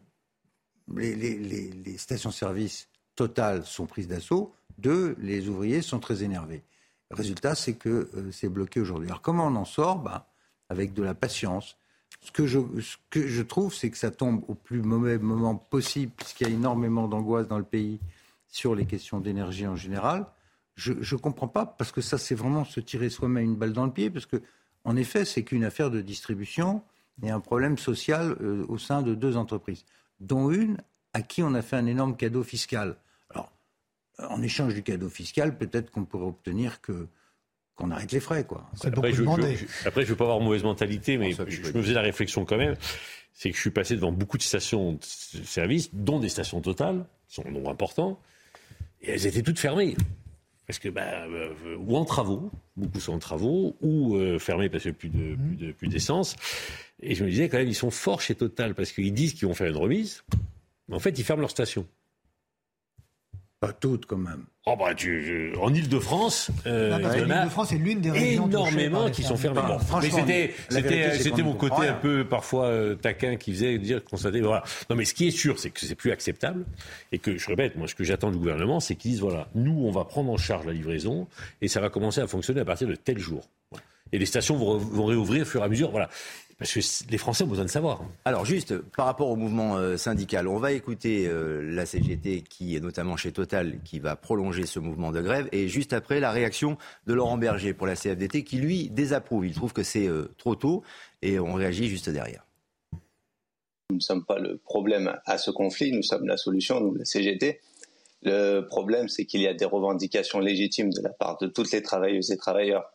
les, 0.97 1.99
stations-service 1.99 2.89
Total 3.15 3.65
sont 3.65 3.85
prises 3.85 4.09
d'assaut. 4.09 4.55
Deux, 4.79 5.17
les 5.21 5.49
ouvriers 5.51 5.83
sont 5.83 6.01
très 6.01 6.23
énervés. 6.25 6.63
Résultat, 7.11 7.55
c'est 7.55 7.75
que 7.75 8.09
euh, 8.17 8.33
c'est 8.33 8.49
bloqué 8.49 8.81
aujourd'hui. 8.81 9.09
Alors 9.09 9.21
comment 9.21 9.47
on 9.47 9.55
en 9.55 9.67
sort? 9.67 9.99
Ben, 9.99 10.25
Avec 10.71 10.95
de 10.95 11.03
la 11.03 11.15
patience. 11.15 11.77
Ce 12.23 12.33
que 12.33 12.47
je, 12.47 12.59
ce 12.81 12.97
que 13.11 13.29
je 13.29 13.43
trouve, 13.43 13.75
c'est 13.75 13.91
que 13.91 13.99
ça 13.99 14.11
tombe 14.11 14.43
au 14.49 14.55
plus 14.55 14.81
mauvais 14.81 15.19
moment 15.19 15.55
possible, 15.57 16.11
puisqu'il 16.17 16.49
y 16.49 16.51
a 16.51 16.55
énormément 16.55 17.07
d'angoisse 17.07 17.47
dans 17.47 17.59
le 17.59 17.65
pays 17.65 18.01
sur 18.55 18.75
les 18.77 18.87
questions 18.87 19.19
d'énergie 19.19 19.67
en 19.67 19.75
général. 19.75 20.27
Je 20.77 20.93
ne 20.93 21.21
comprends 21.21 21.49
pas, 21.49 21.67
parce 21.67 21.91
que 21.91 22.01
ça, 22.01 22.19
c'est 22.19 22.35
vraiment 22.35 22.65
se 22.65 22.79
tirer 22.79 23.11
soi-même 23.11 23.45
une 23.45 23.57
balle 23.57 23.73
dans 23.73 23.85
le 23.85 23.93
pied, 23.93 24.11
parce 24.11 24.27
que, 24.27 24.43
en 24.85 24.97
effet, 24.97 25.25
c'est 25.25 25.43
qu'une 25.43 25.65
affaire 25.65 25.91
de 25.91 26.01
distribution 26.01 26.83
et 27.23 27.31
un 27.31 27.41
problème 27.41 27.79
social 27.79 28.37
euh, 28.41 28.65
au 28.69 28.79
sein 28.79 29.03
de 29.03 29.15
deux 29.15 29.37
entreprises, 29.37 29.85
dont 30.21 30.51
une 30.51 30.79
à 31.15 31.23
qui 31.23 31.43
on 31.43 31.55
a 31.55 31.63
fait 31.63 31.77
un 31.77 31.87
énorme 31.87 32.17
cadeau 32.17 32.43
fiscal 32.43 32.97
en 34.19 34.43
échange 34.43 34.75
du 34.75 34.85
cadeau 34.85 35.09
fiscal, 35.09 35.59
peut-être 35.59 35.91
qu'on 35.91 36.05
pourrait 36.05 36.27
obtenir 36.27 36.81
que 36.81 37.09
qu'on 37.75 37.91
arrête 37.91 38.13
les 38.13 38.21
frais, 38.21 38.45
quoi. 38.45 38.71
Après, 38.85 39.13
je, 39.13 39.23
ne 39.23 40.05
veux 40.05 40.15
pas 40.15 40.25
avoir 40.25 40.39
mauvaise 40.39 40.63
mentalité, 40.63 41.19
mais 41.19 41.33
je, 41.33 41.43
me 41.43 41.83
faisais 41.83 41.93
la 41.93 42.03
réflexion 42.03 42.45
quand 42.45 42.57
même. 42.57 42.77
C'est 43.33 43.51
que 43.51 43.57
je 43.57 43.61
suis 43.61 43.73
passé 43.73 43.97
devant 43.97 44.13
beaucoup 44.13 44.39
de 44.39 44.45
stations 44.45 44.93
de 44.93 45.45
service, 45.45 45.93
dont 45.93 46.21
des 46.21 46.29
stations 46.29 46.61
totales, 46.61 47.05
qui 47.27 47.35
sont 47.35 47.47
un 47.47 47.51
nombre 47.51 47.71
important, 47.71 48.21
et 49.05 49.11
elles 49.11 49.27
étaient 49.27 49.43
toutes 49.43 49.59
fermées. 49.59 49.97
Parce 50.67 50.79
que, 50.79 50.89
bah, 50.89 51.27
euh, 51.29 51.53
ou 51.79 51.97
en 51.97 52.05
travaux, 52.05 52.51
beaucoup 52.77 52.99
sont 52.99 53.13
en 53.13 53.19
travaux, 53.19 53.77
ou 53.83 54.17
euh, 54.17 54.39
fermées 54.39 54.71
parce 54.71 54.85
qu'il 54.85 54.93
n'y 54.93 55.33
a 55.33 55.37
plus, 55.37 55.57
de, 55.57 55.73
plus 55.73 55.89
d'essence. 55.89 56.37
Et 57.01 57.15
je 57.15 57.25
me 57.25 57.31
disais 57.31 57.49
quand 57.49 57.59
même, 57.59 57.69
ils 57.69 57.75
sont 57.75 57.91
forts 57.91 58.23
chez 58.23 58.35
Total, 58.35 58.75
parce 58.75 58.93
qu'ils 58.93 59.13
disent 59.13 59.35
qu'ils 59.35 59.47
vont 59.47 59.55
faire 59.55 59.69
une 59.69 59.77
remise, 59.77 60.25
mais 60.89 60.97
en 60.97 61.01
fait, 61.01 61.19
ils 61.19 61.25
ferment 61.25 61.43
leur 61.43 61.51
station. 61.51 61.87
Pas 63.61 63.73
toutes, 63.73 64.07
quand 64.07 64.17
même. 64.17 64.45
Oh 64.67 64.77
bah, 64.79 64.95
tu, 64.95 65.53
en 65.61 65.73
Ile-de-France, 65.73 66.51
euh, 66.67 66.99
Ile-de-France 66.99 67.73
est 67.73 67.79
l'une 67.79 68.01
des 68.01 68.11
régions 68.11 68.47
énormément 68.47 69.11
qui 69.11 69.23
sont 69.23 69.37
fermées. 69.37 69.61
mais 70.01 70.55
c'était, 70.71 71.43
mon 71.43 71.55
côté 71.55 71.87
un 71.87 71.95
peu 71.95 72.25
parfois 72.27 72.67
euh, 72.67 72.95
taquin 72.95 73.37
qui 73.37 73.53
faisait 73.53 73.79
dire 73.79 74.03
constater. 74.03 74.41
Voilà. 74.41 74.63
Non, 74.89 74.97
mais 74.97 75.05
ce 75.05 75.13
qui 75.13 75.29
est 75.29 75.31
sûr, 75.31 75.59
c'est 75.59 75.71
que 75.71 75.81
c'est 75.81 75.95
plus 75.95 76.13
acceptable 76.13 76.65
et 77.13 77.19
que 77.19 77.37
je 77.37 77.47
répète, 77.47 77.77
moi, 77.77 77.89
ce 77.89 77.95
que 77.95 78.05
j'attends 78.05 78.31
du 78.31 78.39
gouvernement, 78.39 78.81
c'est 78.81 78.95
qu'ils 78.95 79.13
disent 79.13 79.21
voilà, 79.21 79.49
nous, 79.55 79.85
on 79.85 79.91
va 79.91 80.05
prendre 80.05 80.31
en 80.31 80.39
charge 80.39 80.67
la 80.67 80.73
livraison 80.73 81.29
et 81.61 81.69
ça 81.69 81.81
va 81.81 81.91
commencer 81.91 82.21
à 82.21 82.27
fonctionner 82.27 82.61
à 82.61 82.65
partir 82.65 82.89
de 82.89 82.95
tel 82.95 83.19
jour. 83.19 83.49
Et 84.13 84.19
les 84.19 84.27
stations 84.27 84.57
vont, 84.57 84.79
vont 84.79 85.07
réouvrir 85.07 85.43
au 85.43 85.45
fur 85.45 85.61
et 85.61 85.65
à 85.65 85.69
mesure. 85.69 85.91
Voilà. 85.91 86.09
Parce 86.65 86.73
que 86.73 87.11
les 87.11 87.19
Français 87.19 87.45
ont 87.45 87.49
besoin 87.49 87.67
de 87.67 87.71
savoir. 87.71 88.01
Alors 88.25 88.47
juste 88.47 88.79
par 88.79 89.05
rapport 89.05 89.29
au 89.29 89.37
mouvement 89.37 89.77
euh, 89.77 89.99
syndical, 89.99 90.49
on 90.49 90.57
va 90.57 90.73
écouter 90.73 91.27
euh, 91.27 91.61
la 91.61 91.85
CGT 91.85 92.41
qui 92.41 92.75
est 92.75 92.81
notamment 92.81 93.19
chez 93.19 93.33
Total 93.33 93.81
qui 93.85 93.99
va 93.99 94.17
prolonger 94.17 94.65
ce 94.65 94.79
mouvement 94.79 95.13
de 95.13 95.21
grève 95.21 95.47
et 95.53 95.69
juste 95.69 95.93
après 95.93 96.21
la 96.21 96.31
réaction 96.31 96.79
de 97.07 97.13
Laurent 97.13 97.37
Berger 97.37 97.75
pour 97.75 97.87
la 97.87 97.97
CFDT 97.97 98.45
qui 98.45 98.57
lui 98.57 98.89
désapprouve. 98.89 99.45
Il 99.45 99.53
trouve 99.53 99.75
que 99.75 99.83
c'est 99.83 100.09
euh, 100.09 100.33
trop 100.39 100.55
tôt 100.55 100.83
et 101.21 101.39
on 101.39 101.53
réagit 101.53 101.87
juste 101.87 102.09
derrière. 102.09 102.47
Nous 103.91 103.97
ne 103.97 104.01
sommes 104.01 104.25
pas 104.25 104.39
le 104.39 104.57
problème 104.57 105.21
à 105.27 105.37
ce 105.37 105.51
conflit, 105.51 105.93
nous 105.93 106.03
sommes 106.03 106.27
la 106.27 106.39
solution, 106.39 106.81
nous 106.81 106.95
la 106.95 107.05
CGT. 107.05 107.61
Le 108.23 108.63
problème, 108.63 109.11
c'est 109.11 109.27
qu'il 109.27 109.43
y 109.43 109.47
a 109.47 109.53
des 109.53 109.67
revendications 109.67 110.39
légitimes 110.39 110.95
de 110.95 111.03
la 111.03 111.11
part 111.11 111.37
de 111.43 111.47
toutes 111.47 111.73
les 111.73 111.83
travailleuses 111.83 112.31
et 112.31 112.39
travailleurs 112.39 112.91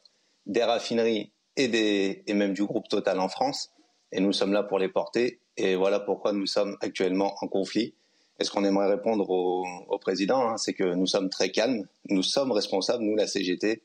des 0.47 0.63
raffineries 0.63 1.31
et, 1.59 2.33
même 2.33 2.53
du 2.53 2.63
groupe 2.65 2.87
Total 2.87 3.19
en 3.19 3.29
France. 3.29 3.71
Et 4.11 4.19
nous 4.19 4.33
sommes 4.33 4.53
là 4.53 4.63
pour 4.63 4.79
les 4.79 4.89
porter. 4.89 5.39
Et 5.57 5.75
voilà 5.75 5.99
pourquoi 5.99 6.31
nous 6.31 6.45
sommes 6.45 6.77
actuellement 6.81 7.35
en 7.41 7.47
conflit. 7.47 7.93
Et 8.39 8.45
ce 8.45 8.51
qu'on 8.51 8.63
aimerait 8.63 8.89
répondre 8.89 9.29
au, 9.29 9.97
président, 9.99 10.49
hein, 10.49 10.57
c'est 10.57 10.73
que 10.73 10.95
nous 10.95 11.05
sommes 11.05 11.29
très 11.29 11.51
calmes, 11.51 11.85
nous 12.09 12.23
sommes 12.23 12.53
responsables, 12.53 13.03
nous 13.03 13.15
la 13.15 13.27
CGT, 13.27 13.83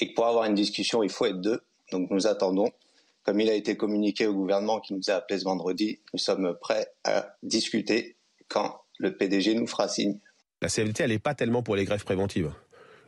et 0.00 0.08
que 0.08 0.14
pour 0.14 0.26
avoir 0.26 0.46
une 0.46 0.54
discussion, 0.54 1.04
il 1.04 1.10
faut 1.10 1.26
être 1.26 1.40
deux. 1.40 1.60
Donc 1.92 2.10
nous 2.10 2.26
attendons. 2.26 2.70
Comme 3.22 3.40
il 3.40 3.48
a 3.48 3.54
été 3.54 3.76
communiqué 3.76 4.26
au 4.26 4.34
gouvernement 4.34 4.80
qui 4.80 4.92
nous 4.94 5.10
a 5.10 5.14
appelé 5.14 5.38
ce 5.38 5.44
vendredi, 5.44 6.00
nous 6.12 6.18
sommes 6.18 6.56
prêts 6.60 6.88
à 7.04 7.36
discuter 7.42 8.16
quand 8.48 8.80
le 8.98 9.16
PDG 9.16 9.54
nous 9.54 9.66
fera 9.66 9.88
signe. 9.88 10.18
La 10.60 10.68
CGT, 10.68 11.04
elle 11.04 11.10
n'est 11.10 11.18
pas 11.18 11.34
tellement 11.34 11.62
pour 11.62 11.76
les 11.76 11.84
grèves 11.84 12.04
préventives 12.04 12.52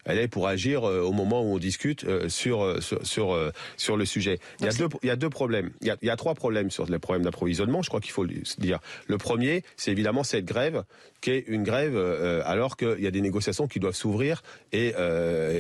elle 0.07 0.19
est 0.19 0.29
pour 0.29 0.49
agir 0.49 0.89
euh, 0.89 1.03
au 1.03 1.13
moment 1.13 1.43
où 1.43 1.55
on 1.55 1.59
discute 1.59 2.05
euh, 2.05 2.29
sur 2.29 2.63
euh, 2.63 2.81
sur 2.81 3.05
sur, 3.07 3.53
sur 3.77 3.97
le 3.97 4.05
sujet. 4.05 4.39
Il 4.61 4.67
y 4.67 4.69
a 4.69 4.73
deux 4.73 4.89
il 5.03 5.07
y 5.07 5.11
a 5.11 5.17
deux 5.17 5.31
problèmes. 5.31 5.71
Il 5.81 5.89
y 5.89 5.91
a, 5.91 5.97
il 6.03 6.07
y 6.09 6.11
a 6.11 6.17
trois 6.17 6.35
problèmes 6.35 6.71
sur 6.71 6.87
les 6.87 6.99
problèmes 6.99 7.25
d'approvisionnement. 7.25 7.83
Je 7.83 7.89
crois 7.89 8.01
qu'il 8.01 8.13
faut 8.13 8.25
le 8.25 8.35
dire. 8.59 8.79
Le 9.09 9.19
premier, 9.19 9.63
c'est 9.77 9.91
évidemment 9.91 10.23
cette 10.23 10.45
grève 10.45 10.85
qui 11.21 11.31
est 11.31 11.45
une 11.49 11.65
grève 11.65 11.97
alors 12.45 12.77
qu'il 12.77 13.01
y 13.01 13.07
a 13.07 13.11
des 13.11 13.21
négociations 13.21 13.67
qui 13.67 13.81
doivent 13.81 13.97
s'ouvrir 13.97 14.43
et, 14.73 14.89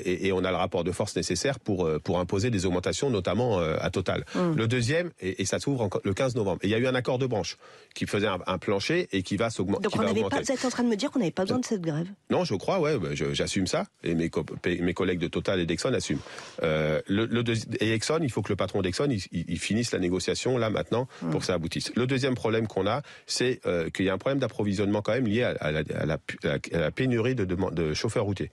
et, 0.05 0.27
et 0.27 0.33
on 0.33 0.45
a 0.45 0.51
le 0.51 0.57
rapport 0.57 0.85
de 0.85 0.93
force 0.93 1.17
nécessaire 1.17 1.59
pour 1.59 1.89
pour 2.05 2.21
imposer 2.21 2.51
des 2.51 2.67
augmentations, 2.67 3.11
notamment 3.11 3.59
à 3.59 3.91
Total. 3.91 4.25
Hum. 4.35 4.57
Le 4.57 4.69
deuxième 4.69 5.11
et, 5.21 5.45
ça 5.45 5.59
s'ouvre 5.59 5.89
le 6.05 6.15
15 6.15 6.35
novembre. 6.37 6.59
Et 6.63 6.67
il 6.67 6.71
y 6.71 6.75
a 6.75 6.79
eu 6.79 6.87
un 6.87 6.95
accord 6.95 7.19
de 7.19 7.27
branche 7.27 7.57
qui 7.95 8.07
faisait 8.07 8.27
un, 8.27 8.59
plancher 8.59 9.09
et 9.13 9.23
qui 9.23 9.37
va 9.37 9.51
s'augmenter. 9.51 9.83
Donc 9.83 9.97
on 9.97 10.03
n'avait 10.03 10.23
pas. 10.23 10.41
Vous 10.41 10.53
êtes 10.53 10.65
en 10.65 10.71
train 10.71 10.85
de 10.85 10.89
me 10.89 10.97
dire 10.97 11.11
qu'on 11.11 11.19
n'avait 11.19 11.31
pas 11.31 11.43
besoin 11.43 11.59
de 11.59 11.65
cette 11.65 11.83
grève? 11.83 12.09
Non, 12.31 12.45
je 12.45 12.55
crois. 12.55 12.81
Ouais, 12.81 12.99
j'assume 13.33 13.67
ça 13.67 13.87
et 14.03 14.15
mes 14.15 14.29
mes 14.65 14.95
collègues 14.95 15.19
de 15.19 15.29
Total 15.29 15.61
et 15.61 15.67
d'Exxon 15.67 15.93
assument. 15.93 16.21
Euh, 16.63 17.01
le, 17.09 17.43
et 17.81 17.93
Exxon, 17.93 18.21
il 18.23 18.31
faut 18.31 18.43
que 18.43 18.51
le 18.51 18.57
patron 18.57 18.83
d'Exxon 18.83 19.09
il, 19.11 19.59
finisse 19.59 19.93
la 19.93 19.99
négociation 19.99 20.59
là 20.59 20.71
maintenant 20.71 21.09
pour 21.21 21.29
mmh. 21.29 21.39
que 21.39 21.45
ça 21.45 21.55
aboutisse. 21.55 21.93
Le 21.95 22.07
deuxième 22.07 22.35
problème 22.35 22.67
qu'on 22.67 22.87
a, 22.87 23.03
c'est 23.27 23.61
euh, 23.67 23.91
qu'il 23.91 24.07
y 24.07 24.11
a 24.11 24.15
un 24.15 24.19
problème 24.19 24.39
d'approvisionnement 24.39 25.03
quand 25.03 25.13
même 25.13 25.27
lié 25.27 25.43
à, 25.43 25.71
la, 25.71 26.91
pénurie 26.91 27.35
de, 27.35 27.45
de 27.45 27.95
chauffeurs 27.95 28.25
routiers. 28.25 28.51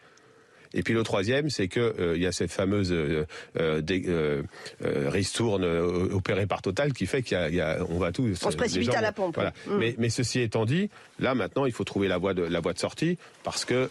Et 0.73 0.83
puis 0.83 0.93
le 0.93 1.03
troisième, 1.03 1.49
c'est 1.49 1.67
que 1.67 1.93
il 1.97 2.03
euh, 2.03 2.17
y 2.17 2.25
a 2.25 2.31
cette 2.31 2.51
fameuse 2.51 2.91
euh, 2.91 3.25
euh, 3.59 4.43
ristourne 4.81 5.63
opérée 5.63 6.47
par 6.47 6.61
Total 6.61 6.93
qui 6.93 7.05
fait 7.05 7.21
qu'il 7.21 7.37
y, 7.53 7.61
a, 7.61 7.79
on 7.89 7.97
va 7.97 8.11
tout. 8.11 8.27
On 8.43 8.51
se 8.51 8.57
précipite 8.57 8.93
à 8.93 9.01
la 9.01 9.11
pompe. 9.11 9.35
Voilà. 9.35 9.53
Mm. 9.67 9.77
Mais, 9.77 9.95
mais 9.97 10.09
ceci 10.09 10.39
étant 10.41 10.65
dit, 10.65 10.89
là 11.19 11.35
maintenant, 11.35 11.65
il 11.65 11.71
faut 11.71 11.83
trouver 11.83 12.07
la 12.07 12.17
voie 12.17 12.33
de 12.33 12.43
la 12.43 12.59
voie 12.59 12.73
de 12.73 12.79
sortie 12.79 13.17
parce 13.43 13.65
que 13.65 13.89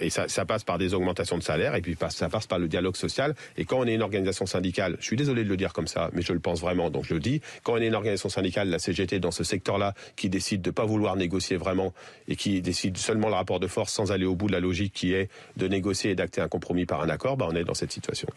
et 0.00 0.10
ça, 0.10 0.28
ça 0.28 0.44
passe 0.44 0.64
par 0.64 0.78
des 0.78 0.94
augmentations 0.94 1.38
de 1.38 1.42
salaire 1.42 1.74
et 1.74 1.80
puis 1.80 1.96
ça 2.10 2.28
passe 2.28 2.46
par 2.46 2.58
le 2.58 2.68
dialogue 2.68 2.96
social. 2.96 3.34
Et 3.56 3.64
quand 3.64 3.78
on 3.78 3.86
est 3.86 3.94
une 3.94 4.02
organisation 4.02 4.46
syndicale, 4.46 4.96
je 5.00 5.04
suis 5.04 5.16
désolé 5.16 5.44
de 5.44 5.48
le 5.48 5.56
dire 5.56 5.72
comme 5.72 5.86
ça, 5.86 6.10
mais 6.12 6.22
je 6.22 6.32
le 6.32 6.40
pense 6.40 6.60
vraiment, 6.60 6.90
donc 6.90 7.04
je 7.04 7.14
le 7.14 7.20
dis. 7.20 7.40
Quand 7.62 7.74
on 7.74 7.78
est 7.78 7.86
une 7.86 7.94
organisation 7.94 8.28
syndicale, 8.28 8.68
la 8.68 8.78
CGT 8.78 9.18
dans 9.18 9.30
ce 9.30 9.44
secteur-là, 9.44 9.94
qui 10.16 10.28
décide 10.28 10.62
de 10.62 10.70
pas 10.70 10.84
vouloir 10.84 11.16
négocier 11.16 11.56
vraiment 11.56 11.92
et 12.28 12.36
qui 12.36 12.60
décide 12.62 12.96
seulement 12.96 13.28
le 13.28 13.34
rapport 13.34 13.60
de 13.60 13.66
force 13.66 13.92
sans 13.92 14.12
aller 14.12 14.26
au 14.26 14.34
bout 14.34 14.46
de 14.46 14.52
la 14.52 14.60
logique 14.60 14.92
qui 14.92 15.12
est 15.12 15.28
de 15.56 15.68
négocier 15.74 16.12
et 16.12 16.14
d'acter 16.14 16.40
un 16.40 16.48
compromis 16.48 16.86
par 16.86 17.00
un 17.02 17.08
accord, 17.08 17.36
bah, 17.36 17.46
on 17.50 17.54
est 17.54 17.64
dans 17.64 17.74
cette 17.74 17.92
situation. 17.92 18.28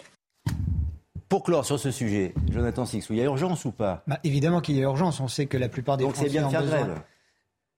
Pour 1.29 1.43
clore 1.43 1.65
sur 1.65 1.79
ce 1.79 1.91
sujet, 1.91 2.33
Jonathan 2.49 2.85
Sixou, 2.85 3.13
il 3.13 3.19
y 3.19 3.21
a 3.21 3.25
urgence 3.25 3.65
ou 3.65 3.71
pas? 3.71 4.03
Bah, 4.07 4.19
Évidemment 4.23 4.61
qu'il 4.61 4.75
y 4.75 4.79
a 4.79 4.83
urgence. 4.83 5.19
On 5.19 5.27
sait 5.27 5.45
que 5.45 5.57
la 5.57 5.67
plupart 5.67 5.97
des 5.97 6.05
Donc 6.05 6.15
c'est 6.15 6.29
bien 6.29 6.47
de 6.47 6.51
faire 6.51 6.65
grève. 6.65 7.01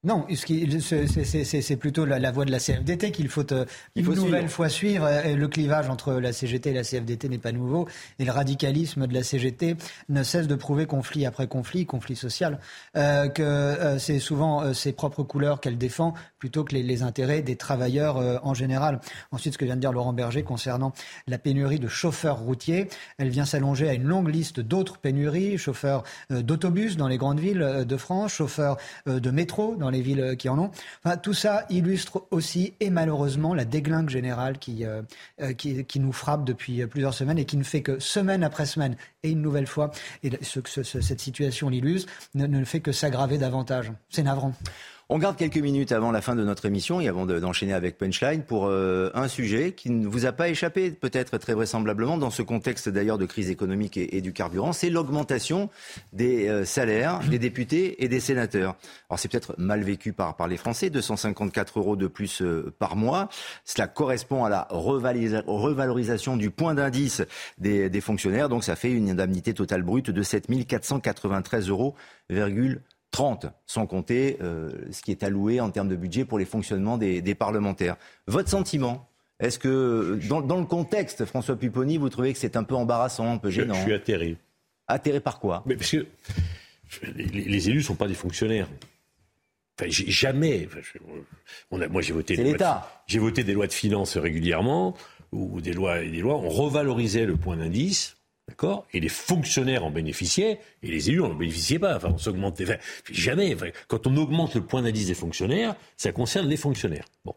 Non, 0.06 0.26
c'est 0.34 1.76
plutôt 1.76 2.06
la, 2.06 2.32
voie 2.32 2.45
de 2.45 2.52
la 2.52 2.60
CFDT 2.60 3.12
qu'il 3.12 3.28
faut, 3.28 3.52
euh, 3.52 3.66
une 3.97 4.06
nouvelle 4.06 4.47
fois 4.47 4.70
suivre. 4.70 5.10
le 5.36 5.47
clivage 5.50 5.89
entre 5.89 6.14
la 6.14 6.32
CGT 6.32 6.70
et 6.70 6.74
la 6.74 6.84
CFDT 6.84 7.28
n'est 7.28 7.38
pas 7.38 7.52
nouveau. 7.52 7.86
Et 8.18 8.24
le 8.24 8.32
radicalisme 8.32 9.08
de 9.08 9.14
la 9.14 9.24
CGT 9.24 9.76
ne 10.08 10.24
cesse 10.24 10.47
de 10.47 10.56
prouver 10.56 10.86
conflit 10.86 11.26
après 11.26 11.47
conflit, 11.47 11.86
conflit 11.86 12.16
social, 12.16 12.60
euh, 12.95 13.28
que 13.28 13.43
euh, 13.43 14.00
c'est 14.00 14.20
souvent 14.20 14.74
ses 14.74 14.93
propres 14.93 15.24
couleurs 15.24 15.60
qu'elle 15.60 15.78
défend 15.78 16.14
plutôt 16.38 16.64
que 16.64 16.76
les, 16.76 17.04
intérêts 17.04 17.41
des 17.41 17.58
travailleurs 17.58 18.39
en 18.45 18.54
général. 18.54 19.02
Ensuite, 19.32 19.54
ce 19.54 19.58
que 19.58 19.66
vient 19.66 19.76
de 19.76 19.82
dire 19.82 19.91
Laurent 19.91 20.14
Berger 20.14 20.43
concernant 20.43 20.93
la 21.28 21.38
pénurie 21.38 21.80
de 21.80 21.89
chauffeurs 21.89 22.39
routiers, 22.39 22.88
elle 23.18 23.30
vient 23.30 23.45
s'allonger 23.45 23.89
à 23.89 23.93
une 23.93 24.06
longue 24.06 24.30
liste 24.30 24.62
d'autres 24.62 24.97
pénuries, 24.97 25.58
chauffeurs 25.58 26.04
d'autobus 26.30 26.95
dans 26.95 27.10
les 27.10 27.18
grandes 27.18 27.41
villes 27.41 27.86
de 27.86 27.97
France, 27.97 28.34
chauffeurs 28.34 28.78
de 29.06 29.32
métro 29.32 29.76
dans 29.76 29.89
les 29.90 30.02
villes 30.02 30.36
qui 30.38 30.50
en 30.50 30.60
ont. 30.60 30.72
Enfin, 31.04 31.18
tout 31.18 31.34
ça 31.34 31.66
illustre 31.70 32.24
aussi 32.32 32.74
et 32.80 32.90
malheureusement 32.90 33.54
la 33.54 33.66
déglingue 33.66 34.10
générale 34.10 34.58
qui, 34.60 34.86
euh, 34.86 35.02
euh, 35.42 35.54
qui, 35.54 36.00
nous 36.00 36.14
frappe 36.14 36.46
depuis 36.46 36.86
plusieurs 36.88 37.14
semaines 37.14 37.38
et 37.38 37.46
qui 37.46 37.58
ne 37.58 37.64
fait 37.64 37.82
que 37.82 38.00
semaine 38.00 38.44
après 38.44 38.66
semaine 38.66 38.96
et 39.24 39.32
une 39.32 39.42
nouvelle 39.42 39.68
fois, 39.68 39.92
et 40.24 40.32
ce, 40.42 40.84
cette 40.84 41.20
situation 41.20 41.70
l'illustre, 41.70 42.12
ne, 42.36 42.48
ne 42.48 42.64
fait 42.64 42.80
que 42.80 42.92
s'aggraver 42.92 43.38
davantage. 43.38 43.92
C'est 44.10 44.24
navrant. 44.24 44.54
On 45.12 45.18
garde 45.18 45.38
quelques 45.38 45.57
minutes 45.57 45.91
avant 45.91 46.12
la 46.12 46.22
fin 46.22 46.36
de 46.36 46.43
notre 46.43 46.68
émission 46.68 47.01
et 47.01 47.07
avant 47.07 47.26
d'enchaîner 47.26 47.74
avec 47.74 47.97
Punchline 47.97 48.43
pour 48.43 48.68
euh, 48.68 49.10
un 49.16 49.28
sujet 49.28 49.72
qui 49.72 49.89
ne 49.89 50.07
vous 50.07 50.28
a 50.28 50.32
pas 50.32 50.49
échappé, 50.49 50.91
peut-être 50.91 51.39
très 51.39 51.55
vraisemblablement, 51.55 52.20
dans 52.20 52.30
ce 52.30 52.43
contexte 52.43 52.89
d'ailleurs 52.89 53.18
de 53.18 53.26
crise 53.26 53.49
économique 53.49 53.97
et, 53.97 54.22
du 54.22 54.34
carburant, 54.34 54.72
c'est 54.72 54.91
l'augmentation 54.91 55.72
des 56.14 56.47
euh, 56.47 56.64
salaires 56.64 57.22
des 57.28 57.39
députés 57.39 58.03
et 58.03 58.07
des 58.07 58.20
sénateurs. 58.20 58.76
Alors 59.10 59.18
c'est 59.18 59.32
peut-être 59.32 59.55
mal 59.57 59.82
vécu 59.82 60.14
par, 60.14 60.36
les 60.47 60.57
Français, 60.57 60.91
254 60.91 61.80
euros 61.80 61.95
de 61.95 62.05
plus 62.05 62.43
euh, 62.43 62.72
par 62.78 62.95
mois. 62.95 63.30
Cela 63.66 63.88
correspond 63.88 64.45
à 64.45 64.49
la 64.49 64.68
revalorisation 64.70 66.38
du 66.38 66.51
point 66.51 66.76
d'indice 66.76 67.24
des, 67.57 67.89
des 67.89 68.01
fonctionnaires, 68.01 68.47
donc 68.47 68.64
ça 68.64 68.76
fait 68.76 68.91
une 68.91 69.10
indemnité 69.10 69.55
totale 69.55 69.82
brute 69.82 70.12
de 70.12 70.22
7 70.22 70.68
493 70.68 71.68
euros. 71.70 71.95
30, 73.12 73.47
sans 73.66 73.88
compter 73.88 74.38
euh, 74.41 74.70
ce 74.91 75.01
qui 75.01 75.12
est 75.12 75.24
alloué 75.24 75.60
en 75.60 75.72
termes 75.72 75.89
de 75.89 75.95
budget 75.95 76.26
pour 76.26 76.39
les 76.39 76.45
fonctionnements 76.45 76.97
des, 76.97 77.36
parlementaires. 77.36 77.97
Votre 78.28 78.49
sentiment 78.49 79.10
Est-ce 79.39 79.60
que, 79.60 80.20
dans, 80.28 80.57
le 80.57 80.66
contexte, 80.66 81.26
François 81.26 81.55
Pupponi, 81.55 81.97
vous 81.97 82.10
trouvez 82.10 82.34
que 82.34 82.39
c'est 82.39 82.55
un 82.55 82.64
peu 82.64 82.76
embarrassant, 82.76 83.32
un 83.32 83.38
peu 83.38 83.49
gênant 83.49 83.74
Je, 83.76 83.82
suis 83.82 83.93
atterré. 83.93 84.38
Atterré 84.88 85.20
par 85.20 85.39
quoi? 85.39 85.64
Mais 85.66 85.76
Parce 85.76 85.91
que 85.91 86.05
les, 87.16 87.70
élus 87.70 87.80
ne 87.80 87.84
sont 87.84 87.95
pas 87.95 88.07
des 88.07 88.14
fonctionnaires. 88.14 88.68
Enfin, 89.80 89.89
jamais. 89.89 90.68
moi, 91.72 92.01
j'ai 92.01 92.14
voté, 92.14 92.55
j'ai 93.07 93.20
voté 93.20 93.43
des 93.43 93.53
lois 93.53 93.68
de 93.68 93.74
finances 93.74 94.18
régulièrement, 94.18 94.95
ou 95.32 95.62
des 95.62 95.74
lois 95.74 96.01
et 96.01 96.10
des 96.10 96.20
lois. 96.20 96.36
On 96.36 96.49
revalorisait 96.49 97.26
le 97.26 97.38
point 97.38 97.57
d'indice 97.57 98.18
D'accord 98.50 98.88
Et 98.93 99.00
les 99.00 99.10
fonctionnaires 99.10 99.86
en 99.86 99.91
bénéficiaient, 99.91 100.60
et 100.82 100.88
les 100.88 101.10
élus 101.10 101.20
n'en 101.20 101.36
bénéficiaient 101.36 101.78
pas. 101.78 101.97
Enfin, 101.97 102.10
on 102.12 102.18
s'augmentait. 102.18 102.80
jamais. 103.12 103.56
quand 103.88 104.08
on 104.08 104.18
augmente 104.18 104.56
le 104.56 104.62
point 104.62 104.82
d'indice 104.82 105.06
des 105.06 105.14
fonctionnaires, 105.14 105.76
ça 105.97 106.12
concerne 106.12 106.50
les 106.50 106.58
fonctionnaires. 106.58 107.06
Bon. 107.26 107.36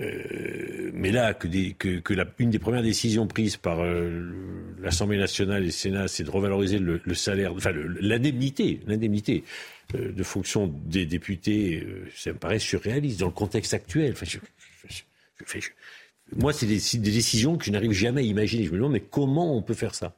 Euh, 0.00 0.90
mais 0.94 1.10
là, 1.10 1.34
que, 1.34 1.48
une 2.38 2.50
des 2.50 2.58
premières 2.60 2.84
décisions 2.84 3.26
prises 3.26 3.56
par 3.56 3.80
euh, 3.80 4.32
l'Assemblée 4.80 5.18
nationale 5.18 5.62
et 5.62 5.66
le 5.66 5.70
Sénat, 5.72 6.06
c'est 6.06 6.22
de 6.22 6.30
revaloriser 6.30 6.78
le, 6.78 7.00
salaire, 7.14 7.52
enfin 7.52 7.72
l'indemnité, 8.00 8.80
l'indemnité 8.86 9.42
euh, 9.96 10.12
de 10.12 10.22
fonction 10.22 10.72
des 10.86 11.04
députés, 11.04 11.84
ça 12.14 12.32
me 12.32 12.38
paraît 12.38 12.60
surréaliste 12.60 13.18
dans 13.20 13.26
le 13.26 13.32
contexte 13.32 13.74
actuel. 13.74 14.14
Moi, 16.36 16.52
c'est 16.52 16.66
des, 16.66 17.10
décisions 17.10 17.56
que 17.56 17.64
je 17.64 17.72
n'arrive 17.72 17.92
jamais 17.92 18.20
à 18.20 18.24
imaginer. 18.24 18.64
Je 18.64 18.70
me 18.70 18.76
demande, 18.76 18.92
mais 18.92 19.00
comment 19.00 19.56
on 19.56 19.62
peut 19.62 19.74
faire 19.74 19.96
ça? 19.96 20.14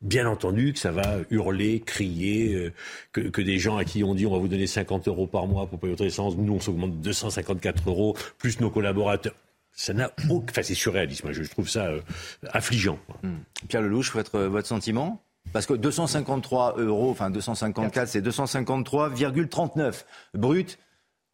Bien 0.00 0.28
entendu 0.28 0.72
que 0.72 0.78
ça 0.78 0.90
va 0.90 1.18
hurler, 1.30 1.80
crier, 1.80 2.54
euh, 2.54 2.72
que, 3.12 3.40
des 3.40 3.58
gens 3.58 3.76
à 3.76 3.84
qui 3.84 4.04
on 4.04 4.14
dit 4.14 4.26
on 4.26 4.32
va 4.32 4.38
vous 4.38 4.48
donner 4.48 4.66
50 4.66 5.08
euros 5.08 5.26
par 5.26 5.46
mois 5.46 5.66
pour 5.66 5.78
payer 5.78 5.92
votre 5.92 6.04
essence, 6.04 6.36
nous 6.36 6.54
on 6.54 6.60
s'augmente 6.60 7.00
254 7.00 7.88
euros, 7.88 8.16
plus 8.38 8.60
nos 8.60 8.70
collaborateurs. 8.70 9.34
Ça 9.72 9.92
n'a 9.92 10.10
aucun... 10.30 10.46
Enfin, 10.50 10.62
c'est 10.62 10.74
surréaliste. 10.74 11.22
Moi, 11.22 11.34
je 11.34 11.42
trouve 11.42 11.68
ça 11.68 11.86
euh, 11.86 12.00
affligeant. 12.48 12.98
Hmm. 13.22 13.36
Pierre 13.68 13.82
Lelouch, 13.82 14.12
votre, 14.12 14.40
votre 14.40 14.66
sentiment? 14.66 15.22
Parce 15.52 15.66
que 15.66 15.74
253 15.74 16.76
euros, 16.78 17.10
enfin 17.10 17.30
254, 17.30 18.08
c'est 18.08 18.26
253,39 18.26 20.04
brut 20.34 20.78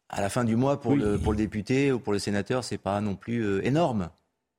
à 0.09 0.21
la 0.21 0.29
fin 0.29 0.43
du 0.43 0.55
mois 0.55 0.79
pour, 0.79 0.95
le, 0.95 1.17
pour 1.17 1.31
le 1.31 1.37
député 1.37 1.91
ou 1.91 1.99
pour 1.99 2.13
le 2.13 2.19
sénateur, 2.19 2.63
c'est 2.63 2.77
pas 2.77 3.01
non 3.01 3.15
plus 3.15 3.43
euh, 3.43 3.65
énorme. 3.65 4.09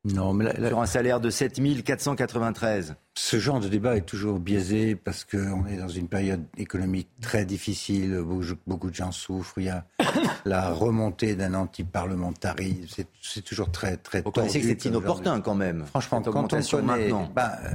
Non, 0.05 0.35
mais 0.35 0.55
sur 0.69 0.83
un 0.83 0.87
salaire 0.87 1.19
de 1.19 1.31
7 1.31 1.61
493. 1.83 2.97
Ce 3.15 3.39
genre 3.39 3.59
de 3.61 3.69
débat 3.69 3.97
est 3.97 4.03
toujours 4.03 4.39
biaisé 4.39 4.97
parce 4.97 5.25
qu'on 5.25 5.67
est 5.67 5.79
dans 5.79 5.89
une 5.89 6.09
période 6.09 6.45
économique 6.59 7.09
très 7.23 7.47
difficile, 7.47 8.23
beaucoup 8.67 8.91
de 8.91 8.95
gens 8.95 9.13
souffrent, 9.13 9.59
il 9.59 9.65
y 9.65 9.69
a 9.71 9.87
la 10.45 10.71
remontée 10.71 11.37
d'un 11.37 11.55
anti-parlementarisme, 11.55 13.05
c'est 13.23 13.43
toujours 13.43 13.71
très 13.71 13.97
très 13.97 14.21
Vous 14.21 14.31
connaissez 14.31 14.61
que 14.61 14.67
c'est 14.67 14.85
inopportun 14.87 15.41
quand 15.41 15.55
même. 15.55 15.85
Franchement, 15.87 16.21
quand 16.21 16.53
on 16.53 16.61
connaît, 16.61 17.11
bah, 17.35 17.57
euh, 17.65 17.71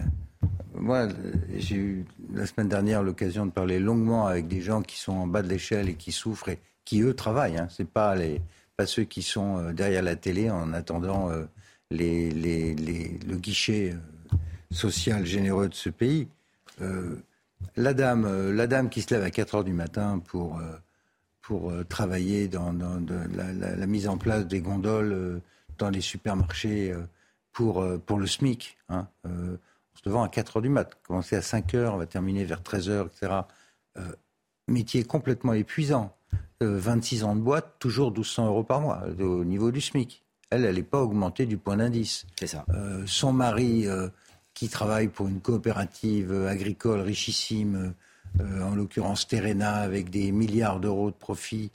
moi, 0.75 1.07
j'ai 1.57 1.75
eu 1.75 2.05
la 2.33 2.45
semaine 2.45 2.69
dernière 2.69 3.01
l'occasion 3.01 3.47
de 3.47 3.51
parler 3.51 3.79
longuement 3.79 4.27
avec 4.27 4.47
des 4.47 4.61
gens 4.61 4.83
qui 4.83 4.99
sont 4.99 5.13
en 5.13 5.27
bas 5.27 5.41
de 5.41 5.49
l'échelle 5.49 5.89
et 5.89 5.95
qui 5.95 6.11
souffrent 6.11 6.49
et 6.49 6.59
qui 6.85 7.01
eux 7.01 7.15
travaillent. 7.15 7.57
Hein. 7.57 7.67
C'est 7.71 7.89
pas 7.89 8.15
les 8.15 8.41
pas 8.77 8.85
ceux 8.85 9.03
qui 9.03 9.23
sont 9.23 9.57
euh, 9.57 9.73
derrière 9.73 10.03
la 10.03 10.15
télé 10.15 10.49
en 10.49 10.71
attendant. 10.73 11.29
Euh, 11.31 11.45
les, 11.91 12.75
le 12.75 13.35
guichet 13.35 13.93
euh, 13.93 14.37
social 14.71 15.25
généreux 15.25 15.69
de 15.69 15.75
ce 15.75 15.89
pays. 15.89 16.27
Euh, 16.81 17.15
la, 17.75 17.93
dame, 17.93 18.25
euh, 18.25 18.53
la 18.53 18.67
dame 18.67 18.89
qui 18.89 19.01
se 19.01 19.13
lève 19.13 19.23
à 19.23 19.31
4 19.31 19.55
heures 19.55 19.63
du 19.63 19.73
matin 19.73 20.19
pour, 20.19 20.61
pour 21.41 21.73
travailler 21.87 22.47
dans, 22.47 22.73
la, 22.73 23.87
mise 23.87 24.07
en 24.07 24.17
place 24.17 24.45
des 24.45 24.61
gondoles 24.61 25.41
dans 25.77 25.89
les 25.89 26.01
supermarchés 26.01 26.93
pour, 27.51 27.85
pour 28.05 28.19
le 28.19 28.27
SMIC, 28.27 28.77
hein, 28.89 29.07
on 29.23 29.57
se 29.95 30.01
levant 30.05 30.23
à 30.23 30.29
4 30.29 30.57
heures 30.57 30.61
du 30.61 30.69
matin, 30.69 30.95
commencer 31.03 31.35
à 31.35 31.41
5 31.41 31.73
heures, 31.73 31.95
on 31.95 31.97
va 31.97 32.05
terminer 32.05 32.45
vers 32.45 32.61
13 32.61 32.89
heures, 32.89 33.07
etc. 33.07 33.41
métier 34.67 35.03
complètement 35.03 35.53
épuisant. 35.53 36.15
26 36.61 37.23
ans 37.23 37.35
de 37.37 37.41
boîte, 37.41 37.75
toujours 37.79 38.11
1200 38.11 38.47
euros 38.47 38.63
par 38.63 38.81
mois 38.81 39.03
au 39.19 39.45
niveau 39.45 39.71
du 39.71 39.79
SMIC 39.79 40.23
elle, 40.49 40.65
elle 40.65 40.75
n'est 40.75 40.83
pas 40.83 41.01
augmentée 41.01 41.45
du 41.45 41.57
point 41.57 41.77
d'indice. 41.77 42.25
C'est 42.37 42.47
ça. 42.47 42.65
Euh, 42.69 43.03
son 43.05 43.33
mari, 43.33 43.87
euh, 43.87 44.09
qui 44.53 44.69
travaille 44.69 45.07
pour 45.07 45.27
une 45.27 45.41
coopérative 45.41 46.45
agricole 46.47 47.01
richissime, 47.01 47.93
euh, 48.39 48.61
en 48.63 48.75
l'occurrence 48.75 49.27
Terena, 49.27 49.75
avec 49.75 50.09
des 50.09 50.31
milliards 50.31 50.79
d'euros 50.79 51.11
de 51.11 51.15
profit, 51.15 51.71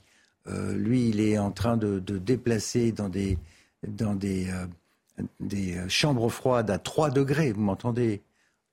lui, 0.47 1.09
il 1.09 1.21
est 1.21 1.39
en 1.39 1.49
train 1.49 1.75
de, 1.75 1.97
déplacer 1.99 2.91
dans 2.91 3.09
des, 3.09 3.39
dans 3.87 4.13
des, 4.13 4.47
des 5.39 5.75
chambres 5.89 6.29
froides 6.29 6.69
à 6.69 6.77
3 6.77 7.09
degrés, 7.09 7.51
vous 7.51 7.61
m'entendez? 7.61 8.21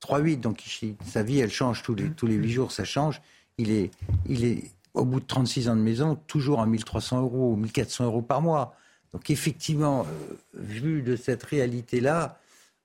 3,8, 0.02 0.40
donc 0.40 0.62
sa 1.06 1.22
vie, 1.22 1.38
elle 1.38 1.50
change 1.50 1.82
tous 1.82 1.94
les, 1.94 2.10
tous 2.10 2.26
les 2.26 2.34
8 2.34 2.50
jours, 2.50 2.72
ça 2.72 2.84
change. 2.84 3.22
Il 3.56 3.70
est, 3.70 3.90
il 4.26 4.44
est, 4.44 4.70
au 4.92 5.06
bout 5.06 5.20
de 5.20 5.24
36 5.24 5.70
ans 5.70 5.76
de 5.76 5.80
maison, 5.80 6.16
toujours 6.26 6.60
à 6.60 6.66
1300 6.66 7.22
euros 7.22 7.52
ou 7.52 7.56
1400 7.56 8.04
euros 8.04 8.20
par 8.20 8.42
mois. 8.42 8.76
Donc 9.12 9.30
effectivement, 9.30 10.06
euh, 10.06 10.34
vu 10.54 11.02
de 11.02 11.16
cette 11.16 11.42
réalité-là, 11.42 12.40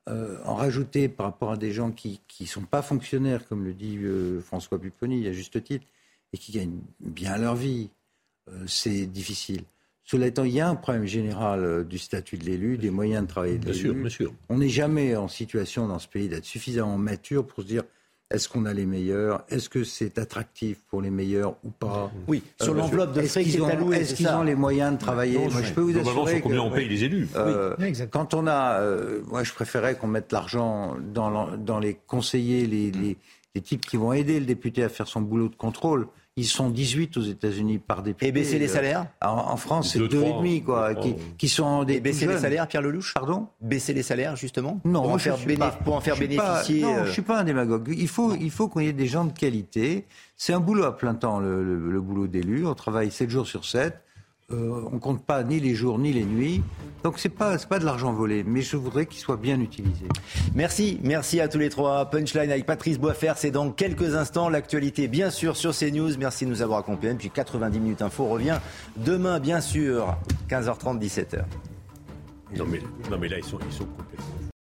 euh, 0.09 0.37
en 0.45 0.55
rajouter 0.55 1.09
par 1.09 1.25
rapport 1.25 1.51
à 1.51 1.57
des 1.57 1.71
gens 1.71 1.91
qui 1.91 2.21
ne 2.39 2.45
sont 2.45 2.63
pas 2.63 2.81
fonctionnaires, 2.81 3.47
comme 3.47 3.65
le 3.65 3.73
dit 3.73 3.97
euh, 3.97 4.41
François 4.41 4.79
Pupponi 4.79 5.27
à 5.27 5.33
juste 5.33 5.63
titre, 5.63 5.85
et 6.33 6.37
qui 6.37 6.51
gagnent 6.51 6.79
bien 6.99 7.37
leur 7.37 7.55
vie, 7.55 7.89
c'est 8.65 9.05
difficile. 9.05 9.63
Cela 10.03 10.27
étant, 10.27 10.43
il 10.43 10.53
y 10.53 10.59
a 10.59 10.69
un 10.69 10.75
problème 10.75 11.05
général 11.05 11.85
du 11.85 11.97
statut 11.97 12.37
de 12.37 12.45
l'élu, 12.45 12.77
des 12.77 12.89
moyens 12.89 13.23
de 13.23 13.27
travailler 13.27 13.57
de 13.57 13.71
l'élu. 13.71 14.09
On 14.49 14.57
n'est 14.57 14.69
jamais 14.69 15.15
en 15.15 15.29
situation 15.29 15.87
dans 15.87 15.99
ce 15.99 16.07
pays 16.07 16.27
d'être 16.27 16.45
suffisamment 16.45 16.97
mature 16.97 17.45
pour 17.45 17.63
se 17.63 17.67
dire 17.67 17.83
est-ce 18.29 18.49
qu'on 18.49 18.65
a 18.65 18.73
les 18.73 18.85
meilleurs? 18.85 19.43
Est-ce 19.49 19.69
que 19.69 19.83
c'est 19.83 20.17
attractif 20.17 20.81
pour 20.89 21.01
les 21.01 21.09
meilleurs 21.09 21.55
ou 21.63 21.69
pas? 21.69 22.11
Oui, 22.27 22.43
sur 22.61 22.73
euh, 22.73 22.77
l'enveloppe 22.77 23.13
de 23.13 23.21
frais 23.21 23.43
qui 23.43 23.57
est 23.57 23.63
allouée. 23.63 23.97
Est-ce 23.97 24.15
qu'ils 24.15 24.27
ont 24.27 24.43
les 24.43 24.55
moyens 24.55 24.93
de 24.93 24.99
travailler? 24.99 25.47
Moi, 25.47 25.61
je 25.63 25.73
peux 25.73 25.81
vous 25.81 25.97
assurer 25.97 26.41
combien 26.41 26.61
on 26.61 26.71
paye 26.71 26.89
les 26.89 27.05
élus? 27.05 27.29
Euh, 27.35 27.75
quand 28.11 28.33
on 28.33 28.47
a, 28.47 28.81
euh, 28.81 29.21
moi, 29.27 29.43
je 29.43 29.53
préférais 29.53 29.95
qu'on 29.95 30.07
mette 30.07 30.31
l'argent 30.33 30.97
dans, 31.13 31.55
dans, 31.55 31.79
les 31.79 31.95
conseillers, 31.95 32.67
les, 32.67 32.91
les, 32.91 33.17
les 33.55 33.61
types 33.61 33.85
qui 33.85 33.95
vont 33.95 34.11
aider 34.11 34.39
le 34.39 34.45
député 34.45 34.83
à 34.83 34.89
faire 34.89 35.07
son 35.07 35.21
boulot 35.21 35.47
de 35.47 35.55
contrôle 35.55 36.07
ils 36.37 36.45
sont 36.45 36.69
18 36.69 37.17
aux 37.17 37.21
États-Unis 37.21 37.79
par 37.79 38.03
député. 38.03 38.27
Et 38.27 38.31
baisser 38.31 38.59
les 38.59 38.67
salaires 38.67 39.07
En, 39.21 39.57
France, 39.57 39.93
c'est 39.93 39.99
2,5 39.99 40.63
quoi, 40.63 40.93
qui, 40.93 41.15
qui, 41.37 41.49
sont 41.49 41.83
des. 41.83 41.95
Et 41.95 41.99
baisser 41.99 42.27
les 42.27 42.37
salaires, 42.37 42.67
Pierre 42.67 42.83
Lelouch? 42.83 43.15
Pardon? 43.15 43.47
Baisser 43.59 43.93
les 43.93 44.03
salaires, 44.03 44.35
justement? 44.35 44.79
Non, 44.85 45.01
pour 45.01 45.11
en 45.11 45.17
faire, 45.17 45.37
pour 45.83 45.95
en 45.95 46.01
faire 46.01 46.15
bénéficier. 46.15 46.81
non, 46.81 47.03
je 47.03 47.07
ne 47.07 47.11
suis 47.11 47.23
pas 47.23 47.39
un 47.39 47.43
démagogue. 47.43 47.93
Il 47.97 48.07
faut, 48.07 48.35
il 48.35 48.51
faut 48.51 48.67
qu'on 48.67 48.81
ait 48.81 48.93
des 48.93 49.07
gens 49.07 49.25
de 49.25 49.33
qualité. 49.33 50.05
C'est 50.35 50.53
un 50.53 50.59
boulot 50.59 50.83
à 50.83 50.95
plein 50.95 51.15
temps, 51.15 51.39
le, 51.39 51.63
le 51.63 52.01
boulot 52.01 52.27
d'élu. 52.27 52.67
On 52.67 52.75
travaille 52.75 53.09
7 53.09 53.29
jours 53.29 53.47
sur 53.47 53.65
7. 53.65 53.95
Euh, 54.53 54.87
on 54.93 54.97
compte 54.99 55.25
pas 55.25 55.43
ni 55.43 55.59
les 55.59 55.75
jours 55.75 55.99
ni 55.99 56.13
les 56.13 56.23
nuits. 56.23 56.63
Donc 57.03 57.19
c'est 57.19 57.27
pas 57.27 57.57
pas 57.57 57.79
de 57.79 57.85
l'argent 57.85 58.13
volé, 58.13 58.45
mais 58.45 58.61
je 58.61 58.77
voudrais 58.77 59.05
qu'il 59.05 59.19
soit 59.19 59.35
bien 59.35 59.59
utilisé. 59.59 60.05
Merci, 60.55 61.01
merci 61.03 61.41
à 61.41 61.49
tous 61.49 61.57
les 61.57 61.67
trois. 61.67 62.09
Punchline 62.09 62.49
avec 62.49 62.65
Patrice 62.65 62.97
Boisfer, 62.97 63.33
c'est 63.35 63.51
dans 63.51 63.69
quelques 63.71 64.15
instants 64.15 64.47
l'actualité 64.47 65.09
bien 65.09 65.31
sûr 65.31 65.57
sur 65.57 65.75
CNews. 65.77 66.17
Merci 66.17 66.45
de 66.45 66.51
nous 66.51 66.61
avoir 66.61 66.79
accompagnés. 66.79 67.15
Puis 67.15 67.29
90 67.29 67.77
minutes 67.77 68.01
info 68.01 68.25
revient 68.27 68.59
demain 68.95 69.41
bien 69.41 69.59
sûr 69.59 70.15
15h30 70.49 70.97
17h. 70.97 71.43
Non 72.55 72.65
mais 72.65 72.79
non 73.11 73.17
mais 73.19 73.27
là 73.27 73.39
ils 73.39 73.43
sont 73.43 73.59
ils 73.69 73.75
sont 73.75 73.83
complètement 73.83 74.46